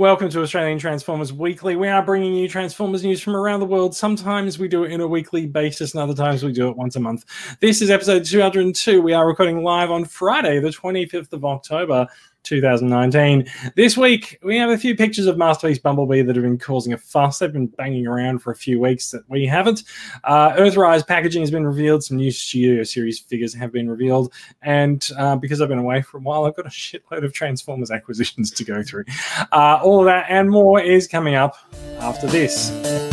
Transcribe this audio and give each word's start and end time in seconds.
Welcome 0.00 0.30
to 0.30 0.40
Australian 0.40 0.78
Transformers 0.78 1.30
Weekly. 1.30 1.76
We 1.76 1.88
are 1.88 2.02
bringing 2.02 2.34
you 2.34 2.48
Transformers 2.48 3.04
news 3.04 3.20
from 3.20 3.36
around 3.36 3.60
the 3.60 3.66
world. 3.66 3.94
Sometimes 3.94 4.58
we 4.58 4.66
do 4.66 4.84
it 4.84 4.92
in 4.92 5.02
a 5.02 5.06
weekly 5.06 5.44
basis, 5.44 5.92
and 5.92 6.02
other 6.02 6.14
times 6.14 6.42
we 6.42 6.52
do 6.52 6.70
it 6.70 6.76
once 6.78 6.96
a 6.96 7.00
month. 7.00 7.26
This 7.60 7.82
is 7.82 7.90
episode 7.90 8.24
202. 8.24 9.02
We 9.02 9.12
are 9.12 9.26
recording 9.26 9.62
live 9.62 9.90
on 9.90 10.06
Friday, 10.06 10.58
the 10.58 10.70
25th 10.70 11.34
of 11.34 11.44
October, 11.44 12.06
2019. 12.42 13.46
This 13.76 13.96
week, 13.96 14.38
we 14.42 14.56
have 14.56 14.70
a 14.70 14.78
few 14.78 14.96
pictures 14.96 15.26
of 15.26 15.36
Masterpiece 15.36 15.78
Bumblebee 15.78 16.22
that 16.22 16.36
have 16.36 16.42
been 16.42 16.58
causing 16.58 16.92
a 16.92 16.98
fuss. 16.98 17.38
They've 17.38 17.52
been 17.52 17.66
banging 17.66 18.06
around 18.06 18.40
for 18.40 18.50
a 18.50 18.56
few 18.56 18.80
weeks 18.80 19.10
that 19.10 19.22
we 19.28 19.46
haven't. 19.46 19.84
Uh, 20.24 20.50
Earthrise 20.52 21.06
packaging 21.06 21.42
has 21.42 21.50
been 21.50 21.66
revealed. 21.66 22.04
Some 22.04 22.16
new 22.16 22.30
Studio 22.30 22.82
Series 22.82 23.18
figures 23.18 23.54
have 23.54 23.72
been 23.72 23.88
revealed. 23.88 24.32
And 24.62 25.06
uh, 25.18 25.36
because 25.36 25.60
I've 25.60 25.68
been 25.68 25.78
away 25.78 26.02
for 26.02 26.18
a 26.18 26.20
while, 26.20 26.44
I've 26.44 26.56
got 26.56 26.66
a 26.66 26.70
shitload 26.70 27.24
of 27.24 27.32
Transformers 27.32 27.90
acquisitions 27.90 28.50
to 28.52 28.64
go 28.64 28.82
through. 28.82 29.04
Uh, 29.52 29.80
all 29.82 30.00
of 30.00 30.06
that 30.06 30.26
and 30.28 30.50
more 30.50 30.80
is 30.80 31.06
coming 31.06 31.34
up 31.34 31.56
after 32.00 32.26
this. 32.26 33.09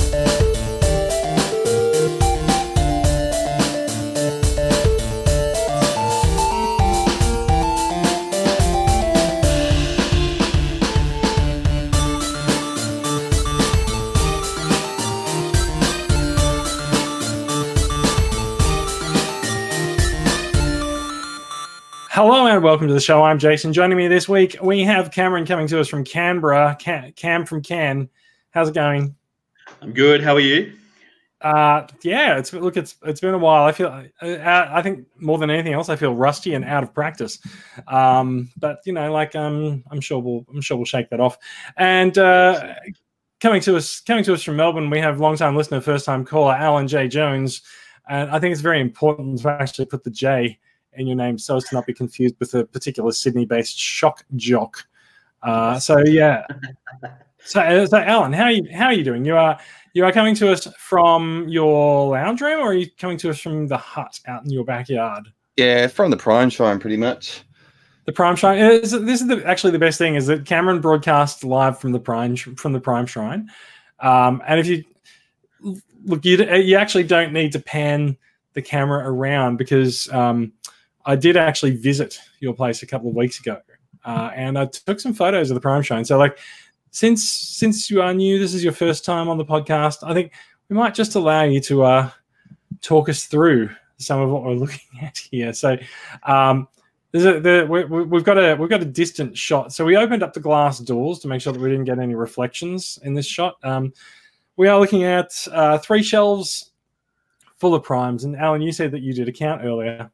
Hello 22.17 22.47
and 22.47 22.63
welcome 22.63 22.87
to 22.87 22.95
the 22.95 22.99
show. 22.99 23.21
I'm 23.21 23.37
Jason. 23.37 23.71
Joining 23.71 23.95
me 23.95 24.07
this 24.07 24.27
week, 24.27 24.57
we 24.59 24.81
have 24.81 25.11
Cameron 25.11 25.45
coming 25.45 25.67
to 25.67 25.79
us 25.79 25.87
from 25.87 26.03
Canberra. 26.03 26.75
Cam, 26.79 27.45
from 27.45 27.61
Can. 27.61 28.09
How's 28.49 28.69
it 28.69 28.73
going? 28.73 29.15
I'm 29.83 29.93
good. 29.93 30.23
How 30.23 30.33
are 30.33 30.39
you? 30.39 30.73
Uh, 31.41 31.85
yeah, 32.01 32.39
it's 32.39 32.51
look, 32.53 32.75
it's 32.75 32.95
it's 33.03 33.19
been 33.21 33.35
a 33.35 33.37
while. 33.37 33.65
I 33.65 33.71
feel, 33.71 33.89
uh, 34.19 34.67
I 34.67 34.81
think 34.81 35.05
more 35.19 35.37
than 35.37 35.51
anything 35.51 35.73
else, 35.73 35.89
I 35.89 35.95
feel 35.95 36.15
rusty 36.15 36.55
and 36.55 36.65
out 36.65 36.81
of 36.81 36.91
practice. 36.91 37.37
Um, 37.87 38.49
but 38.57 38.79
you 38.87 38.93
know, 38.93 39.13
like 39.13 39.35
um, 39.35 39.83
I'm 39.91 40.01
sure 40.01 40.17
we'll 40.17 40.43
I'm 40.51 40.61
sure 40.61 40.75
we'll 40.75 40.87
shake 40.87 41.11
that 41.11 41.19
off. 41.19 41.37
And 41.77 42.17
uh, 42.17 42.73
coming 43.41 43.61
to 43.61 43.77
us 43.77 43.99
coming 43.99 44.23
to 44.23 44.33
us 44.33 44.41
from 44.41 44.55
Melbourne, 44.55 44.89
we 44.89 44.97
have 44.97 45.19
long 45.19 45.37
time 45.37 45.55
listener, 45.55 45.81
first 45.81 46.05
time 46.05 46.25
caller 46.25 46.55
Alan 46.55 46.87
J 46.87 47.09
Jones. 47.09 47.61
And 48.09 48.31
I 48.31 48.39
think 48.39 48.53
it's 48.53 48.61
very 48.61 48.81
important 48.81 49.39
to 49.43 49.49
actually 49.51 49.85
put 49.85 50.03
the 50.03 50.09
J 50.09 50.57
in 50.97 51.07
your 51.07 51.15
name 51.15 51.37
so 51.37 51.55
as 51.57 51.63
to 51.65 51.75
not 51.75 51.85
be 51.85 51.93
confused 51.93 52.35
with 52.39 52.53
a 52.53 52.65
particular 52.65 53.11
Sydney-based 53.11 53.77
shock 53.77 54.23
jock. 54.35 54.85
Uh, 55.43 55.79
so 55.79 55.99
yeah. 55.99 56.45
So, 57.47 57.61
uh, 57.61 57.85
so 57.85 57.97
Alan, 57.97 58.33
how 58.33 58.45
are 58.45 58.51
you? 58.51 58.67
How 58.73 58.87
are 58.87 58.93
you 58.93 59.05
doing? 59.05 59.23
You 59.23 59.37
are 59.37 59.57
you 59.93 60.03
are 60.03 60.11
coming 60.11 60.35
to 60.35 60.51
us 60.51 60.67
from 60.77 61.47
your 61.47 62.09
lounge 62.09 62.41
room, 62.41 62.59
or 62.59 62.71
are 62.71 62.73
you 62.73 62.89
coming 62.99 63.17
to 63.19 63.29
us 63.29 63.39
from 63.39 63.67
the 63.67 63.77
hut 63.77 64.19
out 64.27 64.43
in 64.43 64.49
your 64.49 64.65
backyard? 64.65 65.31
Yeah, 65.55 65.87
from 65.87 66.11
the 66.11 66.17
Prime 66.17 66.49
Shrine, 66.49 66.77
pretty 66.77 66.97
much. 66.97 67.43
The 68.05 68.11
Prime 68.11 68.35
Shrine. 68.35 68.57
Is, 68.57 68.91
this 68.91 69.21
is 69.21 69.27
the, 69.27 69.41
actually 69.45 69.71
the 69.71 69.79
best 69.79 69.97
thing 69.97 70.15
is 70.15 70.27
that 70.27 70.45
Cameron 70.45 70.81
broadcasts 70.81 71.43
live 71.43 71.79
from 71.79 71.93
the 71.93 71.99
Prime 71.99 72.35
from 72.35 72.73
the 72.73 72.81
Prime 72.81 73.05
Shrine, 73.05 73.49
um, 74.01 74.41
and 74.45 74.59
if 74.59 74.67
you 74.67 74.83
look, 76.03 76.25
you 76.25 76.43
you 76.55 76.75
actually 76.75 77.05
don't 77.05 77.31
need 77.31 77.53
to 77.53 77.59
pan 77.59 78.17
the 78.53 78.61
camera 78.61 79.09
around 79.09 79.55
because 79.55 80.11
um, 80.11 80.51
I 81.07 81.15
did 81.15 81.37
actually 81.37 81.71
visit 81.71 82.19
your 82.39 82.53
place 82.53 82.83
a 82.83 82.85
couple 82.85 83.09
of 83.09 83.15
weeks 83.15 83.39
ago, 83.39 83.59
uh, 84.05 84.29
and 84.35 84.59
I 84.59 84.65
took 84.65 84.99
some 84.99 85.13
photos 85.13 85.49
of 85.49 85.55
the 85.55 85.61
Prime 85.61 85.81
Shrine. 85.81 86.05
So, 86.05 86.17
like, 86.17 86.37
since 86.91 87.23
since 87.23 87.89
you 87.89 88.01
are 88.01 88.13
new, 88.13 88.37
this 88.37 88.53
is 88.53 88.63
your 88.63 88.73
first 88.73 89.05
time 89.05 89.29
on 89.29 89.37
the 89.37 89.45
podcast. 89.45 89.97
I 90.03 90.13
think 90.13 90.33
we 90.69 90.75
might 90.75 90.93
just 90.93 91.15
allow 91.15 91.43
you 91.43 91.61
to 91.61 91.83
uh, 91.83 92.09
talk 92.81 93.07
us 93.07 93.25
through 93.25 93.69
some 93.97 94.19
of 94.19 94.29
what 94.29 94.43
we're 94.43 94.51
looking 94.65 94.99
at 95.01 95.17
here. 95.17 95.53
So, 95.53 95.77
um, 96.23 96.67
there's 97.11 97.25
a, 97.25 97.39
the, 97.39 97.65
we, 97.67 98.17
have 98.17 98.25
got 98.25 98.37
a 98.37 98.55
we've 98.55 98.69
got 98.69 98.81
a 98.81 98.85
distant 98.85 99.37
shot. 99.37 99.71
So 99.71 99.85
we 99.85 99.95
opened 99.95 100.23
up 100.23 100.33
the 100.33 100.41
glass 100.41 100.79
doors 100.79 101.19
to 101.19 101.29
make 101.29 101.41
sure 101.41 101.53
that 101.53 101.61
we 101.61 101.69
didn't 101.69 101.85
get 101.85 101.99
any 101.99 102.15
reflections 102.15 102.99
in 103.03 103.13
this 103.13 103.25
shot. 103.25 103.55
Um, 103.63 103.93
we 104.57 104.67
are 104.67 104.79
looking 104.79 105.03
at 105.03 105.31
uh, 105.51 105.77
three 105.77 106.03
shelves 106.03 106.71
full 107.57 107.73
of 107.73 107.83
primes. 107.83 108.23
And 108.23 108.35
Alan, 108.35 108.61
you 108.61 108.71
said 108.71 108.91
that 108.91 109.01
you 109.01 109.13
did 109.13 109.29
a 109.29 109.31
count 109.31 109.63
earlier. 109.63 110.11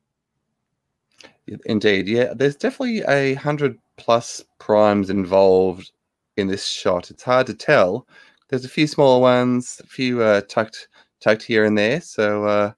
Indeed, 1.66 2.08
yeah. 2.08 2.34
There's 2.34 2.56
definitely 2.56 3.02
a 3.04 3.36
hundred 3.36 3.78
plus 3.98 4.44
primes 4.60 5.10
involved 5.10 5.92
in 6.38 6.48
this 6.48 6.66
shot. 6.66 7.12
It's 7.12 7.24
hard 7.24 7.48
to 7.48 7.54
tell. 7.54 8.08
There's 8.50 8.66
a 8.66 8.70
few 8.70 8.88
smaller 8.88 9.20
ones, 9.22 9.82
a 9.84 9.88
few 9.88 10.22
uh, 10.22 10.42
tucked 10.48 10.88
tucked 11.22 11.44
here 11.44 11.66
and 11.66 11.78
there. 11.78 12.02
So 12.02 12.46
uh, 12.46 12.74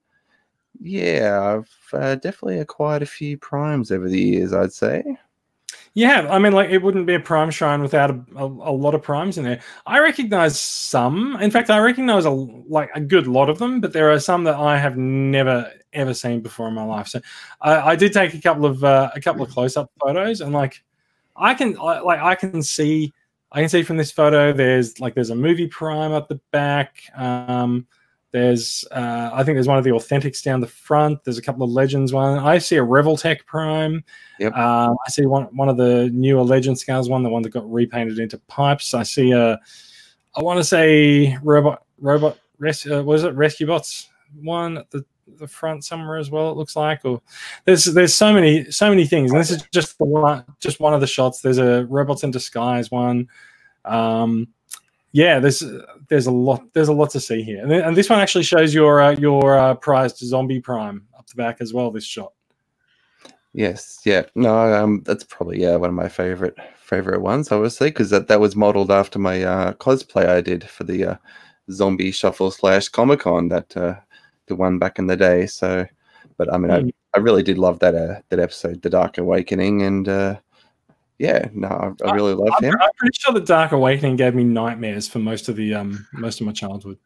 yeah, 0.82 1.42
I've 1.42 1.72
uh, 1.94 2.16
definitely 2.16 2.60
acquired 2.60 3.04
a 3.04 3.08
few 3.08 3.38
primes 3.38 3.92
over 3.92 4.10
the 4.10 4.20
years. 4.22 4.54
I'd 4.54 4.74
say. 4.74 5.04
Yeah, 5.98 6.28
I 6.30 6.40
mean, 6.40 6.52
like 6.52 6.72
it 6.72 6.84
wouldn't 6.84 7.08
be 7.08 7.14
a 7.14 7.22
prime 7.22 7.50
shrine 7.50 7.82
without 7.82 8.12
a, 8.12 8.22
a, 8.36 8.44
a, 8.44 8.74
lot 8.76 8.96
of 8.96 9.02
primes 9.02 9.38
in 9.38 9.46
there. 9.46 9.62
I 9.86 10.00
recognize 10.00 10.60
some. 10.60 11.38
In 11.38 11.50
fact, 11.50 11.70
I 11.70 11.80
recognize 11.80 12.26
a 12.26 12.32
like 12.32 12.90
a 12.96 13.00
good 13.00 13.28
lot 13.28 13.50
of 13.50 13.60
them, 13.60 13.80
but 13.80 13.94
there 13.94 14.12
are 14.12 14.20
some 14.20 14.44
that 14.44 14.56
I 14.56 14.78
have 14.78 14.98
never 14.98 15.72
ever 15.94 16.14
seen 16.14 16.42
before 16.42 16.68
in 16.68 16.74
my 16.74 16.84
life. 16.84 17.08
So 17.08 17.22
I, 17.62 17.92
I 17.92 17.96
did 17.96 18.12
take 18.12 18.34
a 18.34 18.42
couple 18.42 18.66
of 18.66 18.84
uh, 18.84 19.12
a 19.16 19.22
couple 19.22 19.44
of 19.44 19.50
close 19.50 19.78
up 19.78 19.90
photos, 20.02 20.42
and 20.42 20.52
like 20.52 20.84
I 21.38 21.54
can 21.54 21.78
I, 21.80 22.02
like 22.02 22.20
I 22.20 22.36
can 22.36 22.62
see 22.62 23.14
I 23.54 23.62
can 23.62 23.70
see 23.70 23.84
from 23.84 23.96
this 23.96 24.12
photo. 24.12 24.52
There's 24.52 25.00
like 25.00 25.16
there's 25.16 25.30
a 25.30 25.36
movie 25.36 25.68
prime 25.68 26.12
at 26.12 26.28
the 26.28 26.42
back. 26.52 27.04
Um, 27.16 27.88
there's, 28.36 28.84
uh, 28.92 29.30
I 29.32 29.44
think 29.44 29.56
there's 29.56 29.68
one 29.70 29.78
of 29.78 29.86
the 29.86 29.92
authentics 29.92 30.44
down 30.44 30.60
the 30.60 30.68
front. 30.68 31.24
There's 31.24 31.38
a 31.38 31.42
couple 31.42 31.64
of 31.64 31.70
legends 31.70 32.12
one. 32.12 32.38
I 32.38 32.58
see 32.58 32.76
a 32.76 32.84
Revoltech 32.84 33.46
Prime. 33.46 34.04
Yep. 34.42 34.52
Uh, 34.54 34.94
I 34.94 35.10
see 35.10 35.26
one 35.26 35.46
one 35.56 35.70
of 35.70 35.78
the 35.78 36.10
newer 36.12 36.44
Legend 36.44 36.78
scales 36.78 37.08
one, 37.08 37.24
the 37.24 37.30
one 37.30 37.44
that 37.44 37.52
got 37.52 37.72
repainted 37.72 38.20
into 38.20 38.38
pipes. 38.50 38.94
I 38.94 39.04
see 39.04 39.32
a, 39.32 39.58
I 40.36 40.42
want 40.42 40.58
to 40.58 40.66
say 40.66 41.38
robot 41.44 41.84
robot 41.98 42.38
res, 42.60 42.86
uh, 42.86 43.02
was 43.06 43.24
it 43.24 43.34
Rescue 43.36 43.68
Bots 43.68 44.10
one 44.42 44.80
at 44.80 44.92
the 44.92 45.06
the 45.38 45.48
front 45.48 45.86
somewhere 45.86 46.18
as 46.18 46.30
well. 46.30 46.52
It 46.52 46.58
looks 46.58 46.76
like, 46.76 47.06
or 47.06 47.22
there's 47.64 47.86
there's 47.86 48.14
so 48.14 48.34
many 48.34 48.70
so 48.70 48.90
many 48.90 49.06
things, 49.06 49.32
and 49.32 49.40
this 49.40 49.52
is 49.52 49.64
just 49.72 49.98
the 49.98 50.04
one 50.04 50.44
just 50.60 50.82
one 50.82 50.94
of 50.94 51.00
the 51.00 51.08
shots. 51.08 51.40
There's 51.40 51.58
a 51.58 51.86
robots 51.86 52.24
in 52.24 52.32
disguise 52.32 52.92
one. 52.92 53.30
Um, 53.86 54.50
yeah, 55.16 55.40
there's 55.40 55.64
there's 56.10 56.28
a 56.28 56.32
lot 56.32 56.62
there's 56.74 56.90
a 56.90 56.94
lot 56.94 57.10
to 57.12 57.22
see 57.22 57.42
here, 57.42 57.64
and, 57.64 57.72
and 57.72 57.96
this 57.96 58.10
one 58.10 58.20
actually 58.20 58.44
shows 58.44 58.74
your 58.74 59.00
uh, 59.00 59.12
your 59.12 59.58
uh, 59.58 59.74
prized 59.76 60.18
zombie 60.18 60.60
prime 60.60 61.08
up 61.18 61.26
the 61.28 61.36
back 61.36 61.62
as 61.62 61.74
well. 61.74 61.90
This 61.90 62.04
shot. 62.04 62.34
Yes, 63.54 64.02
yeah, 64.04 64.24
no, 64.36 64.74
um, 64.74 65.04
that's 65.06 65.24
probably 65.24 65.62
yeah 65.62 65.78
one 65.78 65.88
of 65.88 65.96
my 65.96 66.10
favorite 66.10 66.58
favorite 66.76 67.22
ones, 67.22 67.50
obviously, 67.50 67.92
because 67.92 68.10
that 68.10 68.28
that 68.28 68.42
was 68.42 68.58
modeled 68.58 68.92
after 68.92 69.18
my 69.18 69.42
uh, 69.42 69.72
cosplay 69.76 70.28
I 70.28 70.42
did 70.42 70.66
for 70.66 70.84
the 70.84 71.06
uh, 71.06 71.16
zombie 71.72 72.12
shuffle 72.12 72.52
slash 72.52 72.90
Comic 72.90 73.22
Con 73.22 73.48
that 73.48 73.78
uh, 73.78 73.96
the 74.48 74.56
one 74.58 74.80
back 74.80 75.00
in 75.00 75.08
the 75.08 75.16
day. 75.16 75.46
So, 75.46 75.86
but 76.36 76.54
I 76.54 76.58
mean, 76.58 76.72
mm. 76.72 76.76
I, 76.76 76.82
hmm. 76.82 76.90
I 77.16 77.20
really 77.20 77.42
did 77.42 77.58
love 77.58 77.80
that 77.80 77.96
uh, 77.96 78.20
that 78.28 78.40
episode, 78.42 78.82
The 78.82 78.90
Dark 78.90 79.18
Awakening, 79.18 79.82
and 79.82 80.10
uh, 80.10 80.40
yeah, 81.18 81.48
no, 81.54 81.68
I, 81.68 82.10
I 82.10 82.14
really 82.14 82.34
love 82.34 82.62
him. 82.62 82.74
I'm 82.82 82.90
pretty 82.98 83.18
sure 83.20 83.34
the 83.34 83.40
Dark 83.40 83.72
Awakening 83.72 84.18
gave 84.18 84.36
me 84.36 84.44
nightmares 84.44 85.08
for 85.08 85.20
most 85.20 85.48
of 85.50 85.56
the 85.56 85.74
um 85.74 86.06
most 86.14 86.42
of 86.42 86.48
my 86.48 86.54
childhood. 86.54 86.98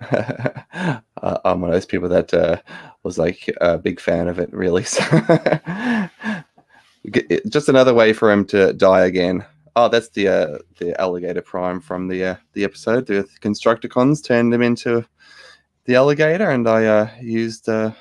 uh, 0.10 1.00
I'm 1.44 1.60
one 1.60 1.70
of 1.70 1.74
those 1.74 1.86
people 1.86 2.08
that 2.10 2.32
uh, 2.34 2.60
was 3.02 3.18
like 3.18 3.50
a 3.60 3.78
big 3.78 4.00
fan 4.00 4.28
of 4.28 4.38
it, 4.38 4.52
really. 4.52 4.84
Just 7.48 7.68
another 7.68 7.94
way 7.94 8.12
for 8.12 8.30
him 8.30 8.44
to 8.46 8.72
die 8.72 9.06
again. 9.06 9.44
Oh, 9.76 9.88
that's 9.88 10.10
the 10.10 10.28
uh, 10.28 10.58
the 10.78 10.98
alligator 11.00 11.42
prime 11.42 11.80
from 11.80 12.06
the 12.06 12.24
uh, 12.24 12.36
the 12.52 12.64
episode. 12.64 13.06
The 13.06 13.28
Constructicons 13.40 14.24
turned 14.24 14.54
him 14.54 14.62
into 14.62 15.04
the 15.84 15.96
alligator, 15.96 16.50
and 16.50 16.68
I 16.68 16.86
uh, 16.86 17.10
used 17.20 17.68
uh, 17.68 17.92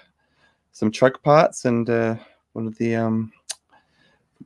some 0.71 0.91
truck 0.91 1.23
parts 1.23 1.65
and 1.65 1.89
uh, 1.89 2.15
one 2.53 2.67
of 2.67 2.77
the 2.77 2.95
um, 2.95 3.31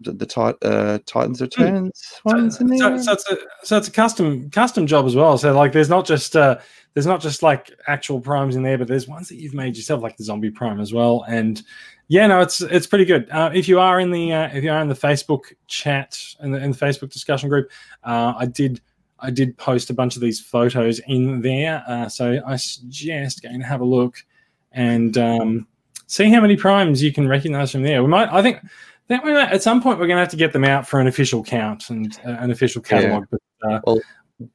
the, 0.02 0.14
the 0.14 0.58
uh, 0.62 1.00
Titans 1.06 1.40
hmm. 1.40 1.44
Returns 1.44 2.22
ones 2.24 2.58
so, 2.58 2.62
in 2.62 2.68
there. 2.68 2.98
So, 2.98 3.04
so, 3.04 3.12
it's 3.14 3.32
a 3.32 3.38
so 3.64 3.78
it's 3.78 3.88
a 3.88 3.92
custom 3.92 4.50
custom 4.50 4.88
job 4.88 5.06
as 5.06 5.16
well. 5.16 5.38
So 5.38 5.54
like, 5.54 5.72
there's 5.72 5.90
not 5.90 6.06
just 6.06 6.36
uh, 6.36 6.60
there's 6.94 7.06
not 7.06 7.22
just 7.22 7.44
like 7.44 7.72
actual 7.88 8.20
primes 8.20 8.56
in 8.56 8.64
there, 8.64 8.78
but 8.78 8.88
there's 8.88 9.08
ones 9.08 9.30
that 9.30 9.36
you've 9.36 9.54
made 9.54 9.76
yourself, 9.76 10.02
like 10.02 10.18
the 10.18 10.24
zombie 10.24 10.50
prime 10.50 10.80
as 10.80 10.94
well. 10.94 11.26
And 11.28 11.62
yeah, 12.08 12.28
no, 12.28 12.42
it's 12.42 12.62
it's 12.62 12.88
pretty 12.88 13.06
good. 13.06 13.30
Uh, 13.30 13.52
if 13.54 13.68
you 13.68 13.80
are 13.80 14.00
in 14.00 14.12
the 14.12 14.34
uh, 14.34 14.50
if 14.54 14.64
you 14.64 14.72
are 14.72 14.82
in 14.82 14.88
the 14.88 14.96
Facebook 14.96 15.54
chat 15.68 16.18
and 16.40 16.54
the, 16.54 16.64
in 16.64 16.72
the 16.72 16.78
Facebook 16.78 17.12
discussion 17.12 17.50
group, 17.50 17.70
uh, 18.04 18.34
I 18.38 18.46
did 18.46 18.82
I 19.20 19.32
did 19.32 19.58
post 19.58 19.90
a 19.90 19.94
bunch 19.94 20.16
of 20.16 20.22
these 20.22 20.40
photos 20.40 21.00
in 21.08 21.42
there. 21.42 21.84
Uh, 21.88 22.08
so 22.08 22.42
I 22.46 22.56
suggest 22.56 23.44
going 23.44 23.60
to 23.60 23.66
have 23.66 23.82
a 23.82 23.86
look 23.86 24.24
and 24.72 25.18
um, 25.18 25.68
see 26.08 26.30
how 26.30 26.42
many 26.42 26.56
primes 26.56 27.02
you 27.02 27.12
can 27.12 27.28
recognize 27.28 27.72
from 27.72 27.84
there. 27.84 28.02
We 28.02 28.10
might, 28.10 28.30
I 28.32 28.42
think, 28.42 28.60
that 29.08 29.24
we 29.24 29.34
might, 29.34 29.52
at 29.52 29.64
some 29.64 29.82
point 29.82 30.00
we're 30.00 30.08
going 30.08 30.18
to 30.18 30.22
have 30.22 30.30
to 30.30 30.38
get 30.38 30.54
them 30.54 30.64
out 30.64 30.88
for 30.88 31.00
an 31.00 31.08
official 31.08 31.44
count 31.44 31.90
and 31.90 32.18
uh, 32.26 32.32
an 32.40 32.52
official 32.52 32.82
catalog. 32.82 33.26
Yeah. 33.64 33.76
uh, 33.76 33.80
Well, 33.86 34.02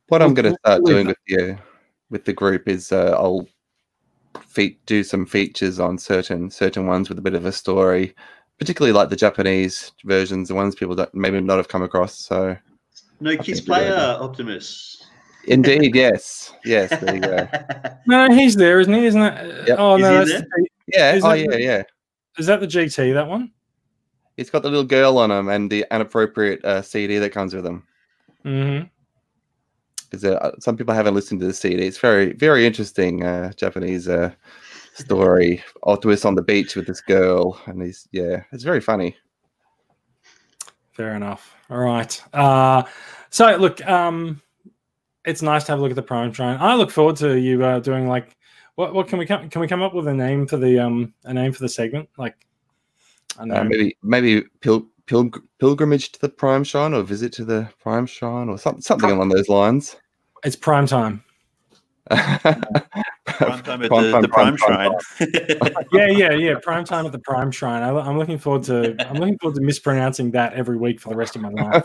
what 0.09 0.23
I'm 0.23 0.35
going 0.35 0.53
to 0.53 0.59
start 0.61 0.83
we'll 0.83 0.93
doing 0.95 1.07
with 1.09 1.17
the 1.27 1.59
with 2.11 2.25
the 2.25 2.33
group 2.33 2.69
is 2.69 2.93
uh, 2.93 3.17
I'll 3.19 3.47
fe- 4.47 4.79
do 4.87 5.03
some 5.03 5.27
features 5.27 5.81
on 5.81 5.99
certain 5.99 6.51
certain 6.51 6.87
ones 6.87 7.09
with 7.09 7.19
a 7.19 7.23
bit 7.23 7.35
of 7.35 7.45
a 7.47 7.53
story, 7.53 8.15
particularly 8.59 8.93
like 8.93 9.09
the 9.09 9.17
Japanese 9.17 9.93
versions, 10.05 10.49
the 10.49 10.55
ones 10.55 10.75
people 10.75 10.95
that 10.97 11.15
maybe 11.15 11.41
not 11.41 11.57
have 11.57 11.69
come 11.69 11.83
across. 11.83 12.15
So, 12.19 12.57
No 13.21 13.37
kids 13.37 13.61
think 13.61 13.67
player. 13.69 13.95
Optimus. 14.21 15.03
indeed, 15.47 15.95
yes, 15.97 16.53
yes, 16.65 16.91
there 17.01 17.15
you 17.15 17.21
go. 17.23 17.49
no, 18.07 18.31
he's 18.31 18.55
there, 18.55 18.79
isn't 18.81 18.93
he? 18.93 19.07
Isn't 19.07 19.21
that? 19.21 19.67
Yep. 19.69 19.77
Oh 19.81 19.97
Is 19.97 20.03
no, 20.03 20.21
he 20.21 20.27
there? 20.31 20.41
the, 20.41 20.67
Yeah, 20.89 21.13
Is 21.15 21.25
oh 21.25 21.33
yeah, 21.33 21.47
the- 21.51 21.61
yeah. 21.63 21.83
is 22.39 22.47
that 22.47 22.61
the 22.61 22.67
GT? 22.67 23.15
That 23.15 23.27
one? 23.27 23.51
It's 24.37 24.51
got 24.51 24.63
the 24.63 24.71
little 24.71 24.85
girl 24.85 25.19
on 25.19 25.31
him 25.31 25.49
and 25.49 25.71
the 25.71 25.85
inappropriate 25.91 26.65
uh, 26.65 26.83
CD 26.83 27.19
that 27.19 27.31
comes 27.31 27.55
with 27.55 27.65
them. 27.65 27.87
Mm-hmm. 28.45 28.87
Because 30.11 30.25
uh, 30.25 30.53
some 30.59 30.77
people 30.77 30.95
haven't 30.95 31.15
listened 31.15 31.41
to 31.41 31.47
the 31.47 31.55
CD. 31.55 31.87
It's 31.87 31.99
very, 31.99 32.33
very 32.35 32.67
interesting 32.67 33.25
uh, 33.25 33.53
Japanese 33.53 34.09
uh, 34.09 34.33
story. 34.95 35.63
Optimus 35.85 36.25
on 36.25 36.35
the 36.35 36.43
beach 36.43 36.77
with 36.77 36.87
this 36.87 37.01
girl, 37.01 37.59
and 37.67 37.83
he's 37.83 38.09
yeah, 38.13 38.43
it's 38.53 38.65
very 38.65 38.81
funny. 38.81 39.17
Fair 40.93 41.15
enough. 41.15 41.55
All 41.71 41.79
right. 41.79 42.23
Uh, 42.35 42.83
so 43.31 43.57
look, 43.57 43.85
um, 43.87 44.43
it's 45.25 45.41
nice 45.43 45.65
to 45.65 45.73
have 45.73 45.79
a 45.79 45.83
look 45.83 45.91
at 45.91 45.97
the 45.97 46.03
prime 46.03 46.33
shrine. 46.33 46.59
I 46.61 46.75
look 46.75 46.91
forward 46.91 47.17
to 47.17 47.39
you 47.39 47.65
uh, 47.65 47.81
doing 47.81 48.09
like 48.09 48.37
what? 48.75 48.95
What 48.95 49.09
can 49.09 49.19
we 49.19 49.27
come? 49.27 49.49
Can 49.49 49.61
we 49.61 49.69
come 49.69 49.83
up 49.83 49.95
with 49.95 50.09
a 50.09 50.15
name 50.15 50.47
for 50.47 50.57
the 50.57 50.79
um 50.79 51.15
a 51.25 51.33
name 51.33 51.53
for 51.53 51.61
the 51.61 51.69
segment? 51.69 52.09
Like, 52.17 52.35
I 52.35 52.37
don't 52.37 52.41
know. 52.41 52.52
Uh, 53.39 53.65
maybe 53.65 53.97
maybe 54.03 54.43
pil- 54.61 54.87
pilgr- 55.07 55.43
pilgrimage 55.59 56.13
to 56.13 56.21
the 56.21 56.29
prime 56.29 56.65
shrine 56.65 56.93
or 56.95 57.03
visit 57.03 57.33
to 57.33 57.45
the 57.45 57.69
prime 57.81 58.07
shrine 58.07 58.49
or 58.49 58.59
something 58.59 58.83
something 58.83 59.11
along 59.11 59.29
those 59.31 59.49
lines. 59.49 59.97
it's 60.45 60.57
prime 60.57 60.87
time. 60.87 61.23
Prime 62.11 63.63
time 63.63 63.83
at 63.83 63.89
Prime 63.89 64.03
the, 64.05 64.11
time, 64.13 64.23
the 64.23 64.29
prime 64.29 64.57
Prime, 64.57 64.91
time, 64.91 64.99
Shrine. 65.17 65.73
Yeah, 65.93 66.09
yeah, 66.09 66.33
yeah. 66.33 66.55
Prime 66.61 66.85
time 66.85 67.07
at 67.07 67.13
the 67.13 67.19
prime 67.21 67.51
shrine. 67.53 67.83
I, 67.83 67.91
I'm 67.97 68.19
looking 68.19 68.39
forward 68.39 68.65
to. 68.65 68.97
I'm 69.09 69.17
looking 69.17 69.39
forward 69.39 69.55
to 69.55 69.63
mispronouncing 69.63 70.33
that 70.33 70.53
every 70.55 70.77
week 70.77 71.01
for 71.01 71.09
the 71.11 71.17
rest 71.17 71.37
of 71.37 71.43
my 71.43 71.49
life. 71.51 71.85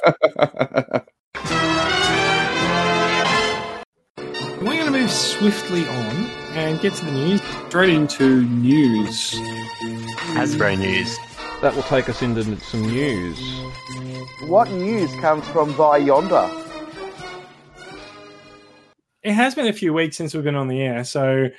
We're 4.60 4.74
going 4.82 4.86
to 4.86 4.92
move 4.92 5.12
swiftly 5.12 5.88
on 5.88 6.16
and 6.56 6.82
get 6.82 6.94
to 6.96 7.06
the 7.06 7.12
news. 7.12 7.42
Straight 7.68 7.90
into 7.92 8.44
news. 8.44 9.34
Hasbro 10.34 10.78
news. 10.80 11.16
That 11.62 11.75
will 11.75 11.83
take 11.83 12.07
us 12.07 12.21
into 12.21 12.44
some 12.59 12.83
news. 12.83 13.39
What 14.45 14.69
news 14.69 15.12
comes 15.15 15.44
from 15.48 15.75
by 15.75 15.98
yonder? 15.98 16.48
It 19.24 19.33
has 19.33 19.56
been 19.56 19.65
a 19.65 19.74
few 19.74 19.92
weeks 19.92 20.18
since 20.18 20.36
we've 20.36 20.44
been 20.44 20.56
on 20.56 20.68
the 20.68 20.80
air, 20.80 21.04
so 21.04 21.50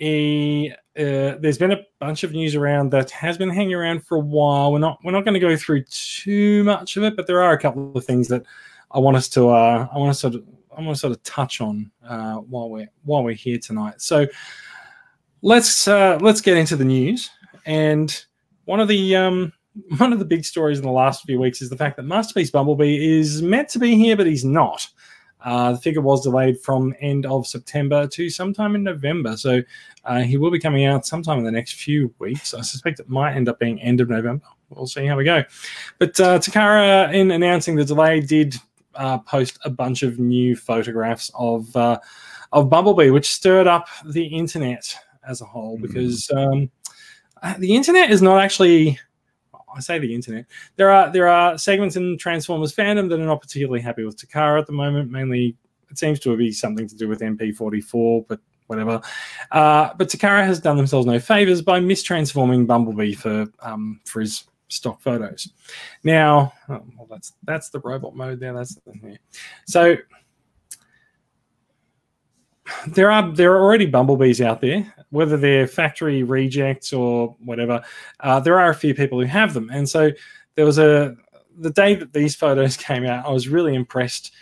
eh, 0.00 0.70
uh, 0.96 1.38
there's 1.38 1.56
been 1.56 1.70
a 1.70 1.80
bunch 2.00 2.24
of 2.24 2.32
news 2.32 2.56
around 2.56 2.90
that 2.90 3.12
has 3.12 3.38
been 3.38 3.48
hanging 3.48 3.74
around 3.74 4.04
for 4.04 4.16
a 4.16 4.20
while. 4.20 4.72
We're 4.72 4.80
not 4.80 4.98
we're 5.04 5.12
not 5.12 5.24
going 5.24 5.34
to 5.34 5.40
go 5.40 5.56
through 5.56 5.84
too 5.84 6.64
much 6.64 6.96
of 6.96 7.04
it, 7.04 7.14
but 7.14 7.28
there 7.28 7.40
are 7.40 7.52
a 7.52 7.58
couple 7.58 7.96
of 7.96 8.04
things 8.04 8.26
that 8.28 8.42
I 8.90 8.98
want 8.98 9.16
us 9.16 9.28
to 9.30 9.50
uh, 9.50 9.86
I 9.92 9.98
want 9.98 10.12
to 10.12 10.18
sort 10.18 10.34
of 10.34 10.44
I 10.76 10.80
want 10.80 10.96
to 10.96 11.00
sort 11.00 11.12
of 11.12 11.22
touch 11.22 11.60
on 11.60 11.92
uh, 12.04 12.38
while 12.38 12.68
we're 12.70 12.90
while 13.04 13.22
we're 13.22 13.34
here 13.34 13.58
tonight. 13.58 14.00
So 14.00 14.26
let's 15.42 15.86
uh, 15.86 16.18
let's 16.20 16.40
get 16.40 16.56
into 16.56 16.74
the 16.74 16.84
news. 16.84 17.30
And 17.66 18.24
one 18.64 18.80
of 18.80 18.88
the 18.88 19.16
um, 19.16 19.52
one 19.98 20.12
of 20.12 20.18
the 20.18 20.24
big 20.24 20.44
stories 20.44 20.78
in 20.78 20.84
the 20.84 20.90
last 20.92 21.24
few 21.24 21.38
weeks 21.40 21.60
is 21.62 21.70
the 21.70 21.76
fact 21.76 21.96
that 21.96 22.04
Masterpiece 22.04 22.50
Bumblebee 22.50 23.18
is 23.18 23.42
meant 23.42 23.68
to 23.70 23.78
be 23.78 23.96
here, 23.96 24.16
but 24.16 24.26
he's 24.26 24.44
not. 24.44 24.86
Uh, 25.44 25.72
the 25.72 25.78
figure 25.78 26.00
was 26.00 26.22
delayed 26.22 26.58
from 26.60 26.94
end 27.00 27.26
of 27.26 27.46
September 27.46 28.06
to 28.06 28.30
sometime 28.30 28.74
in 28.74 28.82
November, 28.82 29.36
so 29.36 29.60
uh, 30.06 30.20
he 30.20 30.38
will 30.38 30.50
be 30.50 30.58
coming 30.58 30.86
out 30.86 31.04
sometime 31.04 31.36
in 31.38 31.44
the 31.44 31.50
next 31.52 31.74
few 31.74 32.14
weeks. 32.18 32.54
I 32.54 32.62
suspect 32.62 32.98
it 32.98 33.10
might 33.10 33.34
end 33.34 33.48
up 33.50 33.58
being 33.58 33.78
end 33.82 34.00
of 34.00 34.08
November. 34.08 34.46
We'll 34.70 34.86
see 34.86 35.04
how 35.04 35.16
we 35.18 35.24
go. 35.24 35.44
But 35.98 36.18
uh, 36.18 36.38
Takara, 36.38 37.12
in 37.12 37.30
announcing 37.30 37.76
the 37.76 37.84
delay, 37.84 38.20
did 38.20 38.56
uh, 38.94 39.18
post 39.18 39.58
a 39.66 39.70
bunch 39.70 40.02
of 40.02 40.18
new 40.18 40.56
photographs 40.56 41.30
of 41.34 41.74
uh, 41.76 41.98
of 42.52 42.70
Bumblebee, 42.70 43.10
which 43.10 43.30
stirred 43.30 43.66
up 43.66 43.88
the 44.06 44.24
internet 44.24 44.96
as 45.28 45.42
a 45.42 45.44
whole 45.44 45.76
Mhm. 45.76 45.82
because 45.82 46.30
um, 46.30 46.70
the 47.58 47.74
internet 47.74 48.10
is 48.10 48.22
not 48.22 48.40
actually. 48.40 48.98
I 49.76 49.80
say 49.80 49.98
the 49.98 50.14
internet. 50.14 50.46
There 50.76 50.90
are 50.90 51.12
there 51.12 51.26
are 51.26 51.58
segments 51.58 51.96
in 51.96 52.16
Transformers 52.16 52.74
fandom 52.74 53.08
that 53.08 53.18
are 53.18 53.24
not 53.24 53.40
particularly 53.40 53.80
happy 53.80 54.04
with 54.04 54.16
Takara 54.16 54.60
at 54.60 54.66
the 54.66 54.72
moment. 54.72 55.10
Mainly, 55.10 55.56
it 55.90 55.98
seems 55.98 56.20
to 56.20 56.36
be 56.36 56.52
something 56.52 56.86
to 56.86 56.94
do 56.94 57.08
with 57.08 57.20
MP44, 57.20 58.26
but 58.28 58.38
whatever. 58.68 59.00
Uh, 59.50 59.90
but 59.96 60.08
Takara 60.08 60.44
has 60.44 60.60
done 60.60 60.76
themselves 60.76 61.06
no 61.06 61.18
favors 61.18 61.60
by 61.60 61.80
mistransforming 61.80 62.66
Bumblebee 62.66 63.14
for 63.14 63.46
um, 63.60 64.00
for 64.04 64.20
his 64.20 64.44
stock 64.68 65.00
photos. 65.00 65.48
Now, 66.02 66.52
oh, 66.68 66.82
well, 66.96 67.06
that's 67.10 67.32
that's 67.42 67.70
the 67.70 67.80
robot 67.80 68.14
mode 68.14 68.40
there. 68.40 68.52
That's 68.52 68.74
thing. 68.74 69.18
So 69.66 69.96
there 72.88 73.10
are 73.10 73.30
there 73.32 73.52
are 73.52 73.60
already 73.62 73.86
bumblebees 73.86 74.40
out 74.40 74.60
there, 74.60 74.92
whether 75.10 75.36
they're 75.36 75.66
factory 75.66 76.22
rejects 76.22 76.92
or 76.92 77.36
whatever. 77.44 77.82
Uh, 78.20 78.40
there 78.40 78.58
are 78.58 78.70
a 78.70 78.74
few 78.74 78.94
people 78.94 79.20
who 79.20 79.26
have 79.26 79.54
them, 79.54 79.70
and 79.72 79.88
so 79.88 80.10
there 80.54 80.64
was 80.64 80.78
a 80.78 81.16
the 81.58 81.70
day 81.70 81.94
that 81.94 82.12
these 82.12 82.34
photos 82.44 82.76
came 82.76 83.04
out. 83.06 83.26
I 83.26 83.30
was 83.30 83.48
really 83.48 83.74
impressed 83.74 84.32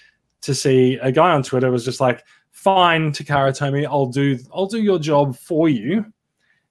to 0.43 0.55
see 0.55 0.97
a 1.03 1.13
guy 1.13 1.31
on 1.31 1.43
Twitter 1.43 1.71
was 1.71 1.85
just 1.85 2.01
like, 2.01 2.25
"Fine, 2.51 3.13
Takara 3.13 3.57
Tomy, 3.57 3.87
I'll 3.87 4.07
do 4.07 4.39
I'll 4.53 4.67
do 4.67 4.83
your 4.83 4.99
job 4.99 5.37
for 5.37 5.69
you," 5.69 6.05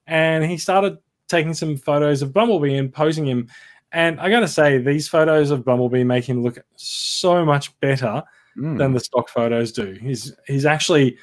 and 0.06 0.44
he 0.44 0.58
started 0.58 0.98
taking 1.28 1.54
some 1.54 1.76
photos 1.76 2.20
of 2.22 2.32
Bumblebee 2.32 2.76
and 2.76 2.92
posing 2.92 3.26
him. 3.26 3.48
And 3.92 4.18
I 4.20 4.30
gotta 4.30 4.48
say, 4.48 4.78
these 4.78 5.06
photos 5.08 5.50
of 5.50 5.64
Bumblebee 5.66 6.02
make 6.04 6.24
him 6.26 6.42
look 6.42 6.58
so 6.76 7.44
much 7.44 7.78
better 7.80 8.22
Mm. 8.56 8.76
than 8.76 8.92
the 8.92 9.00
stock 9.00 9.30
photos 9.30 9.72
do. 9.72 9.92
He's 9.98 10.34
he's 10.46 10.66
actually 10.66 11.16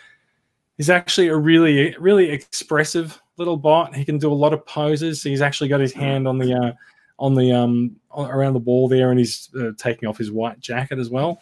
he's 0.80 0.90
actually 0.90 1.28
a 1.28 1.36
really 1.36 1.96
really 2.00 2.32
expressive 2.32 3.22
little 3.38 3.58
bot. 3.58 3.96
He 3.96 4.04
can 4.04 4.18
do 4.18 4.32
a 4.32 4.34
lot 4.34 4.54
of 4.54 4.66
poses. 4.66 5.22
He's 5.22 5.42
actually 5.42 5.68
got 5.68 5.80
his 5.80 5.94
hand 5.94 6.28
on 6.28 6.40
the 6.40 6.54
uh, 6.54 6.72
on 7.20 7.36
the 7.36 7.52
um 7.52 7.98
around 8.18 8.54
the 8.54 8.60
wall 8.60 8.88
there, 8.88 9.12
and 9.12 9.20
he's 9.20 9.50
uh, 9.60 9.72
taking 9.78 10.10
off 10.10 10.18
his 10.18 10.32
white 10.32 10.60
jacket 10.60 10.98
as 10.98 11.12
well. 11.12 11.42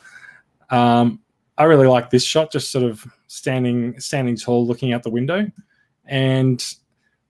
Um, 0.69 1.21
I 1.57 1.63
really 1.63 1.87
like 1.87 2.09
this 2.09 2.25
shot, 2.25 2.51
just 2.51 2.71
sort 2.71 2.83
of 2.83 3.05
standing 3.27 3.97
standing 3.99 4.35
tall, 4.35 4.67
looking 4.67 4.91
out 4.91 5.03
the 5.03 5.11
window, 5.11 5.49
and 6.05 6.63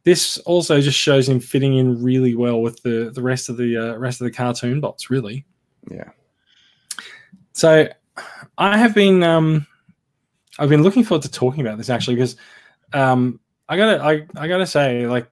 this 0.04 0.38
also 0.40 0.80
just 0.80 0.98
shows 0.98 1.28
him 1.28 1.42
fitting 1.42 1.78
in 1.78 2.02
really 2.02 2.36
well 2.36 2.62
with 2.62 2.82
the 2.84 3.12
the 3.14 3.22
rest 3.22 3.50
of 3.50 3.58
the 3.58 3.76
uh, 3.76 3.98
rest 3.98 4.22
of 4.22 4.26
the 4.26 4.32
cartoon 4.32 4.80
bots. 4.80 5.10
Really. 5.10 5.46
Yeah. 5.92 6.10
So 7.52 7.90
I 8.58 8.78
have 8.78 8.96
been 8.96 9.24
um 9.24 9.68
I've 10.60 10.70
been 10.70 10.84
looking 10.84 11.04
forward 11.04 11.24
to 11.24 11.32
talking 11.32 11.62
about 11.62 11.78
this 11.78 11.90
actually 11.90 12.16
because 12.16 12.36
um 12.94 13.40
I 13.70 13.78
gotta 13.78 14.04
I, 14.04 14.26
I 14.36 14.48
gotta 14.48 14.66
say 14.68 15.08
like 15.08 15.32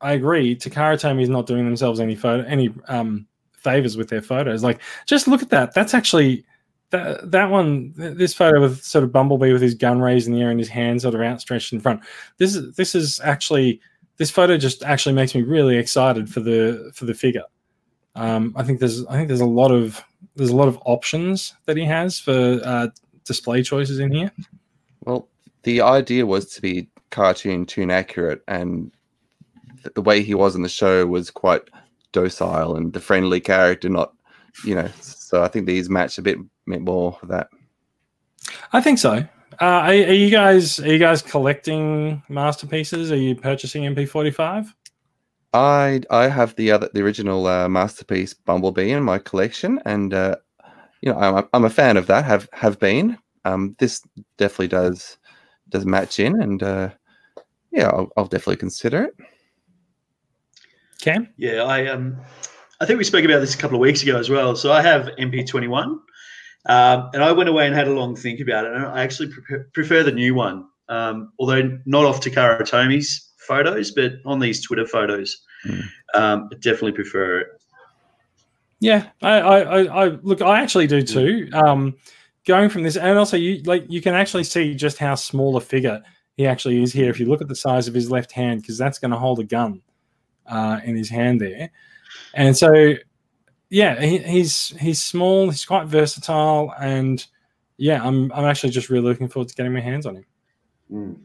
I 0.00 0.12
agree 0.12 0.56
Takara 0.56 1.00
Tomy 1.00 1.22
is 1.22 1.28
not 1.28 1.46
doing 1.46 1.64
themselves 1.64 2.00
any 2.00 2.14
photo 2.14 2.44
any 2.44 2.72
um 2.88 3.26
favors 3.52 3.96
with 3.96 4.08
their 4.08 4.22
photos. 4.22 4.62
Like 4.62 4.80
just 5.06 5.26
look 5.26 5.42
at 5.42 5.50
that. 5.50 5.74
That's 5.74 5.94
actually 5.94 6.44
that 6.90 7.30
that 7.30 7.50
one 7.50 7.94
th- 7.96 8.16
this 8.16 8.34
photo 8.34 8.60
with 8.60 8.82
sort 8.82 9.04
of 9.04 9.12
Bumblebee 9.12 9.52
with 9.52 9.62
his 9.62 9.74
gun 9.74 10.00
raised 10.00 10.28
in 10.28 10.34
the 10.34 10.42
air 10.42 10.50
and 10.50 10.58
his 10.60 10.68
hands 10.68 11.02
sort 11.02 11.14
of 11.14 11.20
outstretched 11.20 11.72
in 11.72 11.80
front. 11.80 12.00
This 12.38 12.54
is 12.54 12.74
this 12.76 12.94
is 12.94 13.20
actually 13.20 13.80
this 14.16 14.30
photo 14.30 14.56
just 14.56 14.82
actually 14.84 15.14
makes 15.14 15.34
me 15.34 15.42
really 15.42 15.76
excited 15.76 16.28
for 16.28 16.40
the 16.40 16.92
for 16.94 17.04
the 17.04 17.14
figure. 17.14 17.44
Um 18.14 18.52
I 18.56 18.62
think 18.62 18.80
there's 18.80 19.04
I 19.06 19.14
think 19.14 19.28
there's 19.28 19.40
a 19.40 19.46
lot 19.46 19.70
of 19.70 20.04
there's 20.36 20.50
a 20.50 20.56
lot 20.56 20.68
of 20.68 20.78
options 20.84 21.54
that 21.66 21.76
he 21.76 21.84
has 21.84 22.18
for 22.18 22.60
uh, 22.64 22.88
display 23.24 23.62
choices 23.62 23.98
in 23.98 24.10
here. 24.12 24.32
Well, 25.04 25.28
the 25.62 25.80
idea 25.80 26.26
was 26.26 26.46
to 26.54 26.62
be 26.62 26.88
cartoon 27.10 27.66
tune 27.66 27.90
accurate, 27.90 28.42
and 28.48 28.92
th- 29.82 29.94
the 29.94 30.02
way 30.02 30.22
he 30.22 30.34
was 30.34 30.54
in 30.54 30.62
the 30.62 30.68
show 30.68 31.06
was 31.06 31.30
quite 31.30 31.62
docile 32.12 32.76
and 32.76 32.92
the 32.92 33.00
friendly 33.00 33.40
character, 33.40 33.88
not, 33.88 34.12
you 34.64 34.74
know. 34.74 34.88
So 35.00 35.42
I 35.42 35.48
think 35.48 35.66
these 35.66 35.90
match 35.90 36.18
a 36.18 36.22
bit, 36.22 36.38
bit 36.66 36.80
more 36.82 37.12
for 37.12 37.26
that. 37.26 37.48
I 38.72 38.80
think 38.80 38.98
so. 38.98 39.26
Uh, 39.60 39.64
are, 39.64 39.90
are 39.90 39.92
you 39.92 40.30
guys 40.30 40.80
are 40.80 40.92
you 40.92 40.98
guys 40.98 41.22
collecting 41.22 42.22
masterpieces? 42.28 43.12
Are 43.12 43.16
you 43.16 43.34
purchasing 43.34 43.84
MP45? 43.84 44.72
I 45.52 46.02
I 46.10 46.28
have 46.28 46.56
the 46.56 46.72
other 46.72 46.90
the 46.92 47.02
original 47.02 47.46
uh, 47.46 47.68
masterpiece 47.68 48.34
Bumblebee 48.34 48.90
in 48.90 49.04
my 49.04 49.18
collection, 49.18 49.80
and 49.84 50.12
uh, 50.12 50.36
you 51.00 51.12
know 51.12 51.18
I'm 51.18 51.36
a, 51.36 51.48
I'm 51.52 51.64
a 51.64 51.70
fan 51.70 51.96
of 51.96 52.08
that. 52.08 52.24
Have 52.24 52.48
have 52.52 52.78
been. 52.80 53.18
Um, 53.44 53.76
this 53.78 54.02
definitely 54.36 54.68
does 54.68 55.18
does 55.68 55.84
match 55.84 56.20
in, 56.20 56.40
and 56.40 56.62
uh, 56.62 56.90
yeah, 57.70 57.88
I'll, 57.88 58.10
I'll 58.16 58.26
definitely 58.26 58.56
consider 58.56 59.04
it. 59.04 59.14
Cam? 61.00 61.28
Yeah, 61.36 61.64
I 61.64 61.86
um, 61.86 62.16
I 62.80 62.86
think 62.86 62.98
we 62.98 63.04
spoke 63.04 63.24
about 63.24 63.40
this 63.40 63.54
a 63.54 63.58
couple 63.58 63.76
of 63.76 63.80
weeks 63.80 64.02
ago 64.02 64.18
as 64.18 64.30
well. 64.30 64.56
So 64.56 64.72
I 64.72 64.82
have 64.82 65.06
MP21, 65.18 65.84
Um, 66.66 67.10
and 67.12 67.22
I 67.22 67.32
went 67.32 67.48
away 67.48 67.66
and 67.66 67.74
had 67.74 67.88
a 67.88 67.92
long 67.92 68.16
think 68.16 68.40
about 68.40 68.64
it, 68.64 68.72
and 68.72 68.84
I 68.86 69.02
actually 69.02 69.28
prefer, 69.28 69.68
prefer 69.72 70.02
the 70.02 70.12
new 70.12 70.34
one. 70.34 70.66
Um, 70.88 71.32
although 71.38 71.78
not 71.86 72.04
off 72.04 72.20
Takara 72.20 72.68
Tomy's 72.68 73.32
photos, 73.38 73.90
but 73.90 74.14
on 74.24 74.38
these 74.40 74.62
Twitter 74.62 74.86
photos, 74.86 75.36
Hmm. 75.64 75.80
um, 76.14 76.48
I 76.52 76.56
definitely 76.56 76.92
prefer 76.92 77.38
it. 77.40 77.48
Yeah, 78.80 79.08
I, 79.22 79.40
I, 79.40 79.60
I, 79.60 80.04
I 80.04 80.08
look. 80.22 80.42
I 80.42 80.60
actually 80.60 80.86
do 80.86 81.02
too. 81.02 81.48
Um, 81.54 81.96
going 82.46 82.68
from 82.68 82.82
this, 82.82 82.96
and 82.96 83.18
also 83.18 83.36
you 83.36 83.62
like 83.62 83.84
you 83.88 84.00
can 84.00 84.14
actually 84.14 84.44
see 84.44 84.74
just 84.74 84.98
how 84.98 85.14
small 85.14 85.56
a 85.56 85.60
figure 85.60 86.02
he 86.36 86.46
actually 86.46 86.82
is 86.82 86.92
here 86.92 87.10
if 87.10 87.20
you 87.20 87.26
look 87.26 87.40
at 87.40 87.48
the 87.48 87.54
size 87.56 87.88
of 87.88 87.94
his 87.94 88.10
left 88.10 88.32
hand, 88.32 88.60
because 88.60 88.78
that's 88.78 88.98
going 88.98 89.10
to 89.10 89.16
hold 89.16 89.38
a 89.38 89.44
gun 89.44 89.80
uh, 90.46 90.80
in 90.84 90.96
his 90.96 91.08
hand 91.08 91.40
there, 91.40 91.70
and 92.34 92.56
so 92.56 92.94
yeah, 93.70 94.00
he, 94.00 94.18
he's 94.18 94.68
he's 94.78 95.02
small. 95.02 95.50
He's 95.50 95.64
quite 95.64 95.86
versatile, 95.86 96.72
and 96.80 97.24
yeah, 97.76 98.04
I'm 98.04 98.30
I'm 98.32 98.44
actually 98.44 98.70
just 98.70 98.90
really 98.90 99.04
looking 99.04 99.28
forward 99.28 99.48
to 99.48 99.54
getting 99.54 99.72
my 99.72 99.80
hands 99.80 100.06
on 100.06 100.16
him. 100.16 100.26
Mm. 100.92 101.16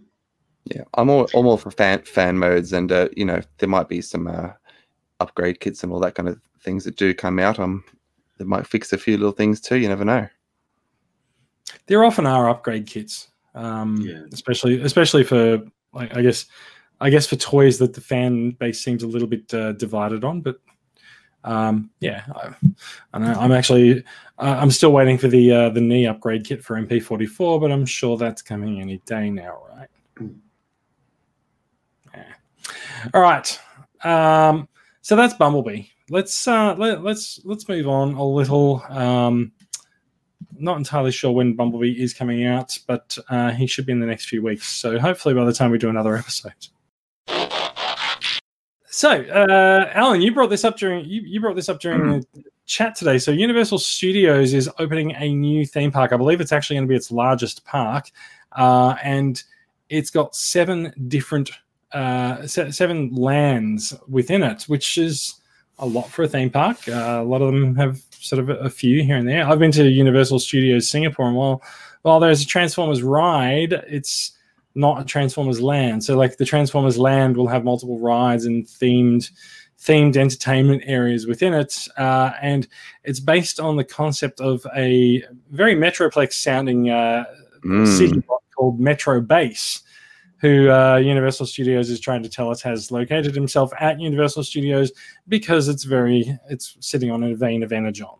Yeah, 0.65 0.83
I'm 0.95 1.09
all, 1.09 1.27
I'm 1.33 1.47
all 1.47 1.57
for 1.57 1.71
fan 1.71 2.01
fan 2.03 2.37
modes, 2.37 2.73
and 2.73 2.91
uh, 2.91 3.09
you 3.15 3.25
know 3.25 3.41
there 3.57 3.69
might 3.69 3.89
be 3.89 4.01
some 4.01 4.27
uh, 4.27 4.49
upgrade 5.19 5.59
kits 5.59 5.83
and 5.83 5.91
all 5.91 5.99
that 5.99 6.15
kind 6.15 6.29
of 6.29 6.39
things 6.61 6.83
that 6.85 6.95
do 6.95 7.13
come 7.13 7.39
out. 7.39 7.59
Um, 7.59 7.83
that 8.37 8.47
might 8.47 8.65
fix 8.65 8.93
a 8.93 8.97
few 8.97 9.17
little 9.17 9.31
things 9.31 9.59
too. 9.59 9.77
You 9.77 9.89
never 9.89 10.05
know. 10.05 10.27
There 11.87 12.03
often 12.03 12.25
are 12.25 12.49
upgrade 12.49 12.87
kits, 12.87 13.29
um, 13.55 13.97
Yeah. 14.01 14.21
especially 14.31 14.81
especially 14.81 15.23
for 15.23 15.61
like 15.93 16.15
I 16.15 16.21
guess 16.21 16.45
I 17.01 17.09
guess 17.09 17.27
for 17.27 17.35
toys 17.35 17.77
that 17.79 17.93
the 17.93 18.01
fan 18.01 18.51
base 18.51 18.79
seems 18.83 19.03
a 19.03 19.07
little 19.07 19.27
bit 19.27 19.53
uh, 19.53 19.73
divided 19.73 20.23
on. 20.23 20.41
But 20.41 20.59
um, 21.43 21.89
yeah, 21.99 22.23
I, 22.35 22.53
I 23.13 23.19
know 23.19 23.33
I'm 23.33 23.51
actually 23.51 24.03
uh, 24.39 24.57
I'm 24.59 24.71
still 24.71 24.91
waiting 24.91 25.17
for 25.17 25.27
the 25.29 25.51
uh, 25.51 25.69
the 25.69 25.81
knee 25.81 26.05
upgrade 26.05 26.45
kit 26.45 26.63
for 26.63 26.75
MP44, 26.75 27.61
but 27.61 27.71
I'm 27.71 27.85
sure 27.85 28.17
that's 28.17 28.41
coming 28.41 28.81
any 28.81 28.97
day 29.05 29.29
now, 29.29 29.63
right? 29.75 29.87
Yeah. 32.13 32.23
All 33.13 33.21
right. 33.21 33.59
Um, 34.03 34.67
so 35.01 35.15
that's 35.15 35.33
Bumblebee. 35.33 35.83
Let's 36.09 36.47
uh, 36.47 36.75
let, 36.77 37.03
let's 37.03 37.39
let's 37.45 37.67
move 37.69 37.87
on 37.87 38.13
a 38.13 38.25
little. 38.25 38.83
Um, 38.89 39.51
not 40.59 40.77
entirely 40.77 41.11
sure 41.11 41.31
when 41.31 41.55
Bumblebee 41.55 42.01
is 42.01 42.13
coming 42.13 42.45
out, 42.45 42.77
but 42.87 43.17
uh, 43.29 43.51
he 43.51 43.67
should 43.67 43.85
be 43.85 43.91
in 43.91 43.99
the 43.99 44.05
next 44.05 44.25
few 44.25 44.41
weeks. 44.41 44.67
So 44.67 44.99
hopefully 44.99 45.33
by 45.33 45.45
the 45.45 45.53
time 45.53 45.71
we 45.71 45.77
do 45.77 45.89
another 45.89 46.15
episode. 46.15 46.53
So, 48.91 49.11
uh, 49.11 49.91
Alan, 49.93 50.19
you 50.19 50.33
brought 50.33 50.49
this 50.49 50.65
up 50.65 50.77
during 50.77 51.05
you, 51.05 51.21
you 51.21 51.39
brought 51.39 51.55
this 51.55 51.69
up 51.69 51.79
during 51.79 52.21
the 52.33 52.43
chat 52.65 52.95
today. 52.95 53.17
So, 53.17 53.31
Universal 53.31 53.79
Studios 53.79 54.53
is 54.53 54.69
opening 54.79 55.11
a 55.15 55.33
new 55.33 55.65
theme 55.65 55.91
park. 55.91 56.11
I 56.11 56.17
believe 56.17 56.41
it's 56.41 56.51
actually 56.51 56.77
going 56.77 56.87
to 56.87 56.89
be 56.89 56.95
its 56.95 57.11
largest 57.11 57.63
park, 57.65 58.09
uh, 58.53 58.95
and 59.03 59.41
it's 59.89 60.09
got 60.09 60.35
seven 60.35 60.91
different 61.07 61.51
uh, 61.93 62.45
se- 62.45 62.71
seven 62.71 63.13
lands 63.13 63.93
within 64.09 64.43
it, 64.43 64.63
which 64.63 64.97
is 64.97 65.35
a 65.77 65.85
lot 65.85 66.09
for 66.09 66.23
a 66.23 66.27
theme 66.27 66.49
park. 66.49 66.87
Uh, 66.87 67.19
a 67.21 67.23
lot 67.23 67.41
of 67.41 67.53
them 67.53 67.75
have 67.75 68.01
sort 68.19 68.39
of 68.39 68.49
a, 68.49 68.55
a 68.55 68.69
few 68.69 69.03
here 69.03 69.17
and 69.17 69.27
there. 69.27 69.47
I've 69.47 69.59
been 69.59 69.71
to 69.71 69.89
Universal 69.89 70.39
Studios 70.39 70.89
Singapore, 70.89 71.27
and 71.27 71.35
while 71.35 71.61
while 72.01 72.19
there's 72.19 72.41
a 72.41 72.45
Transformers 72.45 73.03
ride, 73.03 73.73
it's 73.87 74.31
not 74.75 75.01
a 75.01 75.05
Transformers 75.05 75.59
land. 75.61 76.03
So 76.03 76.15
like 76.17 76.37
the 76.37 76.45
Transformers 76.45 76.97
land 76.97 77.35
will 77.35 77.47
have 77.47 77.63
multiple 77.63 77.99
rides 77.99 78.45
and 78.45 78.65
themed 78.65 79.29
themed 79.81 80.17
entertainment 80.17 80.83
areas 80.85 81.25
within 81.25 81.53
it, 81.53 81.87
uh, 81.97 82.31
and 82.41 82.67
it's 83.03 83.19
based 83.21 83.59
on 83.59 83.77
the 83.77 83.83
concept 83.83 84.41
of 84.41 84.65
a 84.75 85.23
very 85.51 85.75
Metroplex 85.75 86.33
sounding 86.33 86.89
uh, 86.89 87.25
Mm. 87.63 87.97
city 87.97 88.23
called 88.55 88.79
Metrobase, 88.79 89.81
who 90.41 90.69
uh, 90.69 90.97
Universal 90.97 91.45
Studios 91.47 91.89
is 91.89 91.99
trying 91.99 92.23
to 92.23 92.29
tell 92.29 92.49
us 92.49 92.61
has 92.61 92.91
located 92.91 93.35
himself 93.35 93.71
at 93.79 93.99
Universal 93.99 94.43
Studios 94.43 94.91
because 95.27 95.67
it's 95.67 95.83
very 95.83 96.37
it's 96.49 96.77
sitting 96.79 97.11
on 97.11 97.23
a 97.23 97.35
vein 97.35 97.63
of 97.63 97.71
Energon. 97.71 98.17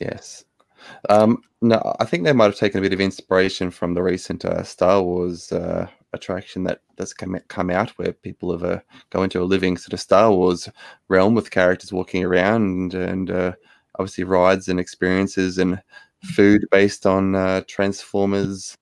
Yes. 0.00 0.44
Um, 1.08 1.42
no, 1.62 1.94
I 1.98 2.04
think 2.04 2.24
they 2.24 2.32
might 2.32 2.46
have 2.46 2.56
taken 2.56 2.78
a 2.78 2.82
bit 2.82 2.92
of 2.92 3.00
inspiration 3.00 3.70
from 3.70 3.94
the 3.94 4.02
recent 4.02 4.44
uh, 4.44 4.62
Star 4.62 5.02
Wars 5.02 5.50
uh, 5.50 5.86
attraction 6.12 6.62
that 6.64 6.80
that's 6.96 7.14
come 7.14 7.38
come 7.48 7.70
out, 7.70 7.90
where 7.90 8.12
people 8.12 8.52
have 8.52 8.64
uh, 8.64 8.80
go 9.10 9.22
into 9.22 9.40
a 9.40 9.44
living 9.44 9.76
sort 9.76 9.94
of 9.94 10.00
Star 10.00 10.30
Wars 10.30 10.68
realm 11.08 11.34
with 11.34 11.50
characters 11.50 11.92
walking 11.92 12.22
around 12.22 12.62
and, 12.62 12.94
and 12.94 13.30
uh, 13.30 13.52
obviously 13.98 14.24
rides 14.24 14.68
and 14.68 14.78
experiences 14.78 15.58
and 15.58 15.82
food 16.22 16.64
based 16.70 17.06
on 17.06 17.34
uh, 17.34 17.62
Transformers 17.66 18.76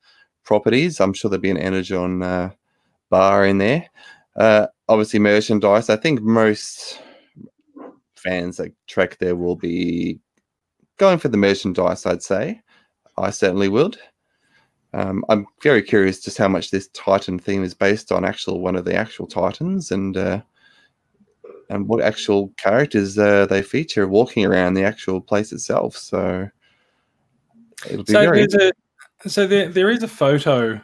properties. 0.45 1.01
I'm 1.01 1.13
sure 1.13 1.31
there'll 1.31 1.41
be 1.41 1.51
an 1.51 1.57
Energon 1.57 2.23
uh, 2.23 2.51
bar 3.11 3.47
in 3.47 3.59
there. 3.59 3.89
Uh, 4.37 4.67
obviously, 4.89 5.19
merchandise. 5.19 5.91
I 5.91 5.97
think 5.97 6.23
most 6.23 7.01
fans 8.17 8.57
that 8.57 8.73
trek 8.87 9.19
there 9.19 9.37
will 9.37 9.57
be 9.57 10.19
going 10.99 11.19
for 11.19 11.29
the 11.29 11.37
merchandise, 11.37 12.07
I'd 12.07 12.23
say. 12.23 12.61
I 13.19 13.31
certainly 13.31 13.69
would. 13.69 13.99
Um, 14.95 15.25
I'm 15.29 15.47
very 15.63 15.83
curious 15.83 16.21
just 16.21 16.39
how 16.39 16.49
much 16.49 16.71
this 16.71 16.89
Titan 16.89 17.39
theme 17.39 17.65
is 17.65 17.75
based 17.75 18.13
on 18.13 18.25
actual 18.25 18.61
one 18.61 18.77
of 18.77 18.85
the 18.85 18.95
actual 18.95 19.27
Titans 19.27 19.91
and 19.91 20.17
uh, 20.17 20.43
and 21.71 21.89
what 21.89 22.03
actual 22.03 22.53
characters 22.59 23.19
uh, 23.19 23.47
they 23.47 23.63
feature 23.63 24.07
walking 24.07 24.45
around 24.45 24.75
the 24.75 24.85
actual 24.85 25.21
place 25.21 25.53
itself. 25.53 25.97
So 25.97 26.49
it'll 27.87 28.05
be 28.05 28.13
So 28.13 28.21
very 28.21 28.47
there's 28.47 28.55
a 28.55 28.73
so 29.27 29.47
there 29.47 29.69
there 29.69 29.91
is 29.91 30.03
a 30.03 30.09
photo. 30.09 30.81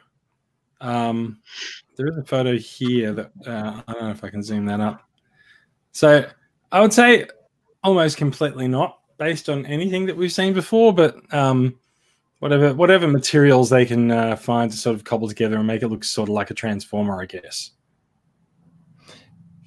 Um, 0.80 1.40
there 1.97 2.07
is 2.09 2.16
a 2.18 2.25
photo 2.25 2.57
here 2.57 3.12
that 3.12 3.33
uh, 3.47 3.83
I 3.87 3.92
don't 3.92 4.02
know 4.04 4.11
if 4.11 4.23
I 4.23 4.30
can 4.30 4.42
zoom 4.42 4.66
that 4.66 4.80
up. 4.80 5.02
So 5.92 6.26
I 6.71 6.80
would 6.80 6.92
say 6.92 7.26
almost 7.83 8.16
completely 8.16 8.68
not 8.68 8.99
based 9.18 9.49
on 9.49 9.66
anything 9.66 10.07
that 10.07 10.16
we've 10.16 10.33
seen 10.33 10.54
before, 10.54 10.92
but 10.95 11.16
um, 11.35 11.78
whatever 12.38 12.75
whatever 12.75 13.09
materials 13.09 13.71
they 13.71 13.85
can 13.85 14.11
uh, 14.11 14.37
find 14.37 14.71
to 14.71 14.76
sort 14.76 14.97
of 14.97 15.04
cobble 15.04 15.28
together 15.28 15.57
and 15.57 15.66
make 15.66 15.83
it 15.83 15.88
look 15.88 16.04
sort 16.04 16.28
of 16.28 16.35
like 16.35 16.50
a 16.50 16.54
transformer, 16.54 17.21
I 17.21 17.26
guess. 17.26 17.73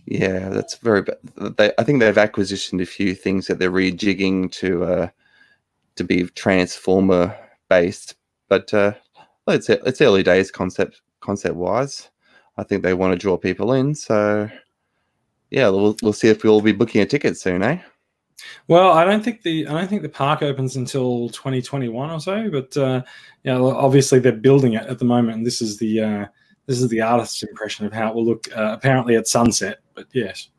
Yeah, 0.05 0.49
that's 0.49 0.77
very. 0.77 1.03
They, 1.35 1.71
I 1.77 1.83
think 1.83 1.99
they've 1.99 2.15
acquisitioned 2.15 2.81
a 2.81 2.85
few 2.85 3.15
things 3.15 3.47
that 3.47 3.59
they're 3.59 3.71
rejigging 3.71 4.51
to 4.53 4.83
uh, 4.83 5.09
to 5.95 6.03
be 6.03 6.23
transformer 6.23 7.37
based, 7.69 8.15
but 8.51 8.74
uh, 8.74 8.91
it's 9.48 9.70
it's 9.70 10.01
early 10.01 10.24
days 10.24 10.51
concept 10.51 11.01
concept 11.22 11.55
wise. 11.55 12.10
I 12.58 12.63
think 12.63 12.84
they 12.84 12.93
want 12.93 13.13
to 13.13 13.17
draw 13.17 13.38
people 13.38 13.72
in, 13.72 13.96
so 13.96 14.50
yeah, 15.51 15.70
we'll 15.70 15.96
we'll 16.03 16.12
see 16.12 16.27
if 16.27 16.43
we'll 16.43 16.60
be 16.60 16.74
booking 16.74 17.00
a 17.01 17.05
ticket 17.05 17.38
soon, 17.38 17.63
eh? 17.63 17.79
Well, 18.67 18.91
I 18.91 19.05
don't 19.05 19.24
think 19.24 19.43
the 19.43 19.65
I 19.67 19.72
don't 19.72 19.88
think 19.88 20.01
the 20.01 20.10
park 20.10 20.43
opens 20.43 20.75
until 20.75 21.29
2021 21.29 22.10
or 22.10 22.20
so, 22.20 22.50
but 22.51 22.75
uh, 22.75 23.03
yeah, 23.43 23.58
obviously 23.58 24.20
they're 24.20 24.34
building 24.34 24.74
it 24.74 24.86
at 24.86 25.00
the 25.00 25.05
moment. 25.05 25.38
And 25.38 25.46
this 25.46 25.62
is 25.62 25.77
the 25.77 26.01
uh, 26.01 26.25
this 26.65 26.81
is 26.81 26.89
the 26.89 27.00
artist's 27.00 27.43
impression 27.43 27.86
of 27.86 27.93
how 27.93 28.10
it 28.10 28.15
will 28.15 28.25
look. 28.25 28.50
Uh, 28.53 28.74
apparently 28.74 29.15
at 29.15 29.29
sunset, 29.29 29.79
but 29.93 30.08
yes. 30.12 30.50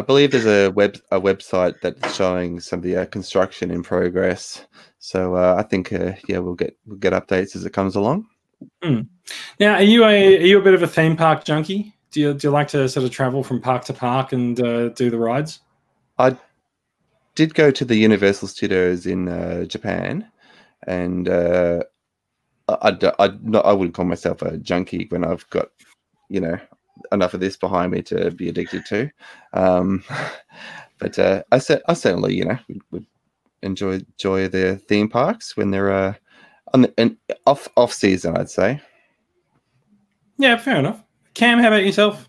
I 0.00 0.02
believe 0.02 0.30
there's 0.30 0.46
a 0.46 0.70
web 0.70 0.96
a 1.10 1.20
website 1.20 1.78
that's 1.82 2.16
showing 2.16 2.58
some 2.58 2.78
of 2.78 2.82
the 2.82 2.96
uh, 2.96 3.04
construction 3.04 3.70
in 3.70 3.82
progress. 3.82 4.66
So 4.98 5.36
uh, 5.36 5.56
I 5.58 5.62
think 5.62 5.92
uh, 5.92 6.12
yeah, 6.26 6.38
we'll 6.38 6.54
get 6.54 6.74
we'll 6.86 6.96
get 6.96 7.12
updates 7.12 7.54
as 7.54 7.66
it 7.66 7.74
comes 7.74 7.96
along. 7.96 8.26
Now, 8.82 9.74
are 9.74 9.82
you 9.82 10.04
a 10.04 10.38
are 10.38 10.46
you 10.46 10.58
a 10.58 10.62
bit 10.62 10.72
of 10.72 10.82
a 10.82 10.86
theme 10.86 11.18
park 11.18 11.44
junkie? 11.44 11.94
Do 12.12 12.20
you 12.20 12.32
do 12.32 12.48
you 12.48 12.50
like 12.50 12.68
to 12.68 12.88
sort 12.88 13.04
of 13.04 13.10
travel 13.10 13.44
from 13.44 13.60
park 13.60 13.84
to 13.84 13.92
park 13.92 14.32
and 14.32 14.58
uh, 14.58 14.88
do 14.88 15.10
the 15.10 15.18
rides? 15.18 15.60
I 16.18 16.34
did 17.34 17.54
go 17.54 17.70
to 17.70 17.84
the 17.84 17.96
Universal 17.96 18.48
Studios 18.48 19.04
in 19.04 19.28
uh, 19.28 19.64
Japan, 19.64 20.26
and 20.86 21.28
uh, 21.28 21.82
I, 22.68 22.96
I, 23.02 23.12
I, 23.18 23.30
not, 23.42 23.66
I 23.66 23.72
wouldn't 23.74 23.94
call 23.94 24.06
myself 24.06 24.40
a 24.40 24.56
junkie 24.56 25.08
when 25.10 25.24
I've 25.24 25.48
got, 25.50 25.68
you 26.30 26.40
know, 26.40 26.58
enough 27.12 27.34
of 27.34 27.40
this 27.40 27.56
behind 27.56 27.92
me 27.92 28.02
to 28.02 28.30
be 28.30 28.48
addicted 28.48 28.84
to. 28.86 29.10
Um, 29.52 30.04
but 30.98 31.18
uh, 31.18 31.42
I, 31.52 31.58
cer- 31.58 31.82
I 31.88 31.94
certainly, 31.94 32.34
you 32.34 32.44
know, 32.44 32.58
would, 32.68 32.82
would 32.90 33.06
enjoy 33.62 33.94
enjoy 33.94 34.48
the 34.48 34.76
theme 34.76 35.08
parks 35.08 35.56
when 35.56 35.70
they're 35.70 35.92
uh, 35.92 36.14
on 36.72 36.82
the, 36.82 36.94
and 36.98 37.16
off 37.46 37.68
off 37.76 37.92
season. 37.92 38.36
I'd 38.36 38.50
say. 38.50 38.80
Yeah, 40.38 40.56
fair 40.56 40.76
enough. 40.76 41.02
Cam, 41.34 41.58
how 41.58 41.68
about 41.68 41.84
yourself? 41.84 42.28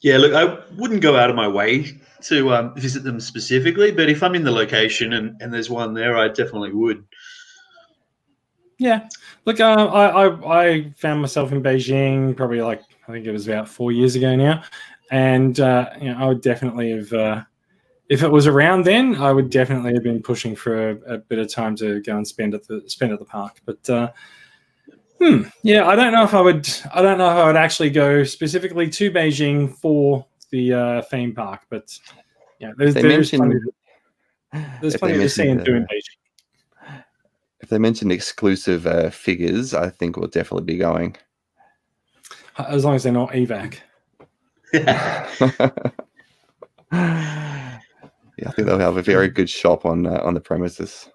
Yeah, 0.00 0.16
look, 0.16 0.32
I 0.32 0.58
wouldn't 0.76 1.02
go 1.02 1.16
out 1.16 1.28
of 1.28 1.36
my 1.36 1.46
way 1.46 2.00
to 2.22 2.54
um, 2.54 2.74
visit 2.74 3.04
them 3.04 3.20
specifically, 3.20 3.92
but 3.92 4.08
if 4.08 4.22
I'm 4.22 4.34
in 4.34 4.44
the 4.44 4.50
location 4.50 5.12
and, 5.12 5.40
and 5.40 5.52
there's 5.52 5.68
one 5.68 5.92
there, 5.92 6.16
I 6.16 6.28
definitely 6.28 6.72
would. 6.72 7.04
Yeah, 8.78 9.08
look, 9.44 9.60
uh, 9.60 9.64
I, 9.64 10.26
I 10.26 10.68
I 10.68 10.94
found 10.96 11.20
myself 11.20 11.52
in 11.52 11.62
Beijing 11.62 12.34
probably 12.34 12.62
like 12.62 12.82
I 13.10 13.14
think 13.14 13.26
it 13.26 13.32
was 13.32 13.48
about 13.48 13.68
four 13.68 13.92
years 13.92 14.14
ago 14.14 14.36
now, 14.36 14.62
and 15.10 15.58
uh, 15.58 15.90
you 16.00 16.12
know 16.12 16.18
I 16.18 16.26
would 16.26 16.42
definitely 16.42 16.92
have 16.92 17.12
uh, 17.12 17.42
if 18.10 18.24
it 18.24 18.28
was 18.28 18.46
around 18.46 18.84
then, 18.84 19.14
I 19.16 19.32
would 19.32 19.50
definitely 19.50 19.94
have 19.94 20.02
been 20.02 20.20
pushing 20.20 20.56
for 20.56 20.90
a, 20.90 21.14
a 21.14 21.18
bit 21.18 21.38
of 21.38 21.48
time 21.48 21.76
to 21.76 22.00
go 22.00 22.16
and 22.16 22.26
spend 22.26 22.54
at 22.54 22.66
the 22.66 22.82
spend 22.86 23.12
at 23.12 23.18
the 23.18 23.24
park. 23.24 23.60
But 23.64 23.88
uh, 23.88 24.10
hmm, 25.20 25.42
yeah, 25.62 25.86
I 25.86 25.94
don't 25.94 26.12
know 26.12 26.24
if 26.24 26.34
I 26.34 26.40
would. 26.40 26.68
I 26.92 27.02
don't 27.02 27.18
know 27.18 27.30
if 27.30 27.36
I 27.36 27.46
would 27.46 27.56
actually 27.56 27.90
go 27.90 28.24
specifically 28.24 28.90
to 28.90 29.10
Beijing 29.10 29.76
for 29.76 30.26
the 30.50 30.72
uh, 30.72 31.02
theme 31.02 31.34
park. 31.34 31.62
But 31.70 31.96
yeah, 32.58 32.72
there's, 32.76 32.94
They 32.94 33.02
there's 33.02 33.30
plenty, 33.30 33.54
mentioned 33.54 33.72
there's 34.80 34.94
if 34.94 35.00
plenty 35.00 35.18
to 35.18 35.28
see 35.28 35.48
and 35.48 35.64
do 35.64 35.76
in 35.76 35.84
Beijing. 35.84 37.02
if 37.60 37.68
they 37.68 37.78
mentioned 37.78 38.10
exclusive 38.10 38.88
uh, 38.88 39.10
figures, 39.10 39.72
I 39.72 39.88
think 39.88 40.16
we'll 40.16 40.28
definitely 40.28 40.64
be 40.64 40.78
going. 40.78 41.16
As 42.58 42.84
long 42.84 42.94
as 42.94 43.02
they're 43.02 43.12
not 43.12 43.30
evac. 43.30 43.78
yeah, 44.72 45.26
I 46.92 47.80
think 48.52 48.66
they'll 48.68 48.78
have 48.78 48.96
a 48.96 49.02
very 49.02 49.28
good 49.28 49.50
shop 49.50 49.84
on 49.84 50.06
uh, 50.06 50.20
on 50.22 50.34
the 50.34 50.40
premises. 50.40 51.08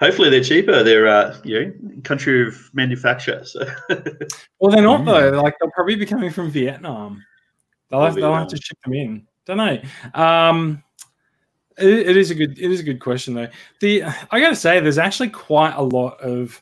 Hopefully 0.00 0.30
they're 0.30 0.42
cheaper. 0.42 0.82
They're 0.82 1.06
uh, 1.06 1.36
you 1.44 1.60
know 1.60 1.72
country 2.02 2.46
of 2.46 2.70
manufacture. 2.74 3.44
So 3.44 3.60
Well, 4.58 4.72
they're 4.72 4.82
not 4.82 5.02
Mm. 5.02 5.06
though. 5.06 5.40
Like 5.40 5.54
they'll 5.60 5.70
probably 5.70 5.94
be 5.96 6.06
coming 6.06 6.30
from 6.30 6.50
Vietnam. 6.50 7.22
They'll 7.90 8.02
have, 8.02 8.14
they'll 8.14 8.34
have 8.34 8.48
to 8.48 8.56
ship 8.56 8.78
them 8.84 8.94
in. 8.94 9.26
Don't 9.44 9.58
know. 9.58 9.78
Um, 10.14 10.82
it, 11.78 11.88
it 11.88 12.16
is 12.16 12.30
a 12.30 12.34
good 12.34 12.58
it 12.58 12.70
is 12.70 12.80
a 12.80 12.84
good 12.84 13.00
question 13.00 13.34
though. 13.34 13.48
The 13.80 14.02
I 14.30 14.40
got 14.40 14.50
to 14.50 14.56
say, 14.56 14.80
there's 14.80 14.98
actually 14.98 15.30
quite 15.30 15.74
a 15.74 15.82
lot 15.82 16.20
of 16.20 16.60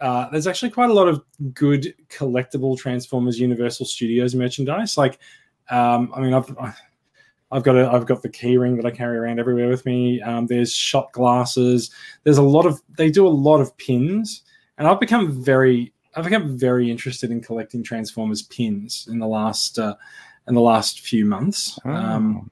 uh, 0.00 0.28
there's 0.30 0.46
actually 0.46 0.70
quite 0.70 0.90
a 0.90 0.94
lot 0.94 1.08
of 1.08 1.22
good 1.54 1.94
collectible 2.08 2.78
Transformers 2.78 3.38
Universal 3.38 3.86
Studios 3.86 4.34
merchandise. 4.34 4.96
Like, 4.98 5.18
um, 5.70 6.12
I 6.14 6.20
mean, 6.20 6.34
I've 6.34 6.54
I've 7.50 7.62
got 7.62 7.76
a 7.76 7.88
I've 7.88 8.06
got 8.06 8.22
the 8.22 8.28
key 8.28 8.56
ring 8.56 8.76
that 8.76 8.86
I 8.86 8.90
carry 8.90 9.16
around 9.16 9.38
everywhere 9.38 9.68
with 9.68 9.86
me. 9.86 10.20
Um, 10.20 10.46
there's 10.46 10.72
shot 10.72 11.12
glasses. 11.12 11.90
There's 12.24 12.38
a 12.38 12.42
lot 12.42 12.66
of 12.66 12.82
they 12.96 13.10
do 13.10 13.26
a 13.26 13.28
lot 13.28 13.60
of 13.60 13.76
pins, 13.76 14.42
and 14.76 14.88
I've 14.88 15.00
become 15.00 15.42
very 15.42 15.92
I've 16.16 16.24
become 16.24 16.58
very 16.58 16.90
interested 16.90 17.30
in 17.30 17.40
collecting 17.40 17.82
Transformers 17.82 18.42
pins 18.42 19.08
in 19.10 19.18
the 19.20 19.26
last 19.28 19.78
uh, 19.78 19.94
in 20.48 20.54
the 20.54 20.60
last 20.60 21.00
few 21.00 21.24
months. 21.24 21.78
Um, 21.84 22.50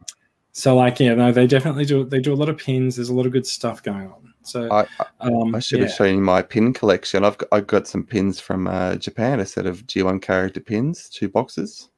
so 0.52 0.76
like 0.76 1.00
yeah, 1.00 1.14
no, 1.14 1.32
they 1.32 1.46
definitely 1.46 1.84
do. 1.84 2.04
They 2.04 2.20
do 2.20 2.32
a 2.32 2.36
lot 2.36 2.48
of 2.48 2.58
pins. 2.58 2.96
There's 2.96 3.08
a 3.08 3.14
lot 3.14 3.26
of 3.26 3.32
good 3.32 3.46
stuff 3.46 3.82
going 3.82 4.06
on. 4.06 4.31
So 4.44 4.70
I, 4.70 4.86
um, 5.20 5.54
I 5.54 5.60
should 5.60 5.78
yeah. 5.80 5.86
have 5.86 5.94
shown 5.94 6.16
you 6.16 6.20
my 6.20 6.42
pin 6.42 6.72
collection. 6.72 7.24
I've 7.24 7.38
got, 7.38 7.48
I've 7.52 7.66
got 7.66 7.86
some 7.86 8.04
pins 8.04 8.40
from 8.40 8.66
uh, 8.66 8.96
Japan, 8.96 9.40
a 9.40 9.46
set 9.46 9.66
of 9.66 9.86
G1 9.86 10.20
character 10.20 10.60
pins, 10.60 11.08
two 11.08 11.28
boxes. 11.28 11.88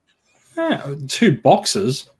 Yeah, 0.57 0.95
two 1.09 1.39
boxes. 1.39 2.11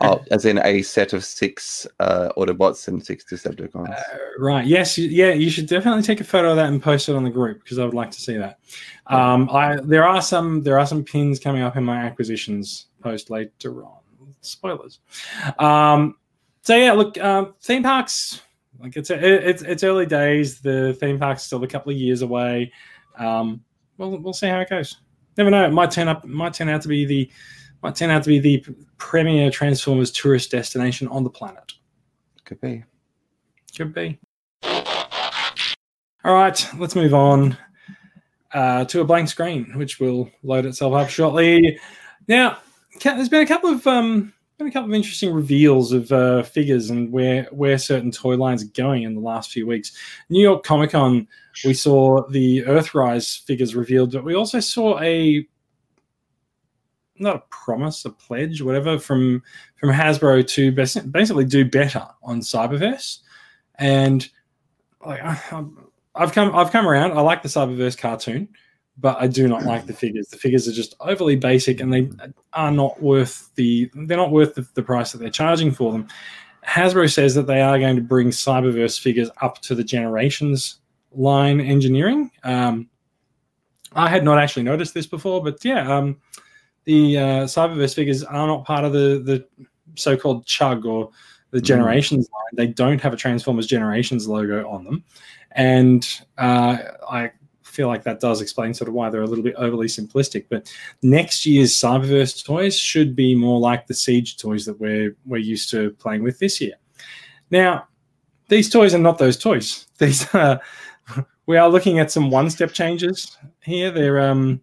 Oh, 0.00 0.24
as 0.30 0.44
in 0.44 0.58
a 0.64 0.82
set 0.82 1.12
of 1.12 1.24
six 1.24 1.86
uh, 1.98 2.28
Autobots 2.36 2.86
and 2.86 3.04
six 3.04 3.24
Decepticons. 3.24 3.90
Uh, 3.90 4.02
right. 4.38 4.64
Yes. 4.64 4.96
you- 4.96 5.08
Yeah. 5.08 5.32
You 5.32 5.50
should 5.50 5.66
definitely 5.66 6.02
take 6.02 6.20
a 6.20 6.24
photo 6.24 6.50
of 6.50 6.56
that 6.56 6.68
and 6.68 6.80
post 6.80 7.08
it 7.08 7.16
on 7.16 7.24
the 7.24 7.30
group 7.30 7.62
because 7.64 7.78
I 7.78 7.84
would 7.84 7.94
like 7.94 8.12
to 8.12 8.20
see 8.20 8.36
that. 8.36 8.58
Um, 9.08 9.50
I 9.50 9.76
there 9.82 10.06
are 10.06 10.22
some 10.22 10.62
there 10.62 10.78
are 10.78 10.86
some 10.86 11.02
pins 11.02 11.40
coming 11.40 11.62
up 11.62 11.76
in 11.76 11.82
my 11.82 11.96
acquisitions 11.96 12.86
post 13.02 13.28
later 13.28 13.84
on. 13.84 13.98
Spoilers. 14.40 15.00
Um, 15.58 16.14
so 16.62 16.76
yeah, 16.76 16.92
look, 16.92 17.18
um, 17.18 17.54
theme 17.60 17.82
parks. 17.82 18.40
Like 18.80 18.96
it's 18.96 19.10
it's 19.10 19.62
it's 19.62 19.82
early 19.82 20.06
days. 20.06 20.60
The 20.60 20.96
theme 21.00 21.18
park's 21.18 21.42
still 21.42 21.62
a 21.64 21.68
couple 21.68 21.92
of 21.92 21.98
years 21.98 22.22
away. 22.22 22.72
Um, 23.18 23.62
we'll 23.96 24.18
we'll 24.18 24.32
see 24.32 24.46
how 24.46 24.60
it 24.60 24.70
goes. 24.70 24.98
Never 25.36 25.50
know. 25.50 25.64
It 25.64 25.72
might 25.72 25.90
turn 25.90 26.08
up. 26.08 26.24
Might 26.24 26.54
turn 26.54 26.68
out 26.68 26.82
to 26.82 26.88
be 26.88 27.04
the 27.04 27.30
might 27.82 27.94
turn 27.94 28.10
out 28.10 28.22
to 28.24 28.28
be 28.28 28.38
the 28.38 28.64
premier 28.96 29.50
Transformers 29.50 30.10
tourist 30.10 30.50
destination 30.50 31.08
on 31.08 31.24
the 31.24 31.30
planet. 31.30 31.72
Could 32.44 32.60
be. 32.60 32.84
Could 33.76 33.94
be. 33.94 34.18
All 36.24 36.34
right, 36.34 36.68
let's 36.76 36.94
move 36.94 37.14
on 37.14 37.56
uh, 38.52 38.84
to 38.86 39.00
a 39.00 39.04
blank 39.04 39.28
screen, 39.28 39.72
which 39.76 40.00
will 40.00 40.30
load 40.42 40.66
itself 40.66 40.94
up 40.94 41.08
shortly. 41.08 41.78
Now, 42.26 42.58
there's 43.02 43.28
been 43.28 43.42
a 43.42 43.46
couple 43.46 43.70
of 43.70 43.86
um, 43.86 44.32
been 44.58 44.66
a 44.66 44.72
couple 44.72 44.90
of 44.90 44.94
interesting 44.94 45.32
reveals 45.32 45.92
of 45.92 46.10
uh, 46.10 46.42
figures 46.42 46.90
and 46.90 47.12
where 47.12 47.44
where 47.52 47.78
certain 47.78 48.10
toy 48.10 48.36
lines 48.36 48.62
are 48.64 48.72
going 48.74 49.04
in 49.04 49.14
the 49.14 49.20
last 49.20 49.52
few 49.52 49.66
weeks. 49.66 49.92
New 50.28 50.42
York 50.42 50.64
Comic 50.64 50.90
Con, 50.90 51.28
we 51.64 51.72
saw 51.72 52.26
the 52.28 52.64
Earthrise 52.64 53.44
figures 53.44 53.76
revealed, 53.76 54.12
but 54.12 54.24
we 54.24 54.34
also 54.34 54.58
saw 54.58 55.00
a 55.00 55.46
not 57.20 57.36
a 57.36 57.42
promise, 57.50 58.04
a 58.04 58.10
pledge, 58.10 58.60
whatever 58.60 58.98
from 58.98 59.42
from 59.76 59.90
Hasbro 59.90 60.46
to 60.48 60.72
basically 60.72 61.44
do 61.44 61.64
better 61.64 62.06
on 62.22 62.40
Cyberverse, 62.40 63.20
and 63.76 64.28
like 65.06 65.22
I, 65.22 65.40
I've 66.16 66.32
come 66.32 66.54
I've 66.54 66.72
come 66.72 66.88
around. 66.88 67.12
I 67.12 67.20
like 67.20 67.42
the 67.42 67.48
Cyberverse 67.48 67.96
cartoon, 67.96 68.48
but 69.00 69.16
I 69.20 69.26
do 69.26 69.48
not 69.48 69.64
like 69.64 69.86
the 69.86 69.92
figures. 70.04 70.28
The 70.28 70.36
figures 70.36 70.68
are 70.68 70.72
just 70.72 70.94
overly 71.00 71.36
basic, 71.36 71.80
and 71.80 71.92
they 71.92 72.10
are 72.52 72.70
not 72.70 73.00
worth 73.02 73.50
the 73.54 73.90
they're 73.94 74.16
not 74.16 74.32
worth 74.32 74.54
the, 74.54 74.66
the 74.74 74.82
price 74.82 75.12
that 75.12 75.18
they're 75.18 75.30
charging 75.30 75.70
for 75.72 75.92
them. 75.92 76.08
Hasbro 76.66 77.12
says 77.12 77.34
that 77.34 77.46
they 77.46 77.62
are 77.62 77.78
going 77.78 77.96
to 77.96 78.02
bring 78.02 78.28
Cyberverse 78.28 79.00
figures 79.00 79.30
up 79.40 79.60
to 79.62 79.74
the 79.74 79.84
Generations 79.84 80.80
line 81.12 81.60
engineering. 81.60 82.30
Um, 82.44 82.88
I 83.94 84.08
had 84.08 84.24
not 84.24 84.38
actually 84.38 84.64
noticed 84.64 84.92
this 84.92 85.06
before, 85.06 85.42
but 85.42 85.64
yeah, 85.64 85.96
um, 85.96 86.18
the 86.84 87.18
uh, 87.18 87.22
Cyberverse 87.44 87.94
figures 87.94 88.22
are 88.22 88.46
not 88.46 88.64
part 88.64 88.84
of 88.84 88.92
the 88.92 89.22
the 89.24 89.46
so-called 89.94 90.46
Chug 90.46 90.84
or 90.84 91.10
the 91.50 91.60
Mm. 91.60 91.64
Generations 91.64 92.28
line. 92.32 92.66
They 92.66 92.72
don't 92.72 93.00
have 93.00 93.14
a 93.14 93.16
Transformers 93.16 93.66
Generations 93.66 94.28
logo 94.28 94.68
on 94.68 94.84
them, 94.84 95.04
and 95.52 96.06
uh, 96.36 96.78
I 97.10 97.30
feel 97.78 97.86
like 97.86 98.02
that 98.02 98.18
does 98.18 98.40
explain 98.40 98.74
sort 98.74 98.88
of 98.88 98.94
why 98.94 99.08
they're 99.08 99.22
a 99.22 99.26
little 99.26 99.44
bit 99.44 99.54
overly 99.56 99.86
simplistic. 99.86 100.46
But 100.50 100.68
next 101.00 101.46
year's 101.46 101.76
Cyberverse 101.76 102.44
toys 102.44 102.76
should 102.76 103.14
be 103.14 103.36
more 103.36 103.60
like 103.60 103.86
the 103.86 103.94
Siege 103.94 104.36
toys 104.36 104.64
that 104.64 104.80
we're 104.80 105.14
we're 105.24 105.38
used 105.38 105.70
to 105.70 105.92
playing 105.92 106.24
with 106.24 106.40
this 106.40 106.60
year. 106.60 106.74
Now, 107.52 107.86
these 108.48 108.68
toys 108.68 108.96
are 108.96 108.98
not 108.98 109.18
those 109.18 109.36
toys. 109.36 109.86
These 109.98 110.26
are 110.34 110.60
we 111.46 111.56
are 111.56 111.68
looking 111.68 112.00
at 112.00 112.10
some 112.10 112.30
one-step 112.30 112.72
changes 112.72 113.38
here. 113.62 113.92
They're 113.92 114.18
um 114.18 114.60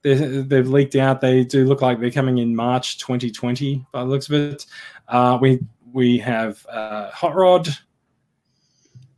they're, 0.00 0.42
they've 0.42 0.68
leaked 0.68 0.96
out. 0.96 1.20
They 1.20 1.44
do 1.44 1.66
look 1.66 1.82
like 1.82 2.00
they're 2.00 2.10
coming 2.10 2.38
in 2.38 2.56
March 2.56 2.98
2020 2.98 3.84
by 3.92 4.00
the 4.00 4.08
looks 4.08 4.28
of 4.28 4.34
it. 4.34 4.64
Uh, 5.08 5.36
we 5.38 5.60
we 5.92 6.16
have 6.16 6.64
uh, 6.70 7.10
Hot 7.10 7.34
Rod. 7.34 7.68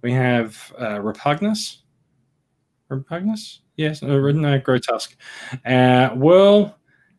We 0.03 0.11
have 0.13 0.73
uh, 0.77 0.99
Repugnus. 0.99 1.86
Repugnus? 2.91 3.61
Yes, 3.77 4.03
uh, 4.03 4.07
no, 4.07 4.61
Grotusk. 4.61 5.17
Uh, 5.65 6.11
Whirl 6.15 6.77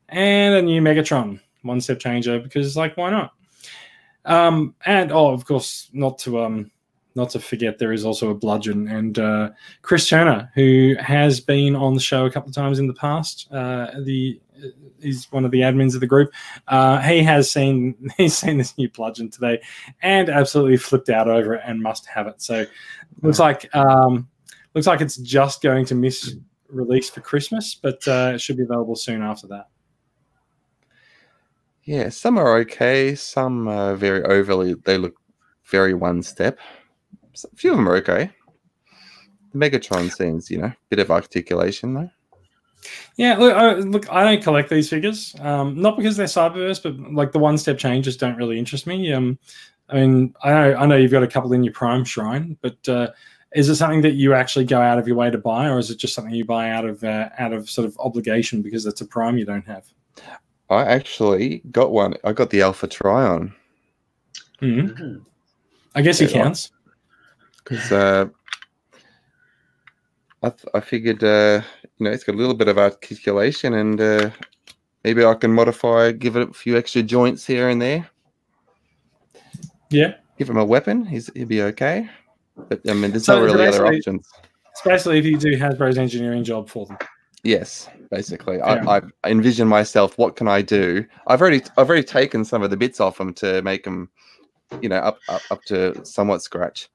and 0.10 0.56
a 0.56 0.62
new 0.62 0.82
Megatron. 0.82 1.40
One 1.62 1.82
step 1.82 2.00
changer 2.00 2.40
because, 2.40 2.78
like, 2.78 2.98
why 2.98 3.12
not? 3.12 3.34
Um, 4.26 4.76
and 4.86 5.12
oh, 5.12 5.32
of 5.32 5.46
course, 5.46 5.90
not 5.94 6.20
to 6.20 6.42
um, 6.42 6.72
not 7.16 7.32
to 7.32 7.40
forget, 7.40 7.80
there 7.80 7.94
is 7.94 8.06
also 8.06 8.30
a 8.30 8.36
bludgeon 8.36 8.88
and 8.88 9.18
uh, 9.18 9.50
Chris 9.82 10.08
Turner, 10.08 10.52
who 10.54 10.96
has 11.00 11.40
been 11.40 11.76
on 11.76 11.96
the 11.96 12.00
show 12.00 12.26
a 12.26 12.32
couple 12.32 12.50
of 12.50 12.56
times 12.56 12.78
in 12.78 12.88
the 12.88 12.94
past. 12.94 13.52
Uh, 13.52 13.92
the 14.04 14.40
he's 15.02 15.32
one 15.32 15.46
of 15.46 15.52
the 15.52 15.62
admins 15.62 15.94
of 15.96 16.00
the 16.00 16.08
group. 16.08 16.32
Uh, 16.68 17.00
he 17.02 17.24
has 17.24 17.50
seen 17.50 17.96
he's 18.18 18.38
seen 18.38 18.58
this 18.58 18.78
new 18.78 18.90
bludgeon 18.90 19.30
today, 19.30 19.62
and 20.02 20.30
absolutely 20.30 20.78
flipped 20.78 21.10
out 21.10 21.28
over 21.28 21.56
it 21.56 21.62
and 21.66 21.82
must 21.82 22.06
have 22.06 22.28
it. 22.28 22.42
So 22.42 22.66
looks 23.22 23.40
like 23.40 23.74
um, 23.76 24.28
looks 24.74 24.88
like 24.88 25.02
it's 25.02 25.18
just 25.18 25.62
going 25.62 25.86
to 25.86 25.96
miss 25.96 26.36
release 26.70 27.10
for 27.10 27.22
Christmas, 27.22 27.76
but 27.76 28.06
uh, 28.08 28.32
it 28.36 28.42
should 28.42 28.58
be 28.58 28.64
available 28.64 28.96
soon 28.96 29.22
after 29.22 29.48
that. 29.48 29.68
Yeah, 31.84 32.10
some 32.10 32.38
are 32.38 32.58
okay. 32.58 33.16
Some 33.16 33.68
are 33.68 33.96
very 33.96 34.24
overly. 34.24 34.74
They 34.74 34.98
look 34.98 35.16
very 35.66 35.94
one 35.94 36.22
step. 36.22 36.60
A 37.34 37.56
few 37.56 37.72
of 37.72 37.78
them 37.78 37.88
are 37.88 37.96
okay. 37.98 38.30
The 39.54 39.58
Megatron 39.58 40.12
seems, 40.12 40.52
you 40.52 40.58
know, 40.58 40.74
bit 40.90 41.00
of 41.00 41.12
articulation 41.12 41.94
though. 41.94 42.10
Yeah, 43.16 43.38
look, 43.38 43.56
I, 43.56 43.74
look, 43.74 44.12
I 44.12 44.24
don't 44.24 44.44
collect 44.44 44.70
these 44.70 44.90
figures, 44.90 45.36
um, 45.40 45.80
not 45.82 45.98
because 45.98 46.16
they're 46.16 46.28
Cyberverse, 46.28 46.82
but 46.82 46.98
like 47.14 47.32
the 47.32 47.40
one-step 47.40 47.78
changes 47.78 48.18
don't 48.18 48.38
really 48.38 48.60
interest 48.60 48.86
me. 48.86 49.12
Um, 49.12 49.40
I 49.90 49.96
mean, 49.96 50.36
I 50.44 50.50
know, 50.52 50.76
I 50.76 50.86
know 50.86 50.96
you've 50.96 51.12
got 51.12 51.24
a 51.24 51.28
couple 51.28 51.54
in 51.54 51.64
your 51.64 51.74
Prime 51.74 52.04
Shrine, 52.04 52.58
but 52.62 52.88
uh, 52.88 53.10
is 53.56 53.70
it 53.70 53.76
something 53.76 54.02
that 54.02 54.14
you 54.14 54.34
actually 54.34 54.66
go 54.66 54.82
out 54.82 55.00
of 55.00 55.08
your 55.08 55.16
way 55.18 55.30
to 55.30 55.38
buy, 55.38 55.68
or 55.70 55.80
is 55.80 55.90
it 55.90 55.98
just 55.98 56.14
something 56.14 56.34
you 56.34 56.46
buy 56.46 56.70
out 56.70 56.86
of 56.86 57.04
uh, 57.04 57.30
out 57.38 57.54
of 57.54 57.70
sort 57.70 57.86
of 57.88 57.98
obligation 58.00 58.62
because 58.62 58.86
it's 58.86 59.02
a 59.02 59.06
Prime 59.06 59.38
you 59.38 59.46
don't 59.46 59.66
have? 59.66 59.86
I 60.70 60.84
actually 60.84 61.62
got 61.72 61.92
one. 61.92 62.16
I 62.24 62.34
got 62.34 62.50
the 62.50 62.62
Alpha 62.62 62.88
Trion 62.88 63.54
Mhm. 64.62 64.90
Mhm. 64.98 65.22
I 65.96 66.02
guess 66.02 66.20
he 66.20 66.26
Yeah, 66.26 66.34
well- 66.36 66.44
counts. 66.46 66.72
because 67.64 67.92
uh, 67.92 68.26
I 70.44 70.50
th- 70.50 70.66
I 70.74 70.80
figured 70.80 71.24
uh, 71.24 71.62
you 71.98 72.04
know 72.06 72.12
it's 72.12 72.24
got 72.24 72.36
a 72.36 72.38
little 72.38 72.54
bit 72.56 72.68
of 72.68 72.78
articulation 72.78 73.74
and 73.76 74.00
uh, 74.02 74.30
maybe 75.04 75.24
I 75.26 75.34
can 75.36 75.54
modify, 75.54 76.12
give 76.12 76.36
it 76.36 76.50
a 76.50 76.54
few 76.54 76.78
extra 76.78 77.02
joints 77.02 77.46
here 77.46 77.70
and 77.70 77.82
there. 77.82 78.10
Yeah. 79.90 80.16
Give 80.38 80.50
him 80.50 80.58
a 80.58 80.66
weapon, 80.66 81.06
he's 81.06 81.32
he'll 81.34 81.48
be 81.48 81.62
okay. 81.64 82.10
But 82.70 82.82
I 82.90 82.94
mean, 82.94 83.12
there's 83.12 83.26
So 83.26 83.40
not 83.40 83.46
really 83.46 83.68
other 83.68 83.86
options. 83.86 84.28
Especially 84.74 85.18
if 85.20 85.26
you 85.26 85.38
do 85.38 85.58
Hasbro's 85.58 85.98
engineering 85.98 86.44
job 86.44 86.70
for 86.70 86.86
them. 86.86 86.98
Yes, 87.44 87.90
basically. 88.12 88.58
Yeah. 88.58 88.84
I, 88.88 89.02
I 89.24 89.30
envision 89.30 89.68
myself. 89.68 90.18
What 90.18 90.36
can 90.36 90.48
I 90.48 90.62
do? 90.62 91.06
I've 91.28 91.42
already 91.42 91.62
I've 91.78 91.90
already 91.90 92.04
taken 92.04 92.44
some 92.44 92.62
of 92.64 92.70
the 92.70 92.78
bits 92.78 93.00
off 93.00 93.18
them 93.18 93.34
to 93.36 93.62
make 93.62 93.84
them, 93.84 94.10
you 94.82 94.90
know, 94.90 94.98
up 94.98 95.20
up, 95.30 95.42
up 95.50 95.64
to 95.66 96.04
somewhat 96.06 96.42
scratch. 96.42 96.90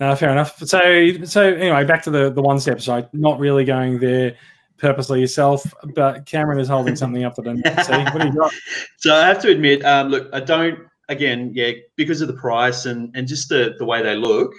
No, 0.00 0.14
fair 0.16 0.30
enough. 0.30 0.58
So, 0.58 1.12
so 1.24 1.54
anyway, 1.54 1.84
back 1.84 2.02
to 2.04 2.10
the 2.10 2.30
the 2.30 2.42
one 2.42 2.60
step 2.60 2.80
side. 2.80 3.08
Not 3.12 3.38
really 3.38 3.64
going 3.64 3.98
there 3.98 4.36
purposely 4.78 5.20
yourself, 5.20 5.64
but 5.94 6.26
Cameron 6.26 6.58
is 6.58 6.68
holding 6.68 6.96
something 6.96 7.24
up 7.24 7.36
that 7.36 7.46
I 7.46 7.54
didn't 7.54 7.84
see. 7.84 7.92
What 7.92 8.20
do 8.20 8.26
you 8.26 8.34
got? 8.34 8.52
So 8.98 9.14
I 9.14 9.26
have 9.26 9.40
to 9.42 9.50
admit, 9.50 9.84
um, 9.84 10.08
look, 10.08 10.28
I 10.32 10.40
don't. 10.40 10.78
Again, 11.08 11.50
yeah, 11.54 11.72
because 11.96 12.20
of 12.20 12.28
the 12.28 12.34
price 12.34 12.86
and 12.86 13.14
and 13.16 13.26
just 13.26 13.48
the 13.48 13.74
the 13.78 13.84
way 13.84 14.02
they 14.02 14.16
look, 14.16 14.52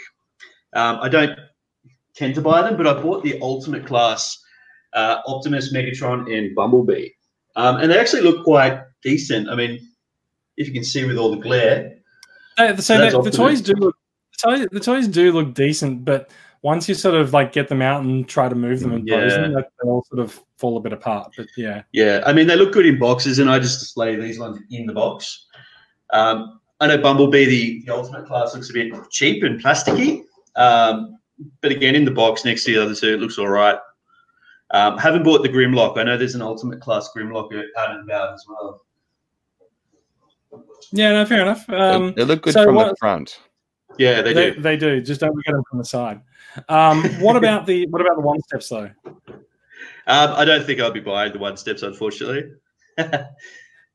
um, 0.73 0.99
I 1.01 1.09
don't 1.09 1.37
tend 2.15 2.35
to 2.35 2.41
buy 2.41 2.61
them. 2.61 2.77
But 2.77 2.87
I 2.87 3.01
bought 3.01 3.23
the 3.23 3.39
Ultimate 3.41 3.85
Class 3.85 4.37
uh, 4.93 5.19
Optimus, 5.25 5.73
Megatron, 5.73 6.31
and 6.35 6.53
Bumblebee, 6.55 7.09
um, 7.55 7.77
and 7.77 7.91
they 7.91 7.97
actually 7.97 8.21
look 8.21 8.43
quite 8.43 8.81
decent. 9.01 9.49
I 9.49 9.55
mean, 9.55 9.79
if 10.57 10.67
you 10.67 10.73
can 10.73 10.83
see 10.83 11.05
with 11.05 11.17
all 11.17 11.31
the 11.31 11.41
glare, 11.41 11.97
Uh, 12.57 12.75
so 12.77 12.97
the, 12.97 13.21
the 13.21 13.31
toys 13.31 13.61
do 13.61 13.73
look 13.73 13.95
the 14.31 14.49
toys, 14.49 14.67
the 14.71 14.79
toys 14.79 15.07
do 15.07 15.31
look 15.31 15.53
decent, 15.53 16.05
but 16.05 16.29
once 16.63 16.87
you 16.87 16.95
sort 16.95 17.13
of 17.13 17.33
like 17.33 17.51
get 17.51 17.67
them 17.67 17.81
out 17.81 18.03
and 18.03 18.27
try 18.27 18.47
to 18.47 18.55
move 18.55 18.79
them 18.79 18.93
and 18.93 19.07
pose 19.07 19.33
them, 19.33 19.53
they 19.53 19.63
all 19.83 20.03
sort 20.05 20.19
of 20.19 20.41
fall 20.57 20.77
a 20.77 20.79
bit 20.79 20.93
apart. 20.93 21.33
But 21.37 21.47
yeah, 21.57 21.83
Yeah, 21.91 22.23
I 22.25 22.33
mean 22.33 22.47
they 22.47 22.55
look 22.55 22.71
good 22.71 22.85
in 22.85 22.97
boxes, 22.97 23.39
and 23.39 23.49
I 23.49 23.59
just 23.59 23.79
display 23.79 24.15
these 24.15 24.39
ones 24.39 24.59
in 24.71 24.85
the 24.85 24.93
box. 24.93 25.45
Um, 26.13 26.59
I 26.79 26.87
know 26.87 26.97
Bumblebee, 26.97 27.45
the, 27.45 27.83
the 27.85 27.93
Ultimate 27.93 28.25
Class, 28.25 28.53
looks 28.55 28.69
a 28.69 28.73
bit 28.73 28.93
cheap 29.09 29.43
and 29.43 29.61
plasticky, 29.61 30.23
um, 30.55 31.17
but 31.61 31.71
again, 31.71 31.95
in 31.95 32.05
the 32.05 32.11
box 32.11 32.45
next 32.45 32.63
to 32.65 32.73
the 32.73 32.81
other 32.81 32.95
two, 32.95 33.13
it 33.15 33.19
looks 33.19 33.37
all 33.37 33.47
right. 33.49 33.77
Um, 34.71 34.97
haven't 34.97 35.23
bought 35.23 35.43
the 35.43 35.49
Grimlock. 35.49 35.97
I 35.97 36.03
know 36.03 36.17
there's 36.17 36.35
an 36.35 36.41
Ultimate 36.41 36.81
Class 36.81 37.09
Grimlock 37.15 37.51
out 37.77 37.91
and 37.91 38.03
about 38.03 38.33
as 38.33 38.45
well. 38.47 38.81
yeah, 40.91 41.11
no, 41.13 41.25
fair 41.25 41.41
enough. 41.41 41.65
They- 41.67 41.75
Um, 41.75 42.13
they 42.15 42.23
look 42.23 42.41
good 42.43 42.53
so 42.53 42.63
from 42.65 42.75
the 42.75 42.95
front. 42.99 43.39
Yeah, 43.99 44.21
they, 44.23 44.33
they, 44.33 44.51
do. 44.51 44.61
they 44.61 44.77
do. 44.77 45.01
Just 45.01 45.21
don't 45.21 45.35
look 45.35 45.47
at 45.47 45.53
them 45.53 45.63
from 45.69 45.77
the 45.77 45.85
side. 45.85 46.21
Um, 46.69 47.03
what 47.21 47.35
about 47.35 47.65
the 47.67 47.85
what 47.87 48.01
about 48.01 48.15
the 48.15 48.21
one 48.21 48.41
steps 48.41 48.69
though? 48.69 48.89
Um, 49.07 50.33
I 50.35 50.45
don't 50.45 50.65
think 50.65 50.79
I'll 50.79 50.91
be 50.91 50.99
buying 50.99 51.31
the 51.31 51.39
one 51.39 51.57
steps, 51.57 51.83
unfortunately. 51.83 52.51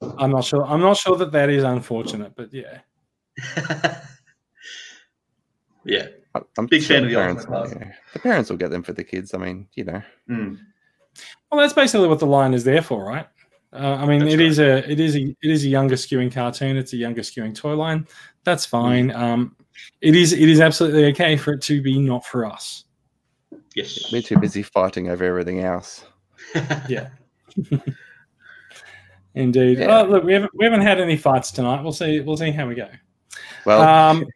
I'm 0.00 0.30
not 0.30 0.44
sure. 0.44 0.64
I'm 0.64 0.80
not 0.80 0.96
sure 0.96 1.16
that 1.16 1.32
that 1.32 1.50
is 1.50 1.64
unfortunate, 1.64 2.32
but 2.36 2.52
yeah. 2.52 2.78
yeah. 5.84 6.06
I- 6.34 6.40
I'm 6.56 6.66
Big 6.66 6.82
fan 6.84 7.04
of 7.04 7.10
the 7.10 7.16
parents, 7.16 7.44
Ultimate 7.48 7.68
Class. 7.70 7.80
yeah. 7.80 7.92
The 8.12 8.18
parents 8.20 8.50
will 8.50 8.56
get 8.58 8.70
them 8.70 8.82
for 8.82 8.92
the 8.92 9.04
kids. 9.04 9.34
I 9.34 9.38
mean, 9.38 9.68
you 9.74 9.84
know, 9.84 10.02
Mm. 10.30 10.58
Well, 11.50 11.60
that's 11.60 11.72
basically 11.72 12.06
what 12.08 12.20
the 12.20 12.26
line 12.26 12.54
is 12.54 12.62
there 12.64 12.82
for, 12.82 13.04
right? 13.04 13.26
Uh, 13.72 13.96
I 14.00 14.06
mean, 14.06 14.20
That's 14.20 14.34
it 14.34 14.38
right. 14.38 14.46
is 14.46 14.58
a 14.60 14.90
it 14.90 15.00
is 15.00 15.16
a 15.16 15.20
it 15.42 15.50
is 15.50 15.64
a 15.64 15.68
younger 15.68 15.94
skewing 15.96 16.32
cartoon. 16.32 16.76
It's 16.76 16.92
a 16.92 16.96
younger 16.96 17.22
skewing 17.22 17.54
toy 17.54 17.74
line. 17.74 18.06
That's 18.44 18.64
fine. 18.64 19.10
Um, 19.10 19.56
it 20.00 20.14
is 20.14 20.32
it 20.32 20.48
is 20.48 20.60
absolutely 20.60 21.06
okay 21.06 21.36
for 21.36 21.52
it 21.54 21.62
to 21.62 21.82
be 21.82 21.98
not 21.98 22.24
for 22.24 22.46
us. 22.46 22.84
Yes. 23.74 24.10
we're 24.12 24.22
too 24.22 24.38
busy 24.38 24.62
fighting 24.62 25.08
over 25.10 25.24
everything 25.24 25.60
else. 25.60 26.04
Yeah. 26.88 27.08
Indeed. 29.38 29.78
Yeah. 29.78 30.00
Oh, 30.00 30.04
look, 30.04 30.24
we 30.24 30.32
haven't 30.32 30.50
we 30.54 30.64
haven't 30.64 30.80
had 30.80 31.00
any 31.00 31.16
fights 31.16 31.52
tonight. 31.52 31.82
We'll 31.82 31.92
see. 31.92 32.20
We'll 32.20 32.36
see 32.36 32.50
how 32.50 32.66
we 32.66 32.74
go. 32.74 32.88
Well, 33.64 33.82
Um, 33.82 34.26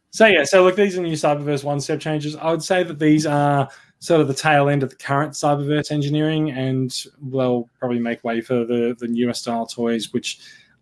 so 0.10 0.26
yeah, 0.26 0.44
so 0.44 0.62
look, 0.64 0.76
these 0.76 0.98
are 0.98 1.02
new 1.02 1.14
Cyberverse 1.14 1.64
one 1.64 1.80
step 1.80 1.98
changes. 1.98 2.36
I 2.36 2.50
would 2.50 2.62
say 2.62 2.82
that 2.82 2.98
these 2.98 3.24
are 3.26 3.68
sort 4.00 4.20
of 4.20 4.28
the 4.28 4.34
tail 4.34 4.68
end 4.68 4.82
of 4.82 4.90
the 4.90 4.96
current 4.96 5.32
Cyberverse 5.32 5.90
engineering, 5.90 6.50
and 6.50 6.94
will 7.22 7.68
probably 7.78 7.98
make 7.98 8.22
way 8.22 8.42
for 8.42 8.64
the 8.66 8.94
the 8.98 9.08
newer 9.08 9.32
style 9.32 9.64
toys, 9.66 10.12
which 10.12 10.40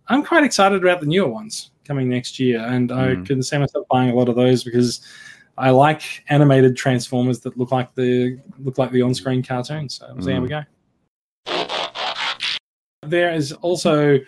I'm 0.08 0.24
quite 0.24 0.42
excited 0.42 0.82
about 0.82 1.00
the 1.00 1.06
newer 1.06 1.28
ones 1.28 1.70
coming 1.84 2.08
next 2.08 2.40
year, 2.40 2.60
and 2.60 2.90
I 2.90 3.14
Mm. 3.14 3.26
can 3.26 3.42
see 3.42 3.58
myself 3.58 3.86
buying 3.88 4.10
a 4.10 4.14
lot 4.14 4.28
of 4.28 4.34
those 4.34 4.64
because 4.64 5.00
I 5.56 5.70
like 5.70 6.02
animated 6.30 6.76
Transformers 6.76 7.40
that 7.40 7.56
look 7.56 7.70
like 7.70 7.94
the 7.94 8.38
look 8.58 8.76
like 8.76 8.90
the 8.90 9.02
on 9.02 9.14
screen 9.14 9.42
cartoons. 9.42 9.94
So 9.98 10.10
we'll 10.12 10.24
see 10.24 10.32
how 10.32 10.40
we 10.40 10.48
go. 10.48 10.62
There 13.08 13.32
is 13.32 13.52
also 13.52 14.18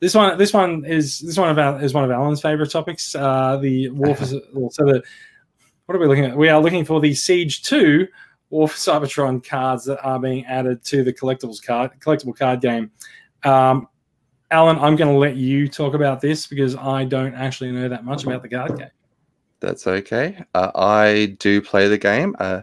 this 0.00 0.14
one. 0.14 0.38
This 0.38 0.52
one 0.52 0.84
is 0.84 1.20
this 1.20 1.38
one 1.38 1.50
of 1.50 1.58
our, 1.58 1.82
is 1.82 1.94
one 1.94 2.04
of 2.04 2.10
Alan's 2.10 2.40
favorite 2.40 2.70
topics. 2.70 3.14
Uh, 3.14 3.56
the 3.56 3.88
War 3.90 4.14
for 4.14 4.24
so 4.26 4.40
the 4.40 5.02
what 5.86 5.94
are 5.94 5.98
we 5.98 6.06
looking 6.06 6.24
at? 6.24 6.36
We 6.36 6.48
are 6.48 6.60
looking 6.60 6.84
for 6.84 7.00
the 7.00 7.14
Siege 7.14 7.62
Two 7.62 8.08
War 8.50 8.68
for 8.68 8.76
Cybertron 8.76 9.46
cards 9.46 9.84
that 9.84 10.00
are 10.02 10.18
being 10.18 10.44
added 10.46 10.84
to 10.84 11.04
the 11.04 11.12
collectibles 11.12 11.62
card 11.62 11.92
collectible 12.00 12.36
card 12.36 12.60
game. 12.60 12.90
Um, 13.44 13.88
Alan, 14.50 14.78
I'm 14.78 14.96
going 14.96 15.12
to 15.12 15.18
let 15.18 15.36
you 15.36 15.68
talk 15.68 15.94
about 15.94 16.20
this 16.20 16.46
because 16.46 16.76
I 16.76 17.04
don't 17.04 17.34
actually 17.34 17.72
know 17.72 17.88
that 17.88 18.04
much 18.04 18.24
about 18.24 18.42
the 18.42 18.48
card 18.48 18.78
game. 18.78 18.90
That's 19.60 19.86
okay. 19.86 20.44
Uh, 20.54 20.70
I 20.74 21.36
do 21.38 21.60
play 21.62 21.88
the 21.88 21.98
game. 21.98 22.36
Uh, 22.38 22.60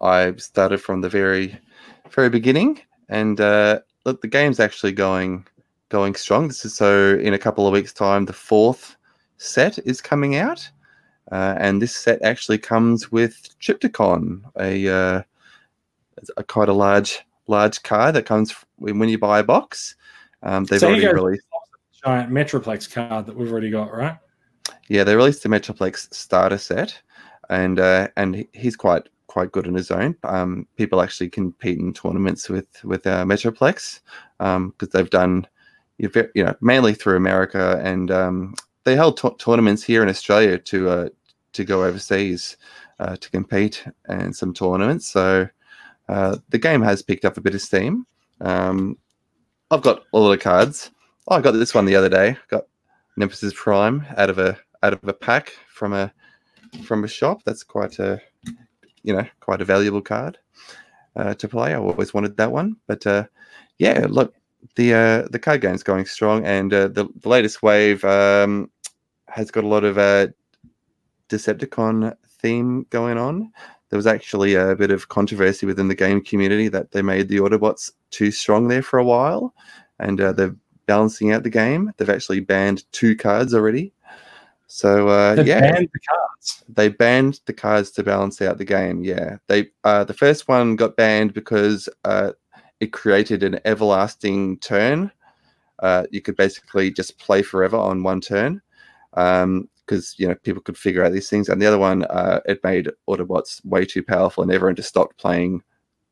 I 0.00 0.34
started 0.36 0.78
from 0.78 1.00
the 1.00 1.08
very, 1.08 1.58
very 2.10 2.28
beginning, 2.28 2.80
and 3.08 3.40
uh, 3.40 3.80
look, 4.06 4.22
the 4.22 4.28
game's 4.28 4.60
actually 4.60 4.92
going, 4.92 5.46
going 5.90 6.14
strong. 6.14 6.48
This 6.48 6.64
is 6.64 6.74
so. 6.74 7.16
In 7.16 7.34
a 7.34 7.38
couple 7.38 7.66
of 7.66 7.72
weeks' 7.74 7.92
time, 7.92 8.24
the 8.24 8.32
fourth 8.32 8.96
set 9.36 9.78
is 9.80 10.00
coming 10.00 10.36
out, 10.36 10.66
uh, 11.30 11.56
and 11.58 11.82
this 11.82 11.94
set 11.94 12.22
actually 12.22 12.56
comes 12.56 13.12
with 13.12 13.58
Trypticon, 13.60 14.40
a, 14.58 14.88
uh, 14.88 15.22
a 16.38 16.44
quite 16.44 16.70
a 16.70 16.72
large, 16.72 17.20
large 17.48 17.82
card 17.82 18.14
that 18.14 18.24
comes 18.24 18.54
when 18.78 19.08
you 19.10 19.18
buy 19.18 19.40
a 19.40 19.44
box. 19.44 19.96
Um, 20.42 20.64
they've 20.64 20.80
So 20.80 20.88
already 20.88 21.06
released. 21.08 21.46
Giant 22.04 22.30
Metroplex 22.30 22.90
card 22.90 23.26
that 23.26 23.36
we've 23.36 23.50
already 23.50 23.70
got, 23.70 23.92
right? 23.92 24.16
Yeah, 24.88 25.02
they 25.02 25.16
released 25.16 25.42
the 25.42 25.48
Metroplex 25.48 26.14
starter 26.14 26.58
set, 26.58 27.02
and 27.50 27.80
uh, 27.80 28.08
and 28.16 28.46
he's 28.52 28.76
quite 28.76 29.08
quite 29.36 29.52
good 29.52 29.66
on 29.66 29.74
his 29.74 29.90
own. 29.90 30.16
Um, 30.24 30.66
people 30.76 31.02
actually 31.02 31.28
compete 31.28 31.78
in 31.78 31.92
tournaments 31.92 32.48
with 32.48 32.68
with 32.84 33.06
uh, 33.06 33.22
Metroplex 33.26 34.00
because 34.38 34.88
they've 34.94 35.10
done 35.10 35.46
you 35.98 36.10
know 36.36 36.54
mainly 36.62 36.94
through 36.94 37.18
America, 37.18 37.78
and 37.84 38.10
um, 38.10 38.54
they 38.84 38.96
held 38.96 39.18
tou- 39.18 39.36
tournaments 39.38 39.82
here 39.82 40.02
in 40.02 40.08
Australia 40.08 40.56
to 40.56 40.88
uh, 40.88 41.08
to 41.52 41.64
go 41.64 41.84
overseas 41.84 42.56
uh, 42.98 43.16
to 43.16 43.30
compete 43.30 43.84
and 44.08 44.34
some 44.34 44.54
tournaments. 44.54 45.06
So 45.06 45.46
uh, 46.08 46.38
the 46.48 46.58
game 46.58 46.80
has 46.80 47.02
picked 47.02 47.26
up 47.26 47.36
a 47.36 47.42
bit 47.42 47.54
of 47.54 47.60
steam. 47.60 48.06
Um, 48.40 48.96
I've 49.70 49.82
got 49.82 50.04
a 50.14 50.18
lot 50.18 50.32
of 50.32 50.40
cards. 50.40 50.90
Oh, 51.28 51.36
I 51.36 51.42
got 51.42 51.52
this 51.52 51.74
one 51.74 51.84
the 51.84 51.96
other 51.96 52.08
day. 52.08 52.38
Got 52.48 52.64
Nemesis 53.18 53.52
Prime 53.54 54.06
out 54.16 54.30
of 54.30 54.38
a 54.38 54.56
out 54.82 54.94
of 54.94 55.06
a 55.06 55.12
pack 55.12 55.52
from 55.68 55.92
a 55.92 56.10
from 56.84 57.04
a 57.04 57.08
shop. 57.08 57.42
That's 57.44 57.64
quite 57.64 57.98
a 57.98 58.18
you 59.06 59.14
know 59.14 59.26
quite 59.40 59.62
a 59.62 59.64
valuable 59.64 60.02
card 60.02 60.36
uh, 61.14 61.32
to 61.34 61.48
play. 61.48 61.72
I 61.72 61.78
always 61.78 62.12
wanted 62.12 62.36
that 62.36 62.52
one, 62.52 62.76
but 62.86 63.06
uh, 63.06 63.24
yeah, 63.78 64.06
look 64.10 64.34
the 64.74 64.94
uh, 64.94 65.28
the 65.30 65.38
card 65.38 65.62
game's 65.62 65.82
going 65.82 66.04
strong, 66.04 66.44
and 66.44 66.74
uh, 66.74 66.88
the 66.88 67.08
the 67.22 67.28
latest 67.28 67.62
wave 67.62 68.04
um, 68.04 68.70
has 69.28 69.50
got 69.50 69.64
a 69.64 69.68
lot 69.68 69.84
of 69.84 69.96
uh, 69.96 70.26
Decepticon 71.28 72.14
theme 72.42 72.86
going 72.90 73.16
on. 73.16 73.52
There 73.88 73.96
was 73.96 74.06
actually 74.06 74.54
a 74.56 74.74
bit 74.74 74.90
of 74.90 75.08
controversy 75.08 75.64
within 75.64 75.88
the 75.88 75.94
game 75.94 76.20
community 76.20 76.68
that 76.68 76.90
they 76.90 77.02
made 77.02 77.28
the 77.28 77.36
Autobots 77.36 77.92
too 78.10 78.32
strong 78.32 78.66
there 78.66 78.82
for 78.82 78.98
a 78.98 79.04
while, 79.04 79.54
and 80.00 80.20
uh, 80.20 80.32
they're 80.32 80.56
balancing 80.86 81.32
out 81.32 81.44
the 81.44 81.50
game. 81.50 81.92
They've 81.96 82.10
actually 82.10 82.40
banned 82.40 82.84
two 82.92 83.16
cards 83.16 83.54
already. 83.54 83.92
So 84.68 85.08
uh, 85.08 85.34
They've 85.36 85.46
yeah, 85.46 85.60
banned 85.60 85.88
the 85.92 86.00
cards. 86.00 86.64
they 86.68 86.88
banned 86.88 87.40
the 87.46 87.52
cards 87.52 87.90
to 87.92 88.02
balance 88.02 88.40
out 88.42 88.58
the 88.58 88.64
game. 88.64 89.02
Yeah, 89.04 89.36
they 89.46 89.70
uh, 89.84 90.04
the 90.04 90.14
first 90.14 90.48
one 90.48 90.76
got 90.76 90.96
banned 90.96 91.34
because 91.34 91.88
uh, 92.04 92.32
it 92.80 92.92
created 92.92 93.42
an 93.42 93.60
everlasting 93.64 94.58
turn. 94.58 95.10
Uh, 95.80 96.06
you 96.10 96.20
could 96.20 96.36
basically 96.36 96.90
just 96.90 97.18
play 97.18 97.42
forever 97.42 97.76
on 97.76 98.02
one 98.02 98.20
turn 98.20 98.60
because 99.12 100.14
you 100.18 100.26
know 100.26 100.34
people 100.42 100.62
could 100.62 100.76
figure 100.76 101.04
out 101.04 101.12
these 101.12 101.30
things. 101.30 101.48
And 101.48 101.60
the 101.62 101.66
other 101.66 101.78
one, 101.78 102.04
uh, 102.04 102.40
it 102.46 102.62
made 102.64 102.90
Autobots 103.08 103.64
way 103.64 103.84
too 103.84 104.02
powerful, 104.02 104.42
and 104.42 104.52
everyone 104.52 104.74
just 104.76 104.88
stopped 104.88 105.16
playing 105.18 105.62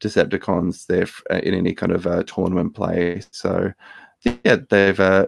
Decepticons 0.00 0.86
there 0.86 1.06
uh, 1.30 1.40
in 1.42 1.54
any 1.54 1.74
kind 1.74 1.92
of 1.92 2.06
uh, 2.06 2.22
tournament 2.24 2.74
play. 2.74 3.20
So 3.32 3.72
yeah, 4.44 4.56
they've 4.70 5.00
uh, 5.00 5.26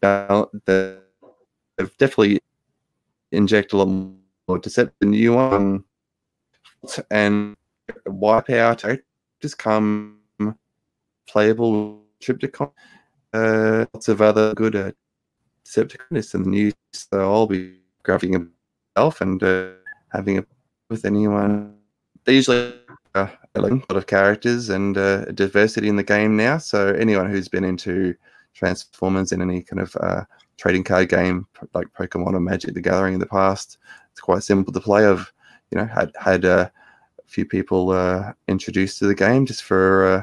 the- 0.00 1.01
they've 1.76 1.96
definitely 1.98 2.40
inject 3.30 3.72
a 3.72 3.76
lot 3.76 3.88
more 3.88 4.58
the 4.58 5.06
new 5.06 5.34
one 5.34 5.84
and 7.10 7.56
wipe 8.06 8.50
out. 8.50 8.84
just 9.40 9.58
come 9.58 10.18
playable 11.26 12.02
Trypticon. 12.20 12.70
Uh, 13.32 13.86
lots 13.94 14.08
of 14.08 14.20
other 14.20 14.54
good 14.54 14.76
uh, 14.76 14.92
Decepticon 15.64 16.34
in 16.34 16.42
the 16.42 16.48
news, 16.48 16.74
so 16.92 17.20
I'll 17.20 17.46
be 17.46 17.78
grabbing 18.02 18.50
myself 18.94 19.20
and 19.20 19.42
uh, 19.42 19.70
having 20.10 20.36
it 20.36 20.46
with 20.90 21.04
anyone. 21.04 21.76
They 22.24 22.34
usually 22.34 22.74
uh, 23.14 23.28
a 23.54 23.60
lot 23.60 23.82
of 23.90 24.06
characters 24.06 24.68
and 24.68 24.98
uh, 24.98 25.26
diversity 25.26 25.88
in 25.88 25.96
the 25.96 26.02
game 26.02 26.36
now. 26.36 26.58
So 26.58 26.88
anyone 26.88 27.30
who's 27.30 27.48
been 27.48 27.64
into 27.64 28.14
Transformers 28.54 29.32
in 29.32 29.42
any 29.42 29.62
kind 29.62 29.80
of 29.80 29.96
uh, 29.96 30.24
trading 30.56 30.84
card 30.84 31.08
game 31.08 31.46
like 31.74 31.92
Pokemon 31.92 32.34
or 32.34 32.40
Magic 32.40 32.74
the 32.74 32.80
Gathering 32.80 33.14
in 33.14 33.20
the 33.20 33.26
past, 33.26 33.78
it's 34.10 34.20
quite 34.20 34.42
simple 34.42 34.72
to 34.72 34.80
play. 34.80 35.06
I've 35.06 35.32
you 35.70 35.78
know 35.78 35.86
had 35.86 36.12
had 36.18 36.44
uh, 36.44 36.68
a 37.18 37.28
few 37.28 37.44
people 37.44 37.90
uh, 37.90 38.32
introduced 38.48 38.98
to 38.98 39.06
the 39.06 39.14
game 39.14 39.46
just 39.46 39.62
for. 39.62 40.06
Uh, 40.06 40.22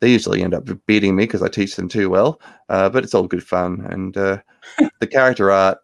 they 0.00 0.10
usually 0.10 0.42
end 0.42 0.52
up 0.52 0.68
beating 0.86 1.14
me 1.14 1.26
because 1.26 1.44
I 1.44 1.48
teach 1.48 1.76
them 1.76 1.86
too 1.86 2.10
well, 2.10 2.40
uh, 2.68 2.88
but 2.88 3.04
it's 3.04 3.14
all 3.14 3.28
good 3.28 3.44
fun. 3.44 3.86
And 3.88 4.16
uh, 4.16 4.38
the 4.98 5.06
character 5.06 5.52
art 5.52 5.78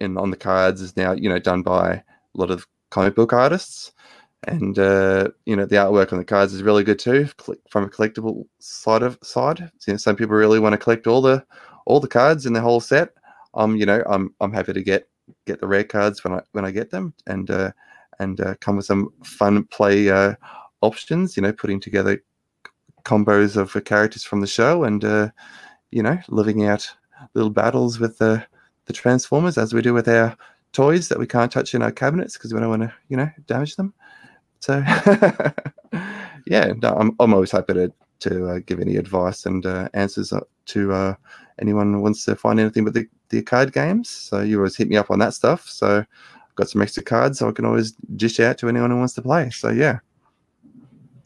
in 0.00 0.18
on 0.18 0.30
the 0.30 0.36
cards 0.36 0.82
is 0.82 0.96
now 0.98 1.12
you 1.12 1.30
know 1.30 1.38
done 1.38 1.62
by 1.62 1.92
a 1.94 2.02
lot 2.34 2.50
of 2.50 2.66
comic 2.90 3.14
book 3.14 3.32
artists 3.32 3.92
and 4.44 4.78
uh, 4.78 5.28
you 5.46 5.54
know 5.54 5.64
the 5.66 5.76
artwork 5.76 6.12
on 6.12 6.18
the 6.18 6.24
cards 6.24 6.52
is 6.52 6.62
really 6.62 6.84
good 6.84 6.98
too 6.98 7.28
from 7.68 7.84
a 7.84 7.88
collectible 7.88 8.44
side 8.58 9.02
of 9.02 9.18
side. 9.22 9.60
You 9.86 9.94
know, 9.94 9.96
some 9.96 10.16
people 10.16 10.34
really 10.34 10.58
want 10.58 10.72
to 10.72 10.78
collect 10.78 11.06
all 11.06 11.22
the 11.22 11.44
all 11.86 12.00
the 12.00 12.08
cards 12.08 12.46
in 12.46 12.52
the 12.52 12.60
whole 12.60 12.80
set. 12.80 13.10
Um, 13.54 13.76
you 13.76 13.86
know, 13.86 14.02
I'm 14.06 14.34
I'm 14.40 14.52
happy 14.52 14.72
to 14.72 14.82
get 14.82 15.08
get 15.46 15.60
the 15.60 15.68
rare 15.68 15.84
cards 15.84 16.24
when 16.24 16.34
I 16.34 16.42
when 16.52 16.64
I 16.64 16.70
get 16.70 16.90
them, 16.90 17.14
and 17.26 17.50
uh, 17.50 17.70
and 18.18 18.40
uh, 18.40 18.54
come 18.60 18.76
with 18.76 18.86
some 18.86 19.12
fun 19.22 19.64
play 19.64 20.10
uh, 20.10 20.34
options. 20.80 21.36
You 21.36 21.42
know, 21.42 21.52
putting 21.52 21.80
together 21.80 22.22
combos 23.04 23.56
of 23.56 23.84
characters 23.84 24.24
from 24.24 24.40
the 24.40 24.46
show, 24.46 24.84
and 24.84 25.04
uh, 25.04 25.30
you 25.92 26.02
know, 26.02 26.18
living 26.28 26.66
out 26.66 26.88
little 27.34 27.50
battles 27.50 28.00
with 28.00 28.18
the 28.18 28.44
the 28.86 28.92
Transformers 28.92 29.58
as 29.58 29.72
we 29.72 29.82
do 29.82 29.94
with 29.94 30.08
our 30.08 30.36
toys 30.72 31.08
that 31.08 31.18
we 31.18 31.26
can't 31.26 31.52
touch 31.52 31.74
in 31.74 31.82
our 31.82 31.92
cabinets 31.92 32.36
because 32.36 32.52
we 32.52 32.58
don't 32.58 32.70
want 32.70 32.82
to, 32.82 32.92
you 33.08 33.16
know, 33.16 33.30
damage 33.46 33.76
them. 33.76 33.94
So, 34.62 34.78
yeah, 36.46 36.72
no, 36.80 36.94
I'm, 36.96 37.16
I'm 37.18 37.34
always 37.34 37.50
happy 37.50 37.74
to, 37.74 37.92
to 38.20 38.46
uh, 38.46 38.58
give 38.64 38.78
any 38.78 38.96
advice 38.96 39.44
and 39.44 39.66
uh, 39.66 39.88
answers 39.92 40.32
uh, 40.32 40.40
to 40.66 40.92
uh, 40.92 41.14
anyone 41.60 41.92
who 41.92 42.00
wants 42.00 42.24
to 42.26 42.36
find 42.36 42.60
anything 42.60 42.84
but 42.84 42.94
the, 42.94 43.06
the 43.30 43.42
card 43.42 43.72
games. 43.72 44.08
So, 44.08 44.40
you 44.40 44.58
always 44.58 44.76
hit 44.76 44.88
me 44.88 44.96
up 44.96 45.10
on 45.10 45.18
that 45.18 45.34
stuff. 45.34 45.68
So, 45.68 45.98
I've 45.98 46.54
got 46.54 46.68
some 46.68 46.80
extra 46.80 47.02
cards, 47.02 47.40
so 47.40 47.48
I 47.48 47.52
can 47.52 47.64
always 47.64 47.92
dish 48.14 48.38
out 48.38 48.56
to 48.58 48.68
anyone 48.68 48.92
who 48.92 48.98
wants 48.98 49.14
to 49.14 49.22
play. 49.22 49.50
So, 49.50 49.70
yeah. 49.70 49.98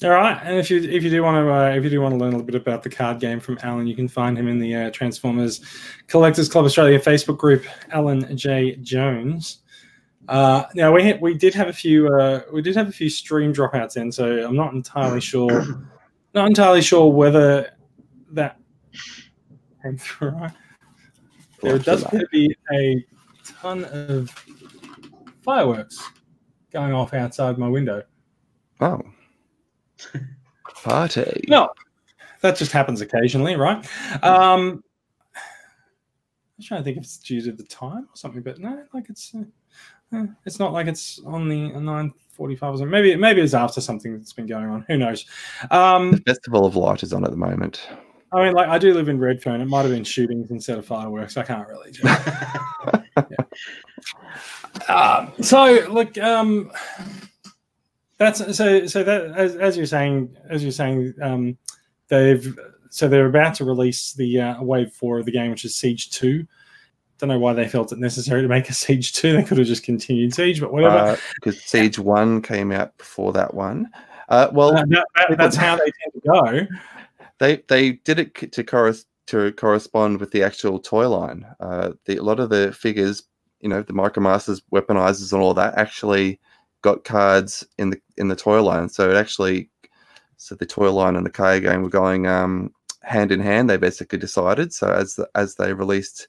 All 0.05 0.11
right, 0.11 0.39
and 0.45 0.59
if 0.59 0.71
you 0.71 0.83
if 0.83 1.03
you 1.03 1.09
do 1.09 1.23
want 1.23 1.43
to 1.43 1.51
uh, 1.51 1.71
if 1.71 1.83
you 1.83 1.89
do 1.89 2.03
want 2.03 2.13
to 2.13 2.19
learn 2.19 2.35
a 2.35 2.37
little 2.37 2.45
bit 2.45 2.55
about 2.55 2.83
the 2.83 2.91
card 2.91 3.19
game 3.19 3.41
from 3.41 3.59
Alan, 3.63 3.87
you 3.87 3.97
can 3.97 4.09
find 4.09 4.37
him 4.37 4.47
in 4.47 4.59
the 4.59 4.75
uh, 4.75 4.91
Transformers 4.91 5.63
Collectors 6.07 6.51
Club 6.51 6.67
Australia 6.67 7.01
Facebook 7.01 7.39
group, 7.39 7.65
Alan 7.93 8.37
J 8.37 8.77
Jones. 8.77 9.61
Uh, 10.29 10.65
now 10.75 10.93
we 10.93 11.05
had, 11.05 11.21
we 11.21 11.35
did 11.35 11.55
have 11.55 11.69
a 11.69 11.73
few 11.73 12.09
uh, 12.09 12.43
we 12.53 12.61
did 12.63 12.75
have 12.75 12.89
a 12.89 12.93
few 12.93 13.09
stream 13.09 13.53
dropouts 13.53 13.97
in, 13.97 14.11
so 14.11 14.45
I'm 14.47 14.57
not 14.57 14.73
entirely 14.75 15.21
sure 15.21 15.87
not 16.37 16.49
entirely 16.49 16.83
sure 16.83 17.11
whether 17.11 17.71
that 18.33 18.59
came 19.83 19.97
through. 19.97 20.31
Right. 20.31 20.53
There 21.63 21.79
does 21.79 22.03
appear 22.03 22.21
to 22.21 22.29
be 22.31 22.55
a 22.73 23.05
ton 23.45 23.85
of 23.87 24.31
fireworks 25.43 26.11
going 26.71 26.93
off 26.93 27.15
outside 27.15 27.57
my 27.57 27.69
window. 27.69 28.03
Oh, 28.81 29.01
party! 30.83 31.45
No, 31.49 31.71
that 32.43 32.57
just 32.57 32.73
happens 32.73 33.01
occasionally, 33.01 33.57
right? 33.57 33.79
Um, 34.23 34.85
I'm 36.59 36.65
trying 36.65 36.81
to 36.81 36.85
think 36.85 36.99
if 36.99 37.05
it's 37.05 37.17
due 37.17 37.41
to 37.43 37.53
the 37.53 37.65
time 37.65 38.03
or 38.03 38.17
something, 38.17 38.43
but 38.43 38.59
no, 38.59 38.85
like 38.93 39.09
it's. 39.09 39.35
Uh, 39.35 39.45
Eh, 40.13 40.27
it's 40.45 40.59
not 40.59 40.73
like 40.73 40.87
it's 40.87 41.21
on 41.27 41.49
the 41.49 41.69
945 41.69 42.75
or 42.75 42.77
something. 42.77 42.91
Maybe 42.91 43.17
maybe 43.17 43.41
it's 43.41 43.55
after 43.55 43.81
something 43.81 44.17
that's 44.17 44.33
been 44.33 44.47
going 44.47 44.67
on. 44.67 44.85
Who 44.89 44.97
knows? 44.97 45.27
Um, 45.71 46.13
the 46.13 46.21
Festival 46.21 46.65
of 46.65 46.77
Light 46.77 47.03
is 47.03 47.13
on 47.13 47.25
at 47.25 47.31
the 47.31 47.37
moment. 47.37 47.89
I 48.33 48.45
mean, 48.45 48.55
like 48.55 48.69
I 48.69 48.79
do 48.79 48.95
live 48.95 49.09
in 49.09 49.19
Redfern. 49.19 49.61
It 49.61 49.67
might 49.67 49.83
have 49.83 49.91
been 49.91 50.05
shootings 50.05 50.51
instead 50.51 50.79
of 50.79 50.87
fireworks. 50.87 51.37
I 51.37 51.43
can't 51.43 51.67
really. 51.69 51.93
yeah. 52.05 53.45
um, 54.89 55.33
so 55.41 55.87
look, 55.91 56.19
um, 56.19 56.71
that's 58.19 58.57
so 58.57 58.87
so 58.87 59.03
that 59.03 59.33
as, 59.33 59.57
as 59.57 59.77
you're 59.77 59.87
saying, 59.87 60.37
as 60.49 60.63
you're 60.63 60.73
saying, 60.73 61.15
um, 61.23 61.59
they've 62.09 62.59
so 62.91 63.09
they're 63.09 63.27
about 63.27 63.55
to 63.57 63.65
release 63.65 64.13
the 64.13 64.41
uh, 64.41 64.63
wave 64.63 64.93
four 64.93 65.19
of 65.19 65.27
the 65.27 65.33
game, 65.33 65.51
which 65.51 65.65
is 65.65 65.77
Siege 65.77 66.11
Two 66.11 66.47
don't 67.19 67.29
know 67.29 67.39
why 67.39 67.53
they 67.53 67.69
felt 67.69 67.93
it 67.93 67.99
necessary 67.99 68.43
to 68.43 68.49
make 68.49 68.69
a 68.69 68.75
Siege 68.75 69.13
2. 69.13 69.33
They 69.33 69.43
could 69.43 69.59
have 69.59 69.67
just 69.67 69.83
continued 69.83 70.35
Siege, 70.35 70.61
but 70.61 70.73
whatever. 70.73 71.19
Because 71.37 71.57
uh, 71.57 71.63
Siege 71.65 71.99
1 71.99 72.43
came 72.43 72.73
out 72.73 72.97
before 72.99 73.33
that 73.33 73.55
one. 73.55 73.89
Uh, 74.29 74.49
well, 74.53 74.77
uh, 74.77 74.85
that, 74.87 75.07
that, 75.29 75.39
that's 75.39 75.57
how 75.57 75.77
they 75.77 75.85
tend 75.85 76.13
to 76.15 76.21
go. 76.25 76.77
They 77.39 77.63
they 77.69 77.93
did 77.93 78.19
it 78.19 78.53
to, 78.53 78.65
cor- 78.65 78.93
to 79.29 79.53
correspond 79.53 80.21
with 80.21 80.31
the 80.31 80.43
actual 80.43 80.79
toy 80.79 81.09
line. 81.09 81.47
Uh, 81.61 81.93
the, 82.07 82.17
a 82.17 82.23
lot 82.23 82.41
of 82.41 82.51
the 82.51 82.73
figures, 82.73 83.23
you 83.61 83.69
know, 83.69 83.83
the 83.83 83.93
Micromasters, 83.93 84.63
weaponizers, 84.73 85.33
and 85.33 85.43
all 85.43 85.55
that 85.55 85.79
actually 85.79 86.41
got 86.83 87.05
cards 87.05 87.65
in 87.79 87.91
the 87.91 88.01
in 88.17 88.29
the 88.29 88.37
toy 88.37 88.63
line. 88.63 88.89
So 88.89 89.11
it 89.11 89.17
actually, 89.17 89.71
so 90.39 90.55
the 90.55 90.67
toy 90.67 90.91
line 90.91 91.15
and 91.15 91.25
the 91.25 91.31
card 91.31 91.63
game 91.63 91.83
were 91.83 91.89
going 91.89 92.27
um, 92.27 92.73
hand 93.03 93.31
in 93.31 93.41
hand. 93.41 93.71
They 93.71 93.77
basically 93.77 94.19
decided. 94.19 94.73
So 94.73 94.91
as 94.91 95.21
as 95.35 95.55
they 95.55 95.73
released 95.73 96.27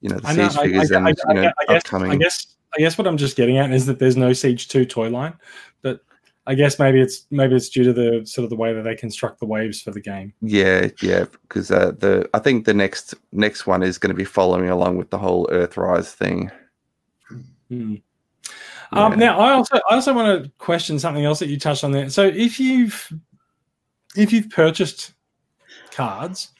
you 0.00 0.08
know 0.08 0.18
the 0.18 0.28
siege 0.28 0.54
know, 0.54 0.62
figures 0.62 0.92
I, 0.92 0.94
I, 0.94 0.98
and 0.98 1.08
I, 1.08 1.10
you 1.10 1.34
know 1.34 1.52
guess, 1.68 1.76
upcoming. 1.84 2.10
I 2.12 2.16
guess 2.16 2.56
I 2.76 2.80
guess 2.80 2.98
what 2.98 3.06
I'm 3.06 3.16
just 3.16 3.36
getting 3.36 3.58
at 3.58 3.72
is 3.72 3.86
that 3.86 3.98
there's 3.98 4.16
no 4.16 4.32
Siege 4.32 4.68
Two 4.68 4.84
toy 4.84 5.08
line, 5.08 5.34
but 5.82 6.00
I 6.46 6.54
guess 6.54 6.78
maybe 6.78 7.00
it's 7.00 7.26
maybe 7.30 7.54
it's 7.54 7.68
due 7.68 7.84
to 7.84 7.92
the 7.92 8.22
sort 8.24 8.44
of 8.44 8.50
the 8.50 8.56
way 8.56 8.72
that 8.72 8.82
they 8.82 8.94
construct 8.94 9.40
the 9.40 9.46
waves 9.46 9.82
for 9.82 9.90
the 9.90 10.00
game. 10.00 10.32
Yeah, 10.40 10.88
yeah, 11.02 11.26
because 11.42 11.70
uh, 11.70 11.92
the 11.98 12.28
I 12.34 12.38
think 12.38 12.64
the 12.64 12.74
next 12.74 13.14
next 13.32 13.66
one 13.66 13.82
is 13.82 13.98
going 13.98 14.10
to 14.10 14.16
be 14.16 14.24
following 14.24 14.70
along 14.70 14.96
with 14.96 15.10
the 15.10 15.18
whole 15.18 15.46
Earthrise 15.48 16.12
thing. 16.12 16.50
Hmm. 17.68 17.96
Yeah. 18.92 19.04
Um, 19.04 19.18
now, 19.18 19.38
I 19.38 19.52
also 19.52 19.76
I 19.90 19.94
also 19.94 20.14
want 20.14 20.44
to 20.44 20.50
question 20.58 20.98
something 20.98 21.24
else 21.24 21.38
that 21.40 21.48
you 21.48 21.58
touched 21.58 21.84
on 21.84 21.92
there. 21.92 22.08
So, 22.08 22.24
if 22.24 22.58
you've 22.58 23.12
if 24.16 24.32
you've 24.32 24.48
purchased 24.48 25.12
cards 25.90 26.52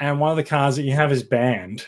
and 0.00 0.18
one 0.18 0.30
of 0.30 0.36
the 0.36 0.44
cards 0.44 0.76
that 0.76 0.84
you 0.84 0.92
have 0.92 1.12
is 1.12 1.22
banned, 1.22 1.84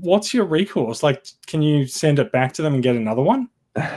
what's 0.00 0.32
your 0.32 0.44
recourse? 0.44 1.02
Like, 1.02 1.26
can 1.46 1.62
you 1.62 1.86
send 1.86 2.18
it 2.18 2.32
back 2.32 2.52
to 2.54 2.62
them 2.62 2.74
and 2.74 2.82
get 2.82 2.96
another 2.96 3.22
one? 3.22 3.48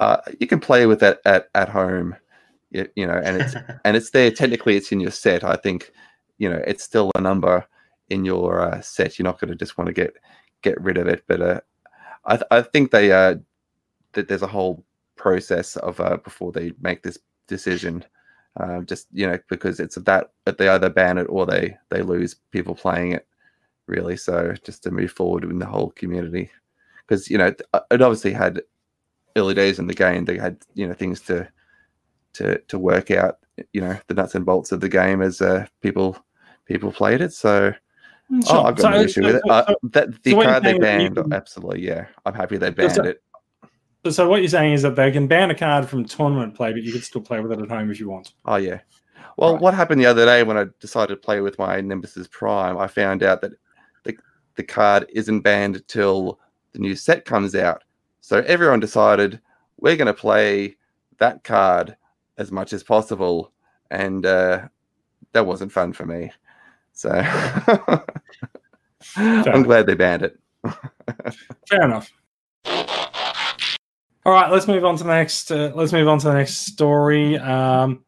Uh, 0.00 0.20
you 0.38 0.46
can 0.46 0.60
play 0.60 0.86
with 0.86 1.00
that 1.00 1.18
at, 1.24 1.48
at 1.56 1.68
home, 1.68 2.14
you, 2.70 2.88
you 2.94 3.04
know, 3.04 3.20
and 3.24 3.42
it's 3.42 3.56
and 3.84 3.96
it's 3.96 4.10
there. 4.10 4.30
Technically, 4.30 4.76
it's 4.76 4.92
in 4.92 5.00
your 5.00 5.10
set. 5.10 5.42
I 5.42 5.56
think, 5.56 5.90
you 6.38 6.48
know, 6.48 6.62
it's 6.66 6.84
still 6.84 7.10
a 7.16 7.20
number 7.20 7.66
in 8.08 8.24
your 8.24 8.60
uh, 8.60 8.80
set. 8.80 9.18
You're 9.18 9.24
not 9.24 9.40
going 9.40 9.50
to 9.50 9.56
just 9.56 9.76
want 9.76 9.88
to 9.88 9.92
get 9.92 10.14
get 10.62 10.80
rid 10.80 10.98
of 10.98 11.08
it. 11.08 11.24
But 11.26 11.40
uh, 11.40 11.60
I 12.26 12.36
th- 12.36 12.46
I 12.52 12.62
think 12.62 12.92
they 12.92 13.10
uh 13.10 13.36
that 14.12 14.28
there's 14.28 14.42
a 14.42 14.46
whole 14.46 14.84
process 15.16 15.76
of 15.78 15.98
uh 16.00 16.18
before 16.18 16.52
they 16.52 16.70
make 16.80 17.02
this 17.02 17.18
decision. 17.48 18.04
Uh, 18.56 18.82
just 18.82 19.08
you 19.12 19.26
know 19.26 19.38
because 19.48 19.80
it's 19.80 19.96
that 19.96 20.30
they 20.44 20.68
either 20.68 20.90
ban 20.90 21.18
it 21.18 21.26
or 21.28 21.44
they 21.44 21.76
they 21.90 22.02
lose 22.02 22.36
people 22.52 22.74
playing 22.76 23.12
it 23.12 23.26
really. 23.88 24.16
So 24.16 24.54
just 24.64 24.82
to 24.84 24.90
move 24.90 25.12
forward 25.12 25.44
in 25.44 25.58
the 25.58 25.66
whole 25.66 25.90
community, 25.90 26.50
because 27.06 27.30
you 27.30 27.38
know 27.38 27.46
it 27.46 28.02
obviously 28.02 28.32
had 28.32 28.62
early 29.36 29.54
days 29.54 29.78
in 29.78 29.86
the 29.86 29.94
game. 29.94 30.24
They 30.24 30.38
had 30.38 30.58
you 30.74 30.86
know 30.86 30.94
things 30.94 31.20
to 31.22 31.48
to 32.34 32.58
to 32.58 32.78
work 32.78 33.10
out. 33.10 33.38
You 33.72 33.80
know 33.80 33.98
the 34.06 34.14
nuts 34.14 34.34
and 34.34 34.46
bolts 34.46 34.72
of 34.72 34.80
the 34.80 34.88
game 34.88 35.22
as 35.22 35.40
uh, 35.40 35.66
people 35.80 36.16
people 36.66 36.92
played 36.92 37.20
it. 37.20 37.32
So. 37.32 37.72
Mm, 38.30 38.42
oh, 38.44 38.46
sure. 38.46 38.56
Oh, 38.56 38.62
I've 38.64 38.76
got 38.76 38.82
so, 38.82 38.90
no 38.90 39.00
issue 39.00 39.22
so, 39.22 39.26
with 39.26 39.36
it. 39.36 39.42
So, 39.46 39.50
uh, 39.50 39.74
that 39.84 40.22
the 40.22 40.34
card 40.34 40.62
they 40.62 40.78
banned, 40.78 41.16
you, 41.16 41.24
absolutely, 41.32 41.86
yeah. 41.86 42.08
I'm 42.26 42.34
happy 42.34 42.58
they 42.58 42.68
banned 42.68 42.98
it. 42.98 43.22
So 44.10 44.28
what 44.28 44.42
you're 44.42 44.50
saying 44.50 44.74
is 44.74 44.82
that 44.82 44.96
they 44.96 45.10
can 45.10 45.26
ban 45.26 45.50
a 45.50 45.54
card 45.54 45.88
from 45.88 46.04
tournament 46.04 46.54
play, 46.54 46.72
but 46.72 46.82
you 46.82 46.92
can 46.92 47.00
still 47.00 47.20
play 47.20 47.40
with 47.40 47.52
it 47.52 47.60
at 47.60 47.68
home 47.68 47.90
if 47.90 47.98
you 47.98 48.08
want. 48.08 48.32
Oh 48.44 48.56
yeah. 48.56 48.80
Well, 49.36 49.52
right. 49.52 49.62
what 49.62 49.74
happened 49.74 50.00
the 50.00 50.06
other 50.06 50.24
day 50.24 50.42
when 50.42 50.56
I 50.56 50.66
decided 50.80 51.14
to 51.14 51.16
play 51.16 51.40
with 51.40 51.58
my 51.58 51.80
Nemesis 51.80 52.28
Prime, 52.28 52.76
I 52.76 52.86
found 52.86 53.22
out 53.22 53.40
that 53.42 53.52
the 54.58 54.64
card 54.64 55.06
isn't 55.10 55.40
banned 55.40 55.86
till 55.86 56.38
the 56.72 56.80
new 56.80 56.96
set 56.96 57.24
comes 57.24 57.54
out. 57.54 57.84
So 58.20 58.40
everyone 58.40 58.80
decided 58.80 59.40
we're 59.78 59.96
going 59.96 60.08
to 60.08 60.12
play 60.12 60.76
that 61.18 61.44
card 61.44 61.96
as 62.38 62.50
much 62.50 62.72
as 62.72 62.82
possible, 62.82 63.52
and 63.92 64.26
uh, 64.26 64.66
that 65.32 65.46
wasn't 65.46 65.70
fun 65.70 65.92
for 65.92 66.04
me. 66.06 66.32
So 66.92 67.10
I'm 69.16 69.62
glad 69.62 69.86
they 69.86 69.94
banned 69.94 70.24
it. 70.24 70.38
Fair 71.68 71.84
enough. 71.84 72.10
All 72.66 74.32
right, 74.32 74.50
let's 74.50 74.66
move 74.66 74.84
on 74.84 74.96
to 74.96 75.04
the 75.04 75.14
next. 75.14 75.52
Uh, 75.52 75.70
let's 75.76 75.92
move 75.92 76.08
on 76.08 76.18
to 76.18 76.26
the 76.26 76.34
next 76.34 76.66
story. 76.66 77.38
Um, 77.38 78.04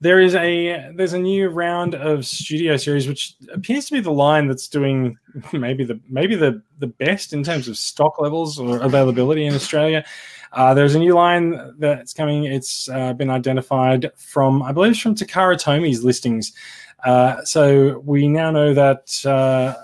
there 0.00 0.20
is 0.20 0.34
a 0.34 0.92
there's 0.94 1.12
a 1.12 1.18
new 1.18 1.48
round 1.48 1.94
of 1.94 2.24
studio 2.24 2.76
series 2.76 3.08
which 3.08 3.34
appears 3.52 3.86
to 3.86 3.92
be 3.92 4.00
the 4.00 4.12
line 4.12 4.46
that's 4.46 4.68
doing 4.68 5.18
maybe 5.52 5.84
the 5.84 6.00
maybe 6.08 6.36
the 6.36 6.62
the 6.78 6.86
best 6.86 7.32
in 7.32 7.42
terms 7.42 7.68
of 7.68 7.76
stock 7.76 8.20
levels 8.20 8.58
or 8.58 8.80
availability 8.80 9.44
in 9.44 9.54
Australia. 9.54 10.04
Uh, 10.52 10.72
there's 10.72 10.94
a 10.94 10.98
new 10.98 11.14
line 11.14 11.74
that's 11.78 12.14
coming. 12.14 12.44
It's 12.44 12.88
uh, 12.88 13.12
been 13.12 13.30
identified 13.30 14.10
from 14.16 14.62
I 14.62 14.72
believe 14.72 14.92
it's 14.92 15.00
from 15.00 15.14
Takara 15.14 15.58
Tomy's 15.58 16.04
listings. 16.04 16.52
Uh, 17.04 17.44
so 17.44 17.98
we 18.00 18.28
now 18.28 18.50
know 18.50 18.74
that 18.74 19.24
uh, 19.26 19.74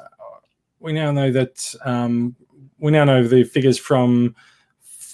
we 0.81 0.93
now 0.93 1.11
know 1.11 1.31
that 1.33 1.75
um, 1.85 2.37
we 2.79 2.93
now 2.93 3.05
know 3.05 3.27
the 3.27 3.45
figures 3.45 3.79
from 3.79 4.35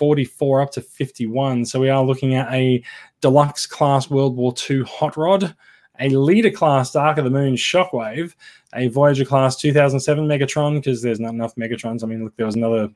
44 0.01 0.63
up 0.63 0.71
to 0.71 0.81
51. 0.81 1.67
So 1.67 1.79
we 1.79 1.91
are 1.91 2.03
looking 2.03 2.35
at 2.35 2.51
a 2.51 2.83
deluxe 3.21 3.67
class 3.67 4.09
World 4.09 4.35
War 4.35 4.55
II 4.71 4.83
hot 4.85 5.15
rod, 5.19 5.55
a 5.99 6.09
leader 6.09 6.51
class 6.51 6.91
Dark 6.91 7.19
of 7.19 7.25
the 7.25 7.31
Moon 7.31 7.55
Shockwave, 7.55 8.35
a 8.75 8.89
Voyager 8.89 9.27
class 9.27 9.57
2007 9.57 10.27
Megatron 10.27 10.77
because 10.77 11.03
there's 11.03 11.21
not 11.21 11.35
enough 11.35 11.55
Megatrons. 11.57 12.03
I 12.03 12.07
mean, 12.07 12.25
look, 12.25 12.35
there 12.39 12.47
was 12.47 12.55
another, 12.55 12.89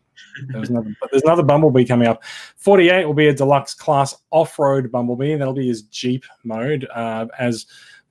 there 0.46 0.60
was 0.60 0.70
another, 0.70 0.96
but 0.98 1.10
there's 1.10 1.24
another 1.24 1.42
Bumblebee 1.42 1.84
coming 1.84 2.08
up. 2.08 2.24
48 2.56 3.04
will 3.04 3.12
be 3.12 3.28
a 3.28 3.34
deluxe 3.34 3.74
class 3.74 4.16
off-road 4.30 4.90
Bumblebee. 4.90 5.36
That'll 5.36 5.52
be 5.52 5.68
his 5.68 5.82
Jeep 5.82 6.24
mode, 6.42 6.88
uh, 6.94 7.26
as 7.38 7.66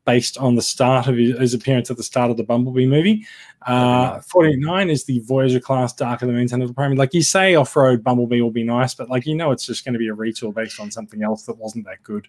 based 0.05 0.37
on 0.37 0.55
the 0.55 0.61
start 0.61 1.07
of 1.07 1.17
his, 1.17 1.37
his, 1.39 1.53
appearance 1.53 1.89
at 1.89 1.97
the 1.97 2.03
start 2.03 2.29
of 2.29 2.37
the 2.37 2.43
Bumblebee 2.43 2.85
movie. 2.85 3.25
Uh, 3.65 4.19
49 4.21 4.89
is 4.89 5.05
the 5.05 5.19
Voyager 5.19 5.59
class 5.59 5.93
Dark 5.93 6.21
of 6.21 6.27
the 6.27 6.33
Moon 6.33 6.47
Sentinel 6.47 6.73
Prime. 6.73 6.95
Like 6.95 7.13
you 7.13 7.21
say, 7.21 7.55
off 7.55 7.75
road 7.75 8.03
Bumblebee 8.03 8.41
will 8.41 8.51
be 8.51 8.63
nice, 8.63 8.93
but 8.93 9.09
like 9.09 9.25
you 9.25 9.35
know, 9.35 9.51
it's 9.51 9.65
just 9.65 9.85
going 9.85 9.93
to 9.93 9.99
be 9.99 10.09
a 10.09 10.15
retool 10.15 10.53
based 10.53 10.79
on 10.79 10.91
something 10.91 11.23
else 11.23 11.43
that 11.43 11.57
wasn't 11.57 11.85
that 11.85 12.03
good. 12.03 12.27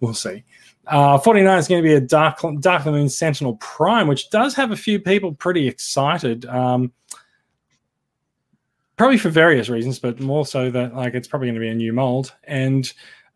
We'll 0.00 0.14
see. 0.14 0.44
Uh, 0.86 1.18
49 1.18 1.58
is 1.58 1.68
going 1.68 1.82
to 1.82 1.88
be 1.88 1.94
a 1.94 2.00
Dark, 2.00 2.40
Dark 2.60 2.80
of 2.80 2.84
the 2.86 2.92
Moon 2.92 3.08
Sentinel 3.08 3.56
Prime, 3.56 4.08
which 4.08 4.30
does 4.30 4.54
have 4.54 4.72
a 4.72 4.76
few 4.76 4.98
people 4.98 5.32
pretty 5.32 5.68
excited. 5.68 6.44
Um, 6.46 6.92
probably 8.96 9.18
for 9.18 9.30
various 9.30 9.68
reasons, 9.68 9.98
but 9.98 10.20
more 10.20 10.46
so 10.46 10.70
that 10.70 10.94
like 10.94 11.14
it's 11.14 11.28
probably 11.28 11.48
going 11.48 11.54
to 11.54 11.60
be 11.60 11.68
a 11.68 11.74
new 11.74 11.92
mold. 11.92 12.34
And 12.44 12.92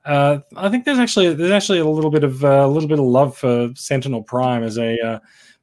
uh, 0.07 0.39
I 0.57 0.69
think 0.69 0.85
there's 0.85 1.01
actually 1.01 1.35
there's 1.35 1.51
actually 1.51 1.81
a 1.81 1.85
little 1.85 2.11
bit 2.11 2.23
of 2.23 2.45
uh, 2.45 2.65
a 2.65 2.69
little 2.69 2.89
bit 2.89 3.01
of 3.01 3.05
love 3.05 3.37
for 3.37 3.71
Sentinel 3.75 4.23
Prime 4.23 4.63
as 4.63 4.79
a 4.79 4.99
uh, 5.01 5.19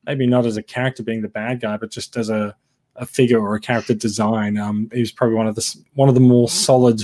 maybe 0.05 0.27
not 0.27 0.45
as 0.45 0.57
a 0.57 0.63
character 0.63 1.01
being 1.01 1.21
the 1.21 1.29
bad 1.29 1.61
guy, 1.61 1.77
but 1.77 1.89
just 1.89 2.17
as 2.17 2.29
a, 2.29 2.53
a 2.97 3.05
figure 3.05 3.39
or 3.39 3.55
a 3.55 3.61
character 3.61 3.93
design. 3.93 4.57
Um, 4.57 4.89
he 4.91 4.99
was 4.99 5.13
probably 5.13 5.37
one 5.37 5.47
of 5.47 5.55
the 5.55 5.75
one 5.93 6.09
of 6.09 6.15
the 6.15 6.21
more 6.21 6.49
solid 6.49 7.03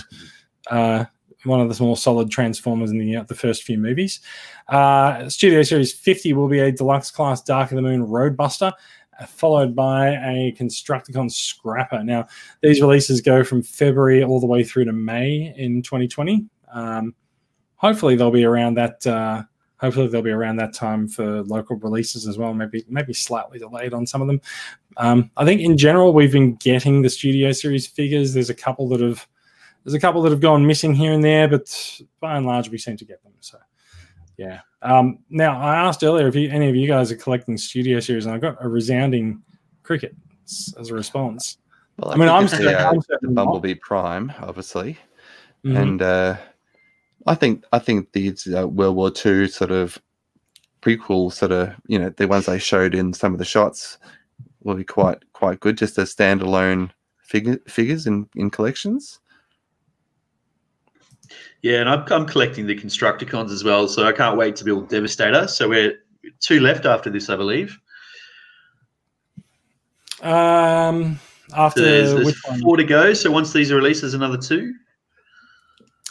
uh, 0.70 1.06
one 1.46 1.62
of 1.62 1.74
the 1.74 1.82
more 1.82 1.96
solid 1.96 2.30
Transformers 2.30 2.92
in 2.92 2.98
the 2.98 3.16
uh, 3.16 3.24
the 3.24 3.36
first 3.36 3.64
few 3.64 3.78
movies. 3.78 4.20
Uh, 4.68 5.30
Studio 5.30 5.64
Series 5.64 5.94
50 5.94 6.34
will 6.34 6.50
be 6.50 6.60
a 6.60 6.74
deluxe 6.74 7.10
class 7.10 7.42
Dark 7.42 7.72
of 7.72 7.78
the 7.78 7.82
Moon 7.82 8.06
Roadbuster. 8.06 8.74
Followed 9.28 9.76
by 9.76 10.12
a 10.12 10.56
Constructicon 10.58 11.30
Scrapper. 11.30 12.06
Now, 12.06 12.26
these 12.62 12.80
releases 12.80 13.20
go 13.20 13.44
from 13.44 13.62
February 13.62 14.24
all 14.24 14.40
the 14.40 14.48
way 14.48 14.64
through 14.64 14.86
to 14.86 14.94
May 14.94 15.54
in 15.58 15.82
2020. 15.82 16.46
Um, 16.74 17.14
hopefully 17.80 18.16
they'll 18.16 18.32
be 18.32 18.46
around 18.46 18.76
that. 18.76 19.06
Uh, 19.06 19.44
hopefully 19.78 20.08
they'll 20.08 20.22
be 20.22 20.30
around 20.30 20.58
that 20.58 20.74
time 20.74 21.08
for 21.08 21.42
local 21.44 21.78
releases 21.78 22.28
as 22.28 22.38
well. 22.38 22.54
Maybe 22.54 22.86
maybe 22.88 23.14
slightly 23.14 23.58
delayed 23.58 23.94
on 23.94 24.06
some 24.06 24.22
of 24.22 24.28
them. 24.28 24.40
Um, 24.98 25.32
I 25.38 25.46
think 25.46 25.62
in 25.62 25.78
general 25.78 26.14
we've 26.14 26.32
been 26.32 26.56
getting 26.56 27.02
the 27.02 27.10
Studio 27.10 27.52
Series 27.52 27.88
figures. 27.88 28.34
There's 28.34 28.50
a 28.50 28.56
couple 28.56 28.88
that 28.90 29.02
have 29.02 29.28
there's 29.84 29.94
a 29.96 30.00
couple 30.00 30.22
that 30.22 30.32
have 30.32 30.42
gone 30.42 30.68
missing 30.68 30.94
here 30.94 31.14
and 31.14 31.24
there, 31.24 31.48
but 31.48 32.02
by 32.20 32.38
and 32.38 32.46
large 32.46 32.70
we 32.70 32.78
seem 32.78 32.98
to 32.98 33.06
get 33.06 33.24
them. 33.24 33.34
So 33.40 33.58
yeah. 34.38 34.62
Um, 34.82 35.20
now 35.30 35.60
I 35.60 35.76
asked 35.76 36.04
earlier 36.04 36.28
if 36.28 36.36
you, 36.36 36.50
any 36.50 36.70
of 36.70 36.76
you 36.76 36.88
guys 36.88 37.12
are 37.12 37.18
collecting 37.18 37.58
Studio 37.58 38.00
Series, 38.00 38.26
and 38.26 38.36
I 38.36 38.38
got 38.38 38.64
a 38.64 38.70
resounding 38.70 39.42
cricket 39.84 40.16
as 40.46 40.90
a 40.90 40.94
response. 40.94 41.58
Well, 41.98 42.12
I, 42.12 42.14
I 42.14 42.18
mean, 42.18 42.30
I'm 42.30 42.48
the, 42.48 42.80
uh, 42.80 42.94
the 43.22 43.28
Bumblebee 43.28 43.76
Prime, 43.76 44.32
obviously, 44.40 44.98
mm-hmm. 45.66 45.76
and 45.76 46.02
uh, 46.02 46.38
I 47.28 47.36
think 47.36 47.66
I 47.72 47.80
think 47.80 48.12
these 48.12 48.48
uh, 48.48 48.68
World 48.68 48.96
War 48.96 49.12
II 49.26 49.48
sort 49.48 49.72
of 49.72 49.98
prequel 50.82 51.32
sort 51.32 51.52
of 51.52 51.74
you 51.88 52.00
know 52.00 52.10
the 52.10 52.28
ones 52.28 52.46
they 52.46 52.60
showed 52.60 52.96
in 52.96 53.14
some 53.14 53.34
of 53.34 53.40
the 53.40 53.46
shots 53.46 53.98
will 54.64 54.76
be 54.76 54.84
quite 54.84 55.32
quite 55.34 55.60
good 55.60 55.78
just 55.78 55.98
as 55.98 56.16
standalone 56.16 56.92
figure, 57.22 57.60
figures 57.68 58.08
in 58.08 58.28
in 58.36 58.50
collections. 58.50 59.20
Yeah, 61.62 61.82
and 61.82 61.90
I'm, 61.90 62.06
I'm 62.12 62.26
collecting 62.26 62.66
the 62.66 62.76
Constructicons 62.76 63.52
as 63.52 63.64
well, 63.64 63.88
so 63.88 64.06
I 64.06 64.14
can't 64.14 64.38
wait 64.38 64.56
to 64.58 64.64
build 64.64 64.90
Devastator. 64.90 65.48
So 65.48 65.70
we're 65.70 66.00
two 66.40 66.62
left 66.62 66.86
after 66.86 67.10
this, 67.10 67.30
I 67.30 67.36
believe. 67.36 67.78
Um, 70.22 71.20
after 71.56 71.82
so 71.82 71.86
there's, 71.86 72.14
there's 72.14 72.62
four 72.62 72.78
to 72.78 72.84
go. 72.84 73.14
So 73.14 73.30
once 73.30 73.52
these 73.54 73.72
are 73.72 73.76
released, 73.76 74.02
there's 74.02 74.14
another 74.14 74.38
two. 74.38 74.74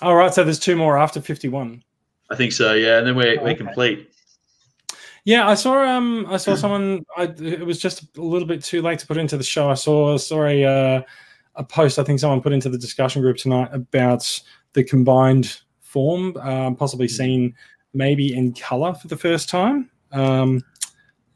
All 0.00 0.14
right, 0.14 0.32
so 0.32 0.44
there's 0.44 0.58
two 0.58 0.76
more 0.76 0.96
after 0.96 1.20
51. 1.20 1.82
I 2.30 2.36
think 2.36 2.52
so, 2.52 2.74
yeah, 2.74 2.98
and 2.98 3.06
then 3.06 3.16
we're, 3.16 3.38
oh, 3.40 3.42
we're 3.42 3.50
okay. 3.50 3.56
complete. 3.56 4.10
Yeah, 5.24 5.46
I 5.46 5.54
saw 5.54 5.84
um 5.84 6.26
I 6.30 6.38
saw 6.38 6.54
someone 6.54 7.04
I 7.16 7.24
it 7.24 7.66
was 7.66 7.78
just 7.78 8.16
a 8.16 8.22
little 8.22 8.48
bit 8.48 8.64
too 8.64 8.80
late 8.80 8.98
to 9.00 9.06
put 9.06 9.18
into 9.18 9.36
the 9.36 9.44
show. 9.44 9.68
I 9.68 9.74
saw 9.74 10.16
saw 10.16 10.46
a 10.46 10.64
uh, 10.64 11.02
a 11.56 11.64
post 11.64 11.98
I 11.98 12.04
think 12.04 12.18
someone 12.18 12.40
put 12.40 12.54
into 12.54 12.70
the 12.70 12.78
discussion 12.78 13.20
group 13.20 13.36
tonight 13.36 13.68
about 13.72 14.40
the 14.72 14.84
combined 14.84 15.60
form, 15.80 16.34
um, 16.38 16.76
possibly 16.76 17.08
hmm. 17.08 17.12
seen 17.12 17.54
maybe 17.92 18.34
in 18.34 18.54
color 18.54 18.94
for 18.94 19.08
the 19.08 19.16
first 19.16 19.50
time. 19.50 19.90
Um, 20.12 20.62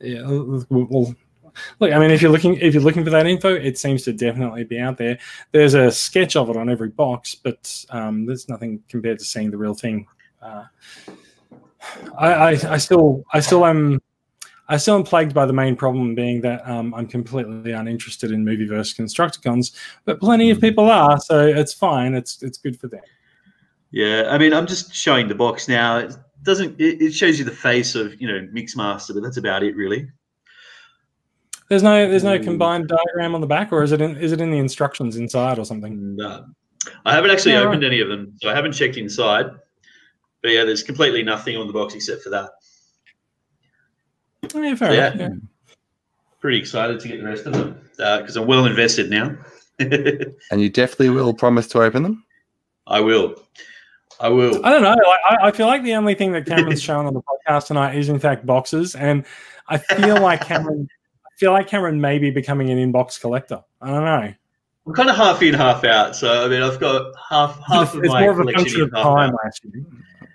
yeah, 0.00 0.22
we'll, 0.26 1.14
look, 1.80 1.92
I 1.92 1.98
mean, 1.98 2.10
if 2.10 2.22
you're 2.22 2.30
looking 2.30 2.56
if 2.56 2.74
you're 2.74 2.82
looking 2.82 3.04
for 3.04 3.10
that 3.10 3.26
info, 3.26 3.54
it 3.54 3.78
seems 3.78 4.02
to 4.04 4.12
definitely 4.12 4.64
be 4.64 4.78
out 4.78 4.96
there. 4.96 5.18
There's 5.52 5.74
a 5.74 5.90
sketch 5.90 6.36
of 6.36 6.50
it 6.50 6.56
on 6.56 6.68
every 6.68 6.88
box, 6.88 7.34
but 7.34 7.84
um, 7.90 8.26
there's 8.26 8.48
nothing 8.48 8.82
compared 8.88 9.18
to 9.18 9.24
seeing 9.24 9.50
the 9.50 9.58
real 9.58 9.74
thing. 9.74 10.06
Uh, 10.40 10.64
I, 12.18 12.32
I, 12.32 12.48
I 12.50 12.76
still 12.78 13.24
I 13.32 13.40
still 13.40 13.64
am 13.64 14.00
I 14.68 14.76
still 14.76 14.94
am 14.94 15.02
plagued 15.02 15.34
by 15.34 15.46
the 15.46 15.52
main 15.52 15.76
problem 15.76 16.14
being 16.14 16.40
that 16.42 16.66
um, 16.68 16.94
I'm 16.94 17.06
completely 17.06 17.72
uninterested 17.72 18.30
in 18.30 18.44
Movieverse 18.44 18.96
Constructicons, 18.96 19.72
but 20.04 20.20
plenty 20.20 20.50
of 20.50 20.58
hmm. 20.58 20.62
people 20.62 20.90
are, 20.90 21.18
so 21.20 21.46
it's 21.46 21.74
fine. 21.74 22.14
It's 22.14 22.42
it's 22.42 22.58
good 22.58 22.78
for 22.78 22.88
them. 22.88 23.02
Yeah, 23.90 24.28
I 24.30 24.38
mean, 24.38 24.54
I'm 24.54 24.66
just 24.66 24.94
showing 24.94 25.28
the 25.28 25.34
box 25.34 25.68
now. 25.68 25.98
It 25.98 26.16
doesn't 26.42 26.80
it, 26.80 27.02
it 27.02 27.12
shows 27.12 27.38
you 27.38 27.44
the 27.44 27.50
face 27.50 27.94
of 27.94 28.20
you 28.20 28.26
know 28.26 28.48
Mixmaster, 28.54 29.14
but 29.14 29.22
that's 29.22 29.36
about 29.36 29.62
it 29.62 29.76
really. 29.76 30.08
There's 31.72 31.82
no 31.82 32.06
there's 32.06 32.22
no 32.22 32.38
combined 32.38 32.88
diagram 32.88 33.34
on 33.34 33.40
the 33.40 33.46
back, 33.46 33.72
or 33.72 33.82
is 33.82 33.92
it 33.92 34.02
in, 34.02 34.14
is 34.18 34.30
it 34.30 34.42
in 34.42 34.50
the 34.50 34.58
instructions 34.58 35.16
inside 35.16 35.58
or 35.58 35.64
something? 35.64 36.16
No, 36.16 36.44
I 37.06 37.14
haven't 37.14 37.30
actually 37.30 37.52
yeah, 37.52 37.60
opened 37.60 37.82
right. 37.82 37.92
any 37.92 38.00
of 38.00 38.10
them, 38.10 38.34
so 38.42 38.50
I 38.50 38.54
haven't 38.54 38.72
checked 38.72 38.98
inside. 38.98 39.46
But 40.42 40.50
yeah, 40.50 40.64
there's 40.64 40.82
completely 40.82 41.22
nothing 41.22 41.56
on 41.56 41.66
the 41.66 41.72
box 41.72 41.94
except 41.94 42.24
for 42.24 42.28
that. 42.28 42.50
Oh, 44.54 44.60
yeah, 44.60 44.74
fair 44.74 44.88
so, 44.88 44.92
yeah, 44.92 45.14
yeah, 45.16 45.28
Pretty 46.40 46.58
excited 46.58 47.00
to 47.00 47.08
get 47.08 47.20
the 47.20 47.26
rest 47.26 47.46
of 47.46 47.54
them 47.54 47.80
because 47.96 48.36
uh, 48.36 48.42
I'm 48.42 48.46
well 48.46 48.66
invested 48.66 49.08
now. 49.08 49.34
and 49.78 50.60
you 50.60 50.68
definitely 50.68 51.08
will 51.08 51.32
promise 51.32 51.68
to 51.68 51.80
open 51.80 52.02
them. 52.02 52.22
I 52.86 53.00
will. 53.00 53.34
I 54.20 54.28
will. 54.28 54.62
I 54.62 54.68
don't 54.68 54.82
know. 54.82 54.94
I, 55.30 55.46
I 55.46 55.50
feel 55.52 55.68
like 55.68 55.84
the 55.84 55.94
only 55.94 56.16
thing 56.16 56.32
that 56.32 56.44
Cameron's 56.44 56.82
shown 56.88 57.06
on 57.06 57.14
the 57.14 57.22
podcast 57.22 57.68
tonight 57.68 57.94
is, 57.94 58.10
in 58.10 58.18
fact, 58.18 58.44
boxes, 58.44 58.94
and 58.94 59.24
I 59.68 59.78
feel 59.78 60.20
like 60.20 60.42
Cameron 60.42 60.86
feel 61.42 61.50
like 61.50 61.66
Cameron 61.66 62.00
may 62.00 62.20
be 62.20 62.30
becoming 62.30 62.70
an 62.70 62.78
inbox 62.78 63.20
collector. 63.20 63.60
I 63.80 63.90
don't 63.90 64.04
know. 64.04 64.32
I'm 64.86 64.94
kind 64.94 65.10
of 65.10 65.16
half 65.16 65.42
in, 65.42 65.54
half 65.54 65.82
out. 65.82 66.14
So 66.14 66.44
I 66.44 66.48
mean, 66.48 66.62
I've 66.62 66.78
got 66.78 67.12
half 67.28 67.60
half 67.66 67.96
it's, 67.96 67.96
of 67.96 68.04
my 68.04 68.20
more 68.20 68.30
of 68.30 68.46
a 68.46 68.52
function 68.52 68.82
of 68.82 68.92
time. 68.92 69.34
Actually, 69.44 69.84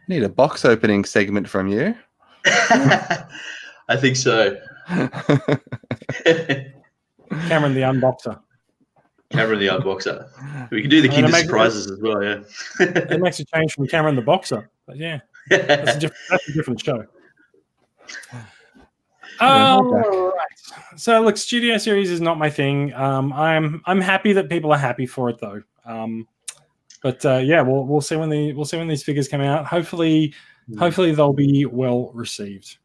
need 0.09 0.23
a 0.23 0.29
box 0.29 0.65
opening 0.65 1.05
segment 1.05 1.47
from 1.47 1.69
you. 1.69 1.95
I 2.45 3.25
think 3.97 4.17
so. 4.17 4.57
Cameron 4.87 5.13
the 7.73 7.83
unboxer. 7.83 8.37
Cameron 9.29 9.59
the 9.59 9.67
unboxer. 9.67 10.69
We 10.71 10.81
can 10.81 10.89
do 10.89 11.01
the 11.01 11.07
Kinder 11.07 11.31
surprises 11.31 11.89
as 11.89 12.01
well. 12.01 12.21
Yeah, 12.21 12.43
it 12.81 13.21
makes 13.21 13.39
a 13.39 13.45
change 13.45 13.73
from 13.73 13.87
Cameron 13.87 14.17
the 14.17 14.21
boxer. 14.21 14.69
But 14.85 14.97
yeah, 14.97 15.21
that's 15.49 15.95
a, 15.95 15.99
diff- 16.01 16.27
that's 16.29 16.49
a 16.49 16.53
different 16.53 16.81
show. 16.81 17.05
Um, 19.39 19.91
right. 19.91 20.33
So 20.95 21.21
look, 21.21 21.37
Studio 21.37 21.77
Series 21.77 22.11
is 22.11 22.21
not 22.21 22.37
my 22.37 22.49
thing. 22.49 22.93
Um, 22.93 23.31
I'm 23.33 23.81
I'm 23.85 24.01
happy 24.01 24.33
that 24.33 24.49
people 24.49 24.71
are 24.71 24.77
happy 24.77 25.05
for 25.05 25.29
it 25.29 25.39
though. 25.39 25.61
Um, 25.85 26.27
but 27.01 27.25
uh, 27.25 27.37
yeah, 27.37 27.61
we'll 27.61 27.85
we'll 27.85 28.01
see 28.01 28.15
when 28.15 28.29
the 28.29 28.53
we'll 28.53 28.65
see 28.65 28.77
when 28.77 28.87
these 28.87 29.03
figures 29.03 29.27
come 29.27 29.41
out. 29.41 29.65
Hopefully, 29.65 30.33
mm. 30.69 30.79
hopefully 30.79 31.13
they'll 31.13 31.33
be 31.33 31.65
well 31.65 32.11
received. 32.13 32.77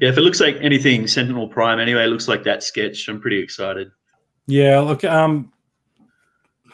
Yeah, 0.00 0.08
if 0.08 0.16
it 0.16 0.22
looks 0.22 0.40
like 0.40 0.56
anything 0.60 1.06
Sentinel 1.06 1.48
Prime 1.48 1.78
anyway, 1.78 2.04
it 2.04 2.08
looks 2.08 2.28
like 2.28 2.42
that 2.44 2.62
sketch. 2.62 3.08
I'm 3.08 3.20
pretty 3.20 3.38
excited. 3.38 3.90
Yeah, 4.46 4.80
look, 4.80 5.04
um, 5.04 5.52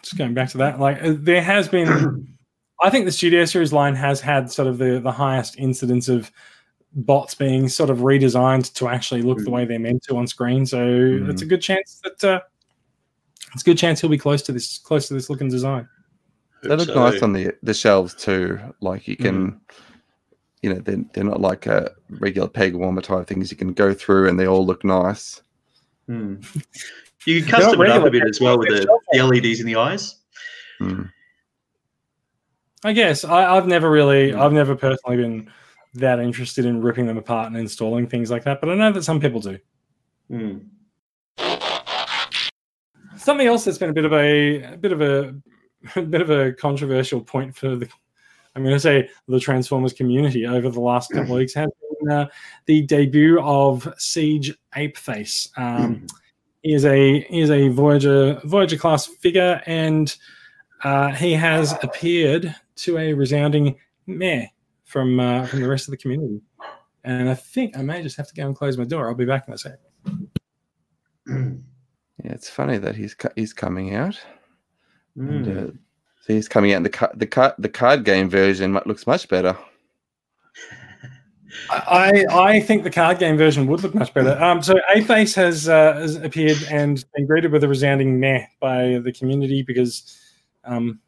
just 0.02 0.16
going 0.16 0.34
back 0.34 0.50
to 0.50 0.58
that, 0.58 0.78
like 0.78 1.02
uh, 1.02 1.14
there 1.16 1.42
has 1.42 1.68
been 1.68 2.36
I 2.82 2.90
think 2.90 3.04
the 3.04 3.12
Studio 3.12 3.44
Series 3.44 3.72
line 3.72 3.94
has 3.94 4.20
had 4.20 4.50
sort 4.50 4.68
of 4.68 4.78
the 4.78 5.00
the 5.00 5.12
highest 5.12 5.58
incidence 5.58 6.08
of 6.08 6.30
bots 6.96 7.34
being 7.34 7.68
sort 7.68 7.90
of 7.90 7.98
redesigned 7.98 8.72
to 8.74 8.88
actually 8.88 9.22
look 9.22 9.38
the 9.38 9.44
Mm. 9.44 9.52
way 9.52 9.64
they're 9.66 9.78
meant 9.78 10.02
to 10.04 10.16
on 10.16 10.26
screen. 10.26 10.64
So 10.66 10.78
Mm. 10.78 11.28
it's 11.30 11.42
a 11.42 11.46
good 11.46 11.60
chance 11.62 12.00
that 12.02 12.24
uh, 12.24 12.40
it's 13.52 13.62
a 13.62 13.64
good 13.66 13.78
chance 13.78 14.00
he'll 14.00 14.10
be 14.10 14.18
close 14.18 14.42
to 14.42 14.52
this 14.52 14.78
close 14.78 15.06
to 15.08 15.14
this 15.14 15.28
looking 15.30 15.48
design. 15.48 15.88
They 16.62 16.70
look 16.74 16.88
So- 16.88 16.94
nice 16.94 17.22
on 17.22 17.32
the 17.32 17.52
the 17.62 17.74
shelves 17.74 18.14
too. 18.14 18.58
Like 18.80 19.06
you 19.06 19.16
can, 19.16 19.60
you 20.62 20.72
know, 20.72 20.80
they're, 20.80 21.04
they're 21.12 21.22
not 21.24 21.40
like 21.40 21.66
a 21.66 21.92
regular 22.08 22.48
peg 22.48 22.74
warmer 22.74 23.02
type 23.02 23.26
things. 23.26 23.50
You 23.50 23.56
can 23.58 23.72
go 23.74 23.92
through 23.92 24.28
and 24.28 24.40
they 24.40 24.46
all 24.46 24.64
look 24.66 24.82
nice. 24.84 25.42
Hmm. 26.06 26.36
You 27.26 27.42
can 27.42 27.50
They're 27.50 27.60
custom 27.60 27.80
it 27.82 27.88
up 27.90 28.04
a 28.04 28.10
bit 28.10 28.22
as 28.22 28.40
well 28.40 28.56
with 28.56 28.68
the, 28.68 28.86
the 29.10 29.22
LEDs 29.24 29.58
in 29.58 29.66
the 29.66 29.74
eyes. 29.74 30.14
Mm. 30.80 31.10
I 32.84 32.92
guess 32.92 33.24
I, 33.24 33.56
I've 33.56 33.66
never 33.66 33.90
really, 33.90 34.30
Mm. 34.30 34.38
I've 34.38 34.52
never 34.52 34.76
personally 34.76 35.16
been 35.16 35.50
that 35.94 36.20
interested 36.20 36.64
in 36.64 36.80
ripping 36.80 37.06
them 37.06 37.18
apart 37.18 37.48
and 37.48 37.56
installing 37.56 38.06
things 38.06 38.30
like 38.30 38.44
that. 38.44 38.60
But 38.60 38.70
I 38.70 38.74
know 38.74 38.92
that 38.92 39.02
some 39.02 39.20
people 39.20 39.40
do. 39.40 39.58
Hmm. 40.30 40.58
Something 43.16 43.46
else 43.46 43.64
that's 43.64 43.78
been 43.78 43.90
a 43.90 43.94
bit 43.94 44.04
of 44.04 44.12
a, 44.12 44.62
a 44.62 44.76
bit 44.76 44.92
of 44.92 45.00
a, 45.00 45.34
a 45.96 46.02
bit 46.02 46.20
of 46.20 46.30
a 46.30 46.52
controversial 46.52 47.20
point 47.20 47.56
for 47.56 47.76
the, 47.76 47.88
I'm 48.54 48.62
going 48.62 48.74
to 48.74 48.80
say 48.80 49.08
the 49.28 49.40
Transformers 49.40 49.92
community 49.92 50.46
over 50.46 50.68
the 50.70 50.80
last 50.80 51.10
couple 51.10 51.32
of 51.32 51.38
weeks 51.38 51.54
has 51.54 51.68
been 52.00 52.10
uh, 52.10 52.26
the 52.66 52.82
debut 52.82 53.40
of 53.40 53.92
Siege 53.98 54.54
Ape 54.74 54.96
Face. 54.96 55.50
Um, 55.56 56.06
he 56.62 56.72
is 56.72 56.84
a 56.84 57.20
he 57.20 57.40
is 57.40 57.50
a 57.50 57.68
Voyager 57.68 58.40
Voyager 58.44 58.76
class 58.76 59.06
figure, 59.06 59.62
and 59.66 60.16
uh, 60.82 61.12
he 61.12 61.32
has 61.32 61.72
appeared 61.82 62.54
to 62.76 62.98
a 62.98 63.12
resounding 63.12 63.76
meh 64.06 64.46
from 64.86 65.20
uh, 65.20 65.44
from 65.46 65.60
the 65.60 65.68
rest 65.68 65.86
of 65.86 65.90
the 65.92 65.98
community. 65.98 66.40
And 67.04 67.28
I 67.28 67.34
think 67.34 67.76
I 67.76 67.82
may 67.82 68.02
just 68.02 68.16
have 68.16 68.26
to 68.28 68.34
go 68.34 68.46
and 68.46 68.56
close 68.56 68.76
my 68.78 68.84
door. 68.84 69.08
I'll 69.08 69.14
be 69.14 69.26
back 69.26 69.46
in 69.46 69.54
a 69.54 69.58
sec. 69.58 69.78
Yeah, 72.24 72.32
it's 72.32 72.48
funny 72.48 72.78
that 72.78 72.96
he's 72.96 73.14
he's 73.36 73.52
coming 73.52 73.94
out. 73.94 74.18
And, 75.16 75.44
Hmm. 75.46 75.58
uh, 75.58 75.70
so 76.22 76.32
he's 76.32 76.48
coming 76.48 76.72
out. 76.72 76.78
in 76.78 76.82
The 76.84 76.88
ca- 76.88 77.12
the 77.14 77.26
card 77.26 77.52
the 77.58 77.68
card 77.68 78.04
game 78.06 78.30
version 78.30 78.72
looks 78.86 79.06
much 79.06 79.28
better. 79.28 79.54
I 81.70 82.24
I 82.30 82.60
think 82.60 82.84
the 82.84 82.90
card 82.90 83.18
game 83.18 83.36
version 83.36 83.66
would 83.66 83.82
look 83.82 83.94
much 83.94 84.14
better. 84.14 84.32
Um, 84.42 84.62
so 84.62 84.74
Ape 84.94 85.06
Face 85.06 85.34
has 85.34 85.68
uh, 85.68 85.94
has 85.94 86.16
appeared 86.16 86.56
and 86.70 87.04
been 87.14 87.26
greeted 87.26 87.52
with 87.52 87.62
a 87.64 87.68
resounding 87.68 88.18
meh 88.18 88.46
by 88.60 88.98
the 89.04 89.12
community 89.12 89.62
because 89.62 90.18
um, 90.64 91.00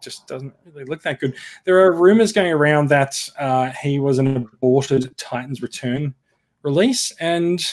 just 0.00 0.26
doesn't 0.26 0.54
really 0.64 0.84
look 0.84 1.02
that 1.02 1.20
good. 1.20 1.34
There 1.64 1.78
are 1.80 1.92
rumors 1.92 2.32
going 2.32 2.52
around 2.52 2.88
that 2.90 3.16
uh, 3.38 3.70
he 3.70 3.98
was 3.98 4.18
an 4.18 4.36
aborted 4.36 5.16
Titans 5.16 5.62
Return 5.62 6.14
release, 6.62 7.12
and 7.20 7.64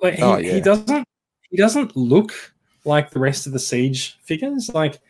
like 0.00 0.14
he, 0.14 0.22
Oh, 0.22 0.36
yeah. 0.38 0.52
he 0.54 0.60
doesn't 0.60 1.06
he 1.50 1.56
doesn't 1.56 1.96
look 1.96 2.32
like 2.84 3.10
the 3.10 3.18
rest 3.18 3.46
of 3.46 3.52
the 3.52 3.58
Siege 3.58 4.18
figures. 4.22 4.70
Like 4.72 5.00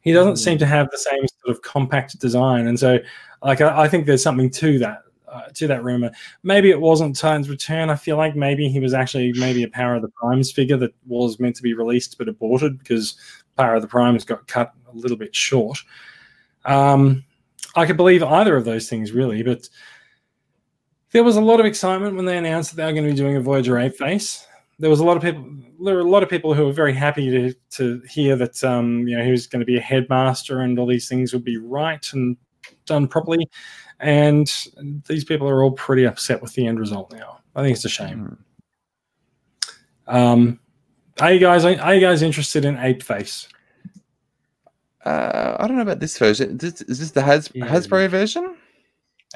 he 0.00 0.12
doesn't 0.12 0.36
seem 0.36 0.58
to 0.58 0.66
have 0.66 0.88
the 0.90 0.98
same 0.98 1.26
sort 1.42 1.56
of 1.56 1.62
compact 1.62 2.18
design, 2.20 2.68
and 2.68 2.78
so 2.78 2.98
like 3.42 3.60
I, 3.60 3.82
I 3.82 3.88
think 3.88 4.06
there's 4.06 4.22
something 4.22 4.50
to 4.50 4.78
that 4.78 5.02
uh, 5.28 5.48
to 5.54 5.66
that 5.66 5.82
rumor. 5.82 6.10
Maybe 6.44 6.70
it 6.70 6.80
wasn't 6.80 7.16
Titans 7.16 7.50
Return. 7.50 7.90
I 7.90 7.96
feel 7.96 8.16
like 8.16 8.36
maybe 8.36 8.68
he 8.68 8.78
was 8.80 8.94
actually 8.94 9.32
maybe 9.34 9.64
a 9.64 9.68
Power 9.68 9.96
of 9.96 10.02
the 10.02 10.08
Primes 10.08 10.52
figure 10.52 10.76
that 10.78 10.94
was 11.06 11.40
meant 11.40 11.56
to 11.56 11.62
be 11.62 11.74
released 11.74 12.16
but 12.16 12.28
aborted 12.28 12.78
because 12.78 13.16
Power 13.56 13.74
of 13.74 13.82
the 13.82 13.88
Primes 13.88 14.24
got 14.24 14.46
cut 14.46 14.72
a 14.92 14.96
little 14.96 15.16
bit 15.16 15.34
short. 15.34 15.78
Um, 16.64 17.24
I 17.74 17.86
could 17.86 17.96
believe 17.96 18.22
either 18.22 18.56
of 18.56 18.64
those 18.64 18.88
things 18.88 19.12
really, 19.12 19.42
but 19.42 19.68
there 21.12 21.24
was 21.24 21.36
a 21.36 21.40
lot 21.40 21.60
of 21.60 21.66
excitement 21.66 22.16
when 22.16 22.24
they 22.24 22.36
announced 22.36 22.70
that 22.70 22.76
they 22.76 22.84
were 22.84 22.92
going 22.92 23.04
to 23.04 23.10
be 23.10 23.16
doing 23.16 23.36
a 23.36 23.40
Voyager 23.40 23.78
Ape 23.78 23.96
Face. 23.96 24.46
There 24.78 24.90
was 24.90 25.00
a 25.00 25.04
lot 25.04 25.16
of 25.16 25.22
people. 25.22 25.48
There 25.82 25.94
were 25.94 26.00
a 26.00 26.04
lot 26.04 26.22
of 26.22 26.28
people 26.28 26.52
who 26.52 26.66
were 26.66 26.72
very 26.72 26.92
happy 26.92 27.30
to 27.30 27.54
to 27.70 28.02
hear 28.08 28.36
that 28.36 28.62
um, 28.62 29.08
you 29.08 29.16
know 29.16 29.24
he 29.24 29.30
was 29.30 29.46
going 29.46 29.60
to 29.60 29.66
be 29.66 29.78
a 29.78 29.80
headmaster 29.80 30.60
and 30.60 30.78
all 30.78 30.86
these 30.86 31.08
things 31.08 31.32
would 31.32 31.44
be 31.44 31.56
right 31.56 32.06
and 32.12 32.36
done 32.84 33.08
properly. 33.08 33.48
And 34.00 34.52
these 35.06 35.24
people 35.24 35.48
are 35.48 35.62
all 35.62 35.72
pretty 35.72 36.04
upset 36.04 36.42
with 36.42 36.52
the 36.52 36.66
end 36.66 36.78
result 36.78 37.12
now. 37.12 37.38
I 37.54 37.62
think 37.62 37.74
it's 37.74 37.86
a 37.86 37.88
shame. 37.88 38.36
Um, 40.06 40.60
are 41.20 41.32
you 41.32 41.40
guys 41.40 41.64
are 41.64 41.94
you 41.94 42.00
guys 42.00 42.22
interested 42.22 42.64
in 42.64 42.76
Ape 42.78 43.02
Face? 43.02 43.48
Uh, 45.04 45.56
I 45.60 45.66
don't 45.66 45.76
know 45.76 45.82
about 45.82 46.00
this 46.00 46.18
version. 46.18 46.50
Is 46.52 46.58
this, 46.58 46.82
is 46.82 46.98
this 46.98 47.10
the 47.12 47.22
Has- 47.22 47.50
Yeah. 47.54 47.66
Hasbro 47.68 48.08
version? 48.08 48.56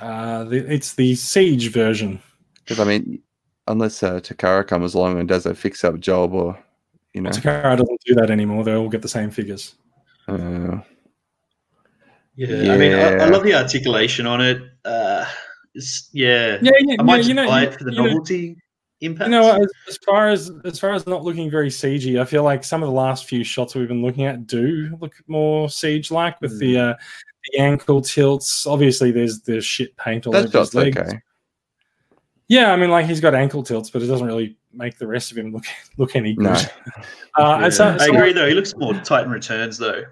Uh, 0.00 0.44
the, 0.44 0.56
it's 0.72 0.94
the 0.94 1.14
Siege 1.14 1.70
version. 1.70 2.20
Because 2.56 2.80
I 2.80 2.84
mean, 2.84 3.22
unless 3.68 4.02
uh, 4.02 4.14
Takara 4.20 4.66
comes 4.66 4.94
along 4.94 5.20
and 5.20 5.28
does 5.28 5.46
a 5.46 5.54
fix-up 5.54 6.00
job, 6.00 6.32
or 6.34 6.58
you 7.14 7.20
know, 7.20 7.30
Takara 7.30 7.76
doesn't 7.76 8.00
do 8.04 8.14
that 8.16 8.30
anymore. 8.30 8.64
They 8.64 8.74
all 8.74 8.88
get 8.88 9.02
the 9.02 9.08
same 9.08 9.30
figures. 9.30 9.74
uh, 10.26 10.78
Yeah, 12.34 12.72
I 12.72 12.76
mean, 12.76 12.94
I, 12.94 13.14
I 13.18 13.24
love 13.26 13.44
the 13.44 13.54
articulation 13.54 14.26
on 14.26 14.40
it. 14.40 14.62
Uh, 14.84 15.24
it's, 15.74 16.10
yeah. 16.12 16.58
Yeah, 16.62 16.72
yeah, 16.80 16.96
I 16.98 17.02
might 17.02 17.12
yeah, 17.12 17.18
just 17.18 17.28
you 17.28 17.34
know, 17.34 17.46
buy 17.46 17.62
it 17.64 17.74
for 17.74 17.84
the 17.84 17.92
you 17.92 17.98
know- 17.98 18.06
novelty 18.06 18.56
impact. 19.00 19.28
You 19.30 19.30
know, 19.38 19.62
as, 19.62 19.68
as 19.88 19.98
far 19.98 20.28
as 20.28 20.50
as 20.64 20.78
far 20.78 20.92
as 20.92 21.06
not 21.06 21.22
looking 21.24 21.50
very 21.50 21.68
siegey, 21.70 22.20
I 22.20 22.24
feel 22.24 22.42
like 22.42 22.64
some 22.64 22.82
of 22.82 22.88
the 22.88 22.94
last 22.94 23.26
few 23.26 23.44
shots 23.44 23.74
we've 23.74 23.88
been 23.88 24.02
looking 24.02 24.24
at 24.24 24.46
do 24.46 24.96
look 25.00 25.14
more 25.26 25.68
siege-like 25.68 26.40
with 26.40 26.58
the 26.58 26.78
uh, 26.78 26.94
the 27.52 27.58
ankle 27.60 28.00
tilts. 28.02 28.66
Obviously, 28.66 29.10
there's 29.10 29.40
the 29.40 29.60
shit 29.60 29.96
paint 29.96 30.26
all 30.26 30.32
that 30.32 30.46
over 30.46 30.58
his 30.58 30.74
legs. 30.74 30.96
okay. 30.98 31.20
Yeah, 32.48 32.72
I 32.72 32.76
mean, 32.76 32.90
like 32.90 33.06
he's 33.06 33.20
got 33.20 33.34
ankle 33.34 33.62
tilts, 33.62 33.90
but 33.90 34.02
it 34.02 34.06
doesn't 34.06 34.26
really 34.26 34.56
make 34.72 34.98
the 34.98 35.06
rest 35.06 35.30
of 35.30 35.38
him 35.38 35.52
look 35.52 35.64
look 35.98 36.16
any 36.16 36.34
good. 36.34 36.44
No. 36.44 36.54
Uh, 37.38 37.42
Yeah. 37.60 37.64
and 37.66 37.72
so, 37.74 37.88
I 37.88 37.96
so- 37.98 38.12
agree, 38.12 38.32
though. 38.32 38.48
He 38.48 38.54
looks 38.54 38.74
more 38.76 38.92
Titan 38.92 39.30
Returns, 39.30 39.78
though. 39.78 40.02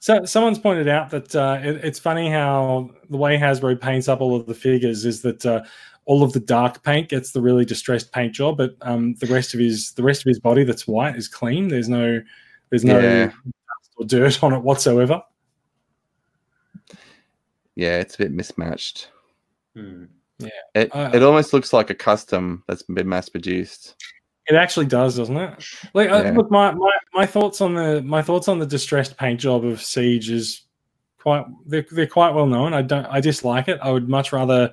So 0.00 0.24
someone's 0.24 0.58
pointed 0.58 0.88
out 0.88 1.10
that 1.10 1.36
uh, 1.36 1.60
it, 1.62 1.76
it's 1.84 1.98
funny 1.98 2.30
how 2.30 2.90
the 3.10 3.18
way 3.18 3.36
Hasbro 3.36 3.78
paints 3.80 4.08
up 4.08 4.22
all 4.22 4.34
of 4.34 4.46
the 4.46 4.54
figures 4.54 5.04
is 5.04 5.20
that 5.22 5.44
uh, 5.44 5.62
all 6.04 6.22
of 6.22 6.32
the 6.32 6.40
dark 6.40 6.82
paint 6.82 7.08
gets 7.08 7.30
the 7.32 7.40
really 7.40 7.64
distressed 7.64 8.12
paint 8.12 8.34
job, 8.34 8.56
but 8.56 8.74
um, 8.82 9.14
the 9.14 9.26
rest 9.26 9.54
of 9.54 9.60
his 9.60 9.92
the 9.92 10.02
rest 10.02 10.22
of 10.22 10.28
his 10.28 10.40
body 10.40 10.64
that's 10.64 10.86
white 10.86 11.16
is 11.16 11.28
clean. 11.28 11.68
There's 11.68 11.88
no 11.88 12.20
there's 12.70 12.84
no 12.84 12.98
Yeah. 12.98 13.26
dust 13.26 13.90
or 13.96 14.06
dirt 14.06 14.42
on 14.42 14.52
it 14.52 14.62
whatsoever. 14.62 15.22
Yeah, 17.74 17.98
it's 18.00 18.14
a 18.16 18.18
bit 18.18 18.32
mismatched. 18.32 19.10
Hmm. 19.74 20.04
It 20.74 20.90
Uh, 20.94 21.10
it 21.14 21.22
almost 21.22 21.52
looks 21.52 21.72
like 21.72 21.90
a 21.90 21.94
custom 21.94 22.64
that's 22.66 22.82
been 22.82 23.08
mass 23.08 23.28
produced. 23.28 23.94
It 24.48 24.56
actually 24.56 24.86
does, 24.86 25.16
doesn't 25.16 25.36
it? 25.36 25.64
Like, 25.94 26.10
uh, 26.10 26.32
look, 26.34 26.50
my, 26.50 26.72
my 26.72 26.90
my 27.14 27.26
thoughts 27.26 27.60
on 27.60 27.74
the 27.74 28.02
my 28.02 28.22
thoughts 28.22 28.48
on 28.48 28.58
the 28.58 28.66
distressed 28.66 29.16
paint 29.16 29.38
job 29.38 29.64
of 29.64 29.80
Siege 29.80 30.30
is 30.30 30.62
quite 31.20 31.44
they're, 31.66 31.86
they're 31.92 32.08
quite 32.08 32.34
well 32.34 32.46
known. 32.46 32.74
I 32.74 32.82
don't 32.82 33.06
I 33.06 33.20
dislike 33.20 33.68
it. 33.68 33.78
I 33.80 33.92
would 33.92 34.08
much 34.08 34.32
rather 34.32 34.72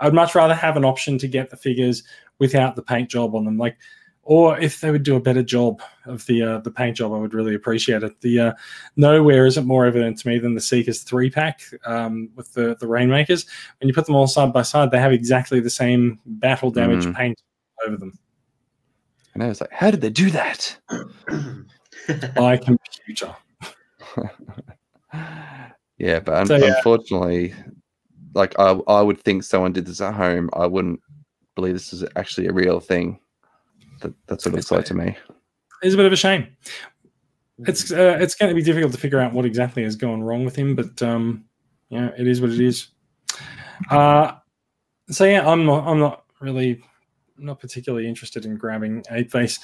I 0.00 0.04
would 0.06 0.14
much 0.14 0.34
rather 0.34 0.54
have 0.54 0.76
an 0.76 0.84
option 0.84 1.18
to 1.18 1.28
get 1.28 1.50
the 1.50 1.56
figures 1.56 2.02
without 2.38 2.76
the 2.76 2.82
paint 2.82 3.10
job 3.10 3.34
on 3.34 3.44
them. 3.44 3.58
Like, 3.58 3.76
or 4.22 4.58
if 4.60 4.80
they 4.82 4.90
would 4.90 5.04
do 5.04 5.16
a 5.16 5.20
better 5.20 5.42
job 5.42 5.80
of 6.04 6.26
the 6.26 6.42
uh, 6.42 6.58
the 6.58 6.70
paint 6.70 6.96
job, 6.98 7.12
I 7.14 7.18
would 7.18 7.32
really 7.32 7.54
appreciate 7.54 8.02
it. 8.02 8.20
The 8.20 8.40
uh, 8.40 8.52
nowhere 8.96 9.46
isn't 9.46 9.66
more 9.66 9.86
evident 9.86 10.18
to 10.18 10.28
me 10.28 10.38
than 10.38 10.54
the 10.54 10.60
Seekers 10.60 11.02
three 11.02 11.30
pack 11.30 11.62
um, 11.86 12.28
with 12.36 12.52
the 12.52 12.76
the 12.78 12.86
Rainmakers. 12.86 13.46
When 13.80 13.88
you 13.88 13.94
put 13.94 14.04
them 14.06 14.14
all 14.14 14.26
side 14.26 14.52
by 14.52 14.62
side, 14.62 14.90
they 14.90 15.00
have 15.00 15.12
exactly 15.12 15.60
the 15.60 15.70
same 15.70 16.18
battle 16.26 16.70
damage 16.70 17.06
Mm. 17.06 17.16
paint 17.16 17.42
over 17.86 17.96
them. 17.96 18.18
And 19.32 19.42
I 19.42 19.48
was 19.48 19.60
like, 19.62 19.72
how 19.72 19.90
did 19.90 20.00
they 20.02 20.10
do 20.10 20.30
that? 20.32 20.76
by 22.34 22.56
computer. 22.58 23.34
yeah, 25.98 26.20
but 26.20 26.34
un- 26.34 26.46
So, 26.46 26.56
yeah. 26.56 26.74
unfortunately, 26.76 27.54
like 28.38 28.58
I, 28.58 28.70
I 28.88 29.02
would 29.02 29.20
think 29.20 29.42
someone 29.42 29.72
did 29.72 29.84
this 29.84 30.00
at 30.00 30.14
home. 30.14 30.48
I 30.54 30.66
wouldn't 30.66 31.00
believe 31.54 31.74
this 31.74 31.92
is 31.92 32.04
actually 32.16 32.46
a 32.46 32.52
real 32.52 32.80
thing. 32.80 33.18
That, 34.00 34.14
that's 34.26 34.46
what 34.46 34.54
it 34.54 34.56
looks 34.56 34.70
like 34.70 34.84
to 34.86 34.94
me. 34.94 35.16
It's 35.82 35.94
a 35.94 35.96
bit 35.96 36.06
of 36.06 36.12
a 36.12 36.16
shame. 36.16 36.46
It's 37.66 37.92
uh, 37.92 38.16
it's 38.20 38.36
going 38.36 38.48
to 38.50 38.54
be 38.54 38.62
difficult 38.62 38.92
to 38.92 38.98
figure 38.98 39.20
out 39.20 39.32
what 39.32 39.44
exactly 39.44 39.82
has 39.82 39.96
gone 39.96 40.22
wrong 40.22 40.44
with 40.44 40.54
him, 40.54 40.76
but 40.76 41.02
um, 41.02 41.44
yeah, 41.88 42.10
it 42.16 42.26
is 42.26 42.40
what 42.40 42.50
it 42.50 42.60
is. 42.60 42.88
Uh, 43.90 44.32
so 45.10 45.24
yeah, 45.24 45.46
I'm 45.48 45.66
not 45.66 45.86
I'm 45.86 45.98
not 45.98 46.24
really 46.40 46.82
not 47.36 47.58
particularly 47.60 48.08
interested 48.08 48.44
in 48.44 48.56
grabbing 48.56 49.02
Ape 49.10 49.30
Face. 49.30 49.58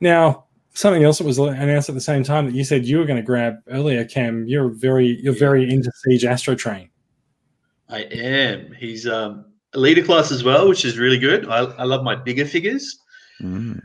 Now, 0.00 0.44
something 0.74 1.02
else 1.02 1.18
that 1.18 1.26
was 1.26 1.38
announced 1.38 1.88
at 1.88 1.94
the 1.94 2.00
same 2.00 2.22
time 2.22 2.46
that 2.46 2.54
you 2.54 2.64
said 2.64 2.84
you 2.84 2.98
were 2.98 3.06
going 3.06 3.20
to 3.20 3.26
grab 3.26 3.56
earlier, 3.68 4.04
Cam. 4.04 4.46
You're 4.46 4.68
very 4.68 5.18
you're 5.22 5.38
very 5.38 5.68
into 5.70 5.90
Siege 6.04 6.26
Astro 6.26 6.54
Train. 6.54 6.90
I 7.88 8.00
am. 8.02 8.72
He's 8.72 9.06
um, 9.06 9.46
a 9.74 9.78
leader 9.78 10.02
class 10.02 10.30
as 10.30 10.44
well, 10.44 10.68
which 10.68 10.84
is 10.84 10.98
really 10.98 11.18
good. 11.18 11.48
I, 11.48 11.60
I 11.64 11.84
love 11.84 12.02
my 12.02 12.14
bigger 12.14 12.44
figures. 12.44 12.98
Mm. 13.42 13.82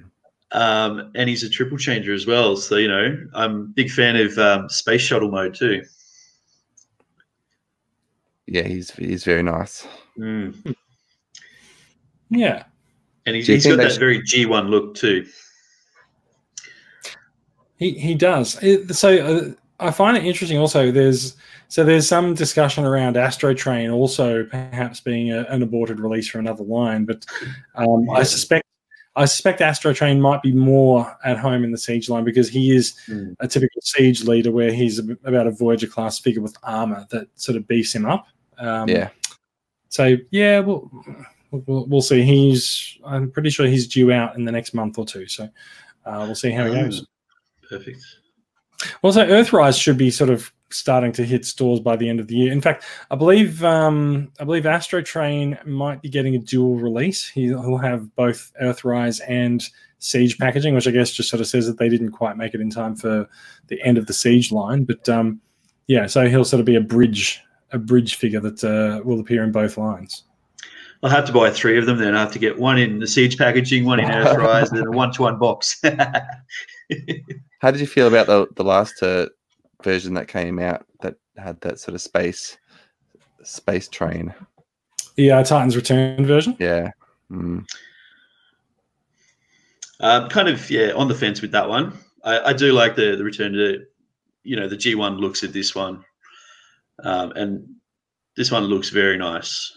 Um, 0.52 1.12
and 1.16 1.30
he's 1.30 1.44
a 1.44 1.50
triple 1.50 1.78
changer 1.78 2.14
as 2.14 2.28
well. 2.28 2.56
So, 2.58 2.76
you 2.76 2.88
know, 2.88 3.18
I'm 3.34 3.56
a 3.56 3.64
big 3.64 3.90
fan 3.90 4.16
of 4.16 4.38
um, 4.38 4.70
space 4.70 5.02
shuttle 5.02 5.32
mode 5.32 5.56
too. 5.56 5.84
yeah, 8.48 8.64
he's 8.68 8.92
he's 8.92 9.24
very 9.24 9.42
nice. 9.44 9.88
Mm. 10.20 10.76
Yeah. 12.30 12.64
And 13.26 13.36
he's, 13.36 13.46
Do 13.46 13.54
you 13.54 13.56
he's 13.56 13.64
think 13.64 13.78
got 13.78 13.84
that 13.84 13.92
should- 13.92 14.00
very 14.00 14.22
G1 14.22 14.70
look 14.70 14.96
too. 14.96 15.26
He 17.78 17.92
he 17.92 18.16
does. 18.16 18.58
So 18.98 19.18
uh, 19.18 19.86
I 19.86 19.92
find 19.92 20.16
it 20.18 20.24
interesting. 20.26 20.58
Also, 20.58 20.92
there's 20.92 21.36
so 21.74 21.84
there's 21.84 22.08
some 22.08 22.36
discussion 22.36 22.86
around 22.86 23.18
Astro 23.18 23.52
Train 23.56 23.90
also 23.90 24.44
perhaps 24.44 25.00
being 25.00 25.32
a, 25.32 25.42
an 25.50 25.64
aborted 25.64 26.00
release 26.00 26.28
for 26.30 26.38
another 26.38 26.64
line, 26.64 27.04
but 27.04 27.26
um, 27.74 28.08
I 28.12 28.22
suspect 28.22 28.64
I 29.16 29.26
suspect 29.26 29.60
Astro 29.60 29.92
Train 29.92 30.22
might 30.22 30.44
be 30.44 30.52
more 30.52 31.18
at 31.26 31.40
home 31.40 31.64
in 31.64 31.72
the 31.72 31.78
siege 31.80 32.10
line 32.10 32.26
because 32.26 32.48
he 32.48 32.76
is 32.76 32.94
Mm. 33.10 33.36
a 33.40 33.48
typical 33.48 33.82
siege 33.82 34.24
leader 34.24 34.52
where 34.52 34.72
he's 34.72 35.00
a, 35.00 35.18
about 35.24 35.48
a 35.48 35.52
Voyager 35.52 35.88
class 35.88 36.20
figure 36.20 36.44
with 36.44 36.56
armor 36.62 37.08
that 37.10 37.28
sort 37.34 37.58
of 37.58 37.68
beefs 37.68 37.96
him 37.96 38.06
up. 38.06 38.28
Um, 38.60 38.88
yeah, 38.88 39.10
So 39.90 40.18
yeah, 40.30 40.60
we'll, 40.60 40.92
we'll 41.50 41.88
we'll 41.88 42.02
see. 42.04 42.22
He's 42.22 43.00
I'm 43.04 43.32
pretty 43.32 43.50
sure 43.50 43.66
he's 43.66 43.88
due 43.88 44.12
out 44.12 44.36
in 44.36 44.46
the 44.46 44.52
next 44.52 44.76
month 44.76 45.00
or 45.00 45.08
two. 45.08 45.26
So 45.28 45.46
uh, 46.06 46.24
we'll 46.28 46.36
see 46.36 46.52
how 46.52 46.66
he 46.68 46.76
goes. 46.76 47.04
Perfect. 47.68 47.98
Also, 49.02 49.26
Earthrise 49.26 49.82
should 49.82 49.98
be 49.98 50.12
sort 50.12 50.30
of 50.30 50.54
starting 50.74 51.12
to 51.14 51.26
hit 51.26 51.46
stores 51.46 51.80
by 51.80 51.96
the 51.96 52.10
end 52.10 52.20
of 52.20 52.28
the 52.28 52.36
year. 52.36 52.52
In 52.52 52.62
fact, 52.62 52.84
I 53.12 53.16
believe 53.16 53.64
um, 53.64 54.32
I 54.40 54.44
believe 54.44 54.66
Astro 54.66 55.02
Train 55.02 55.58
might 55.66 56.02
be 56.02 56.10
getting 56.10 56.36
a 56.36 56.40
dual 56.40 56.76
release. 56.76 57.28
He, 57.28 57.48
he'll 57.48 57.78
have 57.78 58.16
both 58.16 58.52
Earthrise 58.62 59.22
and 59.28 59.64
Siege 60.00 60.38
packaging, 60.38 60.76
which 60.76 60.88
I 60.88 60.92
guess 60.92 61.12
just 61.12 61.30
sort 61.30 61.42
of 61.42 61.48
says 61.48 61.66
that 61.68 61.78
they 61.78 61.90
didn't 61.90 62.12
quite 62.12 62.38
make 62.38 62.54
it 62.54 62.62
in 62.62 62.70
time 62.70 62.96
for 62.96 63.28
the 63.68 63.82
end 63.84 63.98
of 63.98 64.08
the 64.08 64.14
Siege 64.14 64.52
line. 64.52 64.84
But 64.84 65.08
um, 65.08 65.40
yeah, 65.88 66.08
so 66.08 66.28
he'll 66.28 66.46
sort 66.46 66.60
of 66.60 66.66
be 66.66 66.76
a 66.76 66.82
bridge 66.82 67.42
a 67.72 67.78
bridge 67.80 68.16
figure 68.16 68.40
that 68.40 68.64
uh, 68.64 69.02
will 69.04 69.20
appear 69.20 69.44
in 69.44 69.52
both 69.52 69.78
lines. 69.78 70.24
I'll 71.02 71.10
have 71.10 71.26
to 71.26 71.34
buy 71.34 71.52
three 71.52 71.78
of 71.78 71.86
them 71.86 71.98
then. 71.98 72.16
I 72.16 72.22
have 72.22 72.32
to 72.32 72.40
get 72.40 72.58
one 72.58 72.78
in 72.78 73.00
the 73.00 73.08
siege 73.08 73.38
packaging, 73.38 73.84
one 73.84 74.00
in 74.00 74.06
Earthrise, 74.06 74.70
and 74.70 74.80
then 74.80 74.88
a 74.88 74.92
one-to-one 74.92 75.38
box. 75.38 75.82
How 77.60 77.72
did 77.72 77.82
you 77.82 77.88
feel 77.88 78.08
about 78.08 78.28
the 78.28 78.48
the 78.56 78.64
last 78.64 79.04
uh, 79.04 79.28
version 79.84 80.14
that 80.16 80.28
came 80.28 80.60
out 80.60 80.86
that 81.02 81.16
had 81.38 81.60
that 81.62 81.80
sort 81.80 81.96
of 81.96 82.02
space 82.02 82.58
space 83.44 83.88
train? 83.88 84.34
The 85.16 85.32
uh, 85.32 85.44
Titans 85.44 85.76
Return 85.76 86.26
version. 86.26 86.56
Yeah. 86.60 86.92
Mm. 87.32 87.66
um, 90.00 90.30
kind 90.30 90.48
of 90.48 90.70
yeah, 90.70 90.92
on 90.92 91.08
the 91.08 91.16
fence 91.16 91.42
with 91.42 91.52
that 91.52 91.68
one. 91.70 91.98
I, 92.24 92.50
I 92.50 92.54
do 92.54 92.72
like 92.74 92.96
the 92.96 93.16
the 93.16 93.24
return 93.24 93.54
to, 93.54 93.86
you 94.44 94.56
know, 94.56 94.68
the 94.68 94.78
G1 94.78 95.20
looks 95.20 95.44
at 95.44 95.54
this 95.54 95.74
one, 95.74 96.04
um, 97.04 97.32
and 97.32 97.68
this 98.36 98.52
one 98.52 98.64
looks 98.66 98.90
very 98.90 99.18
nice. 99.18 99.76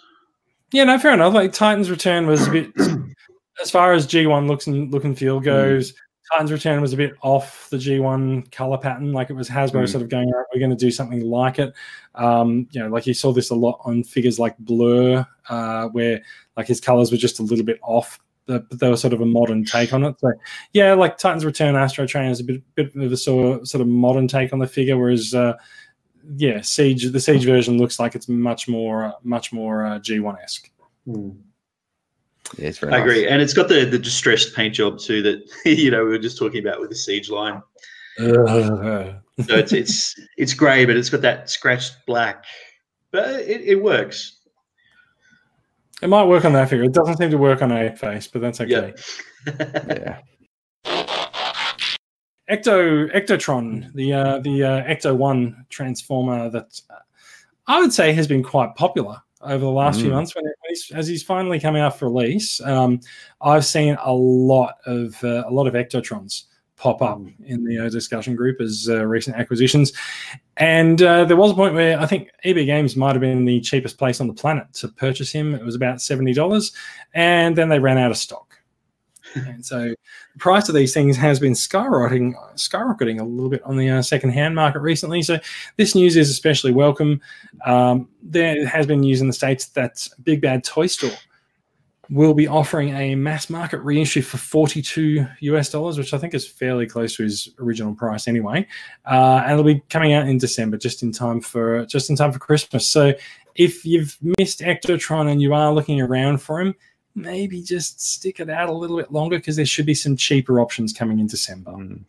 Yeah, 0.72 0.84
no, 0.84 0.98
fair 0.98 1.14
enough. 1.14 1.34
Like 1.34 1.52
Titans 1.52 1.90
Return 1.90 2.26
was 2.26 2.46
a 2.46 2.50
bit, 2.50 2.72
as 3.62 3.70
far 3.70 3.92
as 3.92 4.07
G1 4.07 4.48
looks 4.48 4.66
and 4.66 4.92
look 4.92 5.04
and 5.04 5.16
feel 5.16 5.40
goes. 5.40 5.94
Titans 6.33 6.51
Return 6.53 6.81
was 6.81 6.93
a 6.93 6.97
bit 6.97 7.14
off 7.22 7.68
the 7.70 7.77
G1 7.77 8.51
color 8.51 8.79
pattern. 8.79 9.12
Like 9.12 9.31
it 9.31 9.35
was 9.35 9.49
Hasbro 9.49 9.85
Mm. 9.85 9.89
sort 9.89 10.03
of 10.03 10.09
going, 10.09 10.27
"All 10.29 10.39
right, 10.39 10.47
we're 10.53 10.59
going 10.61 10.70
to 10.70 10.77
do 10.77 10.91
something 10.91 11.20
like 11.20 11.59
it. 11.59 11.72
Um, 12.16 12.66
you 12.72 12.81
know, 12.83 12.89
like 12.89 13.07
you 13.07 13.14
saw 13.14 13.33
this 13.33 13.51
a 13.51 13.55
lot 13.55 13.79
on 13.85 14.03
figures 14.03 14.39
like 14.39 14.57
Blur, 14.59 15.24
uh, 15.49 15.89
where 15.89 16.22
like 16.57 16.66
his 16.66 16.81
colors 16.81 17.11
were 17.12 17.16
just 17.18 17.39
a 17.39 17.43
little 17.43 17.64
bit 17.64 17.79
off, 17.83 18.18
but 18.47 18.64
they 18.70 18.89
were 18.89 18.97
sort 18.97 19.12
of 19.12 19.20
a 19.20 19.27
modern 19.27 19.64
take 19.64 19.93
on 19.93 20.03
it. 20.05 20.16
So 20.20 20.33
yeah, 20.72 20.95
like 20.95 21.16
Titans 21.18 21.45
Return 21.45 21.77
Astro 21.77 22.07
Train 22.07 22.31
is 22.31 22.41
a 22.41 22.45
bit, 22.45 22.62
bit 22.74 22.95
of 22.97 23.12
a 23.12 23.16
sort 23.16 23.61
of, 23.61 23.68
sort 23.68 23.83
of 23.83 23.87
modern 23.89 24.27
take 24.27 24.53
on 24.53 24.59
the 24.59 24.66
figure, 24.66 24.97
whereas 24.99 25.33
uh, 25.35 25.55
yeah, 26.37 26.61
Siege 26.61 27.05
the 27.12 27.20
Siege 27.20 27.45
version 27.45 27.79
looks 27.79 28.01
like 28.01 28.14
it's 28.16 28.29
much 28.29 28.66
more 28.66 29.14
much 29.22 29.53
more 29.53 29.85
uh, 29.87 29.99
G1 30.01 30.43
esque. 30.43 30.70
Yeah, 32.59 32.68
it's 32.68 32.78
very 32.78 32.92
I 32.92 32.99
nice. 32.99 33.05
agree, 33.05 33.28
and 33.28 33.42
it's 33.42 33.53
got 33.55 33.68
the 33.68 33.84
the 33.84 33.99
distressed 33.99 34.55
paint 34.55 34.74
job 34.74 34.99
too 34.99 35.22
that 35.22 35.42
you 35.64 35.90
know 35.90 36.05
we 36.05 36.11
were 36.11 36.18
just 36.18 36.38
talking 36.38 36.61
about 36.66 36.80
with 36.80 36.90
the 36.90 36.97
siege 36.97 37.28
line. 37.30 37.62
So 38.18 39.20
it's 39.38 39.72
it's 39.72 40.14
it's 40.38 40.55
grey, 40.55 40.84
but 40.86 40.97
it's 40.97 41.11
got 41.11 41.20
that 41.22 41.51
scratched 41.51 41.94
black, 42.07 42.44
but 43.11 43.40
it, 43.40 43.61
it 43.62 43.82
works. 43.82 44.38
It 46.03 46.09
might 46.09 46.24
work 46.24 46.44
on 46.44 46.53
that 46.55 46.68
figure. 46.70 46.84
It 46.84 46.92
doesn't 46.92 47.16
seem 47.18 47.30
to 47.30 47.38
work 47.38 47.62
on 47.62 47.72
Ape 47.72 47.99
Face, 47.99 48.26
but 48.26 48.40
that's 48.42 48.61
okay. 48.61 48.94
Yeah. 49.47 49.82
Yeah. 49.88 50.18
Ecto 52.51 53.11
Ectotron, 53.12 53.92
the 53.94 54.12
uh, 54.12 54.38
the 54.38 54.62
uh, 54.62 54.82
Ecto 54.84 55.16
One 55.16 55.66
transformer 55.68 56.49
that 56.51 56.80
uh, 56.90 56.94
I 57.66 57.80
would 57.80 57.92
say 57.92 58.12
has 58.12 58.28
been 58.28 58.42
quite 58.42 58.74
popular 58.76 59.20
over 59.42 59.59
the 59.59 59.70
last 59.70 60.01
few 60.01 60.11
Mm. 60.11 60.14
months. 60.14 60.34
When 60.36 60.44
he's, 60.77 60.91
as 60.93 61.09
he's 61.09 61.22
finally 61.22 61.61
coming 61.61 61.83
out 61.83 61.99
for 61.99 62.09
release, 62.09 62.61
um, 62.61 63.01
I've 63.41 63.64
seen 63.64 63.97
a 64.03 64.12
lot 64.12 64.74
of 64.87 65.22
uh, 65.22 65.45
a 65.47 65.51
lot 65.51 65.66
of 65.66 65.74
Ectotrons 65.74 66.45
pop 66.77 67.01
up 67.01 67.20
in 67.47 67.64
the 67.64 67.79
uh, 67.79 67.89
discussion 67.89 68.37
group 68.37 68.61
as 68.61 68.87
uh, 68.91 69.05
recent 69.07 69.37
acquisitions. 69.37 69.93
And 70.59 71.01
uh, 71.01 71.24
there 71.24 71.37
was 71.37 71.53
a 71.53 71.55
point 71.55 71.74
where 71.74 71.99
I 71.99 72.07
think 72.07 72.29
EB 72.45 72.57
Games 72.66 72.97
might 72.97 73.12
have 73.12 73.20
been 73.20 73.47
the 73.47 73.61
cheapest 73.61 73.99
place 73.99 74.20
on 74.20 74.27
the 74.27 74.35
planet 74.35 74.72
to 74.74 74.89
purchase 74.89 75.33
him. 75.33 75.55
It 75.55 75.64
was 75.64 75.74
about 75.74 76.01
seventy 76.01 76.33
dollars, 76.33 76.72
and 77.14 77.57
then 77.57 77.68
they 77.68 77.79
ran 77.79 77.99
out 77.99 78.11
of 78.11 78.16
stock. 78.16 78.45
And 79.35 79.64
so 79.64 79.89
the 79.89 80.39
price 80.39 80.68
of 80.68 80.74
these 80.74 80.95
things 80.95 81.16
has 81.16 81.41
been 81.41 81.53
skyrocketing, 81.53 82.35
skyrocketing 82.55 83.20
a 83.20 83.24
little 83.24 83.51
bit 83.51 83.62
on 83.62 83.77
the 83.77 83.91
uh, 83.91 84.03
second-hand 84.03 84.55
market 84.55 84.81
recently. 84.81 85.22
So 85.22 85.39
this 85.77 85.95
news 85.95 86.16
is 86.16 86.31
especially 86.31 86.72
welcome. 86.72 87.20
Um, 87.64 88.09
there 88.22 88.66
has 88.66 88.87
been 88.87 89.01
news 89.01 89.20
in 89.20 89.27
the 89.27 89.33
states 89.33 89.66
that 89.68 90.07
Big 90.22 90.41
Bad 90.41 90.64
Toy 90.64 90.87
Store 90.87 91.11
will 92.11 92.35
be 92.35 92.47
offering 92.47 92.91
a 92.91 93.14
mass 93.14 93.51
market 93.51 93.79
reissue 93.79 94.22
for 94.22 94.37
42 94.37 95.27
US 95.41 95.70
dollars, 95.70 95.99
which 95.99 96.14
I 96.14 96.18
think 96.18 96.35
is 96.35 96.47
fairly 96.47 96.87
close 96.87 97.16
to 97.16 97.24
his 97.24 97.49
original 97.59 97.95
price 97.95 98.29
anyway. 98.29 98.66
Uh, 99.05 99.43
and 99.43 99.53
it'll 99.53 99.64
be 99.64 99.83
coming 99.91 100.12
out 100.12 100.29
in 100.29 100.39
December, 100.39 100.77
just 100.77 101.03
in 101.03 101.12
time 101.12 101.41
for 101.41 101.85
just 101.87 102.11
in 102.11 102.16
time 102.16 102.33
for 102.33 102.39
Christmas. 102.39 102.89
So 102.89 103.12
if 103.55 103.85
you've 103.85 104.16
missed 104.39 104.61
Ectotron 104.61 105.31
and 105.31 105.43
you 105.43 105.55
are 105.55 105.72
looking 105.72 106.01
around 106.01 106.39
for 106.39 106.61
him, 106.61 106.74
maybe 107.16 107.62
just 107.62 108.00
stick 108.00 108.38
it 108.40 108.48
out 108.50 108.68
a 108.68 108.72
little 108.72 108.96
bit 108.96 109.10
longer 109.10 109.38
because 109.38 109.56
there 109.56 109.66
should 109.66 109.86
be 109.86 109.94
some 109.94 110.16
cheaper 110.16 110.60
options 110.60 110.92
coming 110.92 111.18
in 111.18 111.26
December. 111.26 111.72
Mm. 111.72 112.04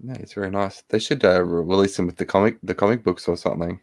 No, 0.00 0.12
it's 0.14 0.34
very 0.34 0.50
nice. 0.50 0.82
They 0.88 0.98
should 0.98 1.24
uh, 1.24 1.42
release 1.42 1.96
them 1.96 2.06
with 2.06 2.16
the 2.16 2.26
comic 2.26 2.58
the 2.62 2.74
comic 2.74 3.02
books 3.02 3.26
or 3.28 3.36
something. 3.36 3.80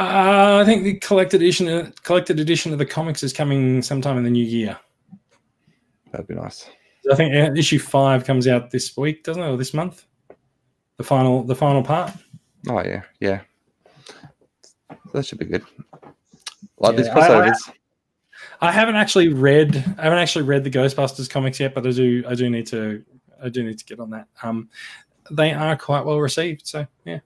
Uh, 0.00 0.58
I 0.60 0.64
think 0.64 0.82
the 0.84 0.94
collected 0.98 1.42
edition, 1.42 1.68
uh, 1.68 1.90
collected 2.02 2.40
edition 2.40 2.72
of 2.72 2.78
the 2.78 2.86
comics 2.86 3.22
is 3.22 3.32
coming 3.32 3.82
sometime 3.82 4.16
in 4.16 4.24
the 4.24 4.30
new 4.30 4.44
year. 4.44 4.76
That'd 6.10 6.26
be 6.26 6.34
nice. 6.34 6.68
I 7.12 7.14
think 7.14 7.34
uh, 7.34 7.52
issue 7.54 7.78
five 7.78 8.24
comes 8.24 8.48
out 8.48 8.70
this 8.70 8.96
week, 8.96 9.22
doesn't 9.22 9.42
it, 9.42 9.46
or 9.48 9.56
this 9.56 9.74
month? 9.74 10.06
The 10.96 11.04
final, 11.04 11.42
the 11.44 11.54
final 11.54 11.82
part. 11.82 12.12
Oh 12.68 12.80
yeah, 12.82 13.02
yeah. 13.20 13.40
That 15.12 15.26
should 15.26 15.38
be 15.38 15.44
good. 15.46 15.64
Like 16.78 16.96
these 16.96 17.06
Yeah, 17.06 17.18
I- 17.18 17.28
crossovers. 17.28 17.72
I 18.62 18.70
haven't 18.70 18.96
actually 18.96 19.28
read, 19.28 19.76
I 19.98 20.02
haven't 20.02 20.18
actually 20.18 20.44
read 20.44 20.64
the 20.64 20.70
Ghostbusters 20.70 21.30
comics 21.30 21.58
yet, 21.58 21.74
but 21.74 21.86
I 21.86 21.90
do, 21.92 22.22
I 22.28 22.34
do 22.34 22.50
need 22.50 22.66
to, 22.68 23.02
I 23.42 23.48
do 23.48 23.62
need 23.62 23.78
to 23.78 23.84
get 23.84 24.00
on 24.00 24.10
that. 24.10 24.28
Um, 24.42 24.68
they 25.30 25.52
are 25.52 25.76
quite 25.76 26.04
well 26.04 26.20
received, 26.20 26.66
so 26.66 26.86
yeah. 27.04 27.20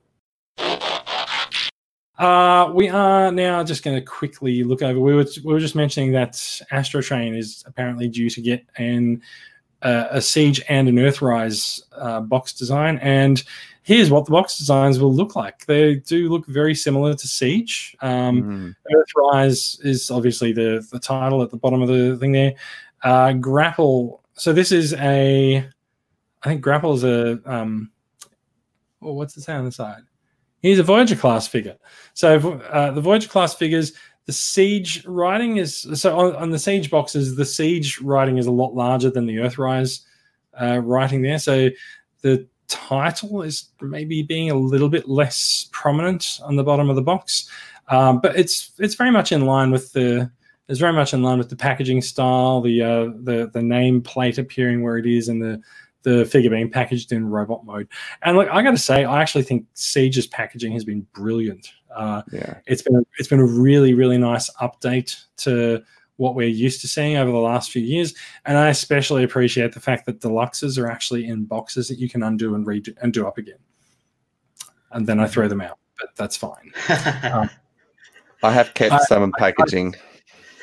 Uh, 2.17 2.71
we 2.73 2.87
are 2.87 3.31
now 3.31 3.61
just 3.63 3.83
going 3.83 3.97
to 3.97 4.05
quickly 4.05 4.63
look 4.63 4.81
over. 4.81 4.99
We 4.99 5.13
were 5.13 5.25
we 5.43 5.53
were 5.53 5.59
just 5.59 5.75
mentioning 5.75 6.13
that 6.13 6.61
Astro 6.71 7.01
Train 7.01 7.35
is 7.35 7.63
apparently 7.67 8.07
due 8.07 8.29
to 8.29 8.41
get 8.41 8.65
an 8.77 9.21
uh, 9.81 10.07
a 10.11 10.21
Siege 10.21 10.61
and 10.69 10.87
an 10.87 10.95
Earthrise 10.95 11.81
uh, 11.97 12.21
box 12.21 12.53
design, 12.53 12.99
and 12.99 13.43
here's 13.85 14.09
what 14.09 14.25
the 14.25 14.31
box 14.31 14.57
designs 14.57 14.99
will 14.99 15.13
look 15.13 15.35
like. 15.35 15.63
They 15.67 15.95
do 15.95 16.27
look 16.27 16.47
very 16.47 16.73
similar 16.73 17.13
to 17.13 17.27
Siege. 17.27 17.95
Um, 18.01 18.41
Mm. 18.41 18.75
Earthrise 18.91 19.85
is 19.85 20.09
obviously 20.09 20.51
the 20.51 20.85
the 20.91 20.99
title 20.99 21.43
at 21.43 21.51
the 21.51 21.57
bottom 21.57 21.81
of 21.81 21.87
the 21.87 22.17
thing 22.17 22.31
there. 22.31 22.55
Uh, 23.03 23.33
Grapple. 23.33 24.23
So 24.33 24.51
this 24.51 24.71
is 24.71 24.93
a, 24.95 25.57
I 26.43 26.47
think 26.47 26.61
Grapple 26.61 26.95
is 26.95 27.03
a. 27.03 27.39
Um, 27.45 27.91
oh, 29.01 29.13
what's 29.13 29.35
the 29.35 29.41
say 29.41 29.53
on 29.53 29.65
the 29.65 29.71
side? 29.71 30.01
He's 30.61 30.79
a 30.79 30.83
Voyager 30.83 31.15
class 31.15 31.47
figure. 31.47 31.77
So 32.15 32.53
uh, 32.71 32.91
the 32.91 33.01
Voyager 33.01 33.29
class 33.29 33.53
figures, 33.53 33.93
the 34.25 34.33
Siege 34.33 35.05
writing 35.05 35.57
is 35.57 35.87
so 35.93 36.17
on, 36.17 36.35
on 36.35 36.49
the 36.49 36.57
Siege 36.57 36.89
boxes. 36.89 37.35
The 37.35 37.45
Siege 37.45 38.01
writing 38.01 38.39
is 38.39 38.47
a 38.47 38.51
lot 38.51 38.73
larger 38.73 39.11
than 39.11 39.27
the 39.27 39.35
Earthrise 39.35 40.01
uh, 40.59 40.79
writing 40.79 41.21
there. 41.21 41.37
So 41.37 41.69
the 42.23 42.47
title 42.67 43.41
is 43.41 43.69
maybe 43.81 44.23
being 44.23 44.49
a 44.51 44.55
little 44.55 44.89
bit 44.89 45.07
less 45.07 45.67
prominent 45.71 46.39
on 46.43 46.55
the 46.55 46.63
bottom 46.63 46.89
of 46.89 46.95
the 46.95 47.01
box. 47.01 47.49
Um, 47.89 48.19
but 48.19 48.37
it's 48.37 48.71
it's 48.79 48.95
very 48.95 49.11
much 49.11 49.31
in 49.31 49.45
line 49.45 49.71
with 49.71 49.91
the 49.93 50.31
it's 50.67 50.79
very 50.79 50.93
much 50.93 51.13
in 51.13 51.21
line 51.21 51.37
with 51.37 51.49
the 51.49 51.55
packaging 51.55 52.01
style, 52.01 52.61
the 52.61 52.81
uh, 52.81 53.05
the 53.23 53.49
the 53.53 53.61
name 53.61 54.01
plate 54.01 54.37
appearing 54.37 54.81
where 54.81 54.97
it 54.97 55.05
is, 55.05 55.27
and 55.29 55.41
the 55.41 55.61
the 56.03 56.25
figure 56.25 56.49
being 56.49 56.69
packaged 56.69 57.11
in 57.11 57.27
robot 57.27 57.65
mode. 57.65 57.87
And 58.23 58.37
like 58.37 58.49
I 58.49 58.61
got 58.61 58.71
to 58.71 58.77
say, 58.77 59.05
I 59.05 59.21
actually 59.21 59.43
think 59.43 59.65
Siege's 59.75 60.27
packaging 60.27 60.71
has 60.73 60.83
been 60.85 61.05
brilliant. 61.13 61.71
Uh, 61.95 62.21
Yeah. 62.31 62.55
it's 62.67 62.81
been 62.81 63.05
it's 63.19 63.27
been 63.29 63.39
a 63.39 63.45
really 63.45 63.93
really 63.93 64.17
nice 64.17 64.49
update 64.61 65.23
to 65.37 65.83
what 66.17 66.35
we're 66.35 66.47
used 66.47 66.81
to 66.81 66.87
seeing 66.87 67.17
over 67.17 67.31
the 67.31 67.37
last 67.37 67.71
few 67.71 67.81
years, 67.81 68.13
and 68.45 68.57
I 68.57 68.69
especially 68.69 69.23
appreciate 69.23 69.73
the 69.73 69.79
fact 69.79 70.05
that 70.05 70.19
deluxes 70.21 70.77
are 70.81 70.89
actually 70.89 71.25
in 71.27 71.45
boxes 71.45 71.87
that 71.89 71.99
you 71.99 72.07
can 72.09 72.23
undo 72.23 72.55
and 72.55 72.65
redo 72.65 72.95
and 73.01 73.11
do 73.13 73.27
up 73.27 73.37
again, 73.37 73.57
and 74.91 75.05
then 75.07 75.19
I 75.19 75.27
throw 75.27 75.47
them 75.47 75.61
out, 75.61 75.77
but 75.99 76.09
that's 76.15 76.37
fine. 76.37 76.71
Um, 77.31 77.49
I 78.43 78.51
have 78.51 78.73
kept 78.75 78.93
I- 78.93 78.99
some 79.07 79.23
in 79.23 79.31
packaging. 79.33 79.95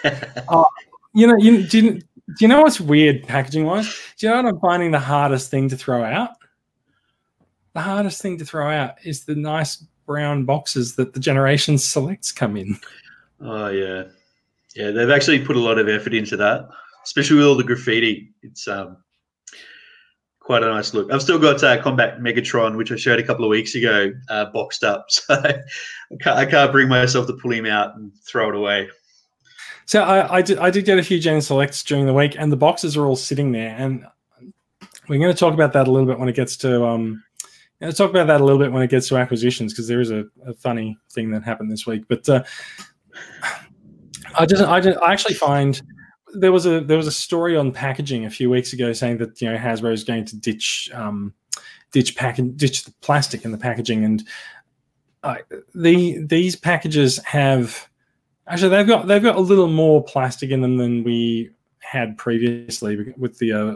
Oh, 0.48 0.66
you 1.14 1.26
know, 1.28 1.36
you 1.38 1.62
do, 1.66 1.78
you, 1.80 1.90
do 1.92 2.04
you 2.40 2.48
know 2.48 2.62
what's 2.62 2.80
weird 2.80 3.22
packaging 3.22 3.64
wise? 3.64 3.86
Do 4.18 4.26
you 4.26 4.30
know 4.32 4.42
what 4.42 4.54
I'm 4.54 4.60
finding 4.60 4.90
the 4.90 4.98
hardest 4.98 5.48
thing 5.50 5.68
to 5.68 5.76
throw 5.76 6.02
out? 6.02 6.30
The 7.74 7.80
hardest 7.82 8.20
thing 8.20 8.36
to 8.38 8.44
throw 8.44 8.68
out 8.68 8.94
is 9.04 9.24
the 9.24 9.36
nice 9.36 9.76
brown 10.06 10.44
boxes 10.44 10.96
that 10.96 11.14
the 11.14 11.20
Generation 11.20 11.78
Selects 11.78 12.32
come 12.32 12.56
in. 12.56 12.78
oh 13.40 13.68
yeah, 13.68 14.04
yeah. 14.74 14.90
They've 14.90 15.10
actually 15.10 15.44
put 15.44 15.56
a 15.56 15.60
lot 15.60 15.78
of 15.78 15.88
effort 15.88 16.14
into 16.14 16.36
that, 16.38 16.68
especially 17.04 17.36
with 17.36 17.46
all 17.46 17.56
the 17.56 17.64
graffiti. 17.64 18.32
It's 18.42 18.66
um 18.68 18.98
quite 20.40 20.62
a 20.62 20.68
nice 20.68 20.92
look. 20.92 21.12
I've 21.12 21.22
still 21.22 21.38
got 21.38 21.62
uh, 21.62 21.80
Combat 21.80 22.18
Megatron, 22.18 22.76
which 22.76 22.90
I 22.90 22.96
showed 22.96 23.20
a 23.20 23.22
couple 23.22 23.44
of 23.44 23.50
weeks 23.50 23.74
ago, 23.74 24.12
uh, 24.28 24.46
boxed 24.46 24.84
up. 24.84 25.06
So 25.10 25.34
I 25.34 25.62
can't, 26.20 26.36
I 26.36 26.44
can't 26.44 26.72
bring 26.72 26.88
myself 26.88 27.26
to 27.28 27.32
pull 27.32 27.52
him 27.52 27.64
out 27.64 27.96
and 27.96 28.12
throw 28.26 28.50
it 28.50 28.54
away. 28.54 28.88
So 29.86 30.02
I, 30.02 30.36
I 30.36 30.42
did 30.42 30.58
I 30.58 30.70
did 30.70 30.84
get 30.84 30.98
a 30.98 31.02
few 31.02 31.18
Gen 31.18 31.40
Selects 31.40 31.82
during 31.82 32.06
the 32.06 32.14
week, 32.14 32.34
and 32.38 32.52
the 32.52 32.56
boxes 32.56 32.96
are 32.96 33.06
all 33.06 33.16
sitting 33.16 33.52
there. 33.52 33.74
And 33.78 34.06
we're 35.08 35.18
going 35.18 35.32
to 35.32 35.38
talk 35.38 35.54
about 35.54 35.72
that 35.72 35.88
a 35.88 35.90
little 35.90 36.06
bit 36.06 36.18
when 36.18 36.28
it 36.28 36.36
gets 36.36 36.56
to 36.58 36.84
um, 36.86 37.22
to 37.80 37.92
talk 37.92 38.10
about 38.10 38.26
that 38.26 38.40
a 38.40 38.44
little 38.44 38.60
bit 38.60 38.72
when 38.72 38.82
it 38.82 38.90
gets 38.90 39.08
to 39.08 39.16
acquisitions 39.16 39.72
because 39.72 39.88
there 39.88 40.00
is 40.00 40.10
a, 40.10 40.24
a 40.46 40.54
funny 40.54 40.96
thing 41.12 41.30
that 41.30 41.44
happened 41.44 41.70
this 41.70 41.86
week. 41.86 42.04
But 42.08 42.28
uh, 42.28 42.44
I 44.34 44.46
just 44.46 44.62
I 44.62 44.80
just 44.80 44.98
I 45.02 45.12
actually 45.12 45.34
find 45.34 45.80
there 46.34 46.52
was 46.52 46.66
a 46.66 46.80
there 46.80 46.96
was 46.96 47.06
a 47.06 47.12
story 47.12 47.56
on 47.56 47.72
packaging 47.72 48.24
a 48.24 48.30
few 48.30 48.50
weeks 48.50 48.72
ago 48.72 48.92
saying 48.92 49.18
that 49.18 49.40
you 49.40 49.50
know 49.50 49.56
Hasbro 49.56 49.92
is 49.92 50.04
going 50.04 50.24
to 50.26 50.36
ditch 50.36 50.90
um, 50.94 51.34
ditch 51.92 52.16
pack 52.16 52.38
ditch 52.56 52.84
the 52.84 52.92
plastic 53.00 53.44
in 53.44 53.52
the 53.52 53.58
packaging 53.58 54.04
and 54.04 54.24
uh, 55.22 55.36
the 55.74 56.24
these 56.24 56.56
packages 56.56 57.18
have 57.24 57.88
actually 58.46 58.70
they've 58.70 58.86
got 58.86 59.06
they've 59.06 59.22
got 59.22 59.36
a 59.36 59.40
little 59.40 59.68
more 59.68 60.02
plastic 60.02 60.50
in 60.50 60.60
them 60.60 60.76
than 60.78 61.04
we 61.04 61.50
had 61.80 62.16
previously 62.16 63.12
with 63.16 63.38
the 63.38 63.52
uh, 63.52 63.74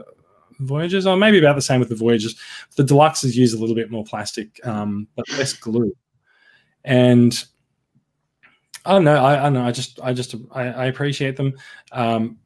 Voyagers, 0.61 1.07
or 1.07 1.17
maybe 1.17 1.39
about 1.39 1.57
the 1.57 1.63
same 1.63 1.81
with 1.81 1.91
the 1.91 1.95
Voyagers. 1.97 2.35
The 2.77 2.83
deluxes 2.83 3.35
use 3.35 3.53
a 3.53 3.59
little 3.59 3.75
bit 3.75 3.91
more 3.91 4.05
plastic, 4.05 4.65
um, 4.67 5.07
but 5.15 5.29
less 5.37 5.53
glue. 5.53 5.95
And 6.85 7.45
I 8.87 8.93
don't 8.93 9.05
know. 9.05 9.17
I, 9.17 9.39
I 9.39 9.43
don't 9.43 9.55
know. 9.55 9.67
I 9.67 9.73
just, 9.73 10.01
I 10.03 10.13
just, 10.13 10.35
I, 10.53 10.63
I 10.69 10.85
appreciate 10.87 11.37
them. 11.37 11.55
Um, 11.93 12.39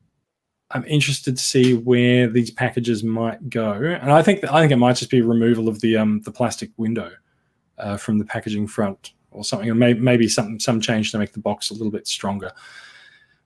I'm 0.72 0.84
interested 0.84 1.36
to 1.36 1.42
see 1.42 1.74
where 1.74 2.28
these 2.28 2.50
packages 2.50 3.02
might 3.02 3.50
go, 3.50 3.72
and 3.72 4.12
I 4.12 4.22
think, 4.22 4.40
that, 4.40 4.52
I 4.52 4.60
think 4.60 4.72
it 4.72 4.76
might 4.76 4.96
just 4.96 5.10
be 5.10 5.20
removal 5.20 5.68
of 5.68 5.80
the 5.80 5.96
um, 5.96 6.20
the 6.22 6.30
plastic 6.30 6.70
window 6.76 7.10
uh, 7.78 7.96
from 7.96 8.18
the 8.18 8.24
packaging 8.24 8.68
front 8.68 9.12
or 9.32 9.44
something, 9.44 9.68
or 9.68 9.74
maybe, 9.74 9.98
maybe 10.00 10.28
some 10.28 10.60
some 10.60 10.80
change 10.80 11.10
to 11.10 11.18
make 11.18 11.32
the 11.32 11.40
box 11.40 11.70
a 11.70 11.74
little 11.74 11.90
bit 11.90 12.06
stronger. 12.06 12.52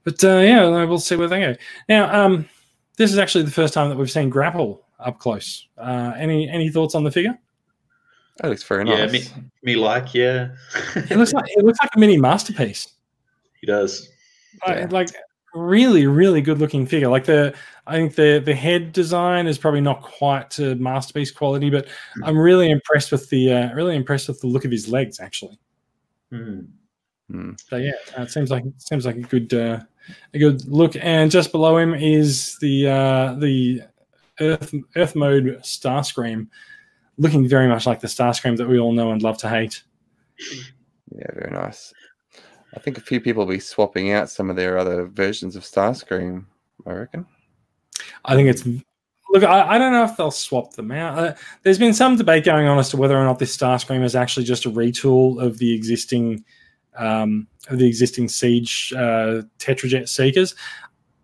But 0.04 0.22
uh, 0.22 0.38
yeah, 0.38 0.84
we'll 0.84 0.98
see 0.98 1.16
where 1.16 1.28
they 1.28 1.40
go. 1.40 1.54
Now, 1.88 2.24
um, 2.24 2.46
this 2.98 3.10
is 3.10 3.18
actually 3.18 3.44
the 3.44 3.50
first 3.50 3.72
time 3.72 3.88
that 3.88 3.96
we've 3.96 4.10
seen 4.10 4.28
Grapple 4.28 4.84
up 5.00 5.18
close. 5.18 5.66
Uh, 5.78 6.12
any 6.18 6.48
any 6.48 6.68
thoughts 6.68 6.94
on 6.94 7.04
the 7.04 7.10
figure? 7.10 7.38
That 8.38 8.48
looks 8.48 8.62
very 8.64 8.88
Yeah, 8.88 9.06
nice. 9.06 9.12
me, 9.36 9.44
me 9.62 9.76
like, 9.76 10.12
yeah. 10.14 10.48
It 10.96 11.16
looks 11.16 11.32
like 11.32 11.44
it 11.48 11.64
looks 11.64 11.78
like 11.80 11.90
a 11.94 11.98
mini 11.98 12.16
masterpiece. 12.18 12.88
he 13.60 13.66
does. 13.66 14.08
Uh, 14.66 14.74
Yeah. 14.74 14.86
like 14.90 15.08
really, 15.54 16.06
really 16.08 16.40
good 16.40 16.58
looking 16.58 16.84
figure. 16.84 17.08
Like 17.08 17.24
the 17.24 17.54
I 17.86 17.94
think 17.96 18.14
the 18.16 18.42
the 18.44 18.54
head 18.54 18.92
design 18.92 19.46
is 19.46 19.56
probably 19.58 19.80
not 19.82 20.02
quite 20.02 20.50
to 20.52 20.74
masterpiece 20.76 21.30
quality, 21.30 21.70
but 21.70 21.86
I'm 22.24 22.36
really 22.36 22.70
impressed 22.70 23.12
with 23.12 23.28
the 23.30 23.52
uh, 23.52 23.74
really 23.74 23.94
impressed 23.94 24.26
with 24.26 24.40
the 24.40 24.48
look 24.48 24.64
of 24.64 24.70
his 24.72 24.88
legs 24.88 25.20
actually. 25.20 25.58
Hmm. 26.30 26.60
Hmm. 27.30 27.52
So 27.68 27.76
yeah, 27.76 27.92
uh, 28.18 28.22
it 28.22 28.30
seems 28.30 28.50
like 28.50 28.64
seems 28.78 29.06
like 29.06 29.16
a 29.16 29.20
good 29.20 29.54
uh, 29.54 29.80
a 30.34 30.38
good 30.38 30.64
look. 30.66 30.96
And 30.96 31.30
just 31.30 31.52
below 31.52 31.76
him 31.78 31.94
is 31.94 32.58
the 32.60 32.88
uh, 32.88 33.34
the 33.34 33.82
Earth 34.40 34.74
Earth 34.96 35.14
mode 35.14 35.60
Starscream, 35.62 36.48
looking 37.18 37.48
very 37.48 37.68
much 37.68 37.86
like 37.86 38.00
the 38.00 38.06
Starscream 38.06 38.56
that 38.56 38.68
we 38.68 38.78
all 38.78 38.92
know 38.92 39.12
and 39.12 39.22
love 39.22 39.38
to 39.38 39.48
hate. 39.48 39.82
Yeah, 41.14 41.26
very 41.34 41.52
nice. 41.52 41.92
I 42.74 42.80
think 42.80 42.98
a 42.98 43.02
few 43.02 43.20
people 43.20 43.46
will 43.46 43.52
be 43.52 43.60
swapping 43.60 44.12
out 44.12 44.30
some 44.30 44.50
of 44.50 44.56
their 44.56 44.78
other 44.78 45.06
versions 45.06 45.56
of 45.56 45.62
Starscream. 45.62 46.44
I 46.86 46.92
reckon. 46.92 47.26
I 48.24 48.34
think 48.34 48.48
it's 48.48 48.66
look. 49.30 49.44
I, 49.44 49.74
I 49.74 49.78
don't 49.78 49.92
know 49.92 50.04
if 50.04 50.16
they'll 50.16 50.30
swap 50.30 50.72
them 50.72 50.90
out. 50.90 51.18
Uh, 51.18 51.34
there's 51.62 51.78
been 51.78 51.94
some 51.94 52.16
debate 52.16 52.44
going 52.44 52.66
on 52.66 52.78
as 52.78 52.90
to 52.90 52.96
whether 52.96 53.16
or 53.16 53.24
not 53.24 53.38
this 53.38 53.56
Starscream 53.56 54.02
is 54.02 54.16
actually 54.16 54.44
just 54.44 54.66
a 54.66 54.70
retool 54.70 55.42
of 55.42 55.58
the 55.58 55.72
existing 55.72 56.44
um, 56.96 57.46
of 57.68 57.78
the 57.78 57.86
existing 57.86 58.28
Siege 58.28 58.92
uh, 58.96 59.42
Tetrajet 59.58 60.08
Seekers. 60.08 60.54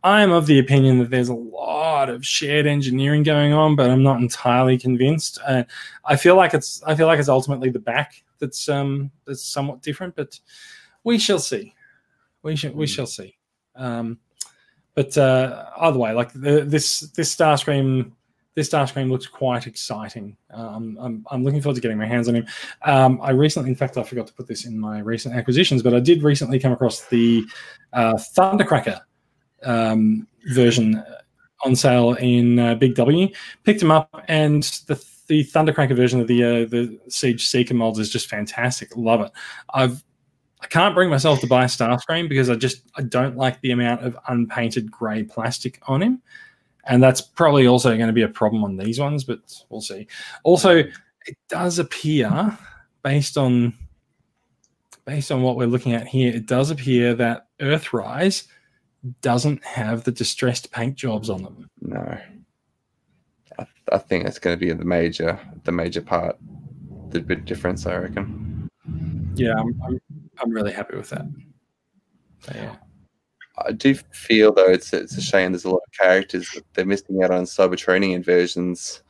I 0.03 0.23
am 0.23 0.33
of 0.33 0.47
the 0.47 0.59
opinion 0.59 0.99
that 0.99 1.11
there's 1.11 1.29
a 1.29 1.35
lot 1.35 2.09
of 2.09 2.25
shared 2.25 2.67
engineering 2.67 3.23
going 3.23 3.53
on, 3.53 3.77
but 3.77 3.91
I'm 3.91 4.03
not 4.03 4.21
entirely 4.21 4.79
convinced. 4.79 5.39
Uh, 5.47 5.65
I 6.05 6.17
feel 6.17 6.37
like 6.37 6.55
it's 6.55 6.83
I 6.85 6.95
feel 6.95 7.07
like 7.07 7.19
it's 7.19 7.29
ultimately 7.29 7.71
the 7.71 7.81
back 7.81 8.23
that's 8.39 8.69
um, 8.69 9.11
that's 9.27 9.45
somewhat 9.45 9.83
different, 9.83 10.17
but 10.17 10.39
we 11.05 11.19
shall 11.19 11.39
see. 11.39 11.75
We 12.43 12.57
shall 12.57 12.73
we 12.73 12.87
shall 12.87 13.07
see. 13.07 13.37
Um, 13.77 14.19
but 14.95 15.17
uh, 15.17 15.67
either 15.81 15.99
way, 15.99 16.13
like 16.13 16.33
the, 16.33 16.65
this 16.67 17.01
this 17.01 17.35
Starscream 17.35 18.13
this 18.55 18.71
Starscream 18.71 19.11
looks 19.11 19.27
quite 19.27 19.67
exciting. 19.67 20.37
Um, 20.51 20.99
I'm 21.01 21.27
I'm 21.31 21.45
looking 21.45 21.61
forward 21.61 21.77
to 21.77 21.81
getting 21.83 21.99
my 21.99 22.07
hands 22.07 22.29
on 22.29 22.37
him. 22.37 22.47
Um, 22.83 23.21
I 23.23 23.31
recently, 23.31 23.69
in 23.69 23.77
fact, 23.77 23.99
I 23.99 24.03
forgot 24.03 24.27
to 24.29 24.33
put 24.33 24.47
this 24.47 24.65
in 24.65 24.79
my 24.79 25.01
recent 25.01 25.35
acquisitions, 25.35 25.83
but 25.83 25.95
I 25.95 26.01
did 26.01 26.23
recently 26.23 26.59
come 26.59 26.73
across 26.73 27.07
the 27.07 27.45
uh, 27.93 28.15
Thundercracker 28.15 29.01
um, 29.65 30.27
version 30.49 31.03
on 31.65 31.77
sale 31.77 32.15
in 32.15 32.59
uh, 32.59 32.75
Big 32.75 32.95
W. 32.95 33.29
Picked 33.65 33.83
him 33.83 33.91
up, 33.91 34.25
and 34.29 34.63
the 34.87 35.03
the 35.27 35.45
Thundercracker 35.45 35.95
version 35.95 36.21
of 36.21 36.27
the 36.27 36.43
uh, 36.43 36.67
the 36.67 36.99
Siege 37.09 37.47
Seeker 37.47 37.75
molds 37.75 37.99
is 37.99 38.11
just 38.11 38.29
fantastic. 38.29 38.97
Love 38.97 39.21
it. 39.21 39.33
I've 39.73 40.03
I 40.63 40.67
can't 40.67 40.95
bring 40.95 41.09
myself 41.09 41.41
to 41.41 41.47
buy 41.47 41.65
Starscream 41.65 42.29
because 42.29 42.51
I 42.51 42.57
just 42.57 42.83
I 42.97 43.03
don't 43.03 43.37
like 43.37 43.61
the 43.61 43.71
amount 43.71 44.03
of 44.03 44.19
unpainted 44.29 44.91
grey 44.91 45.23
plastic 45.23 45.81
on 45.87 46.03
him, 46.03 46.23
and 46.85 47.03
that's 47.03 47.21
probably 47.21 47.67
also 47.67 47.97
going 47.97 48.09
to 48.09 48.13
be 48.13 48.23
a 48.23 48.29
problem 48.29 48.65
on 48.65 48.77
these 48.77 48.99
ones. 48.99 49.25
But 49.25 49.41
we'll 49.69 49.81
see. 49.81 50.07
Also, 50.43 50.79
it 50.79 51.37
does 51.49 51.79
appear, 51.79 52.59
based 53.03 53.39
on 53.39 53.75
based 55.05 55.33
on 55.33 55.43
what 55.43 55.57
we're 55.57 55.67
looking 55.67 55.93
at 55.93 56.07
here, 56.07 56.35
it 56.35 56.47
does 56.47 56.71
appear 56.71 57.15
that 57.15 57.49
Earthrise 57.61 58.47
doesn't 59.21 59.65
have 59.65 60.05
the 60.05 60.13
distressed 60.13 60.71
paint 60.71 60.97
jobs 60.97 61.31
on 61.31 61.43
them. 61.43 61.71
No. 61.81 62.19
I, 63.59 63.67
I 63.93 63.99
think 63.99 64.25
that's 64.25 64.39
going 64.39 64.59
to 64.59 64.61
be 64.61 64.73
the 64.73 64.85
major, 64.85 65.39
the 65.65 65.73
major 65.73 66.03
part, 66.03 66.39
the 67.11 67.21
big 67.21 67.45
difference. 67.45 67.87
I 67.87 67.97
reckon. 67.97 68.69
Yeah, 69.35 69.55
I'm 69.59 69.81
I'm, 69.87 70.01
I'm 70.43 70.51
really 70.51 70.73
happy 70.73 70.97
with 70.97 71.11
that. 71.11 71.27
So, 72.41 72.53
yeah. 72.55 72.77
I 73.59 73.73
do 73.73 73.95
feel 73.95 74.53
though 74.53 74.71
it's 74.71 74.93
it's 74.93 75.17
a 75.17 75.21
shame. 75.21 75.53
There's 75.53 75.65
a 75.65 75.71
lot 75.71 75.83
of 75.87 75.93
characters 75.99 76.51
that 76.55 76.65
they're 76.75 76.87
missing 76.87 77.23
out 77.23 77.31
on 77.31 77.45
Cybertronian 77.45 78.25
versions. 78.25 79.03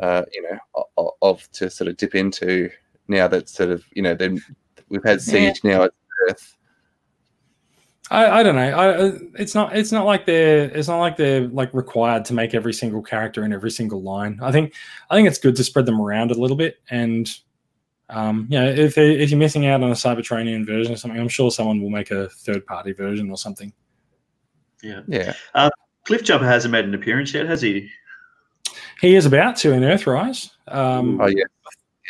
Uh, 0.00 0.22
you 0.32 0.42
know, 0.42 0.84
of, 0.96 1.10
of 1.20 1.52
to 1.52 1.68
sort 1.68 1.88
of 1.88 1.96
dip 1.96 2.14
into 2.14 2.70
now 3.08 3.28
that 3.28 3.48
sort 3.48 3.70
of 3.70 3.84
you 3.94 4.02
know 4.02 4.14
then 4.14 4.42
we've 4.88 5.04
had 5.04 5.20
siege 5.20 5.62
now 5.62 5.84
at 5.84 5.92
Earth. 6.28 6.56
I, 8.10 8.40
I 8.40 8.42
don't 8.42 8.56
know. 8.56 8.62
I, 8.62 9.40
it's 9.40 9.54
not. 9.54 9.76
It's 9.76 9.92
not 9.92 10.06
like 10.06 10.24
they're. 10.24 10.64
It's 10.64 10.88
not 10.88 10.98
like 10.98 11.16
they're 11.16 11.46
like 11.48 11.72
required 11.74 12.24
to 12.26 12.34
make 12.34 12.54
every 12.54 12.72
single 12.72 13.02
character 13.02 13.44
in 13.44 13.52
every 13.52 13.70
single 13.70 14.02
line. 14.02 14.38
I 14.42 14.50
think. 14.50 14.74
I 15.10 15.14
think 15.16 15.28
it's 15.28 15.38
good 15.38 15.56
to 15.56 15.64
spread 15.64 15.86
them 15.86 16.00
around 16.00 16.30
a 16.30 16.34
little 16.34 16.56
bit. 16.56 16.76
And 16.90 17.30
um, 18.08 18.46
yeah, 18.48 18.64
if 18.64 18.94
they- 18.94 19.18
if 19.20 19.30
you're 19.30 19.38
missing 19.38 19.66
out 19.66 19.82
on 19.82 19.90
a 19.90 19.94
Cybertronian 19.94 20.64
version 20.64 20.94
or 20.94 20.96
something, 20.96 21.20
I'm 21.20 21.28
sure 21.28 21.50
someone 21.50 21.82
will 21.82 21.90
make 21.90 22.10
a 22.10 22.30
third 22.30 22.64
party 22.64 22.92
version 22.92 23.30
or 23.30 23.36
something. 23.36 23.72
Yeah. 24.82 25.00
Yeah, 25.08 25.34
Cliff 26.04 26.22
Jumper 26.24 26.46
hasn't 26.46 26.72
made 26.72 26.86
an 26.86 26.94
appearance 26.94 27.34
yet, 27.34 27.46
has 27.46 27.60
he? 27.60 27.90
He 29.02 29.14
is 29.14 29.26
about 29.26 29.56
to 29.56 29.72
in 29.72 29.82
Earthrise. 29.82 30.50
Um, 30.68 31.20
oh 31.20 31.26
yeah, 31.26 31.44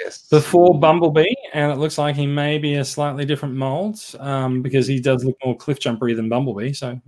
yes. 0.03 0.28
before 0.28 0.78
Bumblebee, 0.78 1.34
and 1.53 1.72
it 1.72 1.76
looks 1.76 1.99
like 1.99 2.16
he 2.16 2.26
may 2.26 2.59
be 2.59 2.74
a 2.74 2.84
slightly 2.84 3.24
different 3.24 3.55
mold 3.55 4.01
um, 4.20 4.62
because 4.62 4.86
he 4.86 5.01
does 5.01 5.24
look 5.24 5.36
more 5.44 5.57
cliff 5.57 5.78
jumpery 5.78 6.14
than 6.14 6.28
Bumblebee. 6.28 6.72
So 6.72 7.01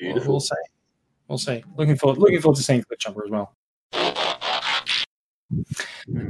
we'll, 0.00 0.24
we'll 0.26 0.40
see. 0.40 0.54
We'll 1.28 1.38
see. 1.38 1.64
Looking 1.76 1.96
forward. 1.96 2.18
Looking 2.18 2.40
forward 2.40 2.56
to 2.56 2.62
seeing 2.62 2.82
Cliff 2.82 3.00
Jumper 3.00 3.24
as 3.24 3.30
well. 3.30 3.56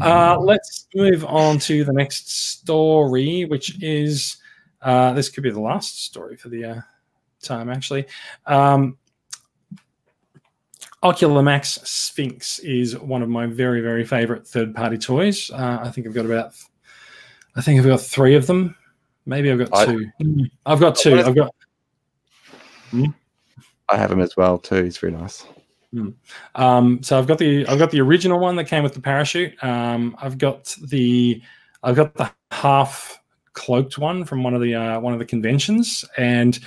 Uh, 0.00 0.38
let's 0.40 0.88
move 0.94 1.24
on 1.24 1.58
to 1.58 1.84
the 1.84 1.92
next 1.92 2.30
story, 2.30 3.44
which 3.44 3.82
is 3.82 4.38
uh, 4.82 5.12
this 5.12 5.28
could 5.28 5.42
be 5.42 5.50
the 5.50 5.60
last 5.60 6.04
story 6.04 6.36
for 6.36 6.48
the 6.48 6.64
uh, 6.64 6.80
time, 7.42 7.70
actually. 7.70 8.06
Um, 8.46 8.96
Ocular 11.06 11.40
Max 11.40 11.78
Sphinx 11.84 12.58
is 12.58 12.98
one 12.98 13.22
of 13.22 13.28
my 13.28 13.46
very, 13.46 13.80
very 13.80 14.04
favorite 14.04 14.44
third 14.44 14.74
party 14.74 14.98
toys. 14.98 15.52
Uh, 15.52 15.78
I 15.80 15.88
think 15.90 16.04
I've 16.04 16.14
got 16.14 16.26
about, 16.26 16.52
I 17.54 17.60
think 17.60 17.78
I've 17.78 17.86
got 17.86 18.00
three 18.00 18.34
of 18.34 18.48
them. 18.48 18.74
Maybe 19.24 19.52
I've 19.52 19.58
got 19.58 19.72
I- 19.72 19.86
two. 19.86 20.10
I've 20.66 20.80
got 20.80 20.96
two. 20.96 21.16
I've 21.16 21.36
got 21.36 21.54
I 23.88 23.96
have 23.96 24.10
him 24.10 24.20
as 24.20 24.36
well 24.36 24.58
too. 24.58 24.82
He's 24.82 24.98
very 24.98 25.12
nice. 25.12 25.46
Um, 26.56 27.00
so 27.04 27.16
I've 27.16 27.28
got 27.28 27.38
the 27.38 27.64
I've 27.68 27.78
got 27.78 27.92
the 27.92 28.00
original 28.00 28.40
one 28.40 28.56
that 28.56 28.64
came 28.64 28.82
with 28.82 28.94
the 28.94 29.00
parachute. 29.00 29.62
Um, 29.62 30.16
I've 30.20 30.38
got 30.38 30.76
the 30.82 31.40
I've 31.84 31.94
got 31.94 32.14
the 32.14 32.32
half 32.50 33.20
cloaked 33.52 33.96
one 33.96 34.24
from 34.24 34.42
one 34.42 34.54
of 34.54 34.60
the 34.60 34.74
uh, 34.74 34.98
one 34.98 35.12
of 35.12 35.20
the 35.20 35.24
conventions, 35.24 36.04
and 36.16 36.58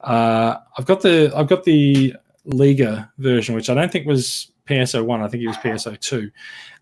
uh, 0.00 0.56
I've 0.78 0.86
got 0.86 1.02
the 1.02 1.30
I've 1.36 1.46
got 1.46 1.64
the 1.64 2.16
Liga 2.44 3.10
version, 3.18 3.54
which 3.54 3.70
I 3.70 3.74
don't 3.74 3.90
think 3.90 4.06
was 4.06 4.52
PSO 4.68 5.04
one. 5.04 5.22
I 5.22 5.28
think 5.28 5.42
it 5.42 5.48
was 5.48 5.56
PSO 5.58 5.98
two, 6.00 6.30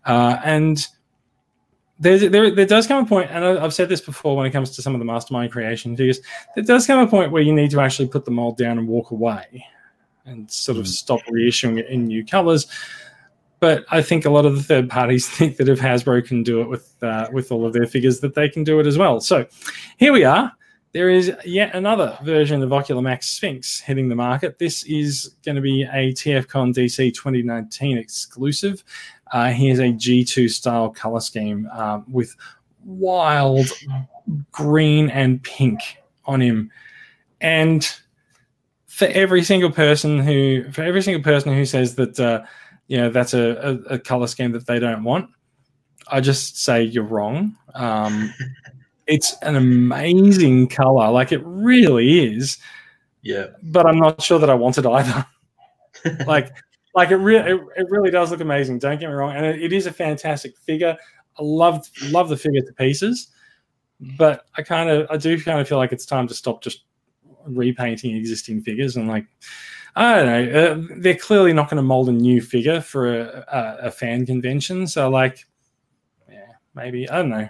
uh, 0.05 0.37
and. 0.43 0.85
There, 1.99 2.17
there, 2.17 2.49
there 2.49 2.65
does 2.65 2.87
come 2.87 3.05
a 3.05 3.07
point, 3.07 3.29
and 3.29 3.45
I've 3.45 3.75
said 3.75 3.87
this 3.87 4.01
before 4.01 4.35
when 4.35 4.47
it 4.47 4.49
comes 4.49 4.71
to 4.71 4.81
some 4.81 4.95
of 4.95 4.99
the 4.99 5.05
mastermind 5.05 5.51
creation 5.51 5.95
figures. 5.95 6.19
There 6.55 6.63
does 6.63 6.87
come 6.87 6.97
a 6.97 7.05
point 7.05 7.31
where 7.31 7.43
you 7.43 7.53
need 7.53 7.69
to 7.69 7.79
actually 7.79 8.07
put 8.07 8.25
the 8.25 8.31
mold 8.31 8.57
down 8.57 8.79
and 8.79 8.87
walk 8.87 9.11
away 9.11 9.63
and 10.25 10.49
sort 10.49 10.77
of 10.77 10.87
stop 10.87 11.19
reissuing 11.25 11.79
it 11.79 11.87
in 11.87 12.05
new 12.05 12.25
colors. 12.25 12.67
But 13.59 13.85
I 13.91 14.01
think 14.01 14.25
a 14.25 14.29
lot 14.29 14.45
of 14.45 14.55
the 14.55 14.63
third 14.63 14.89
parties 14.89 15.29
think 15.37 15.57
that 15.57 15.69
if 15.69 15.79
Hasbro 15.79 16.25
can 16.25 16.43
do 16.43 16.61
it 16.61 16.69
with 16.69 16.95
uh, 17.01 17.29
with 17.31 17.51
all 17.51 17.65
of 17.65 17.73
their 17.73 17.85
figures, 17.85 18.19
that 18.21 18.35
they 18.35 18.49
can 18.49 18.63
do 18.63 18.79
it 18.79 18.87
as 18.87 18.97
well. 18.97 19.21
So 19.21 19.47
here 19.97 20.13
we 20.13 20.23
are. 20.23 20.51
There 20.93 21.09
is 21.09 21.31
yet 21.45 21.73
another 21.73 22.17
version 22.21 22.61
of 22.61 22.73
Ocular 22.73 23.01
Max 23.01 23.27
Sphinx 23.27 23.79
hitting 23.79 24.09
the 24.09 24.15
market. 24.15 24.59
This 24.59 24.83
is 24.83 25.35
going 25.45 25.55
to 25.55 25.61
be 25.61 25.83
a 25.83 26.11
TFCon 26.11 26.73
DC 26.73 27.13
2019 27.13 27.97
exclusive. 27.97 28.83
Uh, 29.31 29.51
here's 29.51 29.79
a 29.79 29.93
G2 29.93 30.49
style 30.49 30.89
color 30.89 31.21
scheme 31.21 31.69
um, 31.73 32.03
with 32.11 32.35
wild 32.83 33.67
green 34.51 35.09
and 35.09 35.41
pink 35.43 35.79
on 36.25 36.41
him. 36.41 36.69
And 37.39 37.89
for 38.91 39.05
every 39.05 39.41
single 39.41 39.71
person 39.71 40.19
who 40.19 40.69
for 40.71 40.83
every 40.83 41.01
single 41.01 41.23
person 41.23 41.55
who 41.55 41.65
says 41.65 41.95
that 41.95 42.19
uh, 42.19 42.41
you 42.87 42.97
know 42.97 43.09
that's 43.09 43.33
a, 43.33 43.79
a, 43.89 43.93
a 43.93 43.99
color 43.99 44.27
scheme 44.27 44.51
that 44.51 44.67
they 44.67 44.77
don't 44.77 45.03
want 45.03 45.29
i 46.09 46.19
just 46.19 46.61
say 46.61 46.83
you're 46.83 47.03
wrong 47.05 47.55
um, 47.73 48.33
it's 49.07 49.35
an 49.41 49.55
amazing 49.55 50.67
color 50.67 51.09
like 51.11 51.31
it 51.31 51.41
really 51.45 52.35
is 52.35 52.57
Yeah. 53.21 53.47
but 53.63 53.85
i'm 53.85 53.99
not 53.99 54.21
sure 54.21 54.39
that 54.39 54.49
i 54.49 54.53
want 54.53 54.77
it 54.77 54.85
either 54.85 55.25
like 56.25 56.51
like 56.93 57.11
it, 57.11 57.17
re- 57.17 57.37
it, 57.37 57.59
it 57.77 57.87
really 57.89 58.11
does 58.11 58.31
look 58.31 58.41
amazing 58.41 58.79
don't 58.79 58.99
get 58.99 59.07
me 59.09 59.13
wrong 59.15 59.35
and 59.35 59.45
it, 59.45 59.61
it 59.61 59.73
is 59.73 59.85
a 59.87 59.91
fantastic 59.93 60.57
figure 60.57 60.97
i 61.39 61.43
love 61.43 61.85
love 62.09 62.29
the 62.29 62.37
figure 62.37 62.61
to 62.61 62.73
pieces 62.73 63.29
but 64.17 64.45
i 64.57 64.61
kind 64.61 64.89
of 64.89 65.07
i 65.09 65.17
do 65.17 65.41
kind 65.41 65.59
of 65.59 65.67
feel 65.67 65.77
like 65.77 65.91
it's 65.91 66.05
time 66.05 66.27
to 66.27 66.33
stop 66.33 66.61
just 66.61 66.85
repainting 67.45 68.15
existing 68.15 68.61
figures 68.61 68.97
and 68.97 69.07
like 69.07 69.25
I 69.93 70.15
don't 70.15 70.25
know. 70.25 70.61
Uh, 70.61 70.95
they're 71.01 71.17
clearly 71.17 71.51
not 71.51 71.69
going 71.69 71.75
to 71.75 71.81
mold 71.83 72.07
a 72.07 72.13
new 72.13 72.41
figure 72.41 72.79
for 72.79 73.13
a, 73.13 73.45
a, 73.51 73.87
a 73.87 73.91
fan 73.91 74.25
convention. 74.25 74.87
So, 74.87 75.09
like, 75.09 75.45
yeah, 76.29 76.53
maybe 76.73 77.09
I 77.09 77.17
don't 77.17 77.29
know. 77.29 77.49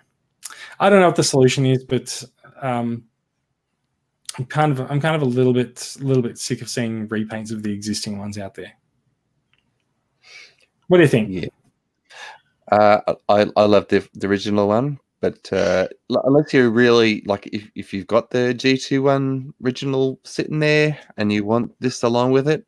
I 0.79 0.89
don't 0.89 0.99
know 0.99 1.07
what 1.07 1.15
the 1.15 1.23
solution 1.23 1.65
is, 1.65 1.83
but 1.83 2.23
um, 2.61 3.03
I'm 4.37 4.45
kind 4.45 4.71
of 4.71 4.89
I'm 4.89 5.01
kind 5.01 5.15
of 5.15 5.21
a 5.21 5.25
little 5.25 5.53
bit 5.53 5.95
a 5.99 6.03
little 6.03 6.23
bit 6.23 6.37
sick 6.37 6.61
of 6.61 6.69
seeing 6.69 7.07
repaints 7.07 7.51
of 7.51 7.63
the 7.63 7.71
existing 7.71 8.17
ones 8.17 8.37
out 8.37 8.55
there. 8.55 8.71
What 10.87 10.97
do 10.97 11.03
you 11.03 11.09
think? 11.09 11.29
Yeah. 11.29 11.47
Uh, 12.71 13.15
I 13.27 13.47
I 13.55 13.65
love 13.65 13.87
the 13.89 14.07
the 14.13 14.27
original 14.27 14.67
one, 14.67 14.99
but 15.19 15.51
uh, 15.51 15.87
unless 16.09 16.53
you 16.53 16.69
really 16.69 17.21
like, 17.25 17.47
if 17.51 17.69
if 17.75 17.93
you've 17.93 18.07
got 18.07 18.29
the 18.29 18.53
G 18.53 18.77
two 18.77 19.03
one 19.03 19.53
original 19.63 20.19
sitting 20.23 20.59
there 20.59 20.97
and 21.17 21.31
you 21.31 21.43
want 21.43 21.73
this 21.79 22.03
along 22.03 22.31
with 22.31 22.47
it, 22.47 22.65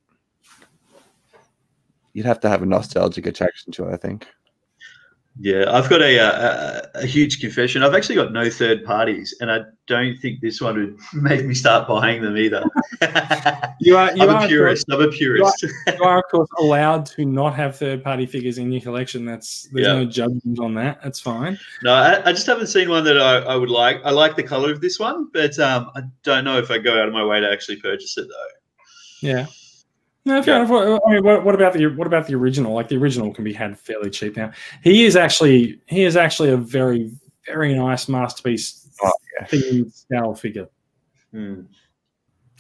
you'd 2.14 2.26
have 2.26 2.42
to 2.42 2.50
have 2.50 2.62
a 2.62 2.66
nostalgic 2.66 3.26
attraction 3.26 3.72
to 3.74 3.88
it. 3.88 3.94
I 3.94 3.98
think. 3.98 4.28
Yeah, 5.40 5.66
I've 5.68 5.90
got 5.90 6.02
a, 6.04 6.18
a, 6.18 6.90
a 7.02 7.06
huge 7.08 7.40
confession. 7.42 7.82
I've 7.82 7.96
actually 7.96 8.16
got 8.16 8.32
no 8.32 8.52
third 8.52 8.86
parties, 8.86 9.36
and 9.42 9.52
I 9.52 9.62
don't 9.88 10.16
think 10.20 10.42
this 10.42 10.62
one 10.62 10.76
would 10.76 11.00
make 11.24 11.44
me 11.44 11.56
start 11.56 11.88
buying 11.88 12.22
them 12.22 12.38
either. 12.38 12.64
You 13.80 13.98
are 13.98 14.16
you 14.16 14.22
I'm 14.24 14.30
are, 14.30 14.34
a 14.34 14.36
of 14.36 14.40
course, 14.42 14.48
purist. 14.48 14.86
I'm 14.92 15.02
a 15.02 15.08
purist. 15.10 15.64
you 15.64 16.04
are 16.04 16.20
of 16.20 16.24
course 16.32 16.48
allowed 16.60 17.06
to 17.08 17.26
not 17.26 17.54
have 17.56 17.76
third 17.76 18.04
party 18.04 18.26
figures 18.26 18.60
in 18.60 18.72
your 18.72 18.82
collection. 18.82 19.26
That's 19.26 19.68
there's 19.74 19.88
Yeah. 19.88 19.94
no 19.96 20.06
judgment 20.06 20.60
on 20.60 20.74
that. 20.76 21.02
That's 21.04 21.20
fine. 21.20 21.58
No, 21.84 21.92
I, 21.94 22.22
I 22.30 22.32
just 22.32 22.46
haven't 22.46 22.68
seen 22.68 22.88
one 22.90 23.04
that 23.06 23.18
I, 23.20 23.40
I 23.40 23.56
would 23.56 23.72
like. 23.72 24.00
I 24.06 24.12
like 24.12 24.36
the 24.36 24.44
color 24.44 24.72
of 24.72 24.80
this 24.80 25.00
one, 25.00 25.30
but 25.34 25.58
um, 25.60 25.90
I 25.96 26.02
don't 26.24 26.46
know 26.46 26.60
if 26.60 26.70
I 26.72 26.78
go 26.78 26.98
out 27.02 27.08
of 27.08 27.14
my 27.14 27.26
way 27.26 27.42
to 27.42 27.52
actually 27.52 27.78
purchase 27.78 28.18
it 28.18 28.28
though. 28.28 29.28
Yeah. 29.28 29.48
No, 30.26 30.42
fair 30.42 30.54
Yeah. 30.56 30.60
enough. 30.62 30.70
What, 30.70 31.02
I 31.08 31.12
mean, 31.14 31.24
what, 31.24 31.44
what 31.44 31.56
about 31.56 31.74
the 31.74 31.88
what 31.88 32.08
about 32.08 32.28
the 32.28 32.36
original? 32.36 32.74
Like 32.74 32.88
the 32.88 32.98
original 32.98 33.34
can 33.34 33.44
be 33.44 33.52
had 33.54 33.78
fairly 33.78 34.10
cheap 34.10 34.38
now. 34.38 34.52
He 34.84 35.06
is 35.06 35.16
actually 35.16 35.82
he 35.88 36.04
is 36.04 36.16
actually 36.16 36.50
a 36.52 36.58
very 36.58 37.12
very 37.46 37.74
nice 37.76 38.08
masterpiece 38.08 38.80
Oh, 39.04 39.12
yeah. 39.52 39.84
style 39.92 40.34
figure. 40.36 40.68
Hmm. 41.32 41.62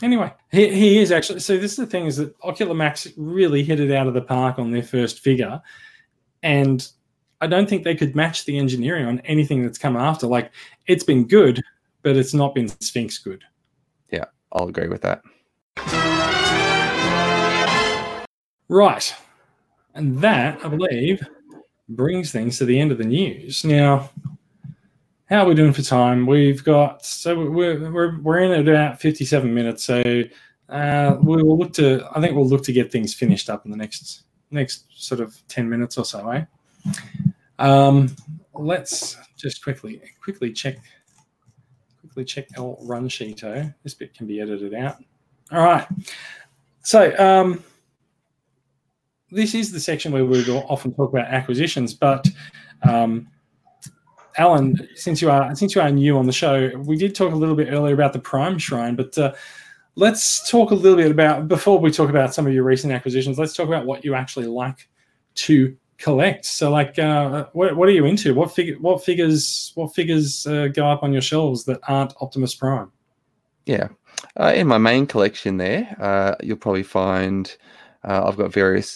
Anyway, 0.01 0.33
he, 0.51 0.67
he 0.73 0.97
is 0.99 1.11
actually. 1.11 1.39
So 1.39 1.57
this 1.57 1.71
is 1.71 1.77
the 1.77 1.85
thing 1.85 2.05
is 2.07 2.17
that 2.17 2.35
Ocular 2.43 2.73
Max 2.73 3.07
really 3.15 3.63
hit 3.63 3.79
it 3.79 3.91
out 3.91 4.07
of 4.07 4.13
the 4.13 4.21
park 4.21 4.59
on 4.59 4.71
their 4.71 4.83
first 4.83 5.19
figure, 5.19 5.61
and 6.41 6.85
I 7.39 7.47
don't 7.47 7.69
think 7.69 7.83
they 7.83 7.95
could 7.95 8.15
match 8.15 8.43
the 8.45 8.57
engineering 8.57 9.05
on 9.05 9.19
anything 9.21 9.63
that's 9.63 9.77
come 9.77 9.95
after. 9.95 10.27
Like 10.27 10.51
it's 10.87 11.03
been 11.05 11.25
good, 11.27 11.61
but 12.01 12.17
it's 12.17 12.33
not 12.33 12.55
been 12.55 12.67
Sphinx 12.67 13.19
good. 13.19 13.43
Yeah, 14.11 14.25
I'll 14.51 14.67
agree 14.67 14.87
with 14.89 15.03
that. 15.03 15.21
Right. 18.73 19.13
And 19.93 20.17
that, 20.21 20.65
I 20.65 20.67
believe, 20.67 21.21
brings 21.89 22.31
things 22.31 22.57
to 22.57 22.65
the 22.65 22.79
end 22.79 22.91
of 22.91 22.97
the 22.97 23.03
news. 23.03 23.63
Now, 23.63 24.09
how 25.29 25.43
are 25.43 25.47
we 25.47 25.53
doing 25.53 25.73
for 25.73 25.83
time? 25.83 26.25
We've 26.25 26.63
got, 26.63 27.05
so 27.05 27.51
we're, 27.51 27.91
we're, 27.91 28.19
we're 28.19 28.39
in 28.39 28.51
at 28.51 28.67
about 28.67 28.99
57 28.99 29.53
minutes. 29.53 29.83
So 29.83 30.23
uh, 30.69 31.17
we 31.21 31.43
will 31.43 31.55
look 31.55 31.71
to, 31.73 32.03
I 32.15 32.19
think 32.19 32.35
we'll 32.35 32.47
look 32.47 32.63
to 32.63 32.73
get 32.73 32.91
things 32.91 33.13
finished 33.13 33.47
up 33.47 33.63
in 33.65 33.69
the 33.69 33.77
next, 33.77 34.23
next 34.49 34.85
sort 34.95 35.21
of 35.21 35.37
10 35.49 35.69
minutes 35.69 35.99
or 35.99 36.05
so, 36.05 36.27
eh? 36.31 36.43
Um, 37.59 38.15
let's 38.55 39.17
just 39.37 39.63
quickly, 39.63 40.01
quickly 40.19 40.51
check, 40.51 40.77
quickly 41.99 42.25
check 42.25 42.47
our 42.57 42.75
run 42.81 43.07
sheeto. 43.07 43.71
This 43.83 43.93
bit 43.93 44.15
can 44.15 44.25
be 44.25 44.41
edited 44.41 44.73
out. 44.73 44.97
All 45.51 45.63
right. 45.63 45.87
So, 46.81 47.15
um, 47.19 47.63
this 49.33 49.55
is 49.55 49.71
the 49.71 49.79
section 49.79 50.11
where 50.11 50.25
we 50.25 50.47
often 50.49 50.93
talk 50.93 51.11
about 51.11 51.27
acquisitions, 51.27 51.93
but 51.93 52.27
um, 52.83 53.27
Alan, 54.37 54.75
since 54.95 55.21
you 55.21 55.29
are 55.29 55.55
since 55.55 55.75
you 55.75 55.81
are 55.81 55.91
new 55.91 56.17
on 56.17 56.25
the 56.25 56.33
show, 56.33 56.71
we 56.85 56.97
did 56.97 57.15
talk 57.15 57.33
a 57.33 57.35
little 57.35 57.55
bit 57.55 57.69
earlier 57.71 57.93
about 57.93 58.13
the 58.13 58.19
Prime 58.19 58.57
Shrine, 58.57 58.95
but 58.95 59.17
uh, 59.17 59.33
let's 59.95 60.49
talk 60.49 60.71
a 60.71 60.75
little 60.75 60.97
bit 60.97 61.11
about 61.11 61.47
before 61.47 61.79
we 61.79 61.91
talk 61.91 62.09
about 62.09 62.33
some 62.33 62.47
of 62.47 62.53
your 62.53 62.63
recent 62.63 62.93
acquisitions. 62.93 63.37
Let's 63.37 63.55
talk 63.55 63.67
about 63.67 63.85
what 63.85 64.03
you 64.03 64.15
actually 64.15 64.47
like 64.47 64.89
to 65.35 65.75
collect. 65.97 66.45
So, 66.45 66.71
like, 66.71 66.97
uh, 66.97 67.47
what 67.53 67.75
what 67.75 67.87
are 67.89 67.93
you 67.93 68.05
into? 68.05 68.33
What 68.33 68.51
figure? 68.51 68.75
What 68.79 69.03
figures? 69.03 69.71
What 69.75 69.93
figures 69.93 70.47
uh, 70.47 70.67
go 70.67 70.87
up 70.87 71.03
on 71.03 71.13
your 71.13 71.21
shelves 71.21 71.65
that 71.65 71.79
aren't 71.87 72.13
Optimus 72.21 72.55
Prime? 72.55 72.91
Yeah. 73.65 73.89
Uh, 74.39 74.53
in 74.55 74.67
my 74.67 74.77
main 74.77 75.05
collection 75.05 75.57
there, 75.57 75.95
uh, 75.99 76.35
you'll 76.41 76.57
probably 76.57 76.83
find 76.83 77.55
uh, 78.03 78.23
I've 78.25 78.37
got 78.37 78.51
various 78.51 78.89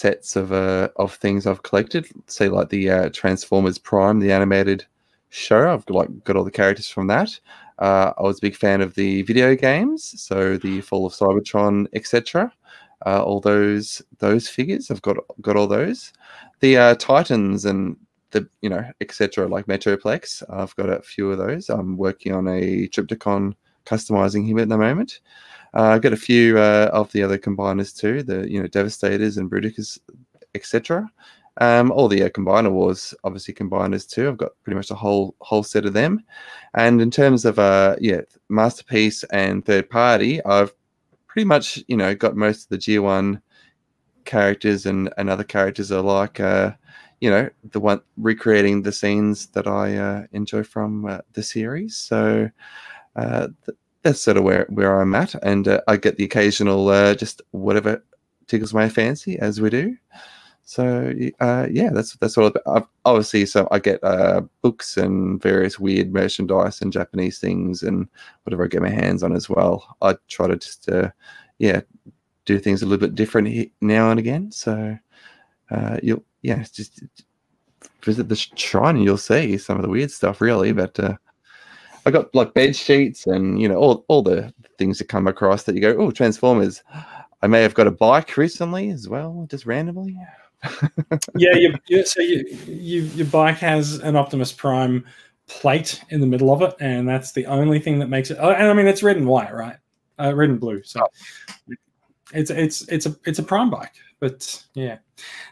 sets 0.00 0.34
of 0.34 0.50
uh, 0.52 0.88
of 0.96 1.14
things 1.14 1.46
I've 1.46 1.62
collected. 1.62 2.08
Say 2.26 2.48
like 2.48 2.70
the 2.70 2.90
uh, 2.90 3.10
Transformers 3.10 3.78
Prime, 3.78 4.18
the 4.18 4.32
animated 4.32 4.86
show. 5.28 5.72
I've 5.72 5.84
got, 5.86 5.94
like 5.94 6.24
got 6.24 6.36
all 6.36 6.44
the 6.44 6.50
characters 6.50 6.88
from 6.88 7.06
that. 7.08 7.38
Uh, 7.78 8.12
I 8.18 8.22
was 8.22 8.38
a 8.38 8.42
big 8.42 8.56
fan 8.56 8.80
of 8.80 8.94
the 8.94 9.22
video 9.22 9.54
games, 9.54 10.20
so 10.20 10.56
the 10.56 10.80
Fall 10.80 11.06
of 11.06 11.12
Cybertron, 11.12 11.86
etc. 11.92 12.52
Uh, 13.04 13.22
all 13.22 13.40
those 13.40 14.02
those 14.18 14.48
figures, 14.48 14.90
I've 14.90 15.02
got 15.02 15.16
got 15.42 15.56
all 15.56 15.66
those. 15.66 16.12
The 16.60 16.76
uh, 16.78 16.94
Titans 16.94 17.66
and 17.66 17.96
the 18.30 18.48
you 18.62 18.70
know 18.70 18.84
etc. 19.02 19.48
Like 19.48 19.66
Metroplex, 19.66 20.42
I've 20.48 20.74
got 20.76 20.88
a 20.88 21.02
few 21.02 21.30
of 21.30 21.38
those. 21.38 21.68
I'm 21.68 21.98
working 21.98 22.32
on 22.32 22.48
a 22.48 22.88
Trypticon 22.88 23.54
customizing 23.84 24.46
him 24.46 24.58
at 24.58 24.68
the 24.68 24.78
moment. 24.78 25.20
Uh, 25.74 25.90
I've 25.90 26.02
got 26.02 26.12
a 26.12 26.16
few 26.16 26.58
uh, 26.58 26.90
of 26.92 27.10
the 27.12 27.22
other 27.22 27.38
combiners 27.38 27.96
too, 27.96 28.22
the 28.22 28.50
you 28.50 28.60
know 28.60 28.66
Devastators 28.68 29.36
and 29.36 29.50
Bruticus, 29.50 29.98
etc. 30.54 31.10
Um, 31.60 31.90
all 31.92 32.08
the 32.08 32.22
uh, 32.22 32.28
combiner 32.30 32.70
wars, 32.72 33.14
obviously 33.24 33.54
combiners 33.54 34.08
too. 34.08 34.28
I've 34.28 34.38
got 34.38 34.52
pretty 34.62 34.76
much 34.76 34.90
a 34.90 34.94
whole 34.94 35.34
whole 35.40 35.62
set 35.62 35.84
of 35.86 35.92
them. 35.92 36.24
And 36.74 37.00
in 37.00 37.10
terms 37.10 37.44
of 37.44 37.58
uh, 37.58 37.96
yeah, 38.00 38.22
masterpiece 38.48 39.24
and 39.24 39.64
third 39.64 39.90
party, 39.90 40.44
I've 40.44 40.72
pretty 41.26 41.46
much 41.46 41.82
you 41.88 41.96
know 41.96 42.14
got 42.14 42.36
most 42.36 42.64
of 42.64 42.68
the 42.70 42.78
G1 42.78 43.40
characters 44.24 44.86
and, 44.86 45.12
and 45.18 45.30
other 45.30 45.44
characters 45.44 45.92
are 45.92 46.02
like 46.02 46.40
uh, 46.40 46.72
you 47.20 47.30
know 47.30 47.48
the 47.70 47.80
one 47.80 48.00
recreating 48.16 48.82
the 48.82 48.92
scenes 48.92 49.46
that 49.48 49.66
I 49.66 49.96
uh, 49.96 50.26
enjoy 50.32 50.62
from 50.64 51.06
uh, 51.06 51.18
the 51.34 51.42
series. 51.42 51.96
So 51.96 52.48
uh, 53.16 53.48
th- 53.66 53.78
that's 54.02 54.20
sort 54.20 54.36
of 54.36 54.44
where 54.44 54.66
where 54.70 55.00
I'm 55.00 55.14
at, 55.14 55.34
and 55.42 55.68
uh, 55.68 55.80
I 55.88 55.96
get 55.96 56.16
the 56.16 56.24
occasional 56.24 56.88
uh, 56.88 57.14
just 57.14 57.42
whatever 57.50 58.02
tickles 58.46 58.74
my 58.74 58.88
fancy 58.88 59.38
as 59.38 59.60
we 59.60 59.70
do. 59.70 59.96
So 60.64 61.12
uh, 61.40 61.66
yeah, 61.70 61.90
that's 61.90 62.14
that's 62.16 62.38
all. 62.38 62.52
I've, 62.66 62.86
obviously, 63.04 63.44
so 63.46 63.66
I 63.70 63.78
get 63.80 64.02
uh, 64.04 64.42
books 64.62 64.96
and 64.96 65.42
various 65.42 65.80
weird 65.80 66.12
merchandise 66.12 66.80
and 66.80 66.92
Japanese 66.92 67.38
things 67.38 67.82
and 67.82 68.06
whatever 68.44 68.64
I 68.64 68.68
get 68.68 68.82
my 68.82 68.88
hands 68.88 69.22
on 69.22 69.34
as 69.34 69.48
well. 69.48 69.96
I 70.00 70.16
try 70.28 70.46
to 70.46 70.56
just 70.56 70.88
uh, 70.88 71.10
yeah 71.58 71.80
do 72.44 72.58
things 72.58 72.82
a 72.82 72.86
little 72.86 73.04
bit 73.04 73.16
different 73.16 73.72
now 73.80 74.10
and 74.10 74.20
again. 74.20 74.52
So 74.52 74.96
uh, 75.70 75.98
you'll 76.02 76.24
yeah 76.42 76.62
just 76.72 77.02
visit 78.02 78.28
the 78.28 78.36
shrine 78.36 78.96
and 78.96 79.04
you'll 79.04 79.16
see 79.18 79.58
some 79.58 79.76
of 79.76 79.82
the 79.82 79.88
weird 79.88 80.10
stuff 80.10 80.40
really. 80.40 80.72
But 80.72 80.98
I 82.06 82.10
got 82.10 82.34
like 82.34 82.54
bed 82.54 82.74
sheets 82.74 83.26
and 83.26 83.60
you 83.60 83.68
know 83.68 83.76
all 83.76 84.04
all 84.08 84.22
the 84.22 84.52
things 84.78 84.98
that 84.98 85.08
come 85.08 85.26
across 85.26 85.64
that 85.64 85.74
you 85.74 85.80
go 85.80 85.96
oh 85.96 86.10
Transformers. 86.10 86.82
I 87.42 87.46
may 87.46 87.62
have 87.62 87.74
got 87.74 87.86
a 87.86 87.90
bike 87.90 88.36
recently 88.36 88.90
as 88.90 89.08
well, 89.08 89.46
just 89.50 89.64
randomly. 89.64 90.16
yeah, 91.36 91.54
you, 91.54 91.74
you, 91.86 92.04
so 92.04 92.20
you, 92.20 92.44
you, 92.66 93.02
your 93.02 93.26
bike 93.26 93.56
has 93.56 93.94
an 94.00 94.14
Optimus 94.14 94.52
Prime 94.52 95.06
plate 95.46 96.02
in 96.10 96.20
the 96.20 96.26
middle 96.26 96.52
of 96.52 96.62
it, 96.62 96.74
and 96.80 97.08
that's 97.08 97.32
the 97.32 97.46
only 97.46 97.78
thing 97.78 97.98
that 97.98 98.08
makes 98.08 98.30
it. 98.30 98.38
Oh, 98.40 98.50
and 98.50 98.68
I 98.68 98.72
mean, 98.74 98.86
it's 98.86 99.02
red 99.02 99.16
and 99.16 99.26
white, 99.26 99.54
right? 99.54 99.76
Uh, 100.18 100.34
red 100.34 100.50
and 100.50 100.60
blue. 100.60 100.82
So 100.82 101.00
it's 102.32 102.50
it's 102.50 102.82
it's 102.88 103.06
a 103.06 103.16
it's 103.24 103.38
a 103.38 103.42
Prime 103.42 103.70
bike, 103.70 103.94
but 104.18 104.64
yeah. 104.74 104.98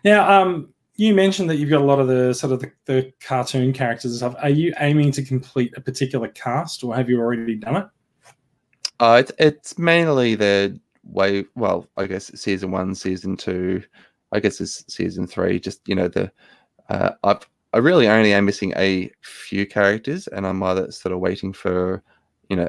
Now, 0.05 0.43
um, 0.43 0.75
you 0.99 1.15
mentioned 1.15 1.49
that 1.49 1.57
you've 1.57 1.71
got 1.71 1.81
a 1.81 1.85
lot 1.85 1.99
of 1.99 2.09
the 2.09 2.35
sort 2.35 2.53
of 2.53 2.61
the, 2.61 2.71
the 2.85 3.13
cartoon 3.21 3.73
characters 3.73 4.11
and 4.11 4.19
stuff. 4.19 4.35
Are 4.43 4.51
you 4.51 4.75
aiming 4.79 5.13
to 5.13 5.23
complete 5.23 5.73
a 5.77 5.81
particular 5.81 6.29
cast, 6.29 6.85
or 6.85 6.95
have 6.95 7.09
you 7.09 7.19
already 7.19 7.55
done 7.55 7.77
it? 7.77 7.87
Uh, 9.01 9.17
it's, 9.21 9.33
it's 9.39 9.79
mainly 9.79 10.35
the 10.35 10.79
way. 11.05 11.47
Well, 11.55 11.89
I 11.97 12.07
guess 12.07 12.31
season 12.39 12.71
one, 12.71 12.95
season 12.95 13.37
two. 13.37 13.83
I 14.33 14.41
guess 14.41 14.61
it's 14.61 14.85
season 14.93 15.27
three. 15.27 15.59
Just 15.59 15.81
you 15.89 15.95
know 15.95 16.09
the. 16.09 16.31
Uh, 16.91 17.13
I've 17.25 17.47
I 17.73 17.79
really 17.79 18.09
only 18.09 18.33
am 18.33 18.47
missing 18.47 18.73
a 18.77 19.11
few 19.21 19.67
characters, 19.67 20.27
and 20.29 20.47
I'm 20.47 20.63
either 20.63 20.91
sort 20.91 21.13
of 21.13 21.21
waiting 21.21 21.53
for, 21.53 22.03
you 22.49 22.57
know, 22.57 22.69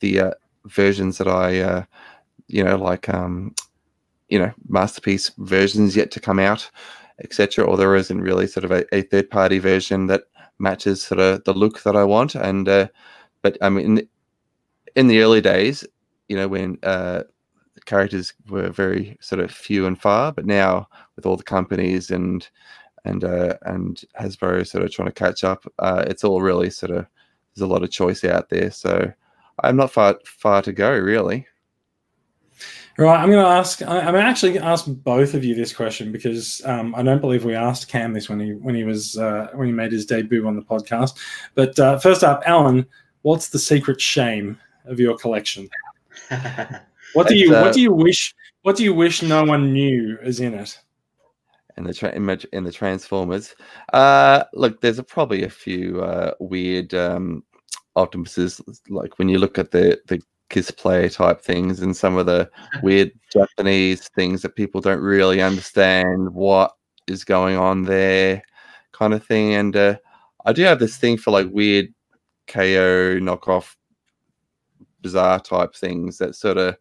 the 0.00 0.20
uh, 0.20 0.30
versions 0.64 1.18
that 1.18 1.28
I, 1.28 1.60
uh, 1.60 1.84
you 2.48 2.64
know, 2.64 2.76
like, 2.76 3.08
um, 3.10 3.54
you 4.28 4.38
know, 4.38 4.50
masterpiece 4.66 5.30
versions 5.38 5.94
yet 5.94 6.10
to 6.12 6.20
come 6.20 6.38
out, 6.38 6.70
etc. 7.22 7.64
Or 7.64 7.76
there 7.76 7.94
isn't 7.94 8.20
really 8.20 8.46
sort 8.46 8.64
of 8.64 8.72
a, 8.72 8.84
a 8.94 9.02
third 9.02 9.30
party 9.30 9.58
version 9.58 10.06
that 10.08 10.24
matches 10.58 11.02
sort 11.02 11.20
of 11.20 11.44
the 11.44 11.54
look 11.54 11.82
that 11.82 11.96
I 11.96 12.04
want. 12.04 12.34
And 12.34 12.68
uh, 12.68 12.88
but 13.42 13.56
I 13.60 13.68
mean, 13.68 13.84
in 13.84 13.94
the, 13.96 14.08
in 14.96 15.06
the 15.08 15.20
early 15.22 15.40
days, 15.40 15.84
you 16.28 16.36
know, 16.36 16.48
when 16.48 16.78
uh, 16.82 17.24
characters 17.84 18.32
were 18.48 18.70
very 18.70 19.16
sort 19.20 19.40
of 19.40 19.50
few 19.50 19.86
and 19.86 20.00
far, 20.00 20.32
but 20.32 20.46
now 20.46 20.88
with 21.16 21.26
all 21.26 21.36
the 21.36 21.42
companies 21.42 22.10
and 22.10 22.48
and 23.04 23.24
uh, 23.24 23.56
and 23.62 24.02
Hasbro 24.18 24.66
sort 24.66 24.84
of 24.84 24.90
trying 24.90 25.08
to 25.08 25.12
catch 25.12 25.44
up, 25.44 25.64
uh, 25.78 26.04
it's 26.06 26.24
all 26.24 26.40
really 26.40 26.70
sort 26.70 26.92
of 26.92 27.06
there's 27.54 27.68
a 27.68 27.72
lot 27.72 27.82
of 27.82 27.90
choice 27.90 28.24
out 28.24 28.48
there. 28.48 28.70
So 28.70 29.12
I'm 29.62 29.76
not 29.76 29.92
far 29.92 30.18
far 30.24 30.62
to 30.62 30.72
go 30.72 30.90
really. 30.90 31.46
Right, 32.96 33.20
I'm 33.20 33.28
going 33.28 33.44
to 33.44 33.50
ask. 33.50 33.82
I'm 33.82 34.14
actually 34.14 34.52
going 34.52 34.62
to 34.62 34.68
ask 34.68 34.84
both 34.86 35.34
of 35.34 35.44
you 35.44 35.54
this 35.54 35.72
question 35.72 36.12
because 36.12 36.62
um, 36.64 36.94
I 36.94 37.02
don't 37.02 37.20
believe 37.20 37.44
we 37.44 37.54
asked 37.54 37.88
Cam 37.88 38.12
this 38.12 38.28
when 38.28 38.38
he 38.38 38.52
when 38.52 38.74
he 38.74 38.84
was 38.84 39.18
uh, 39.18 39.48
when 39.54 39.66
he 39.66 39.72
made 39.72 39.90
his 39.90 40.06
debut 40.06 40.46
on 40.46 40.54
the 40.54 40.62
podcast. 40.62 41.18
But 41.56 41.78
uh, 41.78 41.98
first 41.98 42.22
up, 42.22 42.42
Alan, 42.46 42.86
what's 43.22 43.48
the 43.48 43.58
secret 43.58 44.00
shame 44.00 44.58
of 44.84 45.00
your 45.00 45.16
collection? 45.18 45.68
What 47.14 47.28
do 47.28 47.36
you 47.36 47.54
uh, 47.54 47.62
What 47.62 47.72
do 47.72 47.80
you 47.80 47.92
wish 47.92 48.34
What 48.62 48.76
do 48.76 48.82
you 48.82 48.92
wish 48.92 49.22
no 49.22 49.44
one 49.44 49.72
knew 49.72 50.18
is 50.22 50.40
in 50.40 50.52
it? 50.54 50.78
in 51.76 51.84
the 51.84 51.94
tra- 51.94 52.14
image 52.14 52.44
in 52.52 52.64
the 52.64 52.72
Transformers. 52.72 53.54
Uh, 53.92 54.44
look, 54.52 54.80
there's 54.80 54.98
a, 54.98 55.02
probably 55.02 55.42
a 55.42 55.50
few 55.50 56.02
uh, 56.02 56.32
weird 56.38 56.94
um, 56.94 57.42
Optimuses, 57.96 58.60
like 58.88 59.18
when 59.18 59.28
you 59.28 59.38
look 59.38 59.58
at 59.58 59.70
the 59.70 60.00
the 60.08 60.20
kiss 60.50 60.70
play 60.70 61.08
type 61.08 61.40
things 61.40 61.80
and 61.80 61.96
some 61.96 62.16
of 62.16 62.26
the 62.26 62.50
weird 62.82 63.12
Japanese 63.32 64.08
things 64.08 64.42
that 64.42 64.56
people 64.56 64.80
don't 64.80 65.00
really 65.00 65.42
understand 65.42 66.32
what 66.34 66.72
is 67.06 67.24
going 67.24 67.56
on 67.56 67.84
there, 67.84 68.42
kind 68.92 69.14
of 69.14 69.24
thing. 69.24 69.54
And 69.54 69.76
uh, 69.76 69.96
I 70.44 70.52
do 70.52 70.62
have 70.62 70.78
this 70.78 70.96
thing 70.96 71.16
for 71.16 71.30
like 71.30 71.48
weird 71.50 71.92
KO 72.46 73.18
knockoff, 73.20 73.74
bizarre 75.00 75.40
type 75.40 75.74
things 75.74 76.18
that 76.18 76.34
sort 76.34 76.58
of. 76.58 76.76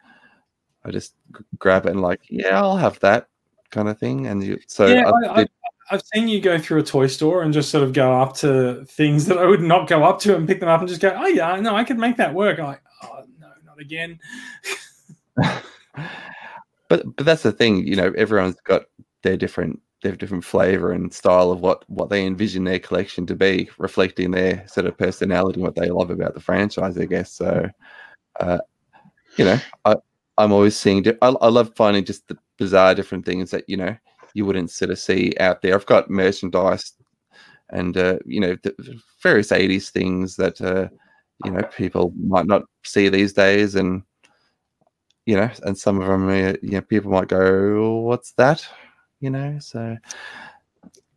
I 0.86 0.92
just 0.92 1.16
grab 1.58 1.86
it 1.86 1.92
and 1.92 2.02
like, 2.02 2.20
yeah, 2.30 2.62
I'll 2.62 2.76
have 2.76 3.00
that 3.00 3.30
kind 3.72 3.88
of 3.88 3.98
thing. 3.98 4.28
And 4.28 4.44
you, 4.44 4.60
so 4.68 4.86
yeah, 4.88 5.10
I 5.10 5.42
I, 5.42 5.48
I've 5.92 6.04
seen 6.14 6.28
you 6.28 6.42
go 6.42 6.58
through 6.58 6.80
a 6.80 6.84
toy 6.84 7.08
store 7.08 7.42
and 7.42 7.54
just 7.54 7.70
sort 7.70 7.84
of 7.84 7.94
go 7.94 8.20
up 8.22 8.36
to 8.38 8.84
things 8.86 9.26
that 9.28 9.38
I 9.38 9.46
would 9.46 9.62
not 9.62 9.88
go 9.88 10.04
up 10.04 10.20
to 10.22 10.36
and 10.36 10.48
pick 10.48 10.60
them 10.60 10.70
up 10.70 10.82
and 10.82 10.90
just 10.90 11.02
go, 11.02 11.16
oh 11.16 11.28
yeah, 11.28 11.56
no, 11.60 11.76
I 11.76 11.84
could 11.84 11.98
make 11.98 12.18
that 12.18 12.34
work. 12.34 12.60
I'm 12.60 12.66
like, 12.66 12.83
not 13.74 13.82
again. 13.82 14.20
but 16.90 17.04
but 17.16 17.26
that's 17.26 17.44
the 17.44 17.52
thing, 17.52 17.86
you 17.86 17.96
know, 17.96 18.14
everyone's 18.18 18.60
got 18.64 18.84
their 19.24 19.38
different 19.38 19.80
their 20.02 20.16
different 20.16 20.44
flavor 20.44 20.92
and 20.92 21.14
style 21.14 21.52
of 21.52 21.62
what 21.62 21.84
what 21.90 22.10
they 22.10 22.26
envision 22.26 22.64
their 22.64 22.80
collection 22.80 23.26
to 23.26 23.36
be, 23.36 23.70
reflecting 23.78 24.32
their 24.32 24.68
sort 24.68 24.86
of 24.86 24.98
personality 24.98 25.56
and 25.56 25.64
what 25.64 25.76
they 25.76 25.90
love 25.90 26.10
about 26.10 26.34
the 26.34 26.40
franchise, 26.40 26.98
I 26.98 27.06
guess. 27.06 27.32
So, 27.32 27.70
uh, 28.40 28.60
you 29.38 29.46
know, 29.46 29.58
I 29.86 29.96
I'm 30.38 30.52
always 30.52 30.76
seeing. 30.76 31.06
I, 31.22 31.28
I 31.28 31.48
love 31.48 31.72
finding 31.76 32.06
just 32.06 32.28
the 32.28 32.38
bizarre 32.58 32.96
different 32.96 33.26
things 33.26 33.52
that 33.52 33.64
you 33.68 33.78
know 33.78 33.96
you 34.34 34.46
wouldn't 34.46 34.72
sort 34.72 34.92
of 34.92 35.00
see 35.00 35.34
out 35.40 35.62
there. 35.62 35.76
I've 35.76 35.86
got 35.86 36.10
merchandise 36.10 36.94
and 37.70 37.96
uh, 37.98 38.20
you 38.26 38.40
know 38.40 38.56
the 38.64 39.00
various 39.22 39.52
80s 39.52 39.90
things 39.90 40.36
that 40.36 40.60
uh, 40.62 40.90
you 41.46 41.52
know 41.52 41.64
people 41.76 42.14
might 42.18 42.46
not 42.46 42.64
see 42.84 43.10
these 43.10 43.34
days 43.34 43.76
and 43.76 44.04
you 45.26 45.36
know 45.36 45.50
and 45.64 45.78
some 45.78 46.02
of 46.02 46.08
them 46.08 46.30
uh, 46.30 46.54
you 46.62 46.72
know 46.72 46.82
people 46.82 47.12
might 47.12 47.28
go 47.28 48.00
what's 48.00 48.32
that 48.34 48.66
you 49.20 49.30
know 49.30 49.58
so 49.60 49.98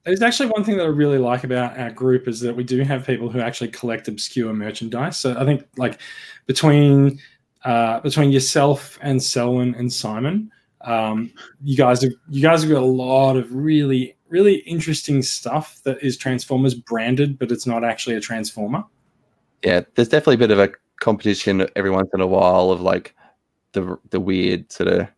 There's 0.05 0.23
actually 0.23 0.51
one 0.51 0.63
thing 0.63 0.77
that 0.77 0.85
I 0.85 0.89
really 0.89 1.19
like 1.19 1.43
about 1.43 1.77
our 1.77 1.91
group 1.91 2.29
is 2.29 2.39
that 2.41 2.55
we 2.55 2.63
do 2.63 2.83
have 2.83 3.05
people 3.05 3.29
who 3.29 3.41
actually 3.41 3.69
collect 3.73 4.07
obscure 4.07 4.53
merchandise. 4.53 5.17
So 5.17 5.37
I 5.37 5.45
think 5.45 5.67
like 5.77 6.01
between 6.47 7.19
uh, 7.65 7.99
between 8.01 8.31
yourself 8.31 9.01
and 9.03 9.21
Selwyn 9.21 9.75
and 9.75 9.93
Simon, 9.93 10.53
um, 10.83 11.33
you 11.61 11.77
guys 11.77 12.03
have 12.03 12.13
you 12.29 12.41
guys 12.41 12.63
have 12.63 12.71
got 12.71 12.83
a 12.83 12.87
lot 12.87 13.37
of 13.37 13.53
really 13.53 14.17
really 14.29 14.57
interesting 14.59 15.23
stuff 15.23 15.81
that 15.83 16.01
is 16.03 16.17
Transformers 16.17 16.75
branded, 16.75 17.37
but 17.37 17.51
it's 17.51 17.67
not 17.67 17.83
actually 17.83 18.15
a 18.15 18.21
Transformer. 18.21 18.85
Yeah 19.63 19.81
there's 19.95 20.09
definitely 20.09 20.35
a 20.35 20.39
bit 20.39 20.51
of 20.51 20.59
a 20.59 20.73
competition 21.01 21.67
every 21.77 21.91
once 21.91 22.09
in 22.15 22.21
a 22.21 22.27
while 22.27 22.71
of 22.71 22.81
like 22.81 23.15
the 23.73 23.97
the 24.11 24.21
weird 24.21 24.71
sort 24.73 24.89
of 24.89 25.09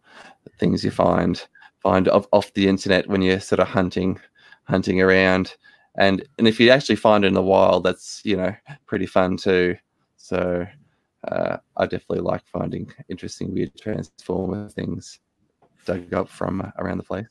things 0.59 0.85
you 0.85 0.91
find 0.91 1.47
find 1.81 2.09
off, 2.09 2.27
off 2.33 2.53
the 2.55 2.69
internet 2.69 3.09
when 3.09 3.23
you're 3.23 3.41
sort 3.41 3.61
of 3.61 3.69
hunting 3.69 4.19
hunting 4.65 5.01
around. 5.01 5.57
And 5.97 6.25
and 6.39 6.47
if 6.47 6.61
you 6.61 6.71
actually 6.71 6.97
find 6.97 7.25
it 7.25 7.29
in 7.29 7.35
the 7.35 7.43
wild 7.43 7.85
that's 7.85 8.21
you 8.25 8.37
know 8.37 8.55
pretty 8.87 9.07
fun 9.07 9.37
too. 9.37 9.77
So 10.17 10.67
uh, 11.27 11.57
i 11.77 11.85
definitely 11.85 12.21
like 12.21 12.43
finding 12.47 12.89
interesting 13.09 13.53
weird 13.53 13.73
transformer 13.77 14.69
things 14.69 15.19
dug 15.85 16.13
up 16.15 16.29
from 16.29 16.73
around 16.79 16.99
the 16.99 17.05
place. 17.05 17.27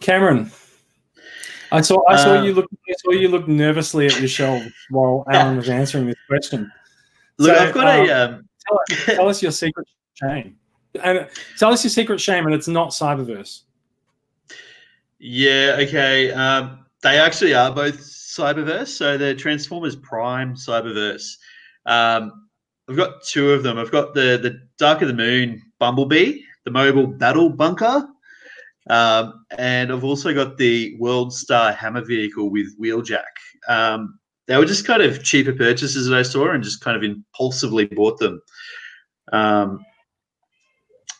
Cameron, 0.00 0.50
I 1.74 1.80
saw 1.80 2.02
I 2.08 2.16
saw 2.16 2.38
Uh, 2.38 2.42
you 2.42 2.54
look 2.54 2.70
I 2.88 2.94
saw 2.98 3.10
you 3.12 3.28
look 3.28 3.48
nervously 3.48 4.06
at 4.06 4.18
your 4.18 4.28
shelves 4.28 4.72
while 4.90 5.24
Alan 5.30 5.56
was 5.56 5.68
answering 5.68 6.06
this 6.06 6.16
question. 6.28 6.70
Look, 7.38 7.56
So, 7.56 7.62
I've 7.62 7.74
got 7.74 7.86
a. 7.86 8.10
Um, 8.10 8.48
Tell, 8.66 9.16
tell 9.16 9.28
us 9.28 9.42
your 9.42 9.52
secret 9.52 9.86
shame, 10.14 10.56
and 11.02 11.28
tell 11.58 11.70
us 11.70 11.84
your 11.84 11.90
secret 11.90 12.18
shame, 12.18 12.46
and 12.46 12.54
it's 12.54 12.68
not 12.68 12.90
Cyberverse. 12.90 13.62
Yeah, 15.18 15.76
okay. 15.80 16.32
Um, 16.32 16.86
they 17.02 17.18
actually 17.18 17.54
are 17.54 17.70
both 17.70 17.98
Cyberverse. 17.98 18.88
So 18.88 19.18
they're 19.18 19.34
Transformers 19.34 19.96
Prime 19.96 20.54
Cyberverse. 20.54 21.36
Um, 21.84 22.48
I've 22.88 22.96
got 22.96 23.22
two 23.22 23.50
of 23.52 23.62
them. 23.62 23.78
I've 23.78 23.90
got 23.90 24.14
the 24.14 24.38
the 24.42 24.60
Dark 24.78 25.02
of 25.02 25.08
the 25.08 25.14
Moon 25.14 25.60
Bumblebee, 25.78 26.40
the 26.64 26.70
mobile 26.70 27.06
battle 27.06 27.50
bunker, 27.50 28.08
Um, 28.90 29.46
and 29.56 29.90
I've 29.90 30.04
also 30.04 30.34
got 30.34 30.58
the 30.58 30.96
World 30.98 31.32
Star 31.32 31.72
Hammer 31.72 32.04
vehicle 32.04 32.50
with 32.50 32.78
Wheeljack. 32.78 33.22
Um, 33.68 34.18
they 34.46 34.56
were 34.58 34.66
just 34.66 34.86
kind 34.86 35.02
of 35.02 35.22
cheaper 35.22 35.52
purchases 35.52 36.06
that 36.06 36.18
I 36.18 36.22
saw 36.22 36.50
and 36.50 36.62
just 36.62 36.82
kind 36.82 36.96
of 36.96 37.02
impulsively 37.02 37.86
bought 37.86 38.18
them. 38.18 38.42
Um, 39.32 39.84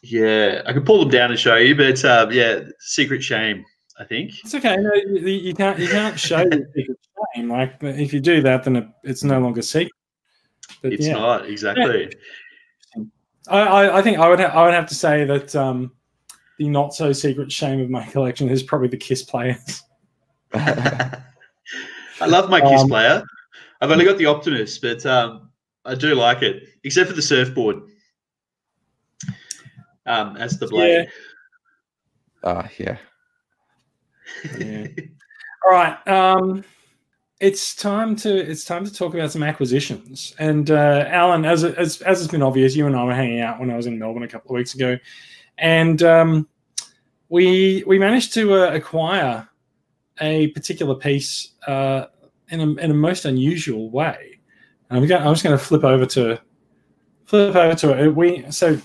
yeah, 0.02 0.62
I 0.66 0.72
can 0.74 0.84
pull 0.84 1.00
them 1.00 1.08
down 1.08 1.30
and 1.30 1.40
show 1.40 1.56
you, 1.56 1.74
but 1.74 2.04
uh, 2.04 2.28
yeah, 2.30 2.60
secret 2.80 3.22
shame, 3.22 3.64
I 3.98 4.04
think. 4.04 4.32
It's 4.44 4.54
okay. 4.54 4.76
No, 4.76 4.92
you, 4.94 5.26
you 5.26 5.54
can't 5.54 5.78
you 5.78 5.88
can't 5.88 6.20
show 6.20 6.40
your 6.40 6.66
secret 6.76 6.98
shame. 7.34 7.48
Like 7.48 7.76
if 7.80 8.12
you 8.12 8.20
do 8.20 8.42
that, 8.42 8.64
then 8.64 8.76
it, 8.76 8.88
it's 9.02 9.24
no 9.24 9.40
longer 9.40 9.62
secret. 9.62 9.92
But 10.82 10.92
It's 10.92 11.06
yeah. 11.06 11.14
not 11.14 11.48
exactly. 11.48 12.12
I, 13.48 13.60
I, 13.60 13.98
I 13.98 14.02
think 14.02 14.18
I 14.18 14.28
would 14.28 14.40
ha- 14.40 14.52
I 14.52 14.64
would 14.64 14.74
have 14.74 14.88
to 14.88 14.94
say 14.94 15.24
that 15.24 15.56
um, 15.56 15.92
the 16.59 16.68
not 16.68 16.94
so 16.94 17.12
secret 17.12 17.50
shame 17.50 17.80
of 17.80 17.90
my 17.90 18.05
collection 18.07 18.48
is 18.48 18.62
probably 18.62 18.88
the 18.88 18.96
Kiss 18.96 19.22
players. 19.22 19.82
I 20.55 21.20
love 22.26 22.48
my 22.50 22.61
Kiss 22.61 22.82
Um, 22.82 22.88
player. 22.88 23.24
I've 23.80 23.90
only 23.90 24.05
got 24.05 24.18
the 24.18 24.26
Optimus, 24.26 24.78
but 24.78 25.05
um, 25.05 25.50
I 25.84 25.94
do 25.94 26.14
like 26.14 26.42
it, 26.42 26.68
except 26.84 27.11
for 27.11 27.16
the 27.16 27.22
surfboard. 27.22 27.82
Um, 30.07 30.36
as 30.36 30.59
the 30.59 30.66
blade. 30.66 31.09
Ah, 32.44 32.68
yeah. 32.78 32.98
Yeah. 34.59 34.86
All 35.66 35.72
right. 35.72 36.09
Um, 36.09 36.62
it's 37.40 37.74
time 37.74 38.14
to 38.16 38.30
it's 38.50 38.64
time 38.64 38.84
to 38.84 38.92
talk 38.92 39.14
about 39.14 39.32
some 39.32 39.42
acquisitions. 39.42 40.34
And 40.38 40.70
uh, 40.70 41.07
Alan, 41.09 41.44
as 41.44 41.62
it- 41.62 41.74
as 41.76 42.00
as 42.02 42.18
has 42.18 42.28
been 42.28 42.42
obvious, 42.42 42.76
you 42.76 42.86
and 42.86 42.94
I 42.96 43.05
were 43.05 43.14
hanging 43.14 43.40
out 43.40 43.59
when 43.61 43.70
I 43.70 43.76
was 43.76 43.86
in 43.86 43.98
Melbourne 43.98 44.22
a 44.22 44.28
couple 44.28 44.50
of 44.50 44.57
weeks 44.57 44.74
ago, 44.74 44.98
and 45.59 46.02
um, 46.02 46.48
we 47.28 47.84
we 47.86 47.98
managed 47.98 48.32
to 48.34 48.55
uh, 48.55 48.74
acquire 48.74 49.48
a 50.20 50.48
particular 50.48 50.94
piece 50.94 51.50
uh, 51.66 52.07
in 52.48 52.61
a 52.61 52.82
in 52.82 52.90
a 52.90 52.94
most 52.94 53.24
unusual 53.24 53.90
way. 53.90 54.38
And 54.90 54.98
I'm, 54.98 55.07
going, 55.07 55.22
I'm 55.22 55.32
just 55.32 55.42
going 55.42 55.59
to 55.59 55.64
flip 55.64 55.84
over 55.84 56.07
to 56.07 56.40
flip 57.26 57.57
over 57.57 57.74
to 57.74 58.05
it. 58.05 58.14
We 58.14 58.50
so 58.50 58.78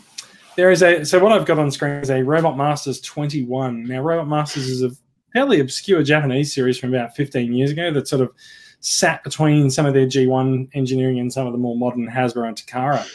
there 0.56 0.72
is 0.72 0.82
a 0.82 1.06
so 1.06 1.20
what 1.20 1.32
I've 1.32 1.46
got 1.46 1.60
on 1.60 1.72
screen 1.72 1.94
is 1.94 2.10
a 2.10 2.24
Robot 2.24 2.58
Masters 2.58 3.02
21. 3.02 3.86
Now, 3.86 4.02
Robot 4.02 4.28
Masters 4.28 4.68
is 4.68 4.84
a 4.84 4.92
fairly 5.34 5.60
obscure 5.60 6.02
Japanese 6.04 6.54
series 6.54 6.78
from 6.78 6.94
about 6.94 7.16
15 7.16 7.54
years 7.54 7.72
ago 7.72 7.92
that 7.94 8.08
sort 8.08 8.22
of 8.22 8.32
sat 8.80 9.24
between 9.24 9.70
some 9.70 9.86
of 9.86 9.94
their 9.94 10.08
G1 10.08 10.70
engineering 10.74 11.20
and 11.20 11.32
some 11.32 11.46
of 11.46 11.52
the 11.52 11.60
more 11.60 11.78
modern 11.78 12.08
Hasbro 12.08 12.48
and 12.48 12.56
Takara 12.56 13.06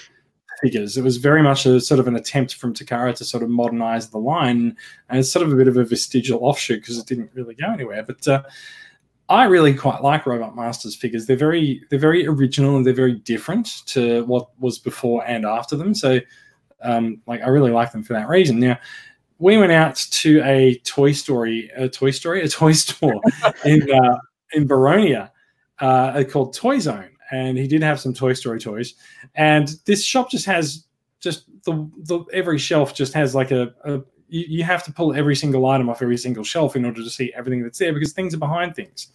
figures. 0.61 0.96
It 0.96 1.05
was 1.05 1.16
very 1.16 1.42
much 1.42 1.66
a 1.66 1.80
sort 1.80 2.00
of 2.00 2.09
an 2.09 2.16
attempt 2.16 2.55
from 2.55 2.74
Takara 2.74 3.14
to 3.16 3.24
sort 3.24 3.42
of 3.42 3.50
modernize 3.50 4.11
the 4.11 4.18
line, 4.18 4.76
and 5.09 5.18
it's 5.18 5.30
sort 5.30 5.46
of 5.46 5.52
a 5.52 5.57
bit 5.57 5.68
of 5.68 5.76
a 5.76 5.84
vestigial 5.84 6.40
offshoot 6.44 6.80
because 6.80 6.98
it 6.98 7.07
didn't 7.07 7.30
really 7.34 7.55
go 7.55 7.72
anywhere. 7.72 8.02
But 8.02 8.26
uh, 8.28 8.42
I 9.28 9.44
really 9.44 9.74
quite 9.74 10.02
like 10.02 10.26
Robot 10.26 10.55
Masters 10.55 10.94
figures. 10.94 11.26
They're 11.26 11.36
very 11.36 11.82
they're 11.90 11.98
very 11.98 12.26
original 12.26 12.76
and 12.76 12.84
they're 12.84 12.92
very 12.92 13.14
different 13.14 13.86
to 13.86 14.24
what 14.24 14.48
was 14.61 14.78
before 14.78 15.24
and 15.26 15.46
after 15.46 15.76
them. 15.76 15.94
So 15.94 16.20
um, 16.82 17.20
like 17.26 17.40
I 17.40 17.48
really 17.48 17.70
like 17.70 17.92
them 17.92 18.02
for 18.02 18.12
that 18.12 18.28
reason. 18.28 18.61
Now 18.61 18.78
we 19.38 19.57
went 19.57 19.72
out 19.72 19.96
to 19.96 20.42
a 20.44 20.76
Toy 20.84 21.12
Story, 21.12 21.70
a 21.74 21.88
Toy 21.88 22.11
Story, 22.11 22.42
a 22.42 22.48
toy 22.48 22.72
store 22.72 23.20
in 23.64 23.90
uh, 23.90 24.18
in 24.52 24.68
Boronia 24.68 25.30
uh, 25.80 26.22
called 26.24 26.55
Toy 26.55 26.78
Zone, 26.78 27.11
and 27.35 27.59
he 27.59 27.66
did 27.66 27.82
have 27.82 28.01
some 28.01 28.14
Toy 28.14 28.32
Story 28.32 28.61
toys. 28.61 28.95
And 29.35 29.74
this 29.87 30.05
shop 30.05 30.30
just 30.30 30.47
has 30.47 30.85
just 31.20 31.47
the, 31.64 31.91
the 32.05 32.24
every 32.32 32.59
shelf 32.59 32.95
just 32.95 33.14
has 33.14 33.35
like 33.35 33.51
a, 33.51 33.74
a 33.85 34.03
you, 34.28 34.45
you 34.49 34.64
have 34.64 34.85
to 34.85 34.93
pull 34.93 35.14
every 35.14 35.37
single 35.37 35.66
item 35.66 35.89
off 35.89 36.03
every 36.03 36.18
single 36.18 36.45
shelf 36.45 36.76
in 36.76 36.85
order 36.85 37.03
to 37.03 37.11
see 37.11 37.32
everything 37.35 37.62
that's 37.62 37.78
there 37.78 37.93
because 37.93 38.12
things 38.12 38.35
are 38.35 38.39
behind 38.39 38.74
things. 38.74 39.09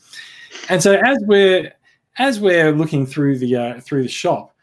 And 0.69 0.81
so 0.81 0.93
as 0.93 1.17
we're 1.21 1.71
as 2.17 2.39
we're 2.39 2.71
looking 2.71 3.05
through 3.05 3.37
the 3.37 3.55
uh, 3.55 3.79
through 3.81 4.03
the 4.03 4.09
shop, 4.09 4.55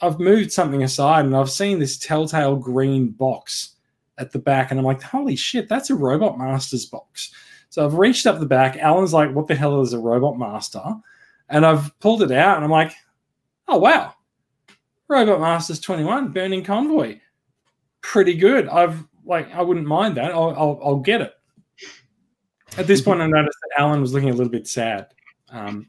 I've 0.00 0.18
moved 0.18 0.52
something 0.52 0.82
aside 0.82 1.24
and 1.24 1.36
I've 1.36 1.50
seen 1.50 1.78
this 1.78 1.98
telltale 1.98 2.56
green 2.56 3.08
box 3.10 3.74
at 4.18 4.32
the 4.32 4.38
back, 4.38 4.70
and 4.70 4.80
I'm 4.80 4.86
like, 4.86 5.02
holy 5.02 5.36
shit, 5.36 5.68
that's 5.68 5.90
a 5.90 5.94
Robot 5.94 6.38
Masters 6.38 6.86
box. 6.86 7.32
So 7.70 7.84
I've 7.84 7.94
reached 7.94 8.26
up 8.26 8.40
the 8.40 8.46
back. 8.46 8.76
Alan's 8.78 9.12
like, 9.12 9.32
what 9.32 9.46
the 9.46 9.54
hell 9.54 9.80
is 9.80 9.92
a 9.92 9.98
Robot 9.98 10.38
Master? 10.38 10.82
And 11.48 11.64
I've 11.64 11.98
pulled 12.00 12.22
it 12.22 12.32
out, 12.32 12.56
and 12.56 12.64
I'm 12.64 12.70
like, 12.70 12.92
oh 13.68 13.78
wow, 13.78 14.14
Robot 15.08 15.40
Masters 15.40 15.80
21, 15.80 16.32
Burning 16.32 16.64
Convoy, 16.64 17.18
pretty 18.02 18.34
good. 18.34 18.68
I've 18.68 19.04
like, 19.24 19.54
I 19.54 19.62
wouldn't 19.62 19.86
mind 19.86 20.16
that. 20.16 20.32
I'll, 20.32 20.54
I'll, 20.56 20.80
I'll 20.82 21.00
get 21.00 21.20
it. 21.20 21.34
At 22.76 22.86
this 22.86 23.00
point, 23.00 23.20
I 23.20 23.26
noticed 23.26 23.58
that 23.62 23.80
Alan 23.80 24.00
was 24.00 24.12
looking 24.12 24.30
a 24.30 24.34
little 24.34 24.50
bit 24.50 24.66
sad 24.66 25.08
um, 25.50 25.88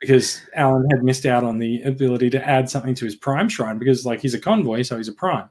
because 0.00 0.40
Alan 0.54 0.88
had 0.90 1.04
missed 1.04 1.26
out 1.26 1.44
on 1.44 1.58
the 1.58 1.82
ability 1.82 2.30
to 2.30 2.48
add 2.48 2.70
something 2.70 2.94
to 2.94 3.04
his 3.04 3.16
Prime 3.16 3.48
Shrine 3.48 3.78
because, 3.78 4.06
like, 4.06 4.20
he's 4.20 4.34
a 4.34 4.40
convoy, 4.40 4.82
so 4.82 4.96
he's 4.96 5.08
a 5.08 5.12
Prime. 5.12 5.48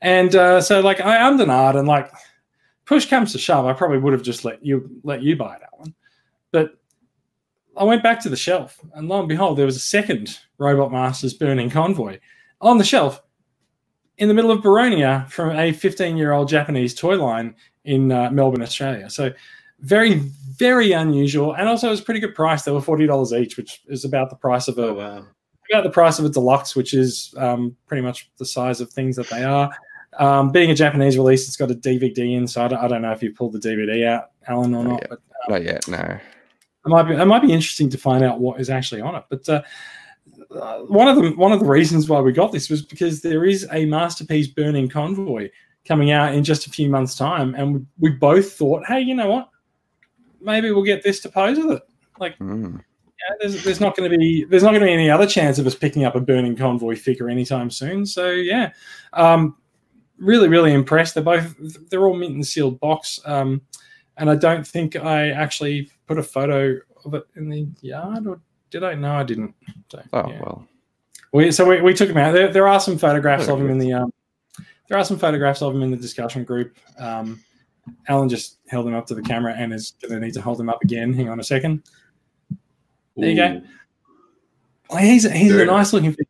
And 0.00 0.34
uh, 0.34 0.60
so, 0.60 0.80
like, 0.80 1.00
I 1.00 1.16
am 1.16 1.38
Denard, 1.38 1.76
and 1.76 1.86
like, 1.86 2.10
push 2.86 3.06
comes 3.06 3.32
to 3.32 3.38
shove, 3.38 3.66
I 3.66 3.72
probably 3.72 3.98
would 3.98 4.12
have 4.12 4.22
just 4.22 4.44
let 4.44 4.64
you 4.64 4.90
let 5.04 5.22
you 5.22 5.36
buy 5.36 5.56
it, 5.56 5.62
Alan. 5.72 5.94
But 6.50 6.79
I 7.80 7.84
went 7.84 8.02
back 8.02 8.20
to 8.20 8.28
the 8.28 8.36
shelf, 8.36 8.78
and 8.94 9.08
lo 9.08 9.18
and 9.20 9.28
behold, 9.28 9.56
there 9.58 9.64
was 9.66 9.76
a 9.76 9.80
second 9.80 10.38
Robot 10.58 10.92
Masters 10.92 11.32
Burning 11.34 11.70
Convoy 11.70 12.18
on 12.60 12.76
the 12.78 12.84
shelf 12.84 13.22
in 14.18 14.28
the 14.28 14.34
middle 14.34 14.50
of 14.50 14.60
Boronia 14.60 15.26
from 15.30 15.56
a 15.58 15.72
15 15.72 16.16
year 16.18 16.32
old 16.32 16.46
Japanese 16.48 16.94
toy 16.94 17.16
line 17.16 17.54
in 17.84 18.12
uh, 18.12 18.30
Melbourne, 18.30 18.60
Australia. 18.62 19.08
So 19.08 19.32
very, 19.80 20.16
very 20.56 20.92
unusual, 20.92 21.54
and 21.54 21.66
also 21.68 21.86
it 21.86 21.90
was 21.92 22.00
a 22.00 22.04
pretty 22.04 22.20
good 22.20 22.34
price. 22.34 22.62
They 22.64 22.70
were 22.70 22.82
forty 22.82 23.06
dollars 23.06 23.32
each, 23.32 23.56
which 23.56 23.80
is 23.88 24.04
about 24.04 24.28
the 24.28 24.36
price 24.36 24.68
of 24.68 24.78
a 24.78 24.82
Oh, 24.88 24.92
wow. 24.92 25.26
about 25.72 25.84
the 25.84 25.90
price 25.90 26.18
of 26.18 26.26
a 26.26 26.28
deluxe, 26.28 26.76
which 26.76 26.92
is 26.92 27.34
um, 27.38 27.74
pretty 27.86 28.02
much 28.02 28.30
the 28.36 28.44
size 28.44 28.82
of 28.82 28.90
things 28.90 29.16
that 29.16 29.30
they 29.30 29.42
are. 29.42 29.70
Um, 30.18 30.52
being 30.52 30.70
a 30.70 30.74
Japanese 30.74 31.16
release, 31.16 31.46
it's 31.48 31.56
got 31.56 31.70
a 31.70 31.74
DVD 31.74 32.36
inside. 32.36 32.74
I 32.74 32.88
don't 32.88 33.00
know 33.00 33.12
if 33.12 33.22
you 33.22 33.32
pulled 33.32 33.54
the 33.54 33.58
DVD 33.58 34.04
out, 34.06 34.32
Alan, 34.48 34.74
or 34.74 34.84
Not 34.84 34.90
not, 34.90 35.00
yet. 35.00 35.08
but 35.08 35.20
Not 35.48 35.64
yet, 35.64 35.88
no. 35.88 36.18
It 36.90 37.04
might 37.04 37.08
be 37.08 37.14
it 37.14 37.24
might 37.24 37.42
be 37.42 37.52
interesting 37.52 37.88
to 37.90 37.98
find 37.98 38.24
out 38.24 38.40
what 38.40 38.60
is 38.60 38.70
actually 38.70 39.00
on 39.00 39.14
it. 39.14 39.24
But 39.28 39.48
uh, 39.48 39.62
uh, 40.54 40.80
one 40.80 41.08
of 41.08 41.16
the 41.16 41.30
one 41.36 41.52
of 41.52 41.60
the 41.60 41.66
reasons 41.66 42.08
why 42.08 42.20
we 42.20 42.32
got 42.32 42.52
this 42.52 42.68
was 42.68 42.82
because 42.82 43.20
there 43.22 43.44
is 43.44 43.66
a 43.72 43.84
masterpiece 43.86 44.48
burning 44.48 44.88
convoy 44.88 45.48
coming 45.86 46.10
out 46.10 46.34
in 46.34 46.44
just 46.44 46.66
a 46.66 46.70
few 46.70 46.88
months' 46.88 47.14
time, 47.14 47.54
and 47.54 47.74
we, 47.74 47.80
we 47.98 48.10
both 48.10 48.52
thought, 48.52 48.84
hey, 48.86 49.00
you 49.00 49.14
know 49.14 49.28
what? 49.30 49.48
Maybe 50.40 50.70
we'll 50.72 50.82
get 50.84 51.02
this 51.02 51.20
to 51.20 51.28
pose 51.28 51.58
with 51.58 51.72
it. 51.76 51.82
Like, 52.18 52.36
Mm. 52.38 52.74
yeah, 52.74 53.36
there's, 53.40 53.64
there's 53.64 53.80
not 53.80 53.96
going 53.96 54.10
to 54.10 54.16
be 54.16 54.44
there's 54.44 54.62
not 54.62 54.70
going 54.70 54.80
to 54.80 54.86
be 54.86 54.92
any 54.92 55.08
other 55.10 55.26
chance 55.26 55.58
of 55.58 55.66
us 55.66 55.74
picking 55.74 56.04
up 56.04 56.16
a 56.16 56.20
burning 56.20 56.56
convoy 56.56 56.96
figure 56.96 57.28
anytime 57.30 57.70
soon. 57.70 58.04
So 58.04 58.30
yeah, 58.30 58.72
um, 59.12 59.56
really 60.18 60.48
really 60.48 60.72
impressed. 60.72 61.14
They're 61.14 61.22
both 61.22 61.54
they're 61.90 62.06
all 62.06 62.14
mint 62.16 62.34
and 62.34 62.46
sealed 62.46 62.80
box, 62.80 63.20
um, 63.24 63.62
and 64.16 64.28
I 64.28 64.34
don't 64.34 64.66
think 64.66 64.96
I 64.96 65.30
actually 65.30 65.90
put 66.10 66.18
a 66.18 66.22
photo 66.24 66.76
of 67.04 67.14
it 67.14 67.22
in 67.36 67.48
the 67.48 67.68
yard, 67.82 68.26
or 68.26 68.40
did 68.70 68.82
I? 68.82 68.94
No, 68.96 69.12
I 69.14 69.22
didn't. 69.22 69.54
So, 69.92 70.02
Oh, 70.12 70.28
yeah. 70.28 70.40
well. 70.40 70.66
We, 71.32 71.52
so 71.52 71.64
we, 71.68 71.80
we 71.80 71.94
took 71.94 72.08
him 72.10 72.16
out. 72.16 72.32
There, 72.32 72.52
there 72.52 72.66
are 72.66 72.80
some 72.80 72.98
photographs 72.98 73.48
Oh, 73.48 73.54
of 73.54 73.60
him 73.60 73.70
in 73.70 73.78
the 73.78 73.92
um, 73.92 74.12
there 74.88 74.98
are 74.98 75.04
some 75.04 75.16
photographs 75.20 75.62
of 75.62 75.72
him 75.72 75.82
in 75.84 75.92
the 75.92 75.96
discussion 75.96 76.42
group. 76.42 76.76
Um, 76.98 77.38
Alan 78.08 78.28
just 78.28 78.58
held 78.68 78.88
him 78.88 78.94
up 78.94 79.06
to 79.06 79.14
the 79.14 79.22
camera 79.22 79.54
and 79.56 79.72
is 79.72 79.92
going 80.02 80.20
to 80.20 80.26
need 80.26 80.34
to 80.34 80.40
hold 80.40 80.60
him 80.60 80.68
up 80.68 80.82
again. 80.82 81.12
Hang 81.14 81.28
on 81.28 81.38
a 81.38 81.44
second. 81.44 81.84
There 83.16 83.30
you 83.30 83.36
go. 83.36 83.52
Ooh. 83.58 83.62
Well, 84.90 84.98
he's 84.98 85.30
he's 85.30 85.52
Very 85.52 85.62
a 85.62 85.66
nice 85.66 85.92
looking 85.92 86.10
figure. 86.10 86.24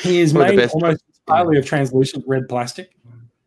He 0.00 0.20
is 0.20 0.34
Probably 0.34 0.56
made 0.56 0.62
best- 0.64 0.74
almost 0.74 1.02
entirely 1.26 1.56
of 1.56 1.64
translucent 1.64 2.24
red 2.28 2.50
plastic. 2.50 2.94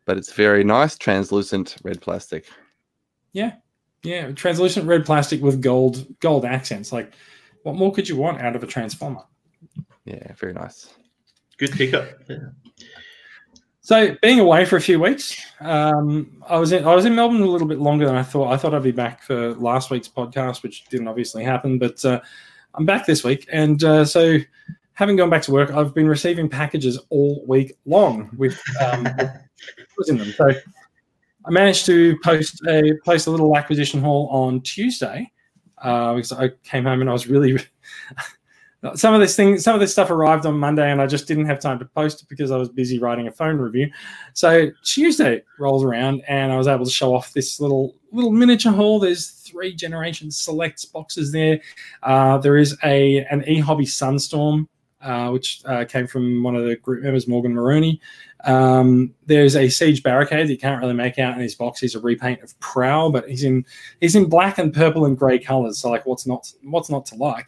But 0.04 0.16
it's 0.18 0.32
very 0.32 0.64
nice, 0.64 0.98
translucent 0.98 1.76
red 1.84 2.00
plastic. 2.00 2.46
Yeah, 3.32 3.52
translucent 4.32 4.86
red 4.86 5.04
plastic 5.04 5.42
with 5.42 5.60
gold 5.60 6.06
gold 6.20 6.44
accents. 6.44 6.92
Like, 6.92 7.12
what 7.62 7.74
more 7.74 7.92
could 7.92 8.08
you 8.08 8.16
want 8.16 8.40
out 8.40 8.56
of 8.56 8.62
a 8.62 8.66
transformer? 8.66 9.22
Yeah, 10.04 10.32
very 10.34 10.52
nice. 10.52 10.94
Good 11.58 11.72
pickup. 11.72 12.08
Yeah. 12.28 12.36
So, 13.80 14.16
being 14.20 14.40
away 14.40 14.64
for 14.64 14.76
a 14.76 14.80
few 14.80 14.98
weeks, 14.98 15.40
um, 15.60 16.42
I 16.48 16.58
was 16.58 16.72
in 16.72 16.84
I 16.84 16.94
was 16.94 17.04
in 17.04 17.14
Melbourne 17.14 17.42
a 17.42 17.46
little 17.46 17.68
bit 17.68 17.78
longer 17.78 18.06
than 18.06 18.16
I 18.16 18.22
thought. 18.22 18.52
I 18.52 18.56
thought 18.56 18.74
I'd 18.74 18.82
be 18.82 18.90
back 18.90 19.22
for 19.22 19.54
last 19.54 19.90
week's 19.90 20.08
podcast, 20.08 20.62
which 20.62 20.84
didn't 20.86 21.08
obviously 21.08 21.44
happen. 21.44 21.78
But 21.78 22.04
uh, 22.04 22.20
I'm 22.74 22.84
back 22.84 23.06
this 23.06 23.22
week, 23.22 23.48
and 23.52 23.82
uh, 23.84 24.04
so 24.04 24.38
having 24.94 25.16
gone 25.16 25.30
back 25.30 25.42
to 25.42 25.52
work, 25.52 25.70
I've 25.70 25.94
been 25.94 26.08
receiving 26.08 26.48
packages 26.48 26.98
all 27.10 27.44
week 27.46 27.76
long 27.84 28.30
with 28.36 28.60
um, 28.80 29.04
was 29.98 30.08
in 30.08 30.18
them. 30.18 30.32
So 30.32 30.50
I 31.46 31.50
managed 31.50 31.86
to 31.86 32.18
post 32.24 32.60
a 32.66 32.94
post 33.04 33.26
a 33.26 33.30
little 33.30 33.56
acquisition 33.56 34.00
haul 34.00 34.28
on 34.30 34.60
Tuesday 34.62 35.30
uh, 35.78 36.14
because 36.14 36.32
I 36.32 36.48
came 36.64 36.84
home 36.84 37.00
and 37.00 37.08
I 37.08 37.12
was 37.12 37.28
really 37.28 37.58
some 38.94 39.14
of 39.14 39.20
this 39.20 39.34
thing, 39.34 39.58
some 39.58 39.74
of 39.74 39.80
this 39.80 39.92
stuff 39.92 40.10
arrived 40.10 40.46
on 40.46 40.58
Monday, 40.58 40.90
and 40.90 41.00
I 41.00 41.06
just 41.06 41.26
didn't 41.26 41.46
have 41.46 41.60
time 41.60 41.78
to 41.78 41.84
post 41.84 42.22
it 42.22 42.28
because 42.28 42.50
I 42.50 42.56
was 42.56 42.68
busy 42.68 42.98
writing 42.98 43.26
a 43.26 43.32
phone 43.32 43.58
review. 43.58 43.90
So 44.34 44.70
Tuesday 44.84 45.42
rolls 45.58 45.84
around, 45.84 46.22
and 46.28 46.52
I 46.52 46.56
was 46.56 46.68
able 46.68 46.84
to 46.84 46.90
show 46.90 47.14
off 47.14 47.32
this 47.32 47.60
little 47.60 47.94
little 48.12 48.32
miniature 48.32 48.72
haul. 48.72 48.98
There's 48.98 49.30
three 49.30 49.74
Generation 49.74 50.30
Selects 50.30 50.84
boxes 50.84 51.32
there. 51.32 51.60
Uh, 52.02 52.38
there 52.38 52.56
is 52.56 52.76
a 52.84 53.24
an 53.30 53.44
e 53.48 53.58
hobby 53.58 53.86
Sunstorm, 53.86 54.68
uh, 55.06 55.30
which 55.30 55.62
uh, 55.66 55.84
came 55.84 56.06
from 56.06 56.42
one 56.42 56.56
of 56.56 56.64
the 56.64 56.76
group 56.76 57.04
members, 57.04 57.28
Morgan 57.28 57.54
Maroney. 57.54 58.00
Um, 58.44 59.14
there's 59.26 59.54
a 59.54 59.68
Siege 59.68 60.02
Barricade 60.02 60.48
that 60.48 60.52
you 60.52 60.58
can't 60.58 60.80
really 60.80 60.94
make 60.94 61.18
out 61.18 61.34
in 61.34 61.40
his 61.40 61.54
box. 61.54 61.80
He's 61.80 61.94
a 61.94 62.00
repaint 62.00 62.42
of 62.42 62.58
Prowl, 62.58 63.10
but 63.10 63.28
he's 63.28 63.44
in 63.44 63.64
he's 64.00 64.16
in 64.16 64.28
black 64.28 64.58
and 64.58 64.74
purple 64.74 65.06
and 65.06 65.16
grey 65.16 65.38
colors. 65.38 65.78
So 65.78 65.90
like, 65.90 66.04
what's 66.06 66.26
not 66.26 66.52
what's 66.64 66.90
not 66.90 67.06
to 67.06 67.14
like? 67.14 67.46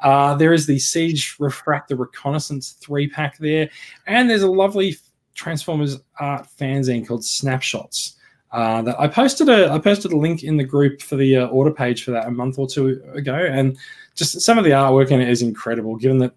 Uh, 0.00 0.34
there 0.34 0.52
is 0.52 0.66
the 0.66 0.78
Siege 0.78 1.36
Refractor 1.38 1.96
Reconnaissance 1.96 2.72
three 2.80 3.08
pack 3.08 3.36
there, 3.38 3.68
and 4.06 4.30
there's 4.30 4.42
a 4.42 4.50
lovely 4.50 4.96
Transformers 5.34 5.98
art 6.20 6.46
fanzine 6.58 7.06
called 7.06 7.24
Snapshots. 7.24 8.16
Uh, 8.52 8.82
that 8.82 8.98
I 8.98 9.06
posted 9.06 9.48
a 9.48 9.70
I 9.70 9.78
posted 9.78 10.12
a 10.12 10.16
link 10.16 10.42
in 10.42 10.56
the 10.56 10.64
group 10.64 11.02
for 11.02 11.16
the 11.16 11.36
uh, 11.36 11.46
order 11.48 11.70
page 11.70 12.02
for 12.02 12.10
that 12.12 12.26
a 12.26 12.30
month 12.30 12.58
or 12.58 12.66
two 12.66 13.00
ago, 13.14 13.34
and 13.34 13.76
just 14.16 14.40
some 14.40 14.58
of 14.58 14.64
the 14.64 14.70
artwork 14.70 15.12
in 15.12 15.20
it 15.20 15.28
is 15.28 15.40
incredible. 15.40 15.94
Given 15.96 16.18
that, 16.18 16.32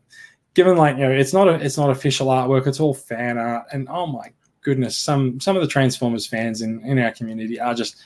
given 0.54 0.78
like 0.78 0.98
you 0.98 1.04
know, 1.04 1.12
it's 1.12 1.34
not 1.34 1.48
a 1.48 1.54
it's 1.54 1.78
not 1.78 1.90
official 1.90 2.28
artwork; 2.28 2.68
it's 2.68 2.80
all 2.80 2.94
fan 2.94 3.38
art, 3.38 3.66
and 3.72 3.88
oh 3.90 4.08
my 4.08 4.32
goodness, 4.62 4.98
some 4.98 5.40
some 5.40 5.56
of 5.56 5.62
the 5.62 5.68
Transformers 5.68 6.28
fans 6.28 6.62
in 6.62 6.82
in 6.82 7.00
our 7.00 7.12
community 7.12 7.60
are 7.60 7.74
just 7.74 7.98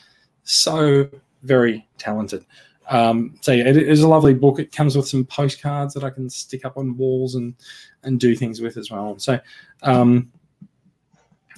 so 0.44 1.10
very 1.44 1.88
talented. 1.98 2.46
Um, 2.90 3.38
so 3.42 3.52
yeah, 3.52 3.68
it 3.68 3.78
is 3.78 4.02
a 4.02 4.08
lovely 4.08 4.34
book. 4.34 4.60
It 4.60 4.72
comes 4.72 4.96
with 4.96 5.08
some 5.08 5.26
postcards 5.26 5.94
that 5.94 6.04
I 6.04 6.10
can 6.10 6.30
stick 6.30 6.66
up 6.66 6.78
on 6.78 6.98
walls 6.98 7.36
and 7.36 7.56
and 8.04 8.20
do 8.20 8.36
things 8.36 8.62
with 8.62 8.78
as 8.78 8.90
well. 8.90 9.20
So 9.20 9.40
um, 9.84 10.32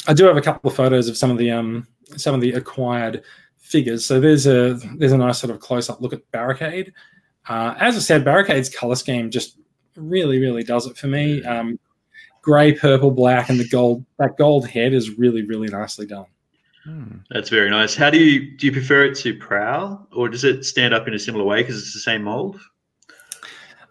I 0.07 0.13
do 0.13 0.25
have 0.25 0.37
a 0.37 0.41
couple 0.41 0.69
of 0.69 0.75
photos 0.75 1.07
of 1.07 1.17
some 1.17 1.31
of 1.31 1.37
the 1.37 1.51
um, 1.51 1.87
some 2.17 2.33
of 2.33 2.41
the 2.41 2.53
acquired 2.53 3.23
figures. 3.57 4.05
So 4.05 4.19
there's 4.19 4.47
a 4.47 4.79
there's 4.97 5.11
a 5.11 5.17
nice 5.17 5.39
sort 5.39 5.51
of 5.51 5.59
close 5.59 5.89
up 5.89 6.01
look 6.01 6.13
at 6.13 6.29
Barricade. 6.31 6.93
Uh, 7.47 7.75
as 7.79 7.95
I 7.95 7.99
said, 7.99 8.25
Barricade's 8.25 8.69
color 8.69 8.95
scheme 8.95 9.29
just 9.29 9.57
really 9.95 10.39
really 10.39 10.63
does 10.63 10.87
it 10.87 10.97
for 10.97 11.07
me. 11.07 11.43
Um, 11.43 11.79
gray, 12.41 12.73
purple, 12.73 13.11
black, 13.11 13.49
and 13.49 13.59
the 13.59 13.67
gold 13.67 14.05
that 14.17 14.37
gold 14.37 14.67
head 14.67 14.93
is 14.93 15.17
really 15.17 15.45
really 15.45 15.67
nicely 15.67 16.05
done. 16.05 16.25
Hmm. 16.83 17.17
That's 17.29 17.49
very 17.49 17.69
nice. 17.69 17.95
How 17.95 18.09
do 18.09 18.17
you 18.17 18.57
do 18.57 18.65
you 18.67 18.71
prefer 18.71 19.05
it 19.05 19.15
to 19.19 19.35
Prowl, 19.35 20.07
or 20.13 20.29
does 20.29 20.43
it 20.43 20.63
stand 20.65 20.93
up 20.93 21.07
in 21.07 21.13
a 21.13 21.19
similar 21.19 21.43
way 21.43 21.61
because 21.61 21.77
it's 21.77 21.93
the 21.93 21.99
same 21.99 22.23
mold? 22.23 22.59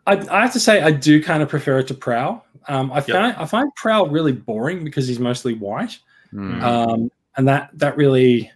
I, 0.06 0.16
I 0.30 0.40
have 0.40 0.52
to 0.54 0.60
say 0.60 0.80
I 0.80 0.90
do 0.90 1.22
kind 1.22 1.42
of 1.42 1.50
prefer 1.50 1.80
it 1.80 1.88
to 1.88 1.94
Prowl. 1.94 2.44
Um, 2.66 2.90
I 2.92 3.00
find 3.00 3.36
I 3.36 3.44
find 3.44 3.74
Prowl 3.76 4.08
really 4.08 4.32
boring 4.32 4.84
because 4.84 5.06
he's 5.06 5.18
mostly 5.18 5.54
white, 5.54 5.98
Hmm. 6.30 6.62
um, 6.62 7.10
and 7.36 7.46
that 7.48 7.70
that 7.74 7.96
really, 7.96 8.50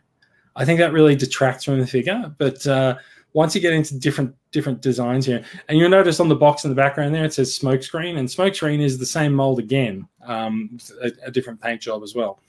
I 0.56 0.64
think 0.64 0.78
that 0.80 0.92
really 0.92 1.14
detracts 1.14 1.64
from 1.64 1.78
the 1.78 1.86
figure. 1.86 2.34
But 2.38 2.66
uh, 2.66 2.96
once 3.34 3.54
you 3.54 3.60
get 3.60 3.72
into 3.72 3.98
different 3.98 4.34
different 4.50 4.82
designs 4.82 5.26
here, 5.26 5.44
and 5.68 5.78
you'll 5.78 5.88
notice 5.88 6.20
on 6.20 6.28
the 6.28 6.36
box 6.36 6.64
in 6.64 6.70
the 6.70 6.76
background 6.76 7.14
there 7.14 7.24
it 7.24 7.32
says 7.32 7.58
Smokescreen, 7.58 8.18
and 8.18 8.28
Smokescreen 8.28 8.80
is 8.80 8.98
the 8.98 9.06
same 9.06 9.32
mold 9.32 9.58
again, 9.58 10.06
um, 10.26 10.78
a, 11.02 11.10
a 11.26 11.30
different 11.30 11.60
paint 11.60 11.80
job 11.80 12.02
as 12.02 12.14
well. 12.14 12.40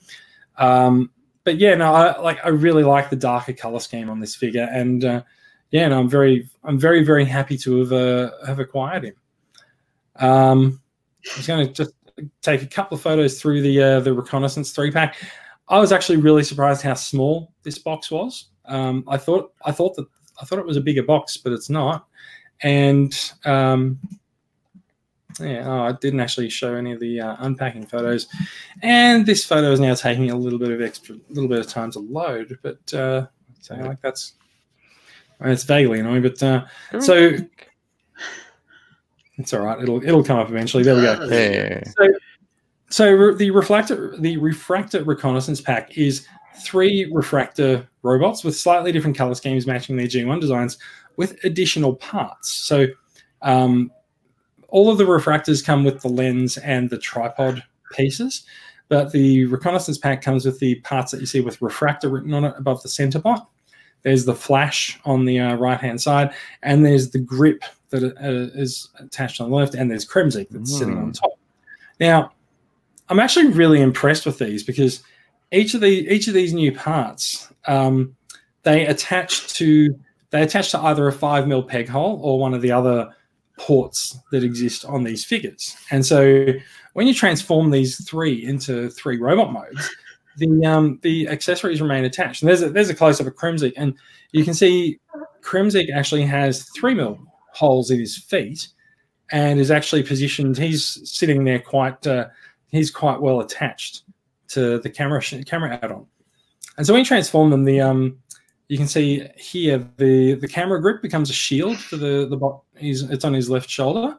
Um, 0.58 1.10
but 1.44 1.58
yeah, 1.58 1.76
no, 1.76 1.94
I 1.94 2.20
like 2.20 2.40
I 2.46 2.50
really 2.50 2.84
like 2.84 3.10
the 3.10 3.16
darker 3.16 3.54
color 3.54 3.80
scheme 3.80 4.10
on 4.10 4.20
this 4.20 4.36
figure, 4.36 4.68
and 4.72 5.04
uh, 5.04 5.24
yeah, 5.72 5.88
no, 5.88 6.00
I'm 6.00 6.10
very 6.10 6.50
I'm 6.64 6.80
very 6.80 7.04
very 7.04 7.26
happy 7.26 7.58
to 7.60 7.80
have 7.80 7.94
uh, 7.94 8.32
have 8.46 8.60
acquired 8.60 9.06
him. 9.06 9.16
Um, 10.18 10.82
I 11.34 11.38
was 11.38 11.48
going 11.48 11.68
to 11.68 11.74
just 11.74 11.94
take 12.42 12.62
a 12.62 12.68
couple 12.68 12.96
of 12.96 13.02
photos 13.02 13.42
through 13.42 13.62
the 13.62 13.82
uh, 13.82 14.00
the 14.02 14.14
reconnaissance 14.14 14.72
three 14.72 14.92
pack. 14.92 15.16
I 15.70 15.80
was 15.80 15.92
actually 15.92 16.18
really 16.18 16.44
surprised 16.44 16.82
how 16.82 16.94
small 16.94 17.54
this 17.64 17.80
box 17.80 18.12
was. 18.12 18.50
Um, 18.66 19.04
I 19.08 19.18
thought 19.18 19.54
I 19.66 19.72
thought 19.72 19.96
that 19.96 20.08
I 20.42 20.46
thought 20.46 20.60
it 20.60 20.66
was 20.66 20.78
a 20.78 20.82
bigger 20.82 21.04
box, 21.04 21.38
but 21.38 21.54
it's 21.54 21.70
not. 21.70 22.08
And 22.62 23.14
um, 23.46 24.00
yeah, 25.40 25.64
oh, 25.68 25.84
I 25.84 25.94
didn't 25.94 26.20
actually 26.20 26.50
show 26.50 26.76
any 26.76 26.92
of 26.92 27.00
the 27.00 27.20
uh, 27.20 27.36
unpacking 27.40 27.86
photos. 27.86 28.28
And 28.82 29.26
this 29.26 29.46
photo 29.46 29.72
is 29.72 29.80
now 29.80 29.96
taking 29.96 30.32
a 30.32 30.36
little 30.36 30.60
bit 30.60 30.72
of 30.72 30.82
extra, 30.82 31.16
a 31.16 31.34
little 31.34 31.50
bit 31.50 31.60
of 31.60 31.68
time 31.68 31.92
to 31.92 32.00
load. 32.00 32.58
But 32.62 32.94
uh, 32.94 33.28
so 33.62 33.76
like 33.76 34.02
that's 34.02 34.34
I 35.40 35.46
mean, 35.46 35.54
it's 35.54 35.64
vaguely 35.64 36.00
annoying, 36.00 36.22
but 36.22 36.42
uh, 36.42 36.66
so 37.00 37.38
it's 39.38 39.54
all 39.54 39.62
right. 39.62 39.82
It'll 39.82 40.04
it'll 40.04 40.24
come 40.24 40.40
up 40.40 40.50
eventually. 40.50 40.84
There 40.84 40.96
we 40.96 41.02
go. 41.02 41.28
Yeah. 41.30 41.84
So, 41.84 42.14
so 42.90 43.12
re- 43.12 43.36
the 43.36 43.52
reflector, 43.52 44.16
the 44.20 44.38
refractor 44.38 45.04
reconnaissance 45.04 45.60
pack 45.60 45.98
is 45.98 46.28
three 46.58 47.10
refractor 47.12 47.88
robots 48.02 48.44
with 48.44 48.56
slightly 48.56 48.92
different 48.92 49.18
color 49.18 49.36
schemes 49.36 49.68
matching 49.68 49.96
their 49.96 50.08
G1 50.08 50.40
designs 50.40 50.78
with 51.18 51.44
additional 51.44 51.96
parts. 51.96 52.52
So, 52.52 52.88
um, 53.42 53.92
all 54.70 54.90
of 54.90 54.98
the 54.98 55.04
refractors 55.04 55.64
come 55.64 55.84
with 55.84 56.02
the 56.02 56.08
lens 56.08 56.58
and 56.58 56.90
the 56.90 56.98
tripod 56.98 57.64
pieces, 57.92 58.44
but 58.90 59.12
the 59.12 59.46
reconnaissance 59.46 60.00
pack 60.00 60.22
comes 60.22 60.46
with 60.46 60.60
the 60.60 60.76
parts 60.82 61.12
that 61.12 61.20
you 61.20 61.28
see 61.28 61.42
with 61.42 61.62
refractor 61.62 62.10
written 62.10 62.34
on 62.34 62.44
it 62.44 62.56
above 62.58 62.82
the 62.82 62.90
center 62.90 63.20
pot. 63.20 63.48
There's 64.02 64.26
the 64.26 64.36
flash 64.36 65.00
on 65.06 65.26
the 65.26 65.40
uh, 65.40 65.56
right 65.56 65.80
hand 65.80 66.02
side, 66.02 66.34
and 66.64 66.86
there's 66.86 67.12
the 67.12 67.20
grip 67.20 67.64
that 67.90 68.04
uh, 68.04 68.60
is 68.60 68.90
attached 69.00 69.40
on 69.40 69.50
the 69.50 69.56
left, 69.56 69.76
and 69.76 69.90
there's 69.90 70.08
Kremzeek 70.08 70.50
that's 70.50 70.78
sitting 70.78 70.98
on 70.98 71.12
top. 71.12 71.40
Now, 72.00 72.34
I'm 73.10 73.20
actually 73.20 73.48
really 73.50 73.80
impressed 73.80 74.26
with 74.26 74.40
these 74.40 74.64
because 74.64 75.04
each 75.54 75.74
of 75.74 75.82
the 75.82 76.08
each 76.10 76.28
of 76.28 76.34
these 76.34 76.54
new 76.54 76.72
parts 76.72 77.52
um, 77.68 78.16
they 78.64 78.86
attach 78.86 79.54
to 79.54 79.98
they 80.32 80.42
attach 80.42 80.72
to 80.72 80.80
either 80.80 81.08
a 81.08 81.14
five 81.14 81.48
mil 81.48 81.64
peg 81.64 81.88
hole 81.88 82.20
or 82.24 82.40
one 82.40 82.54
of 82.54 82.62
the 82.62 82.72
other 82.72 83.10
ports 83.58 84.18
that 84.32 84.44
exist 84.44 84.84
on 84.86 85.04
these 85.04 85.24
figures. 85.24 85.76
And 85.92 86.06
so 86.06 86.48
when 86.94 87.08
you 87.08 87.14
transform 87.14 87.70
these 87.70 88.04
three 88.08 88.44
into 88.44 88.90
three 88.90 89.20
robot 89.20 89.54
modes, 89.54 89.90
the 90.38 90.66
um, 90.66 91.00
the 91.04 91.28
accessories 91.28 91.82
remain 91.82 92.04
attached. 92.06 92.42
And 92.42 92.50
there's 92.50 92.62
a, 92.62 92.70
there's 92.70 92.90
a 92.90 92.96
close 92.96 93.22
up 93.22 93.28
of 93.28 93.36
Kremzeek, 93.36 93.74
and 93.78 93.94
you 94.32 94.44
can 94.44 94.54
see 94.54 95.00
Kremzeek 95.42 95.94
actually 95.94 96.24
has 96.24 96.64
three 96.76 96.94
mil 96.94 97.20
holes 97.54 97.92
in 97.92 98.00
his 98.00 98.18
feet, 98.18 98.68
and 99.32 99.60
is 99.60 99.72
actually 99.72 100.04
positioned. 100.04 100.58
He's 100.58 101.00
sitting 101.10 101.44
there 101.44 101.60
quite. 101.60 102.06
Uh, 102.08 102.28
he's 102.72 102.90
quite 102.90 103.22
well 103.22 103.40
attached 103.42 104.03
to 104.54 104.80
the 104.80 104.90
camera 104.90 105.22
camera 105.46 105.80
add-on. 105.82 106.06
And 106.78 106.88
so 106.88 106.94
when 106.94 107.02
you 107.02 107.06
transform 107.06 107.50
them, 107.50 107.66
the 107.66 107.82
um, 107.82 108.18
you 108.68 108.78
can 108.78 108.88
see 108.88 109.28
here 109.38 109.88
the 109.98 110.36
the 110.36 110.48
camera 110.48 110.82
grip 110.82 111.02
becomes 111.02 111.30
a 111.30 111.34
shield 111.34 111.78
for 111.78 111.98
the 111.98 112.28
the 112.28 112.38
bot. 112.38 112.62
He's 112.78 113.04
it's 113.04 113.26
on 113.26 113.34
his 113.34 113.50
left 113.50 113.70
shoulder. 113.70 114.18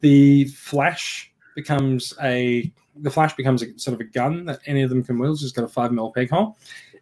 The 0.00 0.44
flash 0.46 1.32
becomes 1.54 2.14
a 2.22 2.72
the 2.96 3.10
flash 3.10 3.34
becomes 3.34 3.62
a 3.62 3.78
sort 3.78 3.94
of 3.94 4.00
a 4.00 4.04
gun 4.04 4.44
that 4.44 4.60
any 4.66 4.82
of 4.82 4.90
them 4.90 5.02
can 5.02 5.18
wield. 5.18 5.34
It's 5.34 5.42
just 5.42 5.56
got 5.56 5.64
a 5.64 5.68
five 5.68 5.92
mil 5.92 6.12
peg 6.12 6.30
hole, 6.30 6.56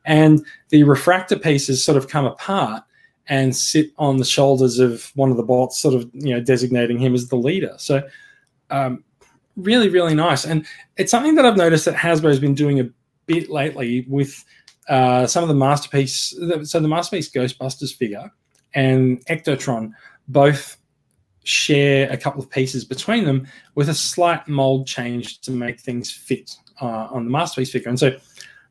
and 0.05 0.45
the 0.71 0.85
refractor 0.85 1.39
pieces 1.39 1.83
sort 1.83 1.99
of 1.99 2.09
come 2.09 2.25
apart 2.25 2.85
and 3.31 3.55
sit 3.55 3.91
on 3.99 4.17
the 4.17 4.25
shoulders 4.25 4.79
of 4.79 5.13
one 5.15 5.31
of 5.31 5.37
the 5.37 5.43
bots, 5.43 5.79
sort 5.79 5.95
of 5.95 6.09
you 6.15 6.35
know 6.35 6.41
designating 6.41 6.99
him 6.99 7.15
as 7.15 7.29
the 7.29 7.37
leader. 7.37 7.75
So. 7.79 8.03
Um, 8.71 9.03
really, 9.59 9.89
really 9.89 10.15
nice. 10.15 10.45
And 10.45 10.65
it's 10.97 11.11
something 11.11 11.35
that 11.35 11.45
I've 11.45 11.57
noticed 11.57 11.85
that 11.85 11.95
Hasbro's 11.95 12.41
been 12.41 12.55
doing 12.55 12.81
a 12.81 12.89
bit 13.27 13.51
lately 13.51 14.07
with 14.09 14.45
uh, 14.89 15.27
some 15.27 15.43
of 15.43 15.49
the 15.49 15.55
masterpiece. 15.55 16.35
So 16.65 16.81
the 16.81 16.89
masterpiece 16.89 17.31
Ghostbusters 17.31 17.95
figure 17.95 18.33
and 18.75 19.25
Ectotron 19.27 19.93
both 20.29 20.77
share 21.45 22.11
a 22.11 22.17
couple 22.17 22.43
of 22.43 22.51
pieces 22.51 22.85
between 22.85 23.25
them 23.25 23.47
with 23.75 23.89
a 23.89 23.95
slight 23.95 24.47
mold 24.49 24.87
change 24.87 25.41
to 25.41 25.51
make 25.51 25.81
things 25.81 26.11
fit 26.11 26.57
uh, 26.81 27.09
on 27.11 27.25
the 27.25 27.31
masterpiece 27.31 27.71
figure. 27.71 27.89
And 27.89 27.99
so 27.99 28.17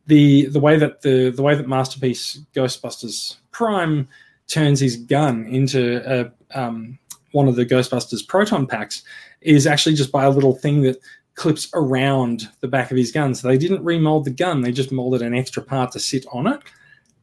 the 0.05 0.45
the 0.47 0.59
way 0.59 0.77
that 0.77 1.01
the 1.01 1.31
the 1.31 1.41
way 1.41 1.55
that 1.55 1.67
masterpiece 1.67 2.39
Ghostbusters 2.53 3.37
Prime 3.51 4.07
turns 4.47 4.79
his 4.79 4.95
gun 4.95 5.45
into 5.47 6.01
a, 6.05 6.31
um, 6.57 6.97
one 7.31 7.47
of 7.47 7.55
the 7.55 7.65
Ghostbusters 7.65 8.25
proton 8.25 8.65
packs 8.65 9.03
is 9.47 9.65
actually 9.65 9.95
just 9.95 10.11
by 10.11 10.25
a 10.25 10.29
little 10.29 10.53
thing 10.53 10.81
that 10.81 10.97
clips 11.35 11.69
around 11.73 12.49
the 12.61 12.67
back 12.67 12.91
of 12.91 12.97
his 12.97 13.11
gun. 13.11 13.33
So 13.33 13.47
they 13.47 13.57
didn't 13.57 13.83
remold 13.83 14.25
the 14.25 14.31
gun; 14.31 14.61
they 14.61 14.71
just 14.71 14.91
molded 14.91 15.21
an 15.21 15.33
extra 15.33 15.63
part 15.63 15.91
to 15.93 15.99
sit 15.99 16.25
on 16.31 16.47
it. 16.47 16.61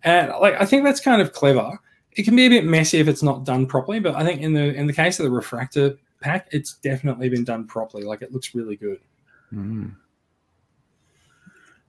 And 0.03 0.33
like 0.41 0.55
I 0.61 0.65
think 0.65 0.85
that's 0.85 1.01
kind 1.01 1.21
of 1.21 1.33
clever. 1.33 1.79
It 2.13 2.23
can 2.23 2.37
be 2.37 2.47
a 2.47 2.49
bit 2.49 2.65
messy 2.65 2.99
if 2.99 3.09
it's 3.09 3.23
not 3.23 3.45
done 3.45 3.67
properly, 3.67 3.99
but 3.99 4.15
I 4.15 4.25
think 4.25 4.41
in 4.41 4.55
the 4.55 4.75
in 4.75 4.87
the 4.87 4.93
case 4.93 5.19
of 5.19 5.25
the 5.25 5.31
refractor 5.31 5.97
pack, 6.21 6.49
it's 6.53 6.75
definitely 6.75 7.29
been 7.29 7.45
done 7.45 7.67
properly. 7.67 8.05
Like 8.05 8.23
it 8.23 8.33
looks 8.33 8.55
really 8.55 8.77
good. 8.77 9.01
Mm. 9.53 9.95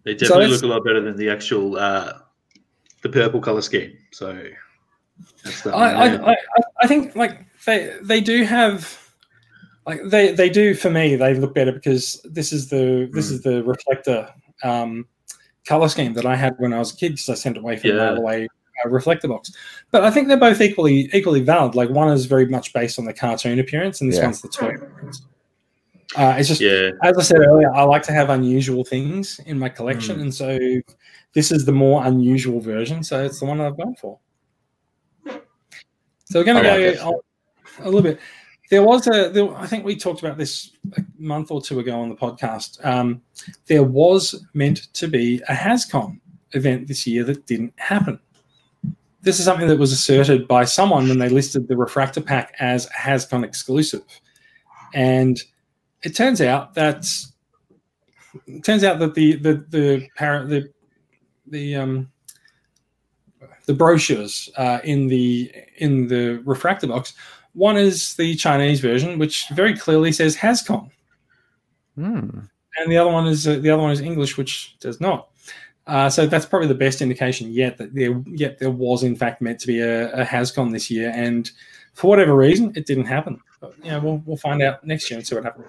They 0.03 0.13
definitely 0.13 0.45
that's- 0.45 0.61
look 0.61 0.71
a 0.71 0.73
lot 0.73 0.83
better 0.83 1.01
than 1.01 1.15
the 1.15 1.29
actual 1.29 1.77
uh, 1.77 2.13
the 3.03 3.09
purple 3.09 3.39
color 3.39 3.61
scheme. 3.61 3.97
So 4.11 4.43
that's 5.43 5.65
I. 5.67 5.71
I, 5.71 6.31
I, 6.31 6.35
I 6.81 6.87
think 6.87 7.15
like 7.15 7.45
they 7.65 7.95
they 8.01 8.19
do 8.19 8.43
have 8.43 9.04
like 9.85 10.01
they 10.05 10.31
they 10.31 10.49
do 10.49 10.73
for 10.73 10.89
me. 10.89 11.15
They 11.15 11.33
look 11.35 11.53
better 11.53 11.71
because 11.71 12.21
this 12.23 12.51
is 12.51 12.69
the 12.69 13.09
this 13.13 13.29
is 13.29 13.41
the 13.41 13.63
reflector 13.63 14.29
um, 14.63 15.05
color 15.65 15.89
scheme 15.89 16.13
that 16.13 16.25
I 16.25 16.35
had 16.35 16.55
when 16.57 16.73
I 16.73 16.79
was 16.79 16.93
a 16.93 16.95
kid 16.95 17.13
because 17.13 17.29
I 17.29 17.33
sent 17.35 17.57
it 17.57 17.61
away 17.61 17.77
from 17.77 17.91
Yeah. 17.91 18.11
the 18.11 18.15
away 18.17 18.47
uh, 18.85 18.89
reflector 18.89 19.27
box. 19.27 19.51
But 19.91 20.03
I 20.03 20.11
think 20.11 20.27
they're 20.27 20.37
both 20.37 20.61
equally 20.61 21.09
equally 21.13 21.41
valid. 21.41 21.75
Like 21.75 21.89
one 21.89 22.11
is 22.11 22.25
very 22.25 22.47
much 22.47 22.73
based 22.73 22.97
on 22.99 23.05
the 23.05 23.13
cartoon 23.13 23.59
appearance, 23.59 24.01
and 24.01 24.11
this 24.11 24.17
Yeah. 24.19 24.25
one's 24.25 24.41
the 24.41 24.49
toy 24.49 24.69
appearance. 24.75 25.21
Uh, 26.15 26.35
it's 26.37 26.47
just 26.47 26.61
Yeah. 26.61 26.91
as 27.03 27.17
I 27.17 27.21
said 27.21 27.39
earlier, 27.39 27.73
I 27.73 27.83
like 27.83 28.03
to 28.03 28.13
have 28.13 28.29
unusual 28.29 28.85
things 28.85 29.39
in 29.45 29.59
my 29.59 29.69
collection, 29.69 30.19
and 30.21 30.33
so 30.33 30.57
this 31.33 31.51
is 31.51 31.65
the 31.65 31.71
more 31.73 32.05
unusual 32.05 32.59
version. 32.61 33.03
So 33.03 33.23
it's 33.25 33.39
the 33.39 33.45
one 33.45 33.59
I've 33.59 33.77
gone 33.77 33.95
for. 33.95 34.19
So 36.27 36.39
we're 36.39 36.43
going 36.43 36.63
to 36.63 36.69
like 36.69 36.97
go 36.97 37.07
on 37.07 37.13
a 37.81 37.85
little 37.85 38.01
bit. 38.01 38.19
There 38.69 38.83
was 38.83 39.07
a, 39.07 39.29
there, 39.29 39.55
I 39.55 39.67
think 39.67 39.85
we 39.85 39.95
talked 39.95 40.21
about 40.21 40.37
this 40.37 40.71
a 40.97 41.03
month 41.17 41.51
or 41.51 41.61
two 41.61 41.79
ago 41.79 41.99
on 41.99 42.09
the 42.09 42.15
podcast. 42.15 42.83
Um, 42.83 43.21
there 43.67 43.83
was 43.83 44.43
meant 44.53 44.93
to 44.93 45.07
be 45.07 45.41
a 45.47 45.53
HasCon 45.53 46.19
event 46.53 46.87
this 46.87 47.05
year 47.05 47.23
that 47.25 47.45
didn't 47.45 47.73
happen. 47.77 48.19
This 49.21 49.39
is 49.39 49.45
something 49.45 49.67
that 49.67 49.79
was 49.79 49.91
asserted 49.91 50.47
by 50.47 50.65
someone 50.65 51.07
when 51.07 51.19
they 51.19 51.29
listed 51.29 51.67
the 51.67 51.77
Refractor 51.77 52.21
Pack 52.21 52.55
as 52.59 52.85
a 52.87 52.93
HasCon 52.93 53.43
exclusive, 53.43 54.03
and 54.93 55.41
it 56.03 56.15
turns 56.15 56.41
out 56.41 56.75
that 56.75 57.05
it 58.45 58.63
turns 58.63 58.83
out 58.83 58.99
that 58.99 59.15
the 59.15 59.35
the 59.37 59.65
the 59.69 60.07
parent 60.15 60.49
the 60.49 60.69
the 61.47 61.75
um 61.75 62.11
the 63.65 63.73
brochures 63.73 64.49
uh, 64.57 64.79
in 64.83 65.07
the 65.07 65.51
in 65.77 66.07
the 66.07 66.41
refractor 66.45 66.87
box 66.87 67.13
one 67.55 67.77
is 67.77 68.13
the 68.15 68.35
Chinese 68.35 68.79
version, 68.79 69.17
which 69.17 69.47
very 69.49 69.75
clearly 69.75 70.11
says 70.11 70.35
HasCon, 70.35 70.89
Hmm. 71.95 72.39
and 72.77 72.91
the 72.91 72.97
other 72.97 73.09
one 73.11 73.25
is 73.27 73.47
uh, 73.47 73.55
the 73.57 73.69
other 73.69 73.81
one 73.81 73.91
is 73.91 74.01
English, 74.01 74.37
which 74.37 74.77
does 74.79 74.99
not. 75.01 75.29
Uh, 75.87 76.09
so 76.09 76.25
that's 76.25 76.45
probably 76.47 76.67
the 76.67 76.73
best 76.75 77.01
indication 77.01 77.51
yet 77.51 77.77
that 77.77 77.93
there 77.93 78.21
yet 78.27 78.57
there 78.59 78.71
was 78.71 79.03
in 79.03 79.15
fact 79.15 79.41
meant 79.41 79.59
to 79.59 79.67
be 79.67 79.79
a, 79.79 80.11
a 80.13 80.25
HasCon 80.25 80.71
this 80.71 80.89
year, 80.91 81.11
and 81.15 81.51
for 81.93 82.07
whatever 82.09 82.35
reason 82.35 82.71
it 82.75 82.85
didn't 82.85 83.05
happen. 83.05 83.39
But 83.61 83.73
yeah, 83.83 83.97
we'll 83.99 84.21
we'll 84.25 84.37
find 84.37 84.61
out 84.61 84.83
next 84.85 85.09
year 85.09 85.17
and 85.19 85.27
see 85.27 85.35
what 85.35 85.43
happens. 85.45 85.67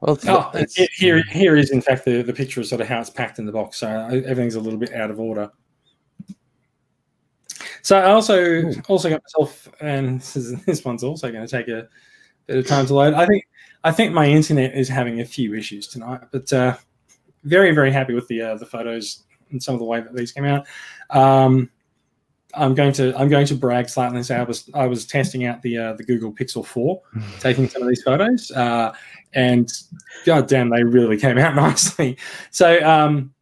Well, 0.00 0.14
it's, 0.16 0.26
Oh, 0.28 0.50
it's- 0.54 0.74
here 0.98 1.22
here 1.30 1.56
is 1.56 1.70
in 1.70 1.80
fact 1.80 2.04
the, 2.04 2.22
the 2.22 2.32
picture 2.32 2.60
of 2.60 2.66
sort 2.66 2.80
of 2.80 2.88
how 2.88 3.00
it's 3.00 3.08
packed 3.10 3.38
in 3.38 3.46
the 3.46 3.52
box. 3.52 3.78
So 3.78 3.88
everything's 3.88 4.56
a 4.56 4.60
little 4.60 4.78
bit 4.78 4.92
out 4.92 5.10
of 5.10 5.18
order. 5.18 5.50
So 7.84 7.98
I 7.98 8.12
also 8.12 8.64
also 8.88 9.10
got 9.10 9.22
myself, 9.22 9.68
and 9.80 10.18
this, 10.20 10.36
is, 10.36 10.64
this 10.64 10.84
one's 10.84 11.04
also 11.04 11.30
going 11.30 11.46
to 11.46 11.50
take 11.50 11.68
a 11.68 11.86
bit 12.46 12.56
of 12.56 12.66
time 12.66 12.86
to 12.86 12.94
load. 12.94 13.12
I 13.12 13.26
think 13.26 13.44
I 13.84 13.92
think 13.92 14.14
my 14.14 14.26
internet 14.26 14.74
is 14.74 14.88
having 14.88 15.20
a 15.20 15.24
few 15.24 15.54
issues 15.54 15.86
tonight, 15.86 16.22
but 16.32 16.50
uh, 16.52 16.76
very 17.44 17.72
very 17.72 17.92
happy 17.92 18.14
with 18.14 18.26
the 18.28 18.40
uh, 18.40 18.54
the 18.56 18.64
photos 18.64 19.24
and 19.50 19.62
some 19.62 19.74
of 19.74 19.80
the 19.80 19.84
way 19.84 20.00
that 20.00 20.16
these 20.16 20.32
came 20.32 20.46
out. 20.46 20.66
Um, 21.10 21.70
I'm 22.54 22.74
going 22.74 22.94
to 22.94 23.14
I'm 23.18 23.28
going 23.28 23.46
to 23.48 23.54
brag 23.54 23.90
slightly 23.90 24.16
and 24.16 24.24
say 24.24 24.36
I 24.36 24.44
was 24.44 24.70
I 24.72 24.86
was 24.86 25.04
testing 25.04 25.44
out 25.44 25.60
the 25.60 25.76
uh, 25.76 25.92
the 25.92 26.04
Google 26.04 26.32
Pixel 26.32 26.64
4, 26.64 27.02
taking 27.38 27.68
some 27.68 27.82
of 27.82 27.88
these 27.88 28.02
photos, 28.02 28.50
uh, 28.52 28.94
and 29.34 29.70
god 30.24 30.48
damn, 30.48 30.70
they 30.70 30.84
really 30.84 31.18
came 31.18 31.36
out 31.36 31.54
nicely. 31.54 32.16
So 32.50 32.82
um, 32.82 33.33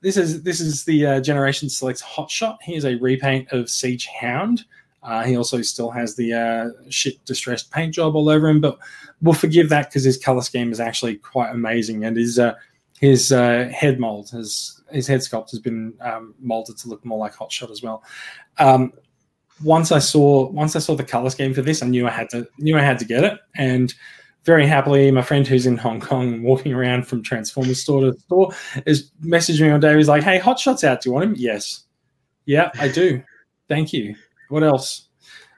this 0.00 0.16
is 0.16 0.42
this 0.42 0.60
is 0.60 0.84
the 0.84 1.06
uh, 1.06 1.20
Generation 1.20 1.68
Selects 1.68 2.02
Hotshot. 2.02 2.58
Here's 2.62 2.84
a 2.84 2.96
repaint 2.96 3.50
of 3.52 3.68
Siege 3.68 4.06
Hound. 4.06 4.64
Uh, 5.02 5.24
he 5.24 5.36
also 5.36 5.62
still 5.62 5.90
has 5.90 6.16
the 6.16 6.32
uh, 6.34 6.90
shit 6.90 7.24
distressed 7.24 7.70
paint 7.70 7.94
job 7.94 8.14
all 8.14 8.28
over 8.28 8.48
him, 8.48 8.60
but 8.60 8.78
we'll 9.22 9.34
forgive 9.34 9.68
that 9.68 9.88
because 9.88 10.04
his 10.04 10.18
color 10.18 10.42
scheme 10.42 10.72
is 10.72 10.80
actually 10.80 11.16
quite 11.16 11.50
amazing, 11.50 12.04
and 12.04 12.16
his 12.16 12.38
uh, 12.38 12.54
his 13.00 13.32
uh, 13.32 13.70
head 13.74 13.98
mold, 13.98 14.30
his 14.30 14.82
his 14.90 15.06
head 15.06 15.20
sculpt 15.20 15.50
has 15.50 15.60
been 15.60 15.94
um, 16.00 16.34
molded 16.40 16.76
to 16.78 16.88
look 16.88 17.04
more 17.04 17.18
like 17.18 17.34
Hotshot 17.34 17.70
as 17.70 17.82
well. 17.82 18.02
Um, 18.58 18.92
once 19.62 19.92
I 19.92 19.98
saw 19.98 20.48
once 20.50 20.76
I 20.76 20.80
saw 20.80 20.94
the 20.94 21.04
color 21.04 21.30
scheme 21.30 21.54
for 21.54 21.62
this, 21.62 21.82
I 21.82 21.86
knew 21.86 22.06
I 22.06 22.10
had 22.10 22.30
to 22.30 22.46
knew 22.58 22.76
I 22.76 22.82
had 22.82 22.98
to 22.98 23.04
get 23.04 23.24
it, 23.24 23.38
and 23.56 23.94
very 24.48 24.66
happily, 24.66 25.10
my 25.10 25.20
friend 25.20 25.46
who's 25.46 25.66
in 25.66 25.76
Hong 25.76 26.00
Kong, 26.00 26.42
walking 26.42 26.72
around 26.72 27.06
from 27.06 27.22
Transformers 27.22 27.82
store 27.82 28.00
to 28.00 28.18
store, 28.18 28.50
is 28.86 29.10
messaging 29.22 29.60
me 29.60 29.70
one 29.70 29.80
day. 29.80 29.94
He's 29.94 30.08
like, 30.08 30.22
"Hey, 30.22 30.40
Hotshot's 30.40 30.82
out. 30.82 31.02
Do 31.02 31.10
you 31.10 31.12
want 31.12 31.26
him?" 31.26 31.34
Yes. 31.36 31.84
Yeah, 32.46 32.70
I 32.80 32.88
do. 32.88 33.22
Thank 33.68 33.92
you. 33.92 34.16
What 34.48 34.64
else? 34.64 35.08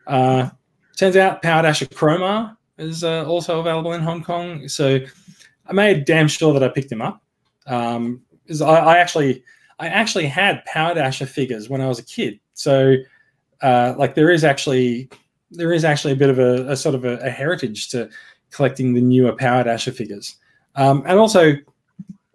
Uh, 0.09 0.51
turns 0.97 1.15
out 1.17 1.41
Power 1.41 1.63
Dasher 1.63 1.87
Cromar 1.87 2.57
is 2.79 3.05
uh, 3.05 3.25
also 3.27 3.61
available 3.61 3.93
in 3.93 4.01
Hong 4.01 4.25
Kong. 4.25 4.67
So 4.69 4.99
I 5.69 5.73
made 5.73 6.05
damn 6.05 6.27
sure 6.27 6.53
that 6.53 6.65
I 6.65 6.69
picked 6.69 6.91
him 6.91 7.01
up. 7.01 7.23
Um, 7.69 8.23
I, 8.61 8.65
I 8.65 8.99
actually 8.99 9.45
I 9.79 9.87
actually 9.87 10.27
had 10.27 10.65
Power 10.65 10.95
Dasher 10.95 11.27
figures 11.27 11.69
when 11.69 11.81
I 11.81 11.87
was 11.87 12.01
a 12.01 12.05
kid. 12.05 12.41
So 12.55 12.97
uh, 13.63 13.95
like 13.97 14.17
there 14.17 14.31
is 14.31 14.43
actually 14.43 15.09
there 15.53 15.73
is 15.73 15.85
actually 15.85 16.13
a 16.13 16.17
bit 16.17 16.31
of 16.31 16.41
a, 16.41 16.73
a 16.73 16.77
sort 16.77 16.97
of 16.97 17.05
a, 17.05 17.19
a 17.19 17.31
heritage 17.31 17.89
to 17.91 18.11
collecting 18.51 18.95
the 18.95 19.01
newer 19.01 19.33
Power 19.33 19.65
Dasher 19.65 19.93
figures. 19.93 20.37
Um, 20.77 21.03
and 21.07 21.19
also 21.19 21.55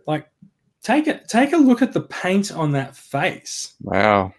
like 0.07 0.29
take 0.81 1.07
a 1.07 1.19
take 1.25 1.53
a 1.53 1.57
look 1.57 1.81
at 1.81 1.93
the 1.93 2.01
paint 2.01 2.51
on 2.51 2.71
that 2.73 2.95
face. 2.95 3.75
wow. 3.81 4.33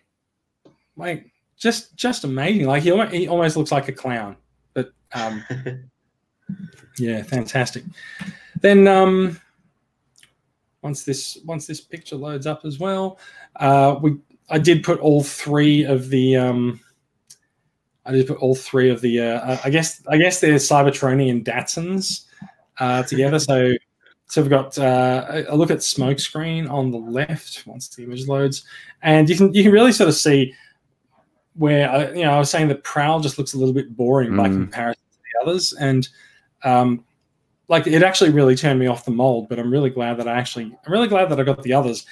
Like 0.97 1.31
just 1.57 1.97
just 1.97 2.24
amazing. 2.24 2.66
Like 2.66 2.82
he, 2.82 2.90
almo- 2.90 3.09
he 3.09 3.28
almost 3.28 3.57
looks 3.57 3.73
like 3.73 3.89
a 3.89 3.93
clown. 3.93 4.36
But 4.74 4.93
um, 5.12 5.44
yeah, 6.98 7.23
fantastic. 7.23 7.85
Then 8.61 8.86
um, 8.86 9.40
once 10.82 11.05
this 11.05 11.39
once 11.44 11.66
this 11.66 11.81
picture 11.81 12.16
loads 12.16 12.47
up 12.47 12.65
as 12.65 12.78
well, 12.78 13.19
uh, 13.57 13.97
we 14.01 14.16
I 14.48 14.59
did 14.59 14.85
put 14.85 15.01
all 15.01 15.23
three 15.23 15.85
of 15.85 16.09
the 16.09 16.36
um, 16.36 16.81
I 18.07 18.12
just 18.12 18.28
put 18.28 18.39
all 18.39 18.55
three 18.55 18.91
of 18.91 19.01
the 19.01 19.20
uh, 19.20 19.59
I 19.65 19.70
guess 19.70 20.03
I 20.09 20.16
guess 20.16 20.41
they're 20.41 20.55
Cybertronian 20.55 21.31
and 21.31 21.45
Datsuns 21.45 22.24
uh, 22.78 23.03
together. 23.03 23.39
So 23.39 23.73
so 24.28 24.43
we've 24.43 24.51
got 24.51 24.77
uh, 24.78 25.43
a 25.49 25.57
look 25.57 25.70
at 25.70 25.78
smokescreen 25.78 26.70
on 26.70 26.91
the 26.91 26.99
left 26.99 27.65
once 27.66 27.89
the 27.89 28.03
image 28.05 28.27
loads, 28.27 28.65
and 29.03 29.28
you 29.28 29.37
can 29.37 29.53
you 29.55 29.62
can 29.62 29.73
really 29.73 29.93
sort 29.93 30.09
of 30.09 30.15
see 30.15 30.53
where 31.55 31.91
I, 31.91 32.11
you 32.12 32.24
know 32.24 32.33
I 32.33 32.39
was 32.39 32.51
saying 32.51 32.69
that 32.69 32.83
Prowl 32.85 33.20
just 33.20 33.39
looks 33.39 33.55
a 33.55 33.59
little 33.59 33.74
bit 33.74 33.97
boring 33.97 34.37
by 34.37 34.49
Mm. 34.49 34.55
comparison 34.55 35.03
to 35.12 35.19
the 35.19 35.43
others, 35.43 35.73
and 35.74 36.09
um, 36.65 37.05
like 37.69 37.87
it 37.87 38.03
actually 38.03 38.31
really 38.31 38.57
turned 38.57 38.78
me 38.81 38.87
off 38.89 39.05
the 39.05 39.11
mold. 39.11 39.49
But 39.49 39.59
I'm 39.59 39.70
really 39.70 39.91
glad 39.91 40.19
that 40.19 40.28
I 40.28 40.33
actually 40.37 40.65
I'm 40.65 40.93
really 40.93 41.09
glad 41.09 41.28
that 41.31 41.41
I 41.41 41.43
got 41.45 41.62
the 41.62 41.73
others. 41.73 42.05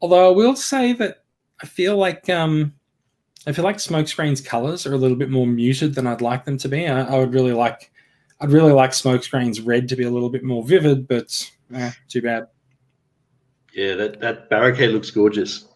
Although 0.00 0.32
I 0.32 0.36
will 0.36 0.56
say 0.56 0.92
that 0.94 1.22
I 1.62 1.66
feel 1.66 1.96
like 1.96 2.28
um, 2.28 2.74
I 3.46 3.52
feel 3.52 3.64
like 3.64 3.76
Smokescreen's 3.76 4.40
colors 4.40 4.86
are 4.86 4.94
a 4.94 4.98
little 4.98 5.16
bit 5.16 5.30
more 5.30 5.46
muted 5.46 5.94
than 5.94 6.06
I'd 6.06 6.20
like 6.20 6.44
them 6.44 6.58
to 6.58 6.68
be. 6.68 6.86
I, 6.86 7.02
I 7.02 7.18
would 7.18 7.34
really 7.34 7.52
like 7.52 7.90
I'd 8.40 8.50
really 8.50 8.72
like 8.72 8.90
Smokescreen's 8.90 9.60
red 9.60 9.88
to 9.88 9.96
be 9.96 10.04
a 10.04 10.10
little 10.10 10.30
bit 10.30 10.44
more 10.44 10.64
vivid, 10.64 11.06
but 11.08 11.48
eh, 11.74 11.90
too 12.08 12.22
bad. 12.22 12.46
yeah, 13.72 13.94
that, 13.94 14.20
that 14.20 14.48
barricade 14.50 14.90
looks 14.90 15.10
gorgeous. 15.10 15.66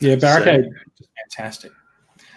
Yeah, 0.00 0.16
Barricade 0.16 0.64
is 1.00 1.08
fantastic. 1.36 1.70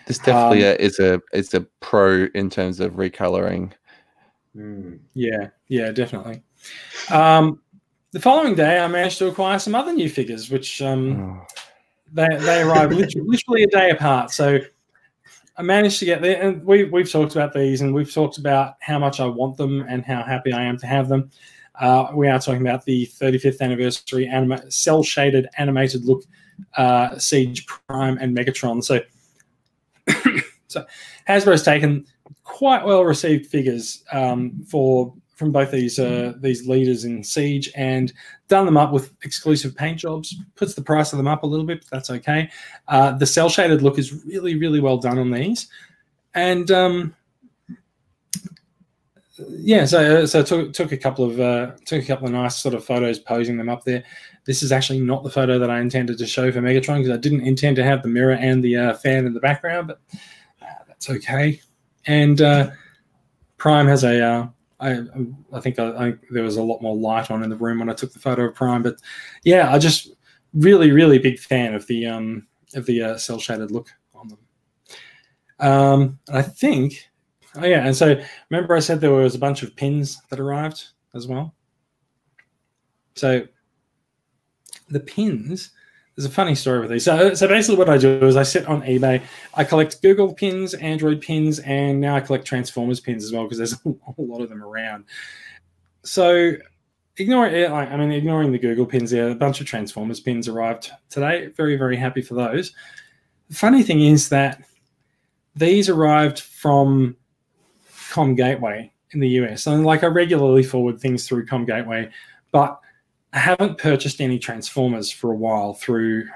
This 0.08 0.20
definitely 0.20 0.66
Um, 0.66 0.74
uh, 0.74 0.76
is 0.80 1.00
a 1.00 1.22
is 1.34 1.54
a 1.56 1.62
pro 1.80 2.28
in 2.36 2.50
terms 2.50 2.80
of 2.80 2.94
recoloring. 2.94 3.72
Mm. 4.56 5.00
Yeah, 5.16 5.50
yeah, 5.68 5.92
definitely. 5.92 6.44
Um, 7.10 7.60
the 8.12 8.20
following 8.20 8.56
day, 8.56 8.80
I 8.80 8.88
managed 8.88 9.18
to 9.18 9.28
acquire 9.28 9.58
some 9.58 9.74
other 9.74 9.94
new 9.94 10.10
figures, 10.10 10.50
which 10.52 10.82
um, 10.82 11.42
Oh, 11.42 11.48
they 12.12 12.28
they 12.38 12.62
arrived 12.62 12.94
literally, 12.94 13.28
literally 13.30 13.64
a 13.64 13.68
day 13.68 13.90
apart. 13.90 14.32
So 14.32 14.60
I 15.58 15.62
managed 15.62 16.00
to 16.00 16.06
get 16.06 16.22
there, 16.22 16.42
and 16.42 16.64
we 16.64 16.86
we've 16.86 17.12
talked 17.12 17.36
about 17.36 17.54
these, 17.54 17.82
and 17.82 17.94
we've 17.94 18.14
talked 18.14 18.38
about 18.38 18.76
how 18.82 19.00
much 19.00 19.20
I 19.20 19.26
want 19.26 19.58
them 19.58 19.86
and 19.88 20.06
how 20.06 20.24
happy 20.24 20.52
I 20.52 20.64
am 20.64 20.78
to 20.80 20.88
have 20.88 21.08
them. 21.08 21.32
Uh, 21.80 22.08
we 22.14 22.28
are 22.28 22.40
talking 22.40 22.62
about 22.62 22.86
the 22.86 23.06
35th 23.06 23.60
anniversary 23.60 24.28
anima- 24.28 24.72
cell 24.72 25.04
shaded 25.04 25.48
animated 25.58 26.06
look 26.06 26.24
uh, 26.78 27.18
Siege 27.18 27.66
Prime 27.66 28.18
and 28.20 28.36
Megatron. 28.36 28.84
So 28.84 29.02
so 30.68 30.86
Hasbro's 31.28 31.64
taken 31.64 32.06
quite 32.44 32.86
well 32.86 33.04
received 33.04 33.48
figures 33.48 34.04
um, 34.12 34.64
for 34.68 35.14
from 35.36 35.52
both 35.52 35.72
these 35.72 36.00
uh, 36.00 36.34
these 36.38 36.68
leaders 36.68 37.06
in 37.06 37.24
Siege 37.24 37.70
and 37.76 38.12
done 38.48 38.66
them 38.66 38.78
up 38.78 38.92
with 38.92 39.14
exclusive 39.24 39.76
paint 39.76 40.00
jobs. 40.00 40.36
Puts 40.56 40.74
the 40.74 40.82
price 40.82 41.14
of 41.14 41.18
them 41.18 41.28
up 41.28 41.44
a 41.44 41.48
little 41.48 41.66
bit, 41.66 41.82
but 41.82 41.90
that's 41.90 42.10
okay. 42.10 42.50
Uh, 42.88 43.12
the 43.12 43.26
cell 43.26 43.50
shaded 43.50 43.82
look 43.82 44.00
is 44.00 44.26
really 44.26 44.58
really 44.58 44.80
well 44.80 44.98
done 44.98 45.20
on 45.20 45.32
these, 45.32 45.68
and 46.34 46.72
um, 46.72 47.16
yeah, 49.38 49.86
so 49.86 50.26
so 50.26 50.42
took 50.42 50.74
took 50.74 50.92
a 50.94 50.98
couple 50.98 51.26
of 51.26 51.40
uh, 51.40 51.72
took 51.86 52.02
a 52.02 52.06
couple 52.06 52.28
of 52.28 52.34
nice 52.34 52.56
sort 52.56 52.74
of 52.74 52.86
photos 52.86 53.20
posing 53.20 53.58
them 53.58 53.70
up 53.70 53.84
there. 53.84 54.04
This 54.46 54.64
is 54.64 54.72
actually 54.72 55.02
not 55.02 55.24
the 55.24 55.30
photo 55.30 55.60
that 55.60 55.70
I 55.70 55.82
intended 55.82 56.18
to 56.20 56.26
show 56.26 56.52
for 56.52 56.62
Megatron 56.62 56.98
because 56.98 57.10
I 57.10 57.18
didn't 57.18 57.42
intend 57.42 57.76
to 57.78 57.84
have 57.84 58.04
the 58.04 58.08
mirror 58.10 58.36
and 58.36 58.64
the 58.64 58.78
uh, 58.78 58.94
fan 58.94 59.26
in 59.26 59.34
the 59.34 59.40
background, 59.40 59.88
but 59.88 60.00
uh, 60.62 60.84
that's 60.88 61.10
okay. 61.10 61.60
And 62.06 62.40
uh, 62.42 62.72
Prime 63.58 63.88
has 63.88 64.06
a. 64.06 64.54
I 64.80 65.04
I 65.54 65.60
think 65.60 65.80
I, 65.80 66.08
I, 66.08 66.14
there 66.32 66.44
was 66.44 66.58
a 66.58 66.64
lot 66.64 66.82
more 66.82 66.96
light 66.96 67.32
on 67.32 67.44
in 67.44 67.50
the 67.50 67.56
room 67.56 67.80
when 67.80 67.90
I 67.90 67.94
took 67.94 68.14
the 68.14 68.20
photo 68.20 68.46
of 68.46 68.56
Prime, 68.56 68.84
but 68.84 68.98
yeah, 69.44 69.74
I 69.74 69.80
just 69.80 70.12
really 70.54 70.92
really 70.92 71.20
big 71.20 71.40
fan 71.40 71.74
of 71.74 71.86
the 71.88 72.06
um 72.06 72.48
of 72.76 72.86
the 72.86 73.02
uh, 73.02 73.18
cell 73.18 73.40
shaded 73.40 73.72
look 73.72 73.90
on 74.14 74.28
them. 74.28 74.40
Um, 75.60 76.20
I 76.32 76.42
think, 76.42 77.10
oh 77.56 77.66
yeah, 77.66 77.86
and 77.86 77.96
so 77.96 78.22
remember 78.50 78.76
I 78.76 78.80
said 78.80 79.00
there 79.00 79.12
was 79.12 79.36
a 79.36 79.40
bunch 79.40 79.64
of 79.64 79.76
pins 79.76 80.22
that 80.30 80.40
arrived 80.40 80.84
as 81.14 81.28
well. 81.28 81.56
So 83.16 83.48
the 84.90 85.00
pins 85.00 85.72
there's 86.16 86.26
a 86.26 86.30
funny 86.30 86.56
story 86.56 86.80
with 86.80 86.90
these. 86.90 87.04
So, 87.06 87.16
uh, 87.16 87.36
so 87.36 87.48
basically, 87.48 87.78
what 87.78 87.90
I 87.90 87.98
do 87.98 88.26
is 88.26 88.38
I 88.38 88.44
sit 88.44 88.66
on 88.68 88.82
eBay. 88.84 89.22
I 89.54 89.64
collect 89.66 90.02
Google 90.02 90.34
pins, 90.34 90.74
Android 90.76 91.22
pins, 91.22 91.60
and 91.60 92.00
now 92.00 92.16
I 92.16 92.22
collect 92.22 92.46
Transformers 92.46 93.02
pins 93.02 93.24
as 93.26 93.34
well 93.34 93.44
because 93.44 93.58
there's 93.58 93.74
a 93.86 94.22
lot 94.22 94.42
of 94.42 94.50
them 94.50 94.64
around. 94.64 95.06
So, 96.04 96.54
ignore 97.18 97.48
it. 97.48 97.70
I 97.70 97.98
mean, 97.98 98.12
ignoring 98.12 98.54
the 98.54 98.60
Google 98.60 98.86
pins, 98.86 99.12
there 99.12 99.30
a 99.30 99.36
bunch 99.36 99.60
of 99.60 99.68
Transformers 99.68 100.22
pins 100.22 100.48
arrived 100.48 100.92
today. 101.10 101.48
Very, 101.48 101.76
very 101.76 101.98
happy 101.98 102.22
for 102.22 102.36
those. 102.36 102.72
The 103.50 103.56
funny 103.56 103.84
thing 103.84 104.02
is 104.02 104.30
that 104.30 104.64
these 105.56 105.90
arrived 105.90 106.40
from 106.40 107.18
ComGateway 108.12 108.90
in 109.12 109.20
the 109.20 109.30
US, 109.30 109.68
and 109.68 109.86
like 109.86 110.04
I 110.04 110.08
regularly 110.08 110.64
forward 110.64 111.02
things 111.02 111.28
through 111.28 111.46
ComGateway, 111.46 112.10
but 112.52 112.80
I 113.36 113.40
haven't 113.40 113.78
purchased 113.78 114.22
any 114.22 114.40
Transformers 114.40 115.12
for 115.12 115.32
a 115.32 115.36
while 115.36 115.74
through 115.74 116.30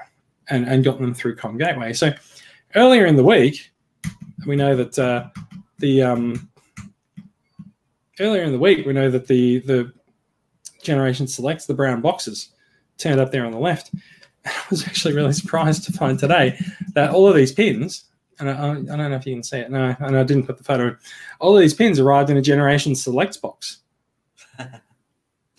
and, 0.50 0.68
and 0.68 0.84
gotten 0.84 1.02
them 1.02 1.14
through 1.14 1.36
ComGateway. 1.36 1.96
So 1.96 2.12
earlier 2.74 3.06
in 3.06 3.16
the 3.16 3.24
week, 3.24 3.70
we 4.46 4.54
know 4.54 4.76
that 4.76 4.98
uh, 4.98 5.28
the 5.78 6.02
um, 6.02 6.50
earlier 8.20 8.42
in 8.42 8.52
the 8.52 8.58
week 8.58 8.86
we 8.86 8.92
know 8.92 9.10
that 9.10 9.26
the 9.26 9.60
the 9.60 9.92
generation 10.82 11.26
selects 11.26 11.64
the 11.64 11.74
brown 11.74 12.02
boxes 12.02 12.50
turned 12.98 13.18
up 13.18 13.32
there 13.32 13.46
on 13.46 13.52
the 13.52 13.58
left. 13.58 13.92
I 14.44 14.52
was 14.68 14.86
actually 14.86 15.14
really 15.14 15.32
surprised 15.32 15.84
to 15.84 15.92
find 15.92 16.18
today 16.18 16.58
that 16.94 17.12
all 17.12 17.26
of 17.26 17.34
these 17.34 17.52
pins, 17.52 18.04
and 18.38 18.50
I, 18.50 18.72
I, 18.72 18.74
don't 18.74 18.86
know 18.86 19.14
if 19.14 19.26
you 19.26 19.34
can 19.34 19.42
see 19.42 19.58
it. 19.58 19.70
No, 19.70 19.96
and 20.00 20.18
I 20.18 20.22
didn't 20.22 20.46
put 20.46 20.58
the 20.58 20.64
photo. 20.64 20.94
All 21.38 21.56
of 21.56 21.62
these 21.62 21.74
pins 21.74 21.98
arrived 21.98 22.28
in 22.28 22.36
a 22.36 22.42
generation 22.42 22.94
selects 22.94 23.38
box. 23.38 23.78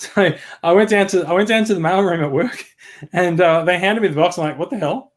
So 0.15 0.31
I 0.63 0.71
went 0.71 0.89
down 0.89 1.07
to 1.07 1.27
I 1.27 1.33
went 1.33 1.47
down 1.47 1.65
to 1.65 1.73
the 1.73 1.79
mail 1.79 2.01
room 2.01 2.23
at 2.23 2.31
work, 2.31 2.65
and 3.13 3.39
uh, 3.39 3.63
they 3.63 3.77
handed 3.77 4.01
me 4.01 4.07
the 4.07 4.15
box. 4.15 4.37
I'm 4.37 4.45
like, 4.45 4.57
what 4.57 4.69
the 4.69 4.77
hell? 4.77 5.13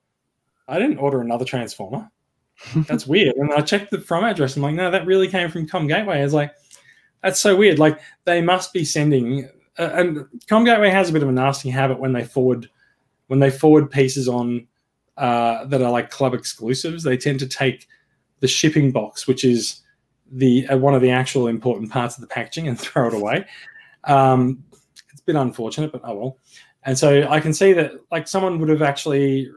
I 0.69 0.79
didn't 0.79 0.99
order 0.99 1.21
another 1.21 1.45
transformer. 1.45 2.11
That's 2.75 3.07
weird. 3.07 3.37
And 3.37 3.53
I 3.53 3.61
checked 3.61 3.91
the 3.91 4.01
from 4.01 4.25
address. 4.25 4.57
I'm 4.57 4.63
like, 4.63 4.75
no, 4.75 4.91
that 4.91 5.07
really 5.07 5.29
came 5.29 5.51
from 5.51 5.67
ComGateway. 5.67 6.19
I 6.19 6.23
was 6.23 6.35
like, 6.35 6.53
that's 7.23 7.41
so 7.41 7.57
weird. 7.57 7.79
Like 7.79 8.01
they 8.25 8.41
must 8.41 8.73
be 8.73 8.85
sending. 8.85 9.49
Uh, 9.79 9.91
and 9.95 10.17
ComGateway 10.47 10.91
has 10.91 11.09
a 11.09 11.13
bit 11.13 11.23
of 11.23 11.29
a 11.29 11.33
nasty 11.33 11.71
habit 11.71 11.99
when 11.99 12.13
they 12.13 12.23
forward 12.23 12.69
when 13.27 13.41
they 13.41 13.51
forward 13.51 13.91
pieces 13.91 14.29
on 14.29 14.67
uh, 15.17 15.65
that 15.65 15.83
are 15.83 15.91
like 15.91 16.11
club 16.11 16.35
exclusives. 16.35 17.03
They 17.03 17.17
tend 17.17 17.41
to 17.41 17.49
take 17.49 17.89
the 18.41 18.49
shipping 18.49 18.93
box, 18.93 19.27
which 19.27 19.45
is 19.45 19.81
the 20.31 20.67
uh, 20.69 20.77
one 20.77 20.95
of 20.95 21.03
the 21.03 21.11
actual 21.11 21.47
important 21.47 21.91
parts 21.91 22.17
of 22.17 22.21
the 22.21 22.27
packaging, 22.27 22.69
and 22.69 22.79
throw 22.79 23.09
it 23.09 23.15
away. 23.15 23.47
Um, 24.05 24.63
bit 25.27 25.37
unfortunate, 25.37 25.93
but 25.93 26.03
oh 26.05 26.15
well. 26.15 26.39
And 26.85 26.99
so 26.99 27.27
I 27.29 27.41
can 27.41 27.55
see 27.55 27.73
that 27.73 27.93
like 28.11 28.29
someone 28.29 28.59
would 28.59 28.69
have 28.69 28.83
actually 28.83 29.51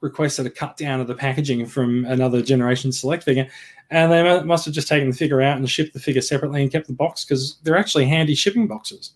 requested 0.00 0.46
a 0.46 0.50
cut 0.50 0.76
down 0.76 1.00
of 1.00 1.06
the 1.06 1.14
packaging 1.14 1.64
from 1.66 2.04
another 2.06 2.42
generation 2.42 2.92
select 2.92 3.24
figure, 3.24 3.48
and 3.90 4.12
they 4.12 4.42
must 4.44 4.64
have 4.64 4.74
just 4.74 4.88
taken 4.88 5.10
the 5.10 5.16
figure 5.16 5.40
out 5.40 5.56
and 5.56 5.68
shipped 5.68 5.94
the 5.94 6.00
figure 6.00 6.22
separately 6.22 6.62
and 6.62 6.72
kept 6.72 6.86
the 6.86 6.92
box 6.92 7.24
because 7.24 7.58
they're 7.62 7.78
actually 7.78 8.06
handy 8.06 8.34
shipping 8.34 8.66
boxes. 8.66 9.12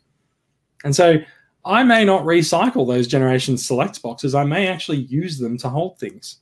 And 0.84 0.94
so 0.94 1.16
I 1.64 1.82
may 1.82 2.04
not 2.04 2.22
recycle 2.22 2.86
those 2.86 3.08
generation 3.08 3.58
select 3.58 4.00
boxes. 4.00 4.34
I 4.34 4.44
may 4.44 4.68
actually 4.68 4.98
use 4.98 5.38
them 5.38 5.58
to 5.58 5.68
hold 5.68 5.98
things. 5.98 6.38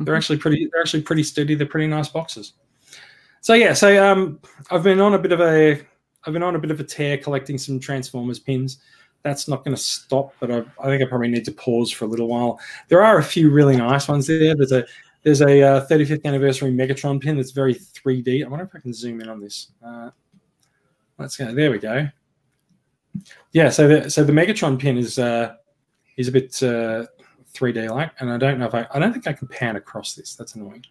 They're 0.00 0.16
actually 0.16 0.38
pretty. 0.38 0.68
They're 0.70 0.80
actually 0.80 1.02
pretty 1.02 1.22
sturdy. 1.22 1.54
They're 1.54 1.66
pretty 1.66 1.88
nice 1.88 2.08
boxes. 2.08 2.54
So 3.40 3.54
yeah. 3.54 3.72
So 3.72 4.04
um, 4.04 4.40
I've 4.70 4.82
been 4.82 5.00
on 5.00 5.14
a 5.14 5.18
bit 5.18 5.32
of 5.32 5.40
a 5.40 5.80
I've 6.24 6.32
been 6.32 6.42
on 6.42 6.56
a 6.56 6.58
bit 6.58 6.70
of 6.70 6.80
a 6.80 6.84
tear 6.84 7.18
collecting 7.18 7.58
some 7.58 7.80
Transformers 7.80 8.38
pins. 8.38 8.78
That's 9.22 9.48
not 9.48 9.64
going 9.64 9.76
to 9.76 9.82
stop, 9.82 10.32
but 10.40 10.50
I, 10.50 10.58
I, 10.80 10.86
think 10.86 11.02
I 11.02 11.06
probably 11.06 11.28
need 11.28 11.44
to 11.46 11.52
pause 11.52 11.90
for 11.90 12.04
a 12.04 12.08
little 12.08 12.28
while. 12.28 12.60
There 12.88 13.02
are 13.02 13.18
a 13.18 13.22
few 13.22 13.50
really 13.50 13.76
nice 13.76 14.08
ones 14.08 14.26
there. 14.26 14.54
There's 14.54 14.72
a 14.72 14.84
there's 15.24 15.40
a 15.40 15.62
uh, 15.62 15.86
35th 15.86 16.24
anniversary 16.24 16.70
Megatron 16.70 17.20
pin 17.20 17.36
that's 17.36 17.50
very 17.50 17.74
3D. 17.74 18.44
I 18.44 18.48
wonder 18.48 18.64
if 18.64 18.74
I 18.74 18.78
can 18.78 18.94
zoom 18.94 19.20
in 19.20 19.28
on 19.28 19.40
this. 19.40 19.72
Uh, 19.84 20.10
let's 21.18 21.36
go. 21.36 21.52
There 21.52 21.70
we 21.70 21.78
go. 21.78 22.08
Yeah, 23.52 23.70
so 23.70 23.88
the 23.88 24.10
so 24.10 24.22
the 24.22 24.32
Megatron 24.32 24.78
pin 24.78 24.96
is 24.96 25.18
uh, 25.18 25.54
is 26.16 26.28
a 26.28 26.32
bit 26.32 26.62
uh, 26.62 27.06
3D 27.54 27.90
like, 27.90 28.12
and 28.20 28.30
I 28.30 28.38
don't 28.38 28.58
know 28.58 28.66
if 28.66 28.74
I 28.74 28.86
I 28.92 28.98
don't 28.98 29.12
think 29.12 29.26
I 29.26 29.32
can 29.32 29.48
pan 29.48 29.76
across 29.76 30.14
this. 30.14 30.36
That's 30.36 30.54
annoying. 30.54 30.84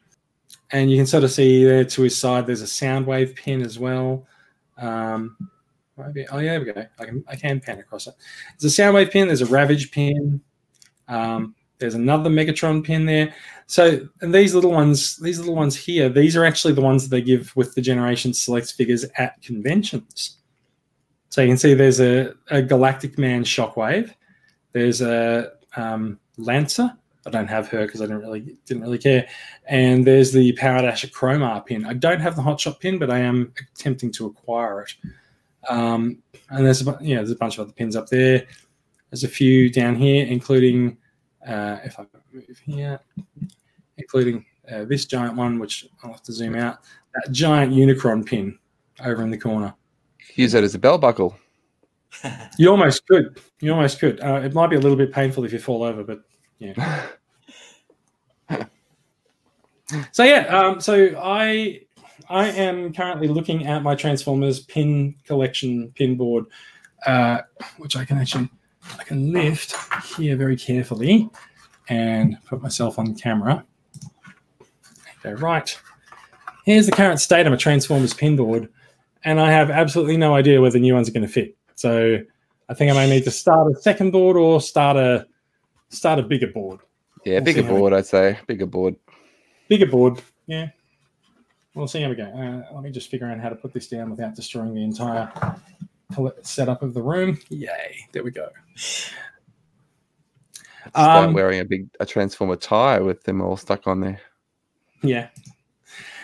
And 0.72 0.92
you 0.92 0.98
can 0.98 1.06
sort 1.06 1.24
of 1.24 1.32
see 1.32 1.64
there 1.64 1.86
to 1.86 2.02
his 2.02 2.18
side. 2.18 2.46
There's 2.46 2.62
a 2.62 2.66
Soundwave 2.66 3.36
pin 3.36 3.62
as 3.62 3.80
well. 3.80 4.28
Um, 4.78 5.38
maybe, 5.98 6.28
oh 6.32 6.40
yeah, 6.40 6.52
there 6.52 6.60
we 6.60 6.72
go. 6.72 6.86
I 7.00 7.06
can 7.06 7.24
I 7.28 7.36
can 7.36 7.60
pan 7.60 7.80
across 7.80 8.08
it. 8.08 8.16
There's 8.60 8.78
a 8.78 8.82
Soundwave 8.82 9.12
pin. 9.12 9.28
There's 9.28 9.42
a 9.42 9.48
Ravage 9.48 9.92
pin. 9.92 10.42
Um, 11.08 11.56
there's 11.80 11.96
another 11.96 12.30
Megatron 12.30 12.84
pin 12.84 13.06
there. 13.06 13.34
So, 13.68 14.08
and 14.22 14.34
these 14.34 14.56
little 14.56 14.72
ones, 14.72 15.18
these 15.18 15.40
little 15.40 15.56
ones 15.56 15.76
here, 15.76 16.10
these 16.10 16.36
are 16.36 16.46
actually 16.46 16.74
the 16.74 16.82
ones 16.82 17.04
that 17.04 17.10
they 17.10 17.22
give 17.22 17.56
with 17.56 17.76
the 17.76 17.82
Generation 17.82 18.34
Select 18.34 18.74
figures 18.74 19.06
at 19.18 19.42
conventions. 19.42 20.38
So 21.30 21.42
you 21.42 21.50
can 21.50 21.58
see 21.58 21.74
there's 21.74 22.00
a, 22.00 22.34
a 22.50 22.62
Galactic 22.62 23.18
Man 23.18 23.44
Shockwave. 23.44 24.14
There's 24.72 25.02
a 25.02 25.52
um, 25.76 26.20
Lancer. 26.38 26.92
I 27.28 27.30
don't 27.30 27.48
have 27.48 27.68
her 27.68 27.86
because 27.86 28.02
I 28.02 28.06
didn't 28.06 28.22
really 28.22 28.56
didn't 28.66 28.84
really 28.84 28.98
care. 28.98 29.28
And 29.66 30.08
there's 30.08 30.32
the 30.32 30.54
Power 30.54 30.82
Dasher 30.82 31.08
Cromar 31.08 31.66
pin. 31.66 31.86
I 31.86 31.94
don't 31.94 32.22
have 32.22 32.38
the 32.38 32.42
Hotshot 32.42 32.80
pin, 32.80 32.98
but 32.98 33.12
I 33.12 33.20
am 33.20 33.54
attempting 33.76 34.12
to 34.14 34.28
acquire 34.28 34.82
it. 34.82 34.94
Um, 35.68 36.24
and 36.50 36.66
there's 36.66 36.88
a, 36.88 36.98
yeah, 37.02 37.18
there's 37.18 37.32
a 37.32 37.36
bunch 37.36 37.58
of 37.58 37.66
other 37.66 37.74
pins 37.74 37.98
up 37.98 38.08
there. 38.08 38.48
There's 39.12 39.26
a 39.26 39.28
few 39.28 39.70
down 39.70 39.96
here, 39.96 40.26
including 40.26 40.98
uh, 41.46 41.80
if 41.84 42.00
I 42.00 42.06
move 42.32 42.62
here, 42.66 43.00
including 43.98 44.46
uh, 44.72 44.86
this 44.86 45.06
giant 45.06 45.36
one, 45.36 45.60
which 45.60 45.86
I'll 46.04 46.12
have 46.12 46.24
to 46.24 46.32
zoom 46.32 46.56
out. 46.56 46.80
That 47.14 47.32
giant 47.34 47.74
Unicron 47.74 48.26
pin 48.26 48.58
over 49.04 49.22
in 49.22 49.32
the 49.32 49.38
corner. 49.38 49.74
Use 50.36 50.54
that 50.54 50.64
as 50.64 50.76
a 50.76 50.80
bell 50.80 50.98
buckle. 50.98 51.38
you 52.58 52.70
almost 52.70 53.06
could. 53.08 53.42
You 53.60 53.74
almost 53.74 54.00
could. 54.00 54.22
Uh, 54.22 54.42
it 54.44 54.54
might 54.54 54.68
be 54.68 54.78
a 54.78 54.80
little 54.80 54.98
bit 54.98 55.12
painful 55.12 55.44
if 55.44 55.52
you 55.52 55.60
fall 55.60 55.84
over, 55.84 56.04
but 56.04 56.22
yeah. 56.60 57.08
so 60.12 60.24
yeah, 60.24 60.46
um, 60.48 60.82
so 60.82 61.16
I 61.18 61.82
I 62.30 62.50
am 62.50 62.94
currently 62.94 63.28
looking 63.28 63.66
at 63.68 63.84
my 63.84 63.96
Transformers 63.96 64.60
pin 64.60 65.16
collection 65.26 65.92
pin 65.96 66.18
board, 66.18 66.46
uh, 67.06 67.42
which 67.78 67.96
I 67.96 68.06
can 68.06 68.18
actually 68.18 68.50
I 69.00 69.04
can 69.04 69.32
lift 69.32 69.76
here 70.18 70.36
very 70.36 70.56
carefully 70.56 71.30
and 71.90 72.38
put 72.46 72.62
myself 72.62 73.00
on 73.00 73.16
camera. 73.16 73.64
Okay, 75.20 75.34
right. 75.34 75.80
Here's 76.66 76.86
the 76.86 76.92
current 76.92 77.22
state 77.22 77.46
of 77.46 77.52
my 77.52 77.58
Transformers 77.58 78.14
pin 78.14 78.36
board, 78.36 78.70
and 79.24 79.40
I 79.40 79.52
have 79.52 79.70
absolutely 79.70 80.18
no 80.18 80.36
idea 80.36 80.60
where 80.60 80.72
the 80.72 80.80
new 80.80 80.94
ones 80.94 81.08
are 81.08 81.14
going 81.14 81.26
to 81.26 81.32
fit. 81.32 81.56
So 81.76 82.20
I 82.68 82.74
think 82.74 82.92
I 82.92 82.94
may 82.94 83.10
need 83.10 83.24
to 83.24 83.32
start 83.32 83.72
a 83.72 83.82
second 83.82 84.12
board 84.12 84.36
or 84.36 84.60
start 84.60 84.98
a 84.98 85.26
start 85.90 86.20
a 86.20 86.24
bigger 86.24 86.48
board. 86.48 86.80
Yeah, 87.26 87.36
we'll 87.36 87.44
bigger 87.44 87.64
board, 87.64 87.94
I'd 87.94 88.06
say. 88.06 88.40
Bigger 88.48 88.66
board. 88.66 88.96
Bigger 89.68 89.88
board, 89.88 90.22
yeah. 90.46 90.70
We'll 91.74 91.88
see 91.88 92.02
how 92.02 92.10
we 92.10 92.16
go. 92.16 92.24
Uh, 92.24 92.74
let 92.74 92.84
me 92.84 92.90
just 92.90 93.10
figure 93.10 93.28
out 93.28 93.40
how 93.40 93.50
to 93.50 93.56
put 93.56 93.74
this 93.74 93.88
down 93.88 94.10
without 94.10 94.34
destroying 94.34 94.74
the 94.74 94.84
entire 94.84 95.32
setup 96.42 96.82
of 96.82 96.94
the 96.94 97.02
room. 97.02 97.38
Yay! 97.50 97.98
There 98.12 98.24
we 98.24 98.32
go. 98.32 98.50
Start 100.90 101.28
um, 101.28 101.34
wearing 101.34 101.60
a 101.60 101.66
big 101.66 101.90
a 102.00 102.06
transformer 102.06 102.56
tie 102.56 103.00
with 103.00 103.24
them 103.24 103.42
all 103.42 103.58
stuck 103.58 103.88
on 103.88 104.00
there. 104.00 104.22
Yeah. 105.04 105.28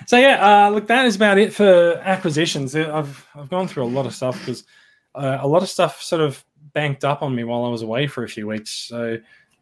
So 0.08 0.18
yeah, 0.18 0.68
uh, 0.68 0.70
look, 0.70 0.88
that 0.88 1.06
is 1.06 1.16
about 1.16 1.38
it 1.38 1.54
for 1.54 2.02
acquisitions. 2.04 2.76
I've 2.76 3.28
I've 3.36 3.50
gone 3.50 3.68
through 3.68 3.84
a 3.84 3.86
lot 3.86 4.06
of 4.06 4.16
stuff 4.16 4.40
because 4.40 4.64
uh, 5.16 5.38
a 5.42 5.48
lot 5.48 5.62
of 5.64 5.70
stuff 5.70 6.02
sort 6.02 6.22
of 6.22 6.44
banked 6.74 7.04
up 7.04 7.22
on 7.22 7.36
me 7.36 7.44
while 7.44 7.66
I 7.66 7.70
was 7.70 7.82
away 7.82 8.08
for 8.08 8.24
a 8.24 8.30
few 8.30 8.48
weeks. 8.48 8.72
So 8.72 9.18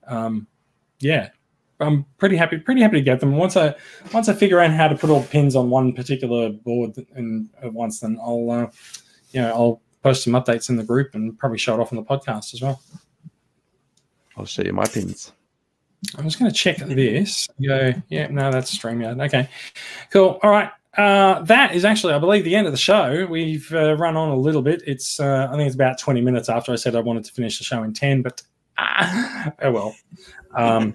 um, 0.07 0.47
yeah, 0.99 1.29
I'm 1.79 2.05
pretty 2.17 2.35
happy, 2.35 2.57
pretty 2.57 2.81
happy 2.81 2.97
to 2.97 3.03
get 3.03 3.19
them. 3.19 3.35
Once 3.35 3.57
I 3.57 3.75
once 4.13 4.29
I 4.29 4.33
figure 4.33 4.59
out 4.59 4.71
how 4.71 4.87
to 4.87 4.95
put 4.95 5.09
all 5.09 5.23
pins 5.23 5.55
on 5.55 5.69
one 5.69 5.93
particular 5.93 6.49
board 6.49 6.95
and 7.15 7.49
at 7.61 7.73
once, 7.73 7.99
then 7.99 8.17
I'll 8.21 8.49
uh, 8.51 8.67
you 9.31 9.41
know 9.41 9.49
I'll 9.49 9.81
post 10.03 10.23
some 10.23 10.33
updates 10.33 10.69
in 10.69 10.77
the 10.77 10.83
group 10.83 11.15
and 11.15 11.37
probably 11.37 11.57
show 11.57 11.73
it 11.73 11.79
off 11.79 11.91
on 11.91 11.97
the 11.97 12.03
podcast 12.03 12.53
as 12.53 12.61
well. 12.61 12.81
I'll 14.37 14.45
show 14.45 14.63
you 14.63 14.73
my 14.73 14.85
pins. 14.85 15.31
I'm 16.17 16.23
just 16.23 16.39
going 16.39 16.49
to 16.49 16.57
check 16.57 16.77
this. 16.77 17.47
Go, 17.63 17.93
yeah, 18.09 18.27
no, 18.27 18.51
that's 18.51 18.75
StreamYard. 18.75 19.23
Okay, 19.25 19.47
cool. 20.09 20.39
All 20.41 20.49
right. 20.49 20.69
uh, 20.97 21.41
that 21.43 21.75
is 21.75 21.85
actually, 21.85 22.13
I 22.13 22.19
believe, 22.19 22.43
the 22.43 22.55
end 22.55 22.65
of 22.65 22.73
the 22.73 22.79
show. 22.79 23.27
We've 23.29 23.71
uh, 23.73 23.95
run 23.95 24.17
on 24.17 24.29
a 24.29 24.35
little 24.35 24.63
bit. 24.63 24.81
It's, 24.87 25.19
uh, 25.19 25.47
I 25.51 25.55
think 25.55 25.67
it's 25.67 25.75
about 25.75 25.99
20 25.99 26.21
minutes 26.21 26.49
after 26.49 26.71
I 26.71 26.75
said 26.75 26.95
I 26.95 27.01
wanted 27.01 27.25
to 27.25 27.31
finish 27.31 27.59
the 27.59 27.63
show 27.63 27.83
in 27.83 27.93
10, 27.93 28.23
but 28.23 28.41
ah, 28.81 29.53
oh 29.61 29.71
well. 29.71 29.95
Um, 30.55 30.93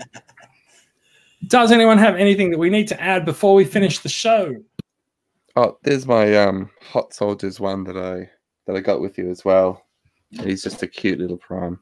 does 1.46 1.72
anyone 1.72 1.98
have 1.98 2.16
anything 2.16 2.50
that 2.50 2.58
we 2.58 2.70
need 2.70 2.88
to 2.88 3.00
add 3.00 3.24
before 3.24 3.54
we 3.54 3.64
finish 3.64 4.00
the 4.00 4.08
show? 4.08 4.54
Oh, 5.54 5.78
there's 5.82 6.06
my 6.06 6.36
um 6.36 6.70
hot 6.82 7.14
soldiers 7.14 7.60
one 7.60 7.84
that 7.84 7.96
I 7.96 8.30
that 8.66 8.76
I 8.76 8.80
got 8.80 9.00
with 9.00 9.16
you 9.16 9.30
as 9.30 9.44
well. 9.44 9.86
He's 10.30 10.62
just 10.62 10.82
a 10.82 10.86
cute 10.86 11.18
little 11.18 11.38
prime. 11.38 11.78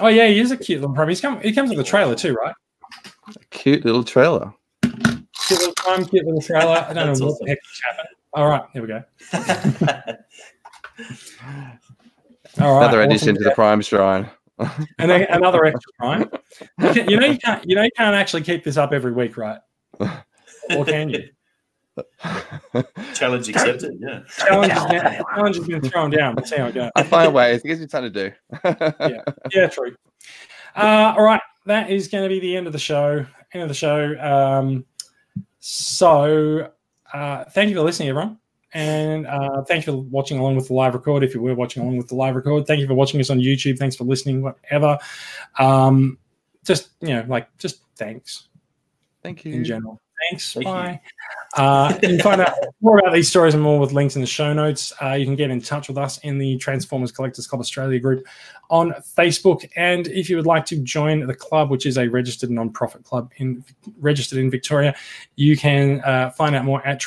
Oh 0.00 0.08
yeah, 0.08 0.28
he 0.28 0.38
is 0.38 0.52
a 0.52 0.56
cute 0.56 0.80
little 0.80 0.94
prime. 0.94 1.08
He's 1.08 1.20
come, 1.20 1.40
he 1.40 1.52
comes 1.52 1.70
with 1.70 1.80
a 1.80 1.84
trailer 1.84 2.14
too, 2.14 2.34
right? 2.34 2.54
A 3.28 3.44
cute 3.50 3.84
little 3.84 4.04
trailer. 4.04 4.52
Cute 4.82 5.60
little 5.60 5.74
prime, 5.74 6.04
cute 6.04 6.24
little 6.24 6.42
trailer. 6.42 6.84
I 6.88 6.92
don't 6.92 7.06
That's 7.08 7.20
know 7.20 7.26
what 7.26 7.38
the 7.40 7.48
heck 7.48 7.58
just 7.62 7.82
happened. 7.88 8.08
All 8.34 8.48
right, 8.48 8.62
here 8.72 8.82
we 8.82 8.88
go. 8.88 9.02
All 12.60 12.74
right, 12.74 12.84
Another 12.84 12.98
awesome. 12.98 13.10
addition 13.10 13.34
to 13.36 13.44
the 13.44 13.52
prime 13.52 13.80
shrine. 13.80 14.30
and 14.98 15.10
then 15.10 15.26
another 15.30 15.64
extra 15.64 15.92
prime. 15.98 16.30
You, 16.80 16.92
can- 16.92 17.10
you 17.10 17.18
know 17.18 17.26
you 17.26 17.38
can't 17.38 17.64
you 17.68 17.74
know 17.76 17.82
you 17.82 17.90
can't 17.96 18.14
actually 18.14 18.42
keep 18.42 18.64
this 18.64 18.76
up 18.76 18.92
every 18.92 19.12
week, 19.12 19.36
right? 19.36 19.60
Or 20.00 20.84
can 20.84 21.10
you? 21.10 21.28
Challenge 23.14 23.48
accepted. 23.48 23.98
Yeah. 24.00 24.20
Challenge 24.36 24.72
has 24.72 24.86
been, 24.86 25.00
challenge 25.34 25.56
has 25.56 25.66
been 25.66 25.80
thrown 25.82 26.10
down. 26.10 26.34
Let's 26.36 26.50
see 26.50 26.56
how 26.56 26.66
it 26.66 26.74
goes. 26.74 26.90
I 26.94 27.02
find 27.02 27.32
ways. 27.34 27.62
It 27.64 27.66
gives 27.68 27.80
you 27.80 27.88
something 27.88 28.12
to 28.12 28.30
do. 28.30 29.22
Yeah, 29.52 29.66
true. 29.68 29.96
Uh, 30.76 31.14
all 31.16 31.24
right, 31.24 31.40
that 31.66 31.90
is 31.90 32.08
going 32.08 32.22
to 32.24 32.28
be 32.28 32.38
the 32.38 32.56
end 32.56 32.66
of 32.66 32.72
the 32.72 32.78
show. 32.78 33.26
End 33.52 33.62
of 33.62 33.68
the 33.68 33.74
show. 33.74 34.16
Um, 34.20 34.84
so, 35.58 36.70
uh, 37.12 37.44
thank 37.46 37.70
you 37.70 37.76
for 37.76 37.82
listening, 37.82 38.10
everyone, 38.10 38.38
and 38.74 39.26
uh, 39.26 39.62
thank 39.62 39.86
you 39.86 39.92
for 39.92 39.98
watching 39.98 40.38
along 40.38 40.56
with 40.56 40.68
the 40.68 40.74
live 40.74 40.94
record. 40.94 41.24
If 41.24 41.34
you 41.34 41.40
were 41.40 41.54
watching 41.54 41.82
along 41.82 41.96
with 41.96 42.08
the 42.08 42.14
live 42.14 42.36
record, 42.36 42.66
thank 42.66 42.80
you 42.80 42.86
for 42.86 42.94
watching 42.94 43.20
us 43.20 43.30
on 43.30 43.38
YouTube. 43.38 43.78
Thanks 43.78 43.96
for 43.96 44.04
listening. 44.04 44.42
Whatever. 44.42 44.98
Um, 45.58 46.18
just 46.64 46.90
you 47.00 47.08
know, 47.08 47.24
like 47.28 47.48
just 47.58 47.82
thanks 47.96 48.48
Thank 49.22 49.44
you. 49.44 49.54
in 49.54 49.64
general. 49.64 50.00
Thanks. 50.30 50.52
Thank 50.52 50.66
you. 50.66 50.72
bye. 50.72 51.00
Uh, 51.56 51.96
you 52.02 52.08
can 52.08 52.20
find 52.20 52.40
out 52.40 52.52
more 52.80 52.98
about 52.98 53.12
these 53.12 53.28
stories 53.28 53.54
and 53.54 53.62
more 53.62 53.78
with 53.78 53.92
links 53.92 54.16
in 54.16 54.20
the 54.20 54.26
show 54.26 54.52
notes. 54.52 54.92
Uh, 55.02 55.12
you 55.12 55.24
can 55.24 55.36
get 55.36 55.50
in 55.50 55.60
touch 55.60 55.88
with 55.88 55.96
us 55.96 56.18
in 56.18 56.38
the 56.38 56.56
Transformers 56.58 57.12
Collectors 57.12 57.46
Club 57.46 57.60
Australia 57.60 57.98
group 58.00 58.26
on 58.68 58.92
Facebook. 59.16 59.68
And 59.76 60.08
if 60.08 60.28
you 60.28 60.36
would 60.36 60.46
like 60.46 60.66
to 60.66 60.76
join 60.82 61.26
the 61.26 61.34
club, 61.34 61.70
which 61.70 61.86
is 61.86 61.98
a 61.98 62.08
registered 62.08 62.50
non-profit 62.50 63.04
club 63.04 63.30
in 63.36 63.64
registered 64.00 64.38
in 64.38 64.50
Victoria, 64.50 64.94
you 65.36 65.56
can 65.56 66.00
uh, 66.02 66.30
find 66.30 66.54
out 66.54 66.64
more 66.64 66.84
at 66.86 67.00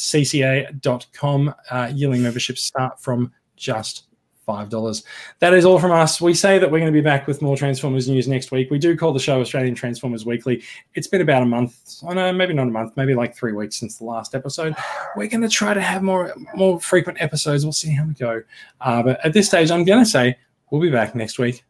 transformerscca.com. 0.00 1.54
Uh, 1.70 1.90
yearly 1.94 2.18
memberships 2.18 2.62
start 2.62 3.00
from 3.00 3.32
just 3.56 4.04
$5. 4.46 5.04
That 5.38 5.54
is 5.54 5.64
all 5.64 5.78
from 5.78 5.92
us. 5.92 6.20
We 6.20 6.34
say 6.34 6.58
that 6.58 6.70
we're 6.70 6.78
going 6.78 6.92
to 6.92 6.96
be 6.96 7.02
back 7.02 7.26
with 7.26 7.42
more 7.42 7.56
Transformers 7.56 8.08
news 8.08 8.26
next 8.26 8.50
week. 8.50 8.70
We 8.70 8.78
do 8.78 8.96
call 8.96 9.12
the 9.12 9.20
show 9.20 9.40
Australian 9.40 9.74
Transformers 9.74 10.26
Weekly. 10.26 10.62
It's 10.94 11.06
been 11.06 11.20
about 11.20 11.42
a 11.42 11.46
month. 11.46 12.00
Oh 12.02 12.12
know, 12.12 12.32
maybe 12.32 12.54
not 12.54 12.66
a 12.66 12.70
month, 12.70 12.96
maybe 12.96 13.14
like 13.14 13.36
three 13.36 13.52
weeks 13.52 13.76
since 13.76 13.98
the 13.98 14.04
last 14.04 14.34
episode. 14.34 14.74
We're 15.14 15.28
going 15.28 15.42
to 15.42 15.48
try 15.48 15.74
to 15.74 15.80
have 15.80 16.02
more 16.02 16.34
more 16.54 16.80
frequent 16.80 17.20
episodes. 17.20 17.64
We'll 17.64 17.72
see 17.72 17.92
how 17.92 18.04
we 18.06 18.14
go. 18.14 18.42
Uh, 18.80 19.02
but 19.02 19.24
at 19.24 19.32
this 19.32 19.46
stage, 19.46 19.70
I'm 19.70 19.84
going 19.84 20.02
to 20.02 20.10
say 20.10 20.36
we'll 20.70 20.80
be 20.80 20.90
back 20.90 21.14
next 21.14 21.38
week 21.38 21.64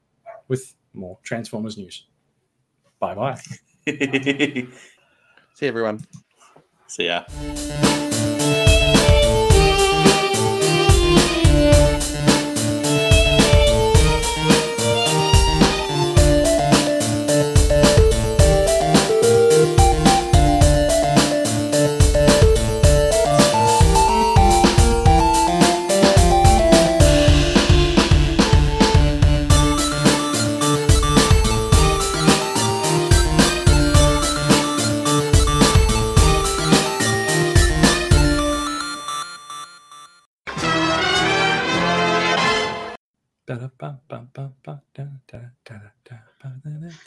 with 0.48 0.74
more 0.94 1.18
Transformers 1.22 1.76
news. 1.76 2.06
Bye 2.98 3.14
bye. 3.14 3.40
See 5.54 5.66
everyone. 5.66 6.04
See 6.86 7.06
ya. 7.06 7.24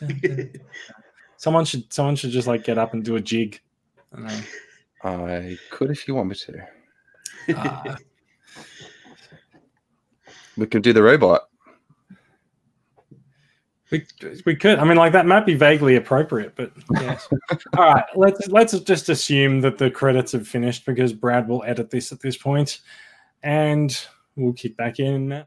Someone 1.37 1.65
should 1.65 1.91
someone 1.91 2.15
should 2.15 2.31
just 2.31 2.47
like 2.47 2.63
get 2.63 2.77
up 2.77 2.93
and 2.93 3.03
do 3.03 3.17
a 3.17 3.21
jig. 3.21 3.59
I. 4.15 4.43
I 5.03 5.57
could 5.69 5.91
if 5.91 6.07
you 6.07 6.15
want 6.15 6.29
me 6.29 6.35
to. 6.35 6.67
Uh, 7.57 7.95
We 10.57 10.67
could 10.67 10.83
do 10.83 10.93
the 10.93 11.03
robot. 11.03 11.43
we, 13.91 14.05
we 14.45 14.55
could. 14.55 14.79
I 14.79 14.83
mean, 14.83 14.97
like 14.97 15.13
that 15.13 15.25
might 15.25 15.45
be 15.45 15.55
vaguely 15.55 15.95
appropriate, 15.95 16.55
but 16.55 16.71
yes. 16.93 17.27
All 17.77 17.93
right, 17.93 18.05
let's 18.15 18.47
let's 18.47 18.77
just 18.79 19.09
assume 19.09 19.61
that 19.61 19.77
the 19.77 19.89
credits 19.89 20.31
have 20.31 20.47
finished 20.47 20.85
because 20.85 21.13
Brad 21.13 21.47
will 21.47 21.63
edit 21.63 21.89
this 21.89 22.11
at 22.11 22.19
this 22.21 22.37
point, 22.37 22.81
and 23.41 23.97
we'll 24.35 24.53
kick 24.53 24.77
back 24.77 24.99
in. 24.99 25.41